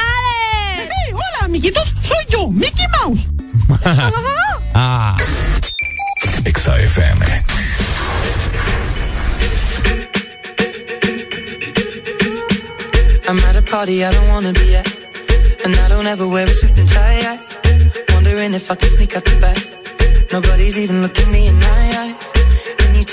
[0.78, 1.92] Hey, hola, amiguitos.
[2.00, 3.26] Soy yo, Mickey Mouse.
[4.74, 5.16] ah.
[6.44, 7.26] Exa FM.
[13.28, 14.86] I'm at a party I don't wanna be at.
[15.64, 17.26] And I don't ever wear a suit and tie.
[17.26, 17.40] I
[18.14, 19.58] wondering if I can sneak out the back.
[20.32, 22.17] Nobody's even looking me in my eyes.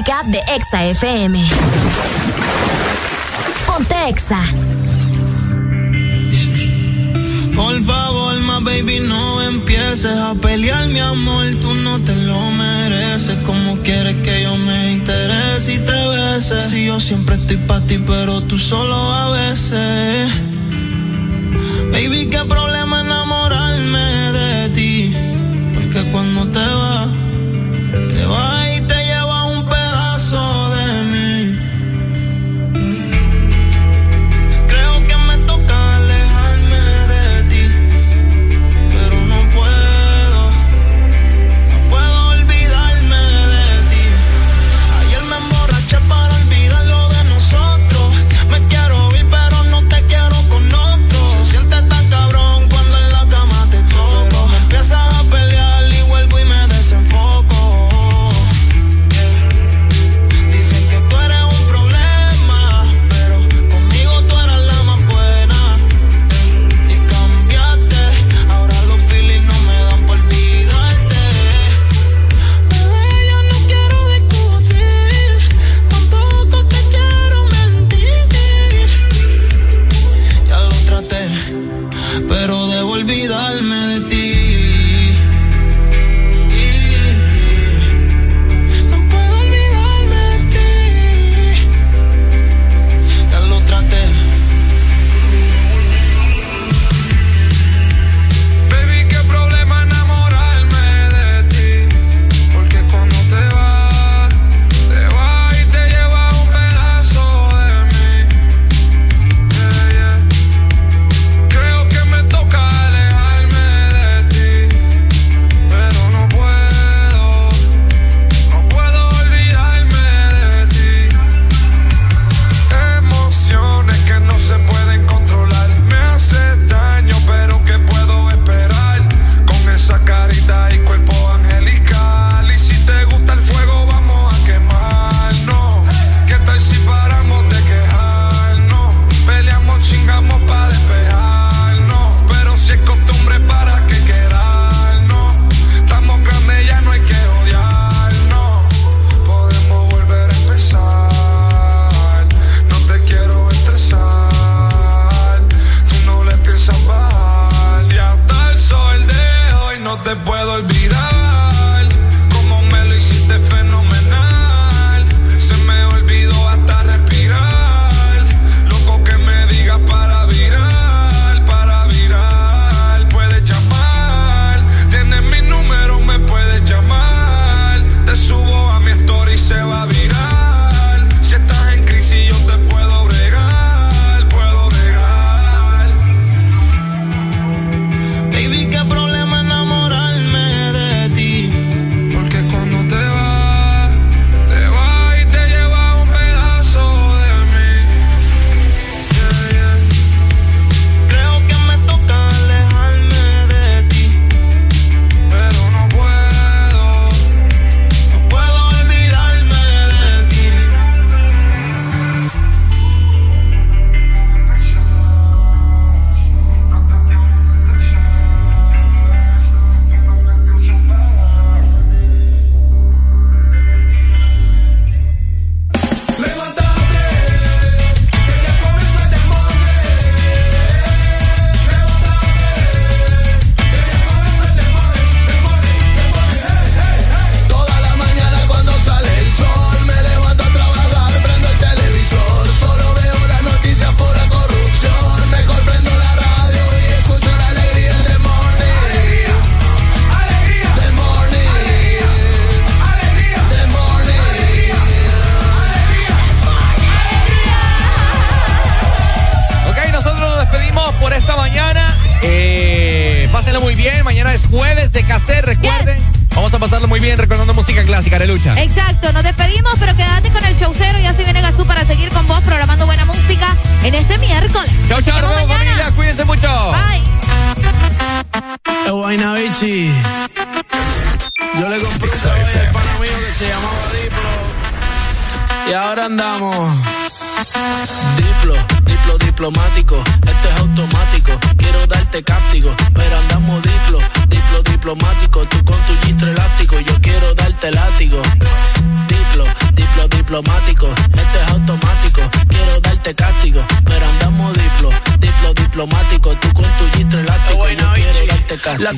[0.00, 1.59] música de Exa FM.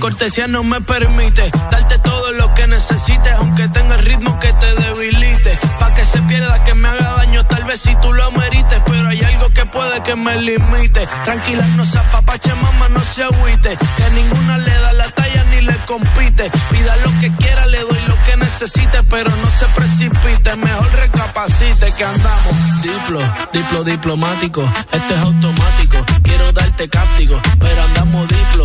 [0.03, 4.75] Cortesía no me permite darte todo lo que necesites, aunque tenga el ritmo que te
[4.75, 5.57] debilite.
[5.79, 9.09] Pa' que se pierda, que me haga daño, tal vez si tú lo merites, pero
[9.09, 11.07] hay algo que puede que me limite.
[11.23, 13.79] Tranquila, no se apapache, mamá, no se agüite.
[13.97, 16.51] Que ninguna le da la talla ni le compite.
[16.73, 20.57] Pida lo que quiera, le doy lo que necesite, pero no se precipite.
[20.57, 22.83] Mejor recapacite que andamos.
[22.83, 23.21] Diplo,
[23.53, 25.99] diplo diplomático, este es automático.
[26.25, 28.65] Quiero darte cáptico, pero andamos diplo,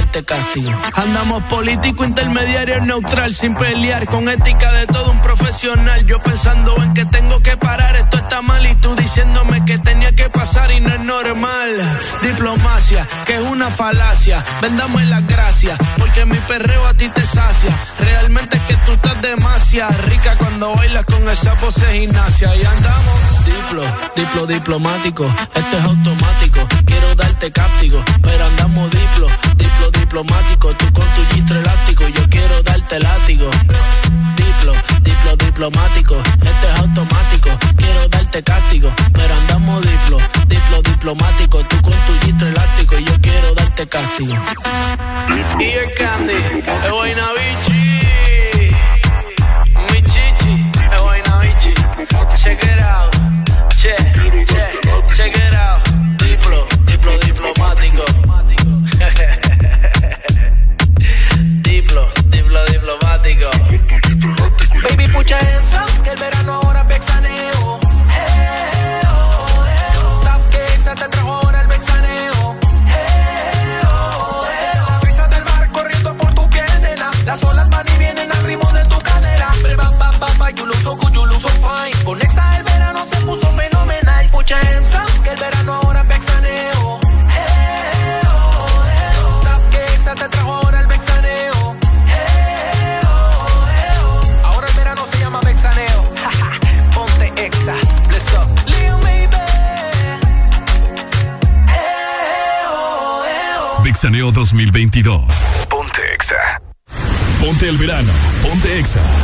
[0.19, 0.71] castigo.
[0.93, 6.05] Andamos político, intermediario, neutral, sin pelear, con ética de todo un profesional.
[6.05, 10.13] Yo pensando en que tengo que parar, esto está mal y tú diciéndome que tenía
[10.13, 11.99] que pasar y no es normal.
[12.21, 14.43] Diplomacia, que es una falacia.
[14.61, 17.77] Vendamos las gracias, porque mi perreo a ti te sacia.
[17.99, 22.55] Realmente es que tú estás demasiado rica cuando bailas con esa pose gimnasia.
[22.55, 23.83] Y andamos diplo,
[24.15, 26.67] diplo diplomático, este es automático.
[27.41, 30.75] Darte cáptico, pero andamos diplo, diplo diplomático.
[30.75, 33.49] Tú con tu gistro elástico, yo quiero darte látigo.
[34.35, 37.49] Diplo, diplo diplomático, este es automático.
[37.77, 41.63] Quiero darte cáptico, pero andamos diplo, diplo diplomático.
[41.65, 44.35] Tú con tu gistro elástico, yo quiero darte cáptigo.
[45.59, 47.90] Y el candy, es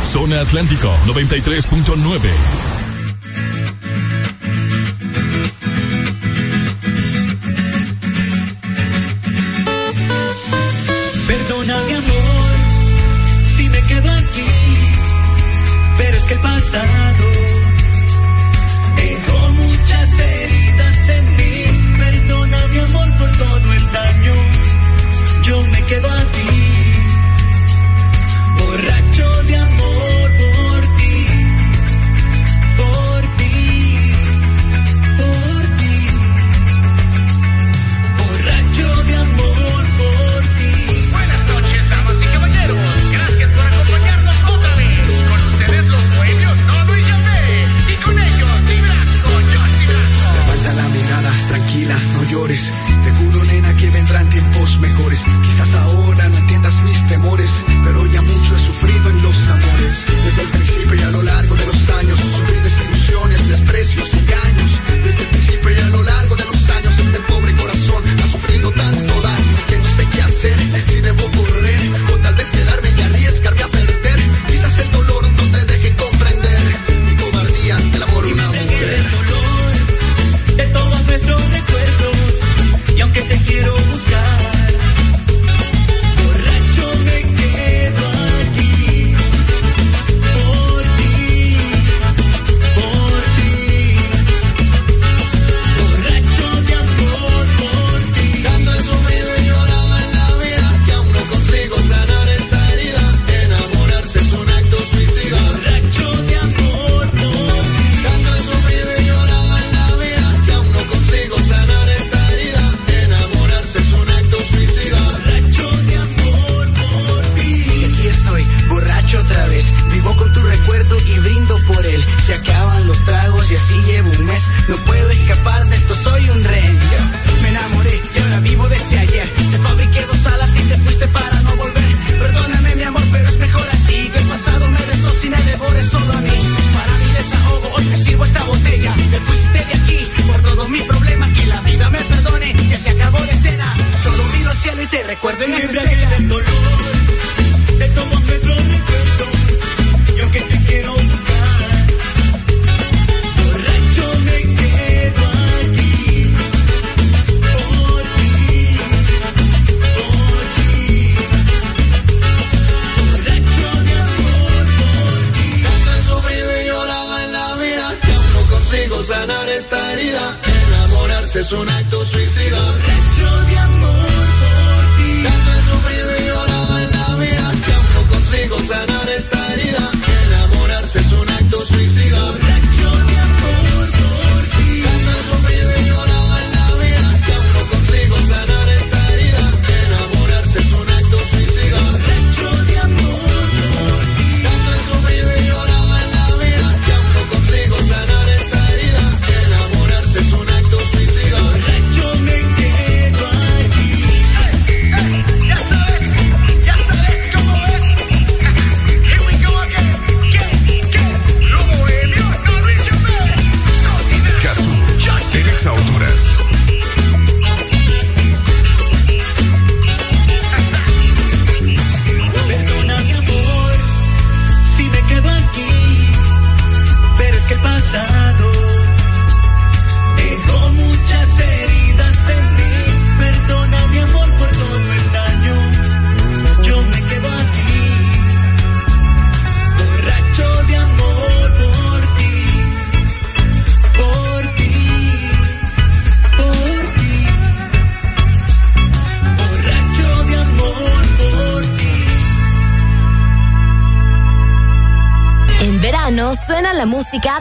[0.08, 2.77] Zona Atlántico 93.9.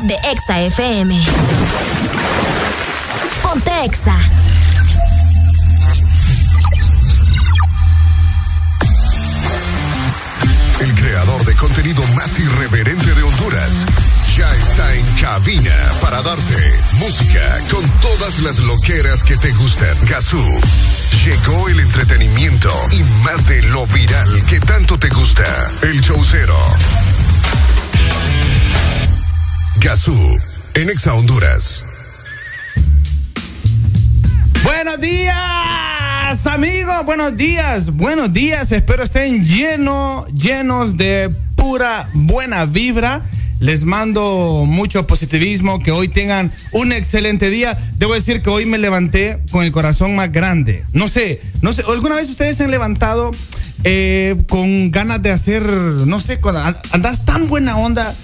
[0.01, 1.36] de Exa FM.
[38.67, 38.71] días.
[38.71, 43.23] Espero estén lleno, llenos de pura buena vibra.
[43.59, 47.77] Les mando mucho positivismo, que hoy tengan un excelente día.
[47.97, 50.85] Debo decir que hoy me levanté con el corazón más grande.
[50.93, 53.31] No sé, no sé, ¿alguna vez ustedes se han levantado
[53.83, 56.39] eh, con ganas de hacer, no sé,
[56.91, 58.15] andas tan buena onda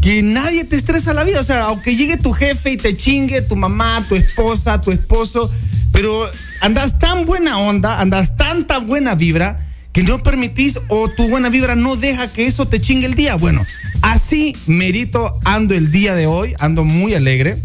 [0.00, 1.40] que nadie te estresa la vida?
[1.40, 5.50] O sea, aunque llegue tu jefe y te chingue, tu mamá, tu esposa, tu esposo,
[5.92, 6.28] pero
[6.60, 9.61] andas tan buena onda, andas tanta buena vibra
[9.92, 13.34] que no permitís o tu buena vibra no deja que eso te chingue el día.
[13.36, 13.66] Bueno,
[14.00, 17.62] así merito ando el día de hoy, ando muy alegre,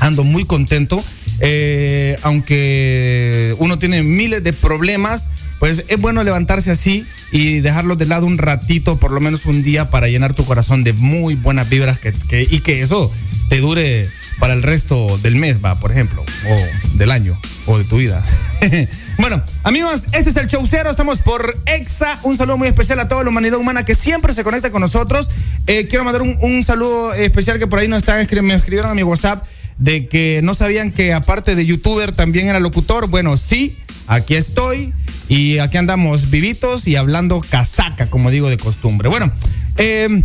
[0.00, 1.04] ando muy contento,
[1.40, 5.28] eh, aunque uno tiene miles de problemas,
[5.58, 9.62] pues es bueno levantarse así y dejarlos de lado un ratito, por lo menos un
[9.62, 11.98] día, para llenar tu corazón de muy buenas vibras
[12.30, 13.10] y que eso
[13.48, 17.84] te dure para el resto del mes, va, por ejemplo, o del año, o de
[17.84, 18.24] tu vida.
[19.18, 22.20] bueno, amigos, este es el Showcero, estamos por EXA.
[22.22, 25.30] Un saludo muy especial a toda la humanidad humana que siempre se conecta con nosotros.
[25.66, 28.94] Eh, quiero mandar un, un, saludo especial que por ahí no están me escribieron a
[28.94, 29.44] mi WhatsApp
[29.78, 33.08] de que no sabían que aparte de youtuber también era locutor.
[33.08, 33.76] Bueno, sí,
[34.06, 34.92] aquí estoy
[35.28, 39.08] y aquí andamos vivitos y hablando casaca, como digo de costumbre.
[39.08, 39.32] Bueno,
[39.76, 40.22] eh...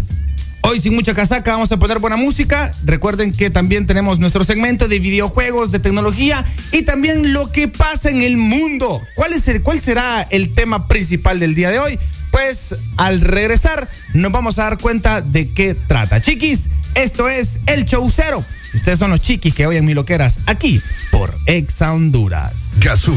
[0.72, 2.72] Hoy sin mucha casaca vamos a poner buena música.
[2.86, 8.10] Recuerden que también tenemos nuestro segmento de videojuegos, de tecnología y también lo que pasa
[8.10, 9.02] en el mundo.
[9.16, 12.00] ¿Cuál, es el, cuál será el tema principal del día de hoy?
[12.32, 16.22] Pues al regresar nos vamos a dar cuenta de qué trata.
[16.22, 18.46] Chiquis, esto es El Chaucero.
[18.74, 22.76] Ustedes son los chiquis que oyen mi loqueras aquí por Exa Honduras.
[22.80, 23.14] Gazú,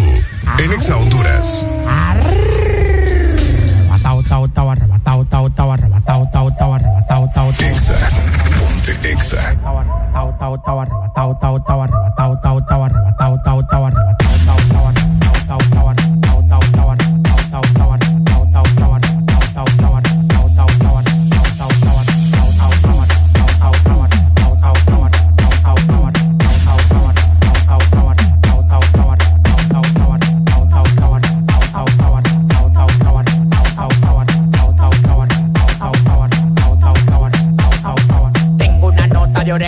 [0.58, 1.64] en Exa Honduras.
[10.44, 13.32] tau tau arriba, tau tau tau arriba, tau tau tau arriba, tau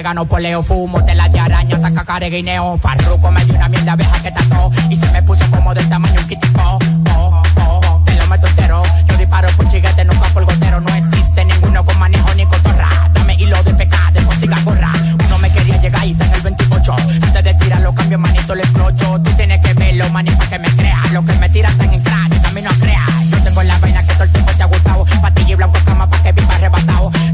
[0.07, 2.79] orégano, poleo, fumo, tela de araña, taca, guineo.
[2.79, 6.21] Farruco me dio una mierda abeja que tató y se me puso como del tamaño
[6.21, 6.61] un kitipo.
[6.63, 6.79] Oh,
[7.17, 8.83] oh, oh, te lo meto entero.
[9.09, 10.81] Yo disparo por chiguete, nunca por gotero.
[10.81, 13.11] No existe ninguno con manejo ni cotorra.
[13.15, 14.93] Dame hilo de pecado, música gorra.
[15.27, 16.97] Uno me quería llegar y está el 28.
[17.23, 19.21] Antes de tirarlo, cambio manito, le explocho.
[19.23, 21.11] Tú tienes que verlo, mani, para que me creas.
[21.13, 22.06] Lo que me tiran están en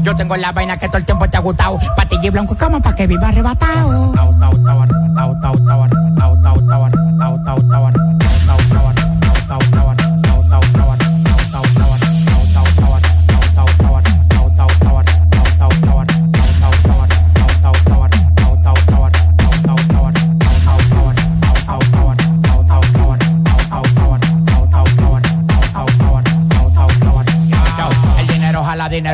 [0.03, 1.79] Yo tengo la vaina que todo el tiempo te ha gustado.
[1.95, 4.13] Patilla y blanco cama pa' que viva arrebatado.
[4.13, 6.12] Arrebatado,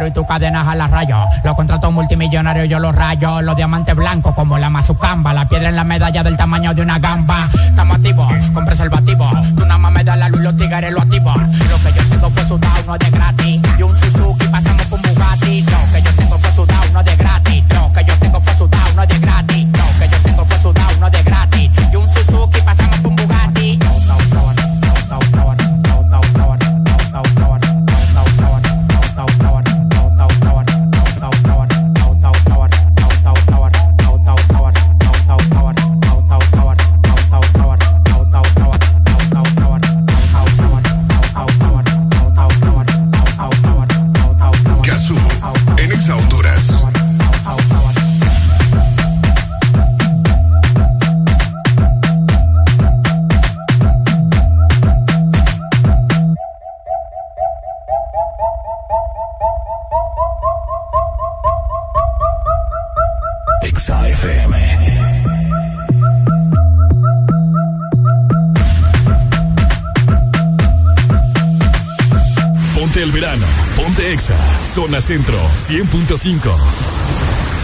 [0.10, 1.18] y tu cadena jala rayo.
[1.44, 3.42] Los contratos multimillonarios yo los rayo.
[3.42, 5.34] Los diamantes blancos como la mazucamba.
[5.34, 7.48] La piedra en la medalla del tamaño de una gamba.
[7.54, 9.30] Estamos activos con preservativo.
[9.56, 11.34] Tú nada más me das la luz los tigres lo activo.
[11.36, 13.62] Lo que yo tengo fue sudado, no es de gratis.
[13.78, 15.62] Y un Suzuki pasamos por un Bugatti.
[15.62, 17.64] Lo que yo tengo fue sudado, no es de gratis.
[17.70, 19.49] Lo que yo tengo fue sudado, no es de gratis.
[74.90, 76.58] Zona centro 100.5.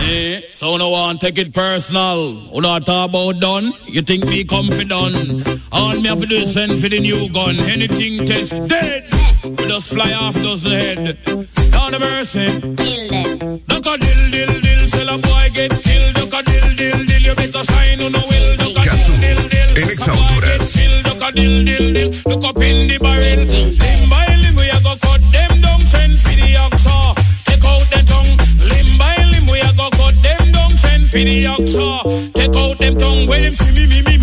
[0.02, 2.34] Eh, so no one take it personal.
[2.54, 3.74] Not talk about done?
[3.88, 5.44] You think me comfy done?
[5.72, 7.56] All me have to do is send for the new gun.
[7.62, 9.06] Anything test dead.
[9.44, 11.18] We just fly off dozen head.
[11.72, 12.46] Down the mercy.
[12.78, 13.62] Kill them.
[13.68, 14.88] Duck a dill dill dill.
[14.88, 16.14] Sell a boy get killed.
[16.14, 17.22] Duck a dill dill dill.
[17.22, 18.58] You better sign on the will.
[18.58, 19.70] Duck a dill dill dill.
[19.82, 20.74] En Exa Honduras.
[21.04, 22.10] Duck a dill dill dill.
[22.30, 23.46] Look up in the barrel.
[23.46, 24.95] Limb by limb we a go
[31.16, 32.34] for the oxa.
[32.34, 33.28] Take out them tongue.
[33.28, 34.15] When them see me me me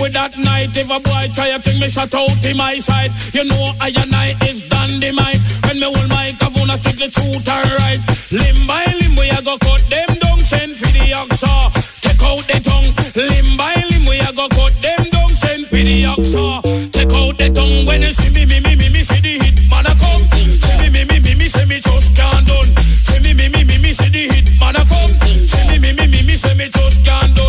[0.00, 0.72] with that night.
[0.74, 3.92] If a boy try to think me shut out in my side, you know I
[3.92, 5.38] and I is dynamite.
[5.68, 8.00] When me hold my kavuna strictly truth and right.
[8.32, 11.52] Limb by limb we a go cut them down, send for the oxa.
[12.00, 15.76] Take out the tongue, limb by limb we a go cut them down, send for
[15.76, 16.64] the oxa.
[16.90, 19.68] Take out the tongue when you see me, me, me, me, me, see the hit
[19.68, 20.24] man a come.
[20.32, 22.72] See me, me, me, me, me, say me just can't done.
[23.04, 25.12] See me, me, me, me, me, see the hit man a come.
[25.44, 27.39] See me, me, me, me, me, say me just can't done.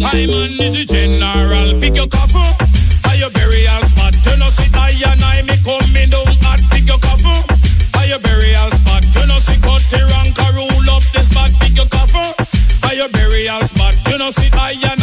[0.00, 2.46] I man is a general, pick your coffin,
[3.02, 4.14] by your burial spot.
[4.22, 6.38] Turn us it high and I me coming down
[6.70, 7.42] pick your coffin,
[7.92, 9.02] by your burial spot.
[9.12, 12.30] Turn us it cut the rank, roll up the spot, pick your coffin,
[12.80, 13.94] by your burial spot.
[14.04, 14.97] Turn us it high and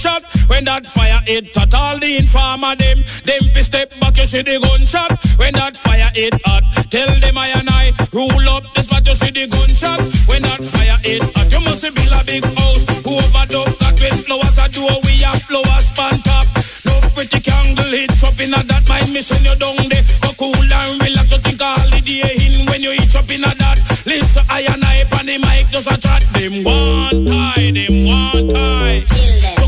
[0.00, 0.24] gunshot.
[0.48, 4.42] When that fire hit at all the informer them, them fi step back, you see
[4.42, 5.12] the gunshot.
[5.38, 9.14] When that fire hit hot, tell them I and I rule up the spot, you
[9.14, 10.00] see the gunshot.
[10.28, 12.84] When that fire hit hot, you must build a big house.
[13.04, 16.46] Whoever dove that with flowers, I do we have flowers span top.
[16.84, 18.80] No pretty candle hit up in a that
[19.12, 20.04] me send you down there.
[20.22, 23.52] Go cool and relax, you think a holiday in when you eat up in a
[23.60, 23.78] that.
[24.06, 26.24] Listen, I and I on the mic just a chat.
[26.32, 29.04] Them one tie, them one tie.
[29.04, 29.59] A them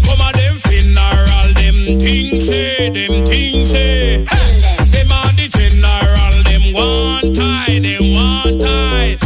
[2.12, 4.18] them say, them things say.
[4.18, 9.16] Them are the general, them one tie, them one tie.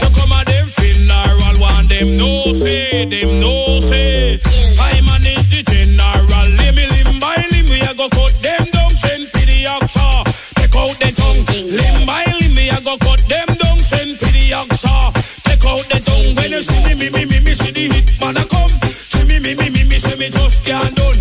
[0.00, 4.38] To come a them funeral, one them no say, them no say.
[4.78, 8.96] I manage the general, let me limb by limb, we a go cut them down,
[8.96, 10.22] send to the Yorkshire.
[10.54, 14.26] Take out the tongue, limb by limb, we a go cut them down, send to
[14.26, 15.10] the Yorkshire.
[15.42, 18.36] Take out the tongue, when you see me, me, me, me, see the hit man
[18.36, 18.70] a come.
[18.86, 21.18] See me, me, me, me, me, say me just can't done.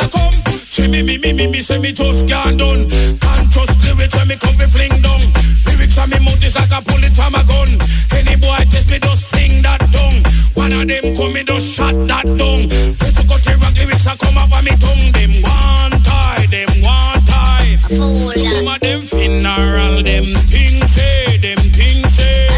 [0.00, 0.52] The hit man a come.
[0.52, 2.88] See me, me, me, me, me, say me just can't done.
[3.20, 5.20] Can't trust lyrics when me come fi fling down.
[5.66, 7.78] Lyrics on me mouth is like a bullet from a gun.
[8.12, 10.22] Any boy test me just fling that down.
[10.54, 12.24] One of them come me just shot that.
[12.26, 15.12] If you got the rock lyrics a come up on me tongue.
[15.12, 17.76] Them one tie, them one tie.
[17.88, 22.48] Some of them funeral, them things say, them things say.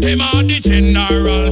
[0.00, 1.51] Them are the general.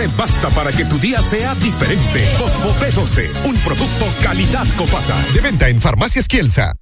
[0.00, 2.20] Fosfopé 12 basta para que tu día sea diferente.
[2.38, 5.16] Fosfopé 12, un producto calidad Copasa.
[5.34, 6.74] De venta en Farmacias Kielsa.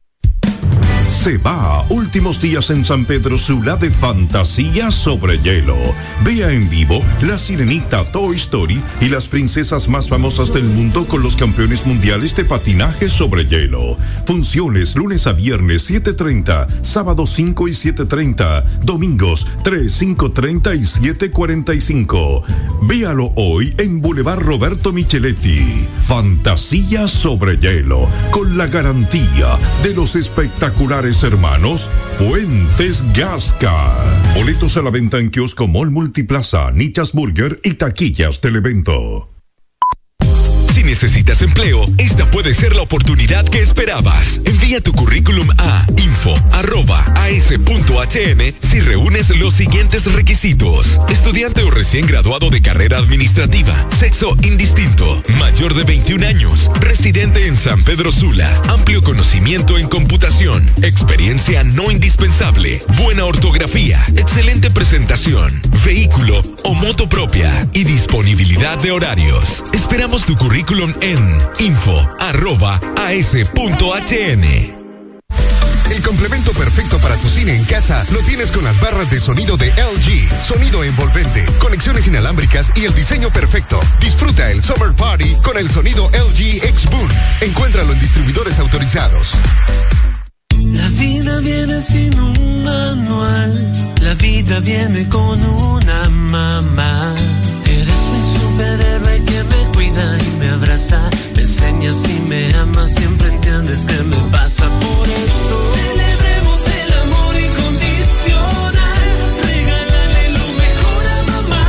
[1.09, 5.75] Se va últimos días en San Pedro Sula de Fantasía sobre Hielo.
[6.23, 11.23] Vea en vivo La Sirenita Toy Story y las princesas más famosas del mundo con
[11.23, 13.97] los campeones mundiales de patinaje sobre hielo.
[14.27, 22.43] Funciones lunes a viernes 7.30, sábado 5 y 7.30, domingos 3, 5.30 y 7.45.
[22.83, 25.87] Véalo hoy en Boulevard Roberto Micheletti.
[26.07, 33.95] Fantasía sobre hielo, con la garantía de los espectaculares hermanos Fuentes Gasca.
[34.35, 39.38] Boletos a la venta en kiosco Mall Multiplaza, Nichas Burger y taquillas del evento.
[40.79, 44.41] Si necesitas empleo, esta puede ser la oportunidad que esperabas.
[44.45, 46.39] Envía tu currículum a info.as.hn
[48.61, 51.01] si reúnes los siguientes requisitos.
[51.09, 57.57] Estudiante o recién graduado de carrera administrativa, sexo indistinto, mayor de 21 años, residente en
[57.57, 66.41] San Pedro Sula, amplio conocimiento en computación, experiencia no indispensable, buena ortografía, excelente presentación, vehículo
[66.63, 67.67] o moto propia.
[67.73, 69.65] Y disponibilidad de horarios.
[69.73, 71.19] Esperamos tu currículum en
[71.61, 72.05] info.as.hn.
[75.91, 79.57] El complemento perfecto para tu cine en casa lo tienes con las barras de sonido
[79.57, 80.43] de LG.
[80.43, 83.81] Sonido envolvente, conexiones inalámbricas y el diseño perfecto.
[83.99, 87.09] Disfruta el Summer Party con el sonido LG X Boom.
[87.41, 89.33] Encuéntralo en distribuidores autorizados.
[90.51, 93.73] La vida viene sin un manual,
[94.03, 97.15] la vida viene con una mamá.
[97.65, 99.58] Eres mi superhéroe que me
[100.49, 105.75] me abraza, me enseñas y me amas, siempre entiendes qué me pasa por eso.
[105.77, 109.09] Celebremos el amor incondicional,
[109.43, 111.67] regálale lo mejor a mamá.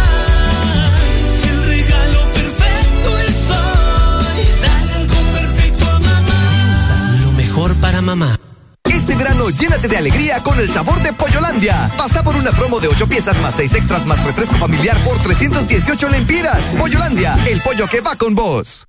[1.51, 7.19] El regalo perfecto es hoy, dale algo perfecto a mamá.
[7.23, 8.39] Lo mejor para mamá.
[9.19, 11.91] Verano llénate de alegría con el sabor de Pollolandia.
[11.97, 16.09] Pasa por una promo de 8 piezas más 6 extras más refresco familiar por 318
[16.09, 16.73] lempiras.
[16.79, 18.88] Pollolandia, el pollo que va con vos.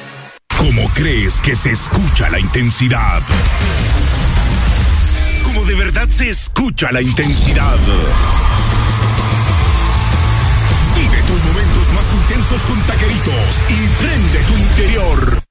[0.61, 3.23] ¿Cómo crees que se escucha la intensidad?
[5.43, 7.79] Como de verdad se escucha la intensidad.
[10.95, 15.50] Vive tus momentos más intensos con taqueritos y prende tu interior.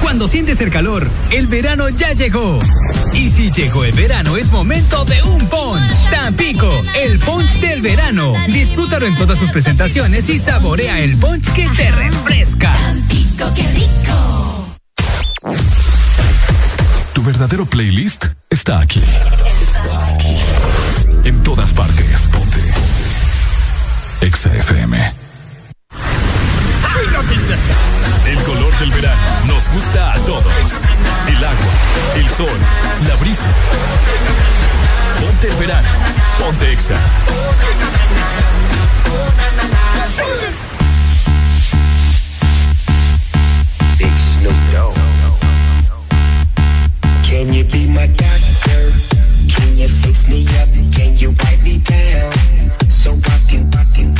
[0.00, 2.58] Cuando sientes el calor, el verano ya llegó.
[3.14, 6.10] Y si llegó el verano, es momento de un punch.
[6.10, 8.32] Tampico, el punch del verano.
[8.48, 12.72] Disfrútalo en todas sus presentaciones y saborea el punch que te refresca.
[12.74, 14.76] Tampico, qué rico.
[17.12, 19.02] Tu verdadero playlist está aquí.
[21.24, 22.28] En todas partes.
[22.28, 22.60] Ponte.
[24.20, 25.14] Exa FM.
[28.26, 30.44] El color del verano nos gusta a todos.
[31.26, 31.72] El agua,
[32.14, 32.58] el sol,
[33.08, 33.50] la brisa.
[35.20, 35.88] Ponte el verano.
[36.38, 36.94] Ponte Exa.
[43.98, 44.94] Big Snoop Dogg.
[47.24, 48.92] Can you be my doctor?
[49.48, 50.68] Can you fix me up?
[50.94, 52.32] Can you wipe me down?
[52.88, 54.18] So I can, I can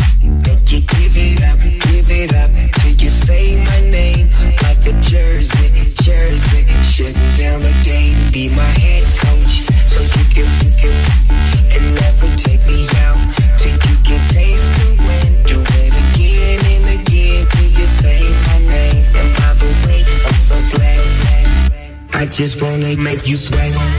[0.71, 4.48] you give it up, give it up till you say my name
[4.89, 5.69] a jersey,
[6.03, 6.65] jersey.
[6.83, 10.95] Shutting down the game, be my head coach, so you can, you can,
[11.75, 13.21] and never take me out
[13.59, 15.33] till you can taste the wind.
[15.47, 19.05] Do it again and again till you say my name.
[19.19, 21.73] And by the way, I'm so glad.
[22.15, 23.98] I just wanna make you sweat.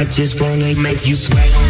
[0.00, 1.69] I just wanna make you sweat.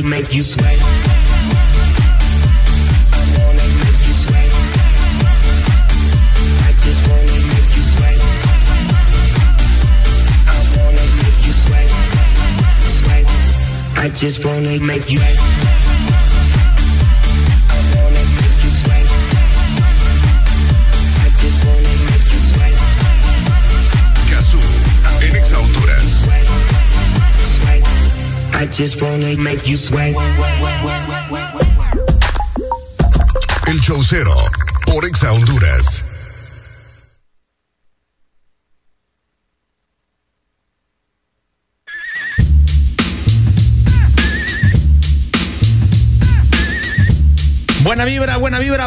[0.00, 0.78] Just wanna make you sweat.
[10.46, 11.86] I wanna make you sweat.
[13.96, 15.20] I just wanna make you
[28.80, 30.14] just wanna make you sweat.
[33.66, 34.34] El Chaucero,
[34.86, 36.09] por Exa Honduras.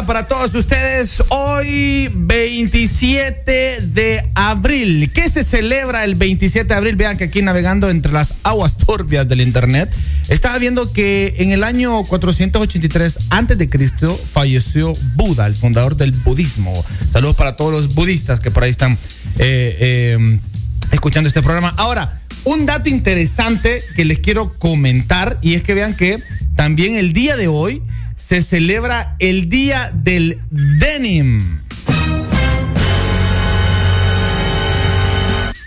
[0.02, 1.22] Para todos ustedes.
[1.28, 5.12] Hoy 27 de abril.
[5.12, 6.96] ¿Qué se celebra el 27 de abril?
[6.96, 9.94] Vean que aquí navegando entre las aguas turbias del internet,
[10.28, 16.10] estaba viendo que en el año 483 antes de Cristo falleció Buda, el fundador del
[16.10, 16.84] budismo.
[17.08, 18.94] Saludos para todos los budistas que por ahí están
[19.38, 19.78] eh,
[20.18, 20.40] eh,
[20.90, 21.72] escuchando este programa.
[21.76, 26.20] Ahora, un dato interesante que les quiero comentar y es que vean que
[26.56, 27.80] también el día de hoy
[28.26, 31.60] se celebra el Día del Denim.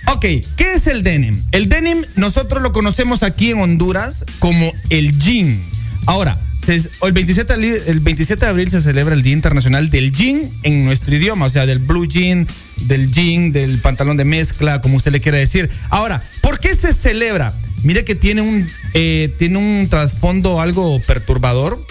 [0.08, 1.44] Ok, ¿qué es el denim?
[1.52, 5.62] El denim nosotros lo conocemos aquí en Honduras como el jean.
[6.08, 9.90] Ahora, se- el 27, de ali- el 27 de abril se celebra el Día Internacional
[9.92, 14.26] del Jean en nuestro idioma, o sea, del blue jean, del jean, del pantalón de
[14.26, 15.70] mezcla, como usted le quiera decir.
[15.90, 17.54] Ahora, ¿por qué se celebra?
[17.84, 21.86] Mire que tiene un, eh, tiene un trasfondo algo perturbador,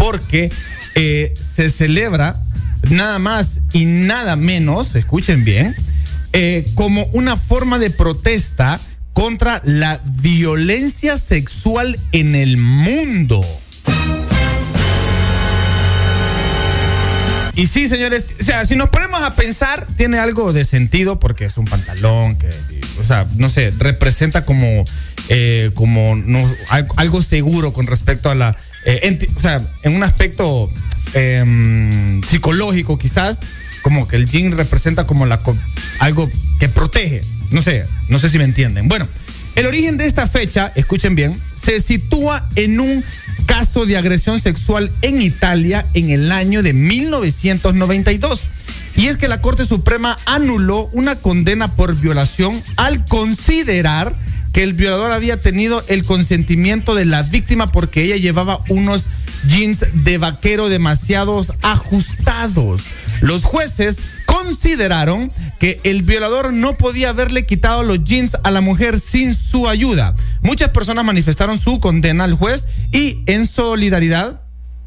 [0.00, 0.50] porque
[0.94, 2.40] eh, se celebra
[2.88, 5.76] nada más y nada menos, escuchen bien,
[6.32, 8.80] eh, como una forma de protesta
[9.12, 13.44] contra la violencia sexual en el mundo.
[17.54, 21.44] Y sí, señores, o sea, si nos ponemos a pensar, tiene algo de sentido porque
[21.44, 22.48] es un pantalón que,
[23.02, 24.86] o sea, no sé, representa como,
[25.28, 29.18] eh, como no, al- algo seguro con respecto a la, eh,
[29.82, 30.70] en un aspecto
[31.14, 33.40] em, psicológico quizás,
[33.82, 35.40] como que el jean representa como la,
[35.98, 38.88] algo que protege, no sé, no sé si me entienden.
[38.88, 39.08] Bueno,
[39.56, 43.04] el origen de esta fecha, escuchen bien, se sitúa en un
[43.46, 48.42] caso de agresión sexual en Italia en el año de 1992.
[48.96, 54.14] Y es que la Corte Suprema anuló una condena por violación al considerar
[54.52, 59.06] que el violador había tenido el consentimiento de la víctima porque ella llevaba unos
[59.46, 62.82] jeans de vaquero demasiados ajustados.
[63.20, 68.98] Los jueces consideraron que el violador no podía haberle quitado los jeans a la mujer
[68.98, 70.14] sin su ayuda.
[70.42, 74.40] Muchas personas manifestaron su condena al juez y en solidaridad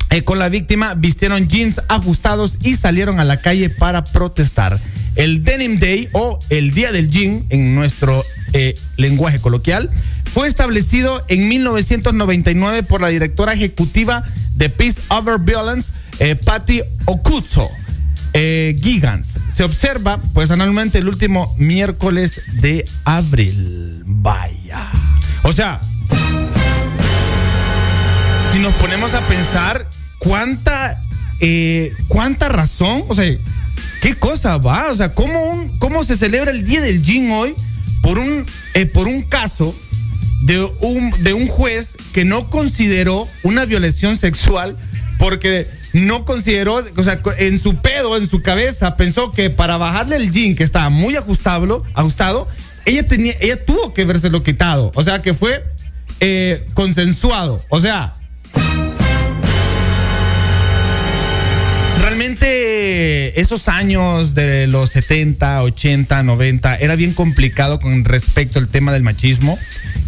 [0.09, 4.80] eh, con la víctima vistieron jeans ajustados y salieron a la calle para protestar.
[5.16, 9.90] El Denim Day o el Día del Jean en nuestro eh, lenguaje coloquial
[10.33, 14.23] fue establecido en 1999 por la directora ejecutiva
[14.56, 17.69] de Peace Over Violence, eh, Patty Okutso.
[18.35, 19.38] Eh, Gigants.
[19.49, 24.01] Se observa, pues, anualmente el último miércoles de abril.
[24.07, 24.90] Vaya.
[25.43, 25.82] O sea,
[28.51, 30.99] si nos ponemos a pensar cuánta,
[31.41, 33.38] eh, cuánta razón, o sea,
[34.01, 37.56] qué cosa va, o sea, cómo, cómo se celebra el Día del Jean hoy
[38.03, 39.73] por un, eh, por un caso
[40.43, 44.77] de un, de un juez que no consideró una violación sexual
[45.17, 50.17] porque no consideró, o sea, en su pedo, en su cabeza, pensó que para bajarle
[50.17, 52.48] el jean que estaba muy ajustado, ajustado
[52.85, 54.91] ella, tenía, ella tuvo que lo quitado.
[54.95, 55.64] O sea, que fue
[56.19, 57.64] eh, consensuado.
[57.69, 58.15] O sea,
[63.35, 69.03] esos años de los 70, 80, 90 era bien complicado con respecto al tema del
[69.03, 69.58] machismo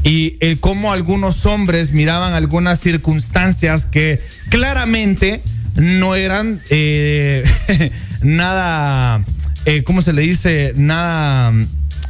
[0.03, 5.41] y el cómo algunos hombres miraban algunas circunstancias que claramente
[5.75, 7.43] no eran eh,
[8.21, 9.23] nada,
[9.65, 10.73] eh, ¿cómo se le dice?
[10.75, 11.53] Nada...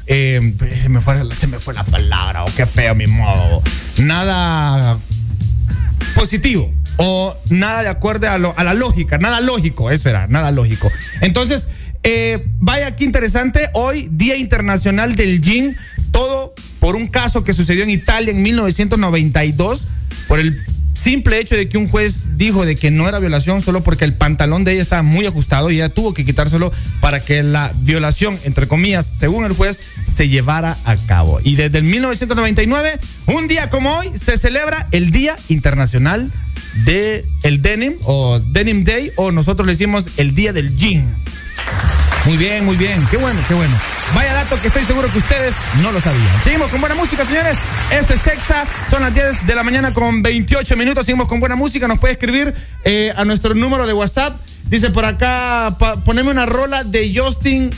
[0.07, 3.61] eh, se, me fue, se me fue la palabra, o qué feo mi modo.
[3.97, 4.99] Nada
[6.15, 10.51] positivo o nada de acuerdo a, lo- a la lógica, nada lógico, eso era, nada
[10.51, 10.91] lógico.
[11.21, 11.67] Entonces,
[12.03, 15.75] eh, vaya qué interesante, hoy Día Internacional del Jean,
[16.11, 19.87] todo por un caso que sucedió en Italia en 1992,
[20.27, 20.61] por el
[20.99, 24.13] simple hecho de que un juez dijo de que no era violación solo porque el
[24.13, 28.39] pantalón de ella estaba muy ajustado y ella tuvo que quitárselo para que la violación,
[28.43, 31.39] entre comillas, según el juez, se llevara a cabo.
[31.43, 36.31] Y desde el 1999, un día como hoy, se celebra el Día Internacional
[36.83, 41.15] de el Denim o Denim Day o nosotros le decimos el Día del Jean.
[42.25, 43.05] Muy bien, muy bien.
[43.11, 43.73] Qué bueno, qué bueno.
[44.15, 46.43] Vaya dato que estoy seguro que ustedes no lo sabían.
[46.43, 47.57] Seguimos con buena música, señores.
[47.91, 48.65] Esto es Sexa.
[48.89, 51.05] Son las 10 de la mañana con 28 minutos.
[51.05, 51.87] Seguimos con buena música.
[51.87, 54.39] Nos puede escribir eh, a nuestro número de WhatsApp.
[54.67, 57.69] Dice por acá, poneme una rola de Justin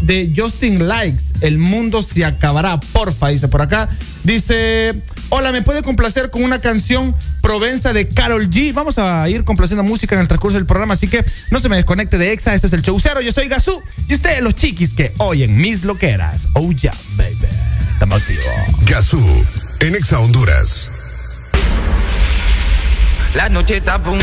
[0.00, 3.88] de Justin Likes, El mundo se acabará, porfa, dice por acá.
[4.22, 8.72] Dice, hola, ¿me puede complacer con una canción Provenza de Carol G?
[8.72, 11.76] Vamos a ir complaciendo música en el transcurso del programa, así que no se me
[11.76, 14.94] desconecte de Exa, este es el show cero, yo soy Gazú, y ustedes los chiquis
[14.94, 16.48] que oyen mis loqueras.
[16.54, 17.38] Oh yeah, baby,
[17.92, 18.44] estamos activos.
[18.86, 19.20] Gazú,
[19.80, 20.88] en Exa Honduras.
[23.34, 24.20] La noche está un.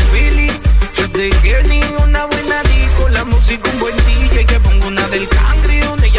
[0.96, 3.08] Yo te quiero ni una buena disco.
[3.10, 4.46] La música, un buen DJ.
[4.46, 6.10] Que pongo una del Cangri, una de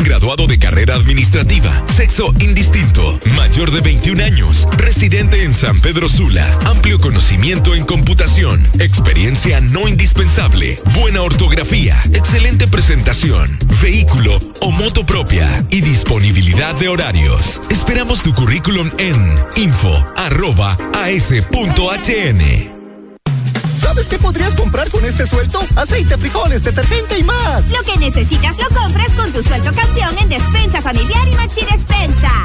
[0.00, 6.58] graduado de carrera administrativa, sexo indistinto, mayor de 21 años, residente en San Pedro Sula,
[6.64, 15.64] amplio conocimiento en computación, experiencia no indispensable, buena ortografía, excelente presentación, vehículo o moto propia.
[15.70, 17.60] Y disponibilidad de horarios.
[17.68, 19.16] Esperamos tu currículum en
[19.56, 20.12] info.as.hn.
[23.82, 25.58] ¿Sabes qué podrías comprar con este sueldo?
[25.74, 27.68] Aceite, frijoles, detergente y más.
[27.72, 32.44] Lo que necesitas lo compras con tu sueldo campeón en Despensa Familiar y Maxi Despensa.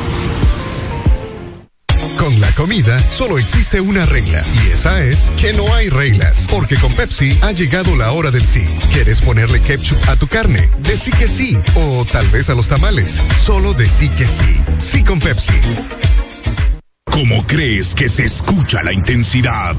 [2.21, 6.75] Con la comida solo existe una regla y esa es que no hay reglas, porque
[6.75, 8.63] con Pepsi ha llegado la hora del sí.
[8.93, 10.69] ¿Quieres ponerle ketchup a tu carne?
[10.81, 13.19] Decí que sí, o tal vez a los tamales.
[13.43, 14.61] Solo decí que sí.
[14.77, 15.59] Sí con Pepsi.
[17.05, 19.75] ¿Cómo crees que se escucha la intensidad?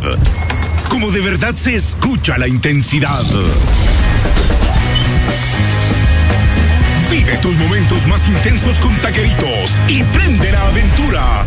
[0.89, 3.23] ¿Cómo de verdad se escucha la intensidad?
[7.09, 11.47] Vive tus momentos más intensos con taqueritos y prende la aventura.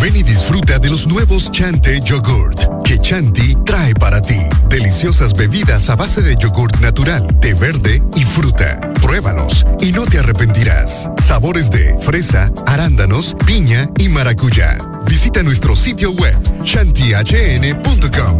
[0.00, 4.40] Ven y disfruta de los nuevos Chante Yogurt que Chanti trae para ti.
[4.68, 8.80] Deliciosas bebidas a base de yogurt natural, té verde y fruta.
[9.00, 11.08] Pruébalos y no te arrepentirás.
[11.24, 14.76] Sabores de fresa, arándanos, piña y maracuyá.
[15.06, 18.38] Visita nuestro sitio web chantihn.com.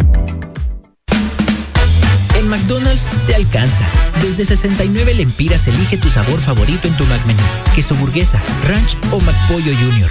[2.34, 3.86] En McDonald's te alcanza.
[4.20, 7.42] Desde 69 lempiras elige tu sabor favorito en tu McMenú.
[7.76, 10.10] Queso burguesa, ranch o McPollo Junior.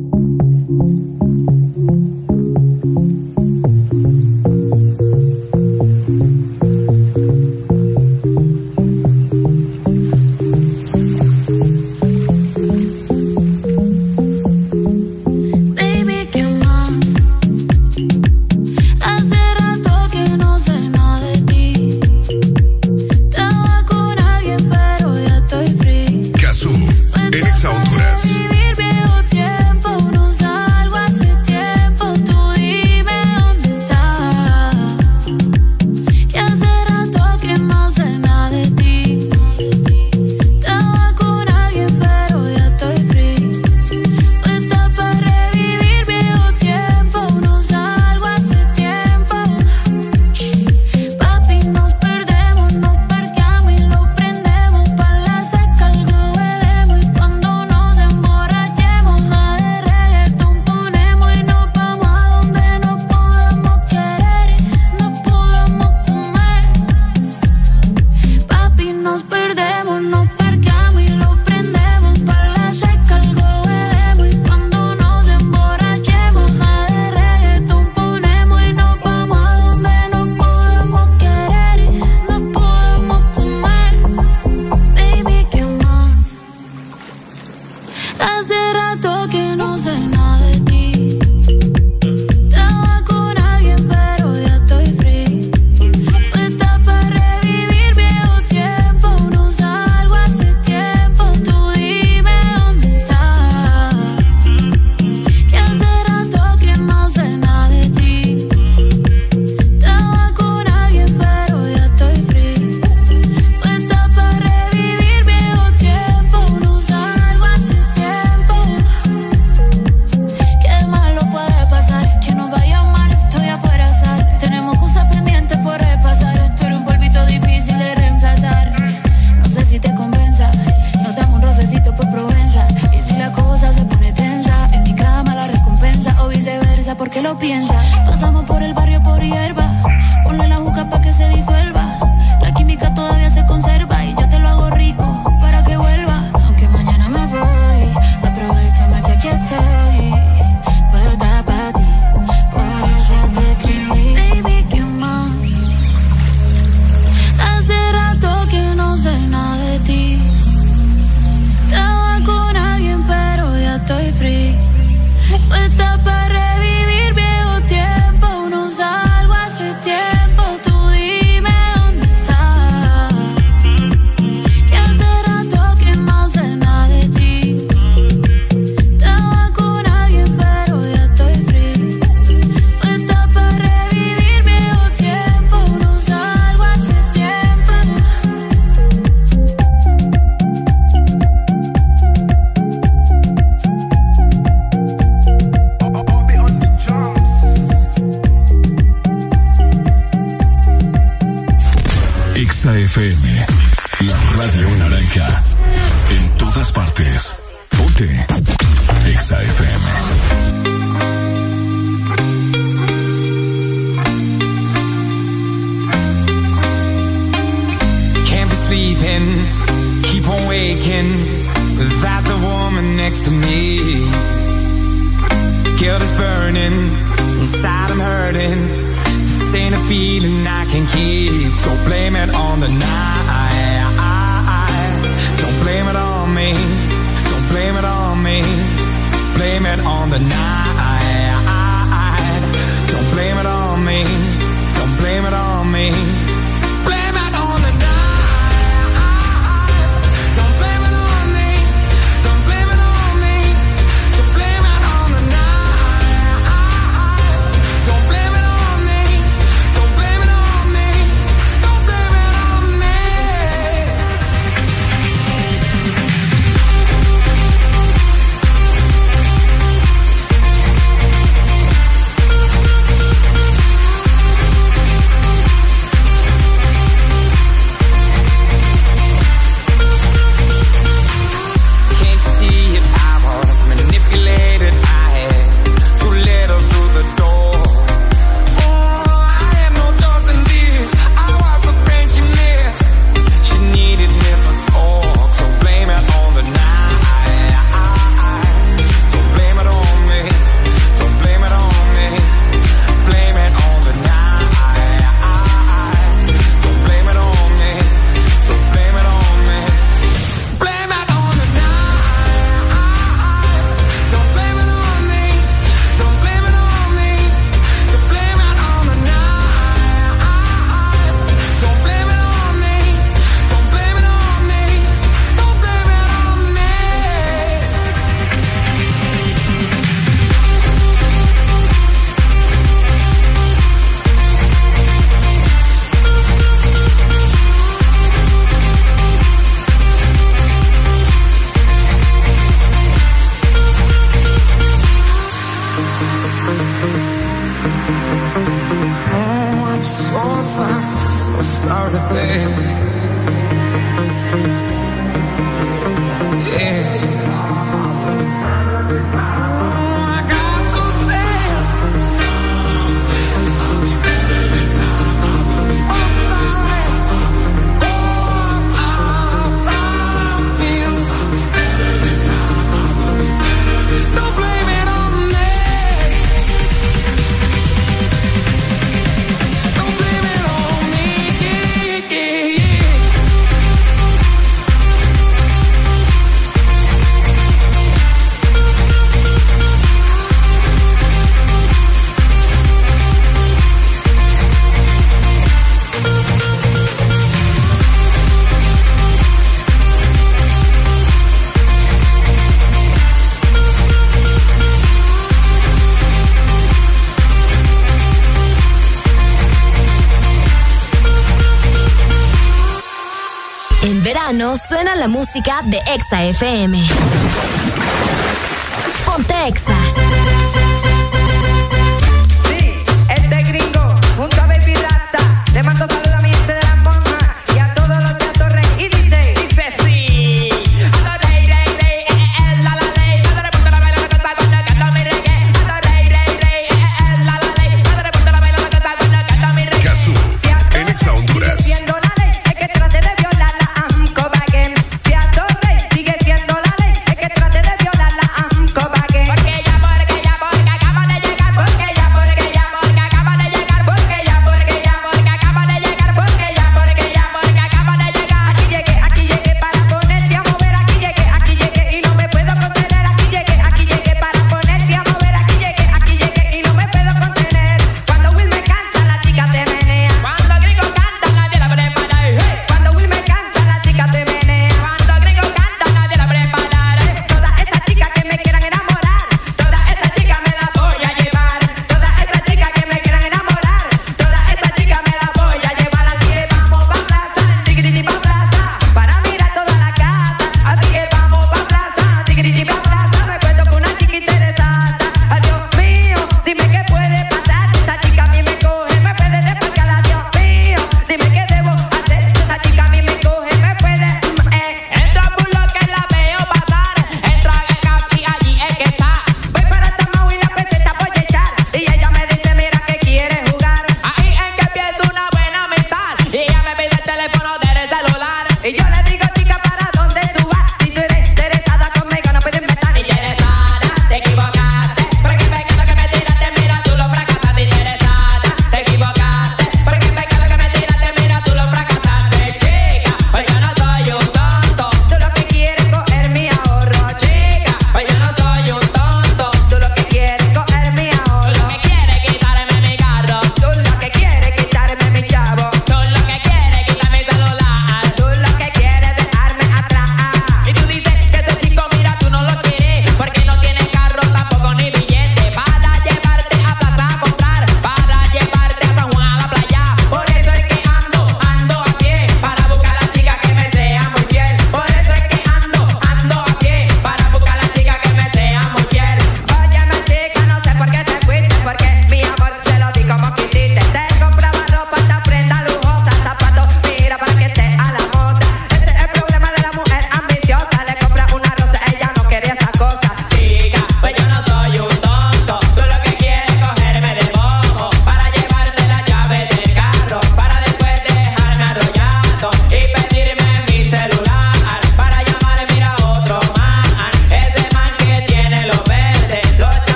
[415.41, 417.00] Música de Exa FM.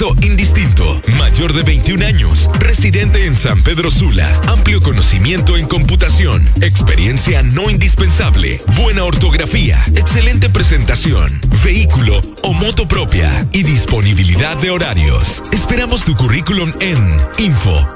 [0.00, 6.48] Sexo indistinto, mayor de 21 años, residente en San Pedro Sula, amplio conocimiento en computación,
[6.62, 15.42] experiencia no indispensable, buena ortografía, excelente presentación, vehículo o moto propia y disponibilidad de horarios.
[15.52, 17.90] Esperamos tu currículum en info.as.hn.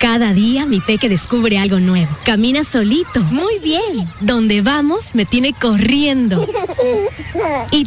[0.00, 2.08] Cada día mi peque descubre algo nuevo.
[2.24, 3.22] Camina solito.
[3.24, 4.10] Muy bien.
[4.20, 6.48] Donde vamos me tiene corriendo.
[7.70, 7.86] Y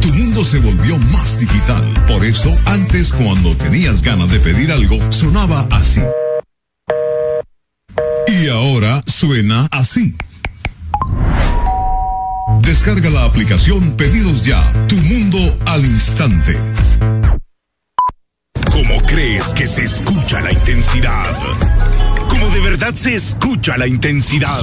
[0.00, 1.92] Tu mundo se volvió más digital.
[2.06, 6.00] Por eso, antes cuando tenías ganas de pedir algo, sonaba así.
[8.28, 10.14] Y ahora suena así.
[12.60, 16.56] Descarga la aplicación Pedidos Ya, tu mundo al instante.
[18.70, 21.36] ¿Cómo crees que se escucha la intensidad?
[22.28, 24.62] ¿Cómo de verdad se escucha la intensidad?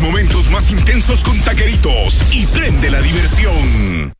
[0.00, 4.12] Momentos más intensos con taqueritos y prende la diversión.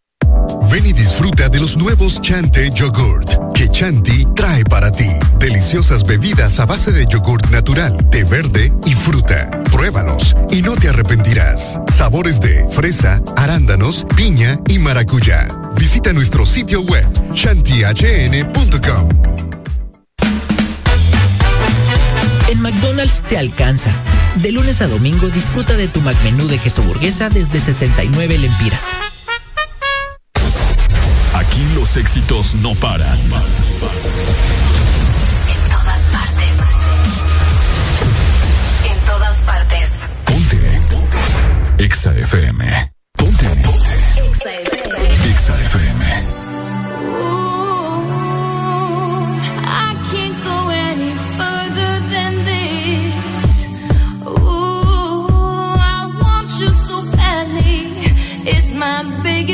[0.71, 5.09] Ven y disfruta de los nuevos Chante Yogurt que Chanti trae para ti.
[5.39, 9.63] Deliciosas bebidas a base de yogurt natural, té verde y fruta.
[9.73, 11.81] Pruébalos y no te arrepentirás.
[11.91, 15.49] Sabores de fresa, arándanos, piña y maracuyá.
[15.75, 19.09] Visita nuestro sitio web chantihn.com.
[22.49, 23.91] En McDonald's te alcanza.
[24.43, 28.85] De lunes a domingo disfruta de tu McMenú de queso burguesa desde 69 lempiras.
[31.35, 33.19] Aquí los éxitos no paran.
[33.19, 33.31] En
[35.71, 36.51] todas partes.
[38.91, 39.91] En todas partes.
[41.79, 42.96] EXA FM.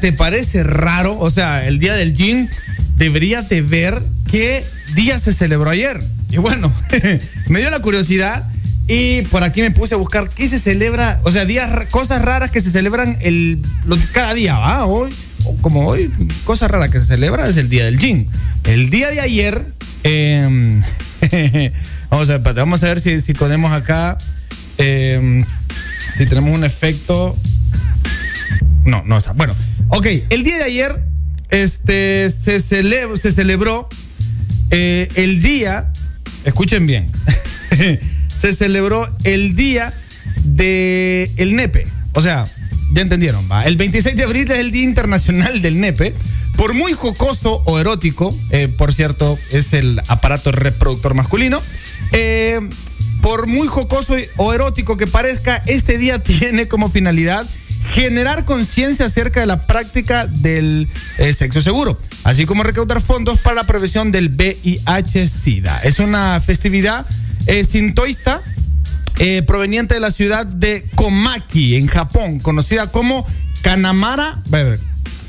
[0.00, 2.48] Te parece raro, o sea, el día del gym,
[2.96, 4.64] deberías de ver qué
[4.94, 6.02] día se celebró ayer.
[6.30, 6.72] Y bueno,
[7.48, 8.48] me dio la curiosidad
[8.86, 12.50] y por aquí me puse a buscar qué se celebra, o sea, días, cosas raras
[12.50, 13.62] que se celebran el,
[14.12, 14.86] cada día, ¿va?
[14.86, 15.14] Hoy,
[15.60, 16.10] como hoy,
[16.44, 18.26] cosa rara que se celebra es el día del gym.
[18.64, 19.66] El día de ayer,
[20.04, 20.82] em,
[22.10, 24.18] vamos a ver, vamos a ver si, si ponemos acá,
[24.78, 25.44] em,
[26.16, 27.36] si tenemos un efecto.
[28.84, 29.32] No, no está.
[29.32, 29.54] Bueno,
[29.88, 30.96] ok, el día de ayer
[31.50, 33.88] este, se, celeb- se celebró
[34.70, 35.92] eh, el día,
[36.44, 37.10] escuchen bien,
[38.38, 39.94] se celebró el día
[40.44, 41.86] de el nepe.
[42.12, 42.46] O sea,
[42.92, 43.64] ya entendieron, ¿va?
[43.64, 46.14] El 26 de abril es el Día Internacional del Nepe.
[46.56, 51.62] Por muy jocoso o erótico, eh, por cierto, es el aparato reproductor masculino.
[52.12, 52.60] eh,
[53.20, 57.46] por muy jocoso o erótico que parezca, este día tiene como finalidad
[57.88, 60.88] generar conciencia acerca de la práctica del
[61.18, 65.80] eh, sexo seguro, así como recaudar fondos para la prevención del VIH-Sida.
[65.82, 67.06] Es una festividad
[67.46, 68.42] eh, sintoísta
[69.18, 73.26] eh, proveniente de la ciudad de Komaki, en Japón, conocida como
[73.62, 74.42] Kanamara.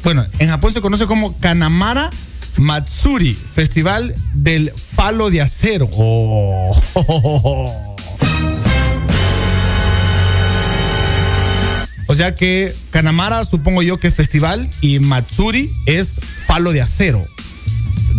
[0.04, 2.10] Bueno, en Japón se conoce como Kanamara
[2.58, 5.90] Matsuri, Festival del Falo de Acero.
[5.94, 6.76] Oh.
[12.12, 17.24] O sea que Kanamara supongo yo que es festival y Matsuri es palo de acero,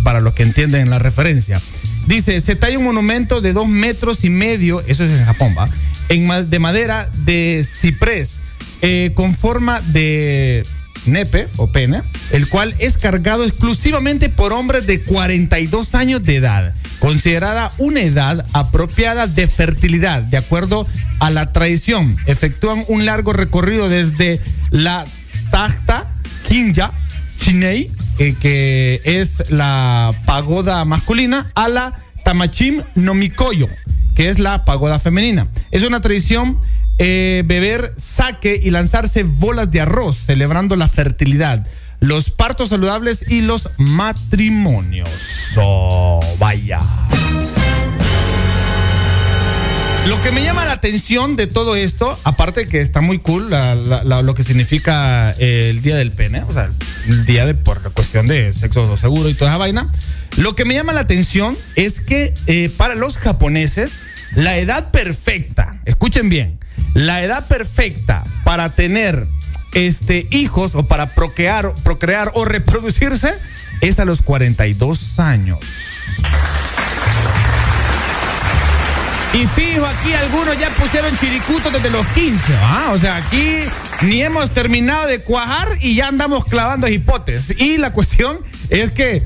[0.05, 1.61] para los que entienden la referencia.
[2.07, 5.69] Dice, se talla un monumento de dos metros y medio, eso es en Japón, ¿va?
[6.07, 8.35] En, de madera de ciprés,
[8.81, 10.63] eh, con forma de,
[11.05, 16.73] nepe o pene, el cual es cargado exclusivamente por hombres de 42 años de edad,
[16.99, 20.87] considerada una edad apropiada de fertilidad, de acuerdo
[21.19, 22.17] a la tradición.
[22.25, 25.05] Efectúan un largo recorrido desde la
[25.51, 26.11] Tahta
[26.47, 26.91] Kinja
[27.39, 33.67] Chinei, eh, que es la pagoda masculina, a la Tamachim Nomikoyo,
[34.15, 35.47] que es la pagoda femenina.
[35.71, 36.59] Es una tradición
[37.03, 41.65] eh, beber saque y lanzarse bolas de arroz, celebrando la fertilidad,
[41.99, 45.09] los partos saludables y los matrimonios.
[45.57, 46.79] Oh, vaya.
[50.07, 54.35] Lo que me llama la atención de todo esto, aparte que está muy cool lo
[54.35, 56.69] que significa eh, el día del pene, o sea,
[57.07, 59.91] el día de por la cuestión de sexo seguro y toda esa vaina,
[60.37, 63.93] lo que me llama la atención es que eh, para los japoneses,
[64.35, 66.59] la edad perfecta, escuchen bien,
[66.93, 69.27] la edad perfecta para tener
[69.73, 73.33] este, hijos o para procrear, procrear o reproducirse
[73.81, 75.59] es a los 42 años.
[79.33, 82.53] Y fijo, aquí algunos ya pusieron chiricutos desde los 15.
[82.61, 83.63] Ah, o sea, aquí
[84.01, 87.55] ni hemos terminado de cuajar y ya andamos clavando hipotes.
[87.57, 89.23] Y la cuestión es que,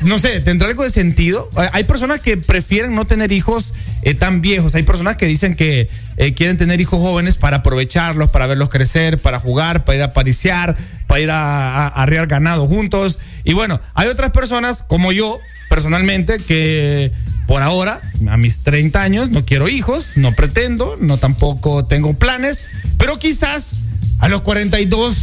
[0.00, 1.50] no sé, ¿tendrá algo de sentido?
[1.56, 4.74] Eh, Hay personas que prefieren no tener hijos eh, tan viejos.
[4.74, 9.18] Hay personas que dicen que eh, quieren tener hijos jóvenes para aprovecharlos, para verlos crecer,
[9.20, 13.18] para jugar, para ir a pariciar, para ir a, a- a arriar ganado juntos.
[13.44, 17.12] Y bueno, hay otras personas, como yo, personalmente, que
[17.46, 22.60] por ahora, a mis 30 años, no quiero hijos, no pretendo, no tampoco tengo planes,
[22.98, 23.76] pero quizás
[24.18, 25.16] a los 42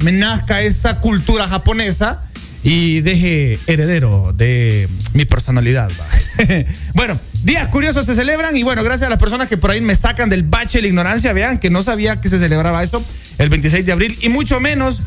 [0.00, 2.24] me nazca esa cultura japonesa
[2.62, 5.90] y deje heredero de mi personalidad.
[6.94, 9.94] bueno, días curiosos se celebran y bueno, gracias a las personas que por ahí me
[9.94, 13.04] sacan del bache de la ignorancia, vean que no sabía que se celebraba eso
[13.38, 15.00] el 26 de abril y mucho menos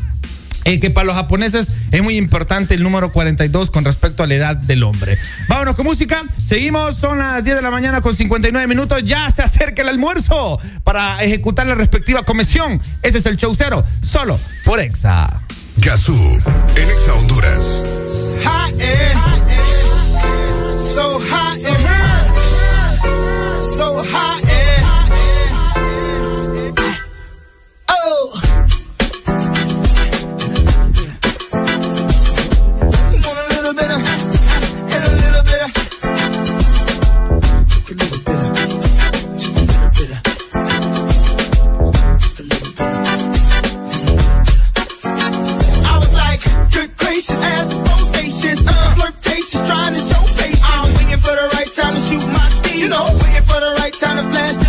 [0.64, 4.34] eh, que para los japoneses es muy importante el número 42 con respecto a la
[4.34, 5.18] edad del hombre.
[5.46, 6.24] Vámonos con música.
[6.42, 9.02] Seguimos, son las 10 de la mañana con 59 minutos.
[9.04, 12.80] Ya se acerca el almuerzo para ejecutar la respectiva comisión.
[13.02, 15.43] Este es el show cero, solo por Exa.
[15.76, 16.14] Gazú,
[16.76, 17.82] en Exa Honduras.
[20.76, 21.18] So
[51.74, 52.82] time to shoot my speed.
[52.82, 54.63] You know, waiting for the right time to flash